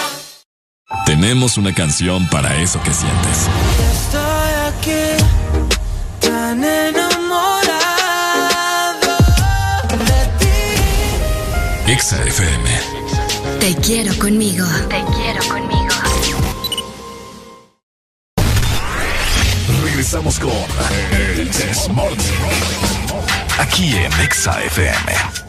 Tenemos 1.05 1.57
una 1.57 1.73
canción 1.75 2.27
para 2.29 2.55
eso 2.61 2.81
que 2.83 2.93
sientes. 2.93 3.47
Estoy 3.91 4.51
aquí, 4.67 5.23
tan 6.21 6.63
enamorado 6.63 7.18
Exa 11.89 12.23
FM. 12.23 12.69
Te 13.59 13.75
quiero 13.81 14.15
conmigo. 14.19 14.63
Te 14.89 15.03
quiero 15.15 15.41
conmigo. 15.49 15.89
Regresamos 19.83 20.39
con 20.39 20.51
El 21.11 21.49
This 21.49 21.89
Morning. 21.89 22.15
Aquí 23.57 23.95
en 23.95 24.13
Exa 24.21 24.61
FM. 24.65 25.48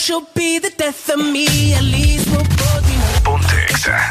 she'll 0.00 0.26
be 0.34 0.58
the 0.58 0.70
death 0.70 1.10
of 1.10 1.18
me. 1.18 1.74
At 1.74 1.82
least 1.82 2.26
we'll 2.30 2.44
both 2.44 2.86
be. 2.86 3.00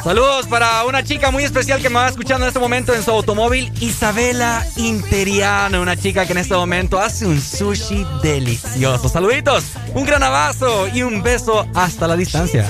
Saludos 0.03 0.47
para 0.47 0.83
una 0.85 1.03
chica 1.03 1.31
muy 1.31 1.43
especial 1.43 1.81
que 1.81 1.89
me 1.89 1.95
va 1.95 2.07
escuchando 2.07 2.45
en 2.45 2.47
este 2.47 2.59
momento 2.59 2.93
en 2.93 3.03
su 3.03 3.11
automóvil, 3.11 3.71
Isabela 3.81 4.65
Interiano, 4.77 5.81
una 5.81 5.95
chica 5.95 6.25
que 6.25 6.31
en 6.31 6.39
este 6.39 6.55
momento 6.55 6.99
hace 6.99 7.25
un 7.25 7.39
sushi 7.39 8.05
delicioso. 8.23 9.09
Saluditos, 9.09 9.65
un 9.93 10.05
gran 10.05 10.23
abrazo 10.23 10.87
y 10.87 11.03
un 11.03 11.21
beso 11.21 11.67
hasta 11.75 12.07
la 12.07 12.15
distancia. 12.15 12.69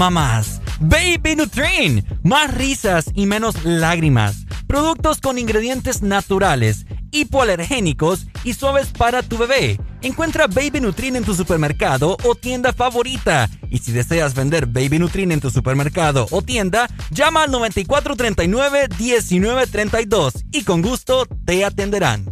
mamás. 0.00 0.60
Baby 0.80 1.36
Nutrin, 1.36 2.04
más 2.22 2.52
risas 2.54 3.04
y 3.14 3.26
menos 3.26 3.64
lágrimas. 3.64 4.46
Productos 4.66 5.20
con 5.20 5.38
ingredientes 5.38 6.00
naturales, 6.00 6.86
hipoalergénicos 7.10 8.24
y 8.42 8.54
suaves 8.54 8.88
para 8.96 9.22
tu 9.22 9.36
bebé. 9.36 9.78
Encuentra 10.00 10.46
Baby 10.46 10.80
Nutrin 10.80 11.16
en 11.16 11.24
tu 11.24 11.34
supermercado 11.34 12.16
o 12.24 12.34
tienda 12.34 12.72
favorita. 12.72 13.50
Y 13.68 13.76
si 13.76 13.92
deseas 13.92 14.34
vender 14.34 14.64
Baby 14.64 15.00
Nutrin 15.00 15.32
en 15.32 15.40
tu 15.40 15.50
supermercado 15.50 16.26
o 16.30 16.40
tienda, 16.40 16.88
llama 17.10 17.42
al 17.42 17.50
9439-1932 17.50 20.46
y 20.50 20.64
con 20.64 20.80
gusto 20.80 21.26
te 21.44 21.62
atenderán. 21.62 22.24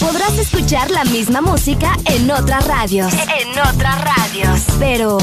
Podrás 0.00 0.36
escuchar 0.38 0.90
la 0.90 1.04
misma 1.04 1.40
música 1.40 1.96
en 2.06 2.28
otras 2.32 2.66
radios. 2.66 3.12
En 3.12 3.50
otras 3.60 4.04
radios. 4.04 4.60
Pero... 4.80 5.18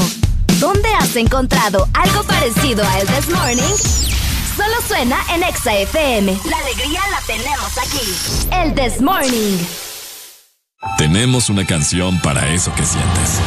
¿Dónde 0.62 0.88
has 0.94 1.16
encontrado 1.16 1.88
algo 1.92 2.22
parecido 2.22 2.84
a 2.86 3.00
el 3.00 3.08
This 3.08 3.28
Morning? 3.30 3.74
Solo 4.56 4.74
suena 4.86 5.18
en 5.34 5.42
Exa 5.42 5.74
FM. 5.74 6.38
La 6.48 6.56
alegría 6.56 7.00
la 7.10 7.20
tenemos 7.26 7.78
aquí. 7.78 8.46
El 8.52 8.72
This 8.72 9.00
Morning. 9.00 9.58
Tenemos 10.98 11.50
una 11.50 11.66
canción 11.66 12.16
para 12.20 12.48
eso 12.54 12.72
que 12.76 12.86
sientes. 12.86 13.40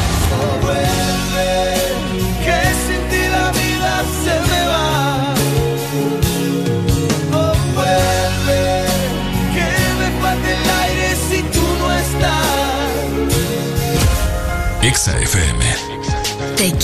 Exa 14.82 15.18
FM 15.18 15.75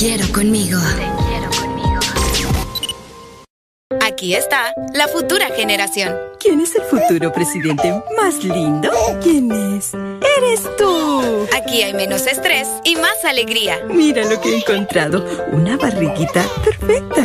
quiero 0.01 0.26
conmigo. 0.34 0.80
Te 0.80 1.24
quiero 1.28 1.50
conmigo. 1.62 2.00
Aquí 4.03 4.34
está 4.34 4.74
la 4.96 5.08
futura 5.08 5.50
generación. 5.56 6.16
¿Quién 6.40 6.60
es 6.62 6.74
el 6.76 6.82
futuro 6.85 7.32
presidente 7.32 8.01
más 8.17 8.44
lindo? 8.44 8.90
¿Quién 9.22 9.51
es? 9.51 9.94
¡Eres 9.94 10.76
tú! 10.76 11.48
Aquí 11.56 11.84
hay 11.84 11.94
menos 11.94 12.26
estrés 12.26 12.67
y 12.84 12.96
más 12.96 13.24
alegría. 13.26 13.84
Mira 13.85 14.26
lo 14.26 14.42
que 14.42 14.50
he 14.50 14.58
encontrado. 14.58 15.24
Una 15.51 15.78
barriguita 15.78 16.44
perfecta 16.66 17.24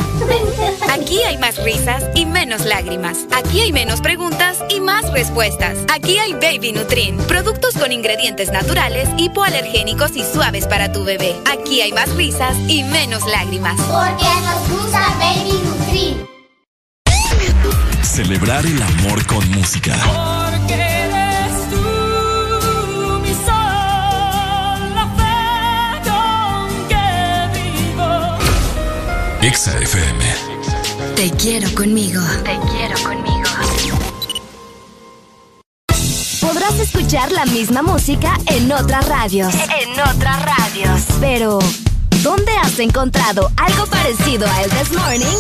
risas 1.66 2.04
y 2.14 2.24
menos 2.26 2.64
lágrimas. 2.64 3.26
Aquí 3.34 3.60
hay 3.60 3.72
menos 3.72 4.00
preguntas 4.00 4.58
y 4.70 4.78
más 4.78 5.10
respuestas. 5.12 5.76
Aquí 5.92 6.16
hay 6.16 6.32
Baby 6.34 6.70
Nutrin, 6.70 7.16
productos 7.26 7.74
con 7.74 7.90
ingredientes 7.90 8.52
naturales, 8.52 9.08
hipoalergénicos 9.16 10.14
y 10.14 10.22
suaves 10.22 10.68
para 10.68 10.92
tu 10.92 11.02
bebé. 11.04 11.34
Aquí 11.52 11.80
hay 11.80 11.90
más 11.92 12.14
risas 12.14 12.56
y 12.68 12.84
menos 12.84 13.26
lágrimas. 13.26 13.74
Porque 13.80 14.26
nos 14.44 14.68
gusta 14.70 15.12
Baby 15.18 15.60
Nutrin. 15.64 16.24
Celebrar 18.04 18.64
el 18.64 18.80
amor 18.80 19.26
con 19.26 19.50
música. 19.50 19.96
Porque 20.04 20.74
eres 20.74 21.68
tú 21.68 23.18
mi 23.22 23.34
sol, 23.34 24.94
la 24.94 25.06
fe 25.18 26.10
con 26.10 26.68
que 26.86 27.58
vivo. 27.58 28.38
Te 31.16 31.30
quiero 31.30 31.74
conmigo. 31.74 32.20
Te 32.44 32.58
quiero 32.70 32.94
conmigo. 33.02 33.48
Podrás 36.42 36.78
escuchar 36.78 37.32
la 37.32 37.46
misma 37.46 37.80
música 37.80 38.38
en 38.46 38.70
otras 38.70 39.08
radios. 39.08 39.54
En 39.54 39.98
otras 39.98 40.44
radios. 40.44 41.00
Pero, 41.18 41.58
¿dónde 42.22 42.52
has 42.62 42.78
encontrado 42.78 43.50
algo 43.56 43.86
parecido 43.86 44.46
a 44.46 44.62
El 44.62 44.70
This 44.70 44.92
Morning? 44.92 45.38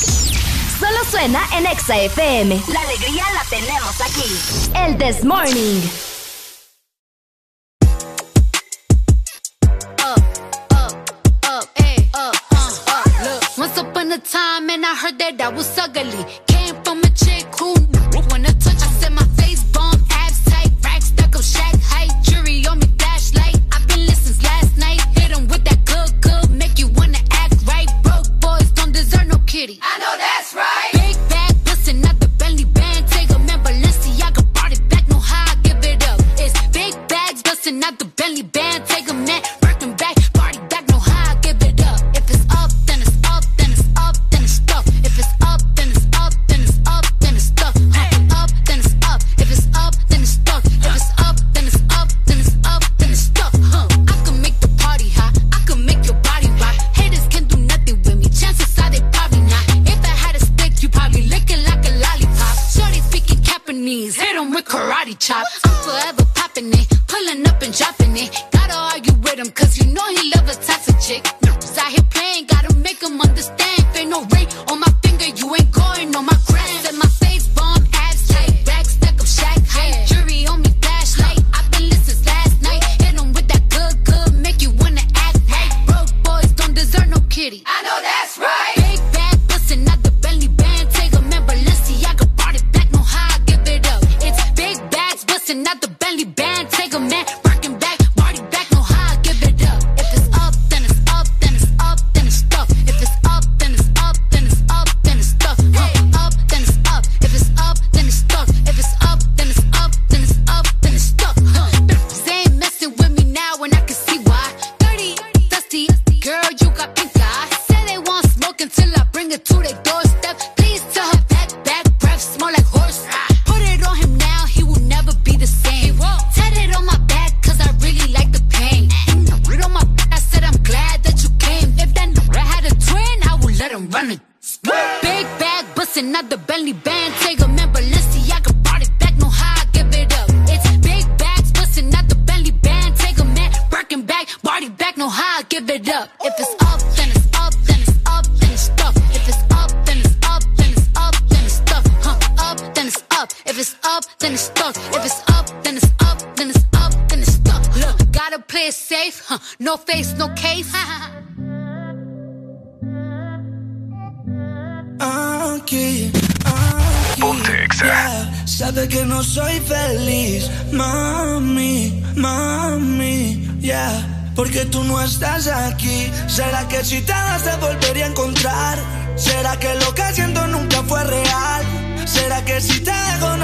Solo 0.80 0.98
suena 1.10 1.40
en 1.58 1.66
Exa 1.66 1.98
FM. 1.98 2.58
La 2.72 2.80
alegría 2.80 3.24
la 3.34 3.44
tenemos 3.50 4.00
aquí. 4.00 4.72
El 4.74 4.96
This 4.96 5.24
Morning. 5.24 6.05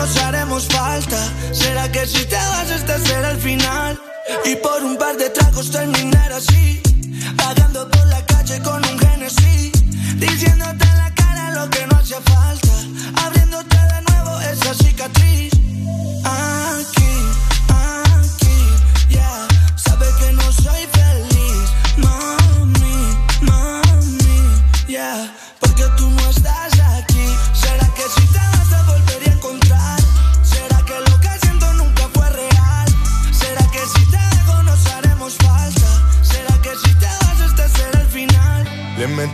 haremos 0.03 0.67
falta. 0.67 1.17
¿Será 1.53 1.91
que 1.91 2.07
si 2.07 2.25
te 2.27 2.37
vas 2.37 2.71
este 2.71 2.99
será 3.07 3.31
el 3.31 3.39
final? 3.39 4.01
Y 4.45 4.57
por 4.57 4.83
un 4.83 4.97
par 4.97 5.17
de 5.17 5.31
tragos 5.31 5.71
terminar 5.71 6.33
así, 6.33 6.83
vagando 7.35 7.89
por 7.89 8.07
la 8.07 8.25
calle 8.27 8.61
con 8.63 8.85
un 8.85 8.99
Genesis, 8.99 9.73
diciéndote 10.17 10.85
en 10.85 10.99
la 10.99 11.15
cara 11.15 11.51
lo 11.53 11.71
que 11.71 11.87
no 11.87 11.97
hacía 11.97 12.21
falta, 12.21 12.75
abriéndote 13.25 13.77
de 13.77 14.03
nuevo 14.09 14.41
esa 14.41 14.75
cicatriz. 14.75 15.53
Aquí, 16.25 17.15
aquí, 17.69 18.59
ya, 19.09 19.21
yeah. 19.21 19.49
sabes 19.77 20.15
que 20.15 20.33
no 20.33 20.42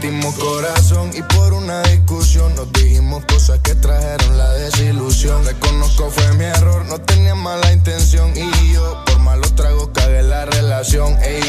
Corazón 0.08 1.10
y 1.14 1.20
por 1.20 1.52
una 1.52 1.82
discusión 1.82 2.54
nos 2.54 2.72
dijimos 2.72 3.22
cosas 3.26 3.60
que 3.60 3.74
trajeron 3.74 4.38
la 4.38 4.50
desilusión. 4.54 5.44
Reconozco 5.44 6.10
fue 6.10 6.32
mi 6.32 6.44
error, 6.44 6.86
no 6.86 6.98
tenía 6.98 7.34
mala 7.34 7.70
intención 7.74 8.32
y 8.34 8.72
yo 8.72 9.04
por 9.04 9.18
malos 9.18 9.54
tragos 9.54 9.90
cagué 9.92 10.22
la 10.22 10.46
relación. 10.46 11.14
Ey, 11.22 11.42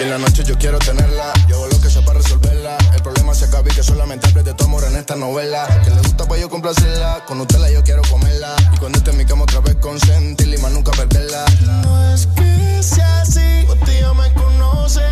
y 0.00 0.02
en 0.02 0.10
la 0.10 0.18
noche 0.18 0.42
yo 0.42 0.58
quiero 0.58 0.80
tenerla, 0.80 1.32
el 3.02 3.14
problema 3.14 3.34
se 3.34 3.46
acabe 3.46 3.68
y 3.72 3.74
que 3.74 3.82
solamente 3.82 4.28
hable 4.28 4.44
de 4.44 4.54
tu 4.54 4.64
amor 4.64 4.84
en 4.84 4.94
esta 4.94 5.16
novela. 5.16 5.66
Que 5.82 5.90
le 5.90 6.00
gusta 6.02 6.24
pa' 6.24 6.38
yo 6.38 6.48
complacerla, 6.48 7.24
con 7.26 7.40
usted 7.40 7.58
la 7.58 7.68
yo 7.68 7.82
quiero 7.82 8.00
comerla. 8.08 8.54
Y 8.72 8.78
cuando 8.78 8.98
esté 8.98 9.10
en 9.10 9.16
mi 9.16 9.24
cama 9.24 9.42
otra 9.42 9.58
vez 9.58 9.74
consentirla 9.76 10.54
y 10.54 10.58
más 10.58 10.70
nunca 10.70 10.92
perderla. 10.92 11.44
No 11.82 12.12
es 12.14 12.28
que 12.28 12.80
sea 12.80 13.22
así, 13.22 13.66
usted 13.68 14.00
ya 14.00 14.14
me 14.14 14.32
conoce. 14.34 15.02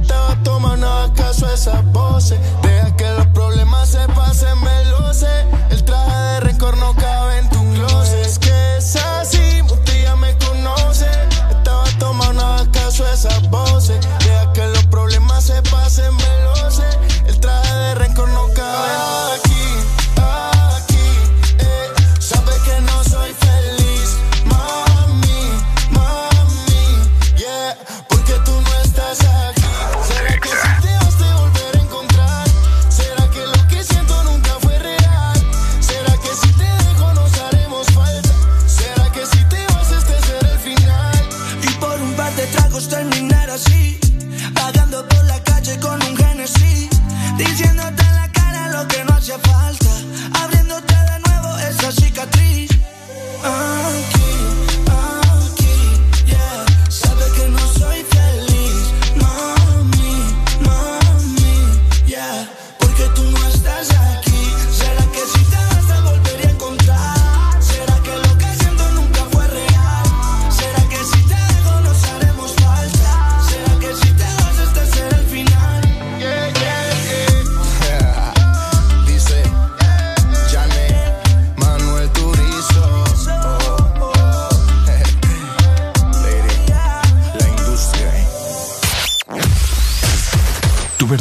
Estaba 0.00 0.40
tomando 0.44 1.12
caso 1.14 1.46
a 1.46 1.54
esas 1.54 1.84
voces. 1.92 2.38
Deja 2.62 2.94
que 2.96 3.10
los 3.10 3.26
problemas 3.28 3.88
se 3.88 4.06
pasen 4.14 4.60
veloces. 4.60 5.44
El 5.70 5.84
traje 5.84 6.14
de 6.14 6.40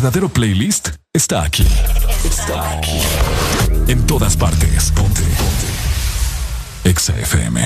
verdadero 0.09 0.29
playlist 0.29 0.89
está 1.13 1.43
aquí. 1.43 1.67
Está 2.25 2.71
aquí. 2.71 2.99
En 3.87 4.07
todas 4.07 4.35
partes. 4.35 4.91
Ponte. 4.91 5.21
Ponte. 5.21 6.89
Exa 6.89 7.13
FM. 7.15 7.59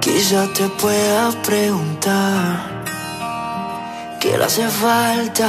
Quizá 0.00 0.46
te 0.52 0.68
pueda 0.80 1.32
preguntar 1.42 2.84
qué 4.20 4.38
le 4.38 4.44
hace 4.44 4.68
falta 4.68 5.48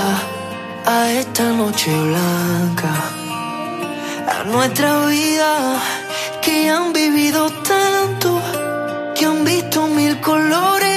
a 0.87 1.11
esta 1.11 1.51
noche 1.51 1.91
blanca, 1.91 2.93
a 4.35 4.43
nuestra 4.45 5.05
vida 5.05 5.79
que 6.41 6.71
han 6.71 6.91
vivido 6.91 7.51
tanto, 7.51 8.41
que 9.15 9.25
han 9.25 9.43
visto 9.45 9.85
mil 9.87 10.19
colores 10.21 10.96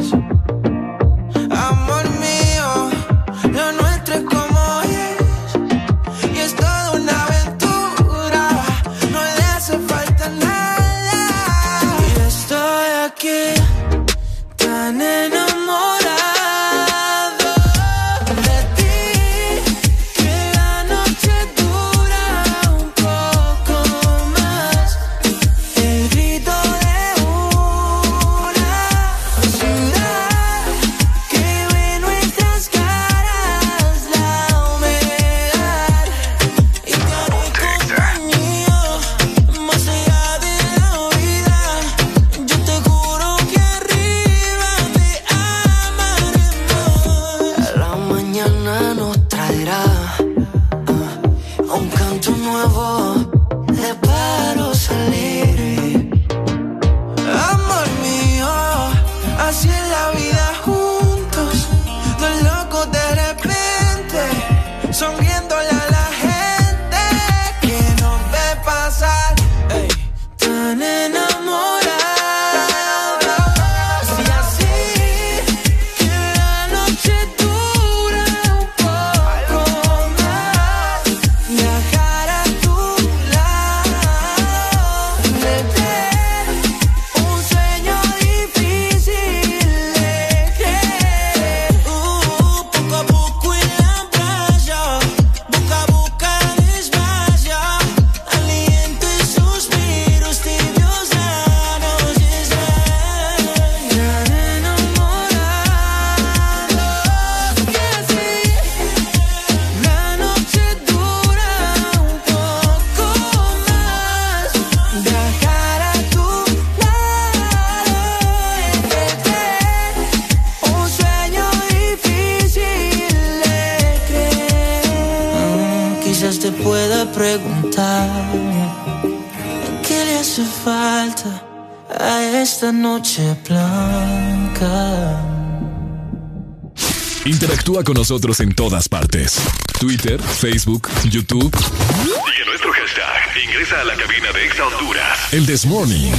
Nosotros 138.11 138.41
en 138.41 138.53
todas 138.53 138.89
partes. 138.89 139.39
Twitter, 139.79 140.21
Facebook, 140.21 140.89
YouTube. 141.05 141.49
Y 141.55 142.41
en 142.41 142.45
nuestro 142.45 142.73
hashtag, 142.73 143.37
ingresa 143.41 143.79
a 143.79 143.83
la 143.85 143.95
cabina 143.95 144.33
de 144.33 144.47
Exa 144.47 144.67
Honduras. 144.67 145.17
El 145.31 145.45
This 145.45 145.65
Morning. 145.65 146.11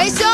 ¡Eso! 0.00 0.24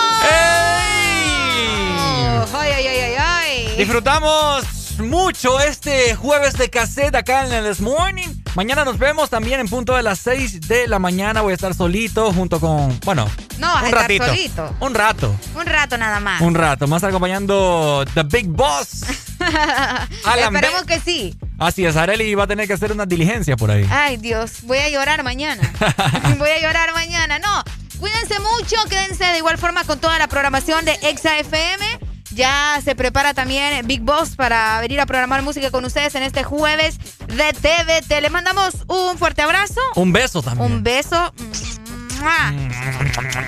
¡Ay, 2.53 2.71
ay, 2.71 2.87
ay, 2.87 2.99
ay, 2.99 3.15
ay! 3.19 3.77
Disfrutamos 3.79 4.67
mucho 4.99 5.59
este 5.59 6.15
jueves 6.17 6.53
de 6.59 6.69
cassette 6.69 7.15
acá 7.15 7.47
en 7.47 7.55
el 7.55 7.65
This 7.71 7.81
Morning. 7.81 8.29
Mañana 8.55 8.85
nos 8.85 8.99
vemos 8.99 9.31
también 9.31 9.61
en 9.61 9.69
punto 9.69 9.97
de 9.97 10.03
las 10.03 10.19
6 10.19 10.69
de 10.69 10.87
la 10.87 10.99
mañana. 10.99 11.41
Voy 11.41 11.53
a 11.53 11.55
estar 11.55 11.73
solito 11.73 12.31
junto 12.35 12.61
con, 12.61 13.01
bueno, 13.07 13.27
No, 13.59 13.69
vas 13.69 13.77
a 13.77 13.81
un 13.81 13.87
estar 13.87 14.03
ratito. 14.03 14.27
solito. 14.27 14.75
Un 14.81 14.95
rato. 14.95 15.35
Un 15.55 15.65
rato 15.65 15.97
nada 15.97 16.21
más. 16.21 16.43
Un 16.43 16.55
rato. 16.55 16.87
Más 16.87 17.03
acompañando 17.05 18.05
The 18.13 18.23
Big 18.25 18.49
Boss. 18.49 19.01
Esperemos 20.42 20.85
que 20.85 21.01
sí. 21.01 21.35
Así 21.58 21.85
es, 21.87 21.97
Areli 21.97 22.35
va 22.35 22.44
a 22.44 22.47
tener 22.47 22.67
que 22.67 22.74
hacer 22.74 22.92
unas 22.92 23.08
diligencias 23.08 23.56
por 23.56 23.71
ahí. 23.71 23.87
Ay, 23.90 24.17
Dios, 24.19 24.62
voy 24.62 24.78
a 24.78 24.89
llorar 24.90 25.22
mañana. 25.22 25.62
voy 26.39 26.51
a 26.51 26.60
llorar 26.60 26.92
mañana. 26.92 27.39
No, 27.39 27.65
cuídense 27.99 28.39
mucho, 28.40 28.76
quédense 28.89 29.24
de 29.24 29.39
igual 29.39 29.58
forma 29.58 29.85
con 29.85 29.99
toda 29.99 30.19
la 30.19 30.28
programación 30.28 30.85
de 30.85 30.92
Exa 31.03 31.39
FM. 31.39 31.85
Ya 32.33 32.78
se 32.85 32.94
prepara 32.94 33.33
también 33.33 33.87
Big 33.87 34.03
Boss 34.03 34.31
para 34.37 34.78
venir 34.81 35.01
a 35.01 35.06
programar 35.06 35.40
música 35.42 35.71
con 35.71 35.85
ustedes 35.87 36.15
en 36.17 36.22
este 36.22 36.42
jueves 36.44 36.99
de 37.28 37.53
TVT. 37.53 38.21
Le 38.21 38.28
mandamos 38.31 38.74
un 38.89 39.17
fuerte 39.17 39.40
abrazo, 39.42 39.81
Un 39.94 40.12
beso 40.12 40.42
también. 40.42 40.71
un 40.71 40.83
beso. 40.83 41.33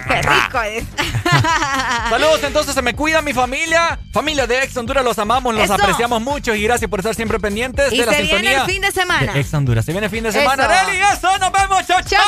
¡Qué 0.08 0.22
rico 0.22 0.62
es! 0.62 0.84
Saludos, 2.10 2.40
entonces 2.42 2.74
se 2.74 2.82
me 2.82 2.94
cuida 2.94 3.22
mi 3.22 3.32
familia. 3.32 3.98
Familia 4.12 4.46
de 4.46 4.62
Ex 4.62 4.76
Honduras, 4.76 5.04
los 5.04 5.18
amamos, 5.18 5.54
los 5.54 5.64
Eso. 5.64 5.74
apreciamos 5.74 6.20
mucho 6.22 6.54
y 6.54 6.62
gracias 6.62 6.90
por 6.90 7.00
estar 7.00 7.14
siempre 7.14 7.38
pendientes 7.38 7.92
Y 7.92 7.98
de 7.98 8.06
la 8.06 8.12
se 8.12 8.22
viene 8.22 8.54
el 8.54 8.62
fin 8.62 8.80
de 8.80 8.90
semana. 8.90 9.32
de 9.32 9.40
Ex 9.40 9.52
Honduras. 9.54 9.84
Se 9.84 9.92
viene 9.92 10.06
el 10.06 10.10
fin 10.10 10.24
de 10.24 10.32
semana. 10.32 10.64
Eso. 10.64 10.72
Areli, 10.72 10.98
eso, 11.00 11.38
nos 11.38 11.52
vemos. 11.52 11.86
Chao, 11.86 12.00
chao. 12.02 12.24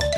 chao. 0.00 0.17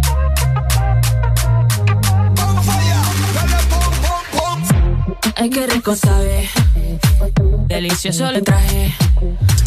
Ay, 5.41 5.49
qué 5.49 5.65
rico 5.65 5.95
sabe. 5.95 6.47
Delicioso 7.65 8.31
le 8.31 8.43
traje. 8.43 8.95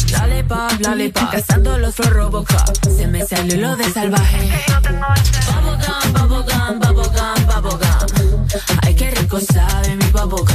Dale 0.09 0.41
pa, 0.45 0.69
dale 0.79 1.09
pa. 1.09 1.29
Cazando 1.29 1.77
los 1.77 1.93
flor 1.93 2.13
Robocop. 2.13 2.85
Se 2.95 3.05
me 3.07 3.25
salió 3.25 3.57
lo 3.57 3.75
de 3.75 3.83
salvaje. 3.91 4.51
Bubblegum, 4.71 6.13
bubblegum, 6.13 6.79
bubblegum, 6.79 7.61
bubblegum. 7.61 8.47
Ay, 8.83 8.95
qué 8.95 9.11
rico 9.11 9.37
sabe 9.41 9.97
mi 9.97 10.05
bubblegum. 10.13 10.47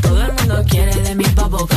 Todo 0.00 0.22
el 0.22 0.32
mundo 0.34 0.62
quiere 0.68 0.94
de 0.94 1.14
mi 1.16 1.24
bubblegum. 1.24 1.68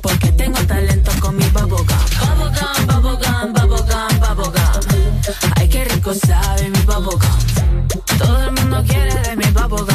Porque 0.00 0.30
tengo 0.30 0.60
talento 0.60 1.10
con 1.18 1.34
mi 1.36 1.46
bubblegum. 1.46 1.86
Bubblegum, 2.20 2.86
bubblegum, 2.86 3.52
bubblegum, 3.54 4.20
bubblegum. 4.20 5.54
Ay, 5.56 5.68
qué 5.68 5.84
rico 5.86 6.14
sabe 6.14 6.70
mi 6.70 6.78
bubblegum. 6.82 7.88
Todo 8.18 8.38
el 8.44 8.52
mundo 8.52 8.84
quiere 8.86 9.14
de 9.14 9.34
mi 9.34 9.46
bubblegum. 9.46 9.91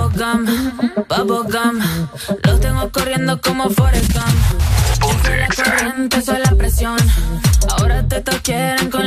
bubblegum, 0.00 0.46
bubblegum. 1.08 1.80
Los 2.44 2.60
tengo 2.60 2.90
corriendo 2.90 3.40
como 3.40 3.68
Forrest 3.70 4.12
Gump. 4.12 5.00
Ponte 5.00 5.42
extra. 5.44 6.22
Soy 6.24 6.38
la 6.38 6.54
presión. 6.56 6.96
Ahora 7.76 8.06
te 8.06 8.20
toquieran 8.20 8.90
con 8.90 9.06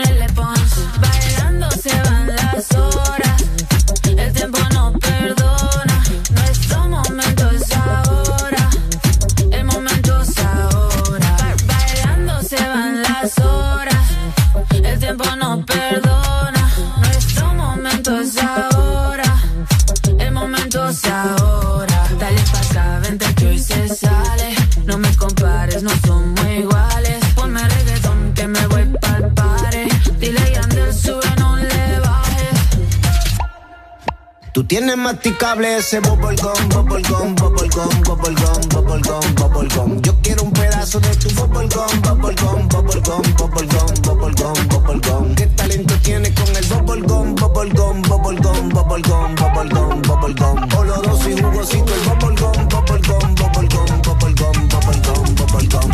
Tiene 34.73 34.95
masticable 34.95 35.77
ese 35.77 35.99
bubblegum, 35.99 36.67
bubblegum, 36.69 37.35
bubblegum, 37.35 38.01
bubblegum, 38.01 38.69
bubblegum, 38.69 39.35
bubblegum. 39.35 40.01
Yo 40.01 40.15
quiero 40.23 40.41
un 40.41 40.51
pedazo 40.51 40.99
de 40.99 41.15
tu 41.15 41.29
bubblegum, 41.35 42.01
bubblegum, 42.01 42.67
bubblegum, 42.69 43.22
bubblegum, 43.38 44.01
bubblegum, 44.01 44.67
bubblegum. 44.69 45.35
¿Qué 45.35 45.45
talento 45.45 45.93
tiene 46.01 46.33
con 46.33 46.56
el 46.56 46.65
bubblegum, 46.65 47.35
bubblegum, 47.35 48.01
bubblegum, 48.01 48.69
bubblegum, 48.69 49.35
bubblegum, 49.35 50.01
bubblegum? 50.01 50.79
Oloroso 50.79 51.29
y 51.29 51.39
jugosito 51.39 51.93
el 51.93 52.01
bubblegum, 52.09 52.67
bubblegum, 52.69 53.35
bubblegum, 53.35 54.01
bubblegum, 54.01 54.69
bubblegum, 54.69 55.35
bubblegum. 55.35 55.91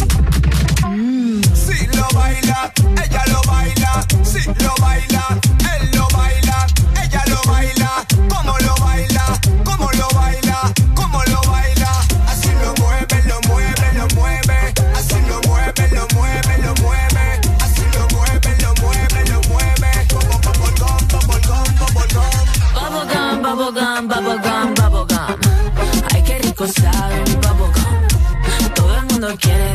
Si 1.53 1.85
lo 1.97 2.07
baila, 2.13 2.71
ella 3.03 3.23
lo 3.27 3.41
baila, 3.41 4.05
si 4.23 4.45
lo 4.63 4.73
baila 4.79 5.08